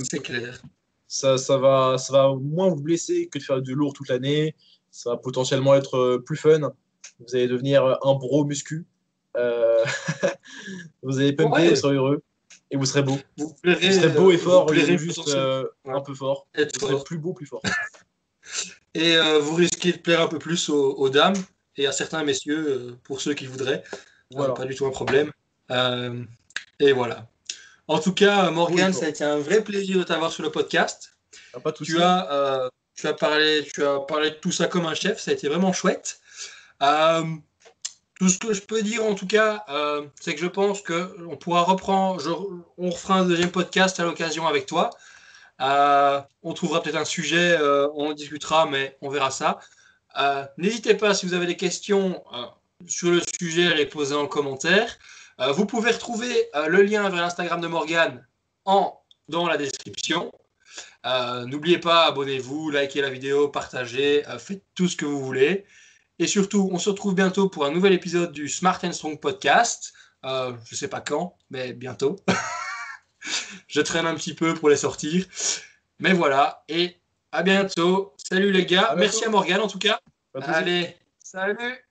c'est 0.04 0.20
clair. 0.20 0.62
Ça, 1.08 1.38
ça, 1.38 1.58
va, 1.58 1.98
ça 1.98 2.14
va 2.14 2.36
moins 2.36 2.70
vous 2.70 2.82
blesser 2.82 3.28
que 3.28 3.40
de 3.40 3.44
faire 3.44 3.62
du 3.62 3.74
lourd 3.74 3.94
toute 3.94 4.10
l'année 4.10 4.56
ça 4.92 5.12
va 5.12 5.18
potentiellement 5.18 5.76
être 5.76 5.98
euh, 5.98 6.24
plus 6.24 6.38
fun. 6.38 6.72
Vous 7.20 7.36
allez 7.36 7.48
devenir 7.48 7.86
euh, 7.86 7.96
un 8.04 8.14
bro 8.16 8.46
muscu. 8.46 8.86
Euh, 9.38 9.84
vous 11.04 11.20
allez 11.20 11.34
pumper, 11.34 11.70
vous 11.70 11.76
serez 11.76 11.96
heureux 11.96 12.24
et 12.72 12.78
vous 12.78 12.86
serez 12.86 13.04
beau. 13.04 13.18
Vous, 13.38 13.56
serez 13.64 14.10
beau 14.10 14.32
et 14.32 14.38
fort, 14.38 14.68
vous, 14.68 14.76
serez 14.76 14.98
juste 14.98 15.30
un 15.86 16.02
peu 16.02 16.14
fort. 16.14 16.48
vous 16.56 16.80
serez 16.80 17.04
plus 17.04 17.18
beau, 17.18 17.34
plus 17.34 17.46
fort. 17.46 17.62
et 18.94 19.18
vous 19.40 19.56
risquez 19.56 19.94
de 19.94 19.98
plaire 19.98 20.22
un 20.22 20.28
peu 20.28 20.40
plus 20.40 20.70
aux, 20.70 21.10
dames 21.10 21.36
et 21.78 21.88
à 21.88 21.92
certains 21.92 22.24
messieurs, 22.24 22.96
pour 23.04 23.22
ceux 23.22 23.34
qui 23.34 23.46
voudraient. 23.46 23.84
Voilà. 24.32 24.54
pas 24.54 24.66
du 24.66 24.76
tout 24.76 24.86
un 24.86 24.92
problème. 24.92 25.32
et 26.80 26.92
voilà. 26.92 27.28
En 27.88 28.00
tout 28.00 28.14
cas, 28.14 28.52
Morgan, 28.52 28.94
ça 28.94 29.06
a 29.06 29.10
été 29.10 29.24
un 29.24 29.40
vrai 29.40 29.64
plaisir 29.64 29.98
de 29.98 30.04
t'avoir 30.04 30.32
sur 30.32 30.44
le 30.44 30.52
podcast. 30.52 31.18
Ah, 31.54 31.60
pas 31.60 31.72
tu 31.72 32.00
as 32.02 32.70
tu 33.00 33.08
as 33.08 33.14
parlé, 33.14 33.66
tu 33.74 33.86
as 33.86 34.00
parlé 34.00 34.32
de 34.32 34.36
tout 34.36 34.52
ça 34.52 34.68
comme 34.68 34.86
un 34.86 34.94
chef, 34.94 35.20
ça 35.20 35.32
a 35.32 35.34
été 35.34 35.48
vraiment 35.48 35.72
chouette. 35.72 36.20
Euh, 36.84 37.24
tout 38.20 38.28
ce 38.28 38.38
que 38.38 38.54
je 38.54 38.62
peux 38.62 38.82
dire 38.82 39.06
en 39.06 39.16
tout 39.16 39.28
cas, 39.28 39.64
euh, 39.70 40.06
c'est 40.20 40.36
que 40.36 40.42
je 40.42 40.48
pense 40.48 40.82
qu'on 40.82 41.38
pourra 41.38 41.62
reprendre, 41.64 42.22
on 42.78 42.90
refera 42.90 43.20
un 43.20 43.26
deuxième 43.26 43.52
podcast 43.52 44.00
à 44.02 44.04
l'occasion 44.04 44.48
avec 44.48 44.66
toi. 44.66 44.90
Euh, 45.62 46.20
on 46.44 46.54
trouvera 46.54 46.82
peut-être 46.82 46.98
un 46.98 47.06
sujet, 47.06 47.58
on 47.96 48.10
en 48.10 48.14
discutera, 48.14 48.66
mais 48.66 48.98
on 49.02 49.10
verra 49.10 49.32
ça. 49.32 49.60
N'hésitez 50.58 50.96
pas 50.96 51.14
si 51.14 51.26
vous 51.26 51.34
avez 51.34 51.46
des 51.46 51.58
questions 51.58 52.22
sur 52.86 53.12
le 53.12 53.22
sujet 53.40 53.72
à 53.72 53.76
les 53.76 53.86
poser 53.86 54.16
en 54.16 54.28
commentaire. 54.28 54.98
vous 55.38 55.66
pouvez 55.66 55.92
retrouver 55.92 56.50
le 56.68 56.82
lien 56.82 57.04
vers 57.10 57.22
l'Instagram 57.22 57.62
de 57.62 57.68
Morgane 57.68 58.28
en, 58.66 59.02
dans 59.30 59.48
la 59.48 59.56
description. 59.56 60.32
Euh, 61.06 61.46
n'oubliez 61.46 61.78
pas, 61.78 62.06
abonnez-vous, 62.08 62.72
likez 62.72 63.02
la 63.02 63.10
vidéo, 63.10 63.48
partagez, 63.50 64.28
euh, 64.28 64.38
faites 64.38 64.64
tout 64.76 64.88
ce 64.88 64.96
que 64.96 65.06
vous 65.06 65.24
voulez. 65.24 65.66
Et 66.20 66.28
surtout, 66.28 66.70
on 66.72 66.78
se 66.78 66.90
retrouve 66.90 67.16
bientôt 67.16 67.48
pour 67.50 67.66
un 67.66 67.72
nouvel 67.72 67.94
épisode 67.94 68.32
du 68.32 68.50
Smart 68.50 68.80
and 68.84 68.92
Strong 68.92 69.20
Podcast. 69.20 69.94
Euh, 70.26 70.54
je 70.66 70.76
ne 70.76 70.78
sais 70.78 70.90
pas 70.90 71.00
quand, 71.00 71.38
mais 71.50 71.74
bientôt. 71.74 72.18
je 73.68 73.80
traîne 73.82 74.06
un 74.06 74.16
petit 74.16 74.34
peu 74.34 74.54
pour 74.54 74.70
les 74.70 74.76
sortir. 74.76 75.26
Mais 76.00 76.14
voilà, 76.14 76.64
et 76.68 76.98
à 77.32 77.44
bientôt. 77.44 78.14
Salut 78.18 78.52
les 78.52 78.66
gars. 78.66 78.96
Merci 78.98 79.24
à 79.24 79.30
Morgane 79.30 79.62
en 79.62 79.68
tout 79.68 79.80
cas. 79.80 80.00
Allez, 80.34 80.96
salut. 81.24 81.89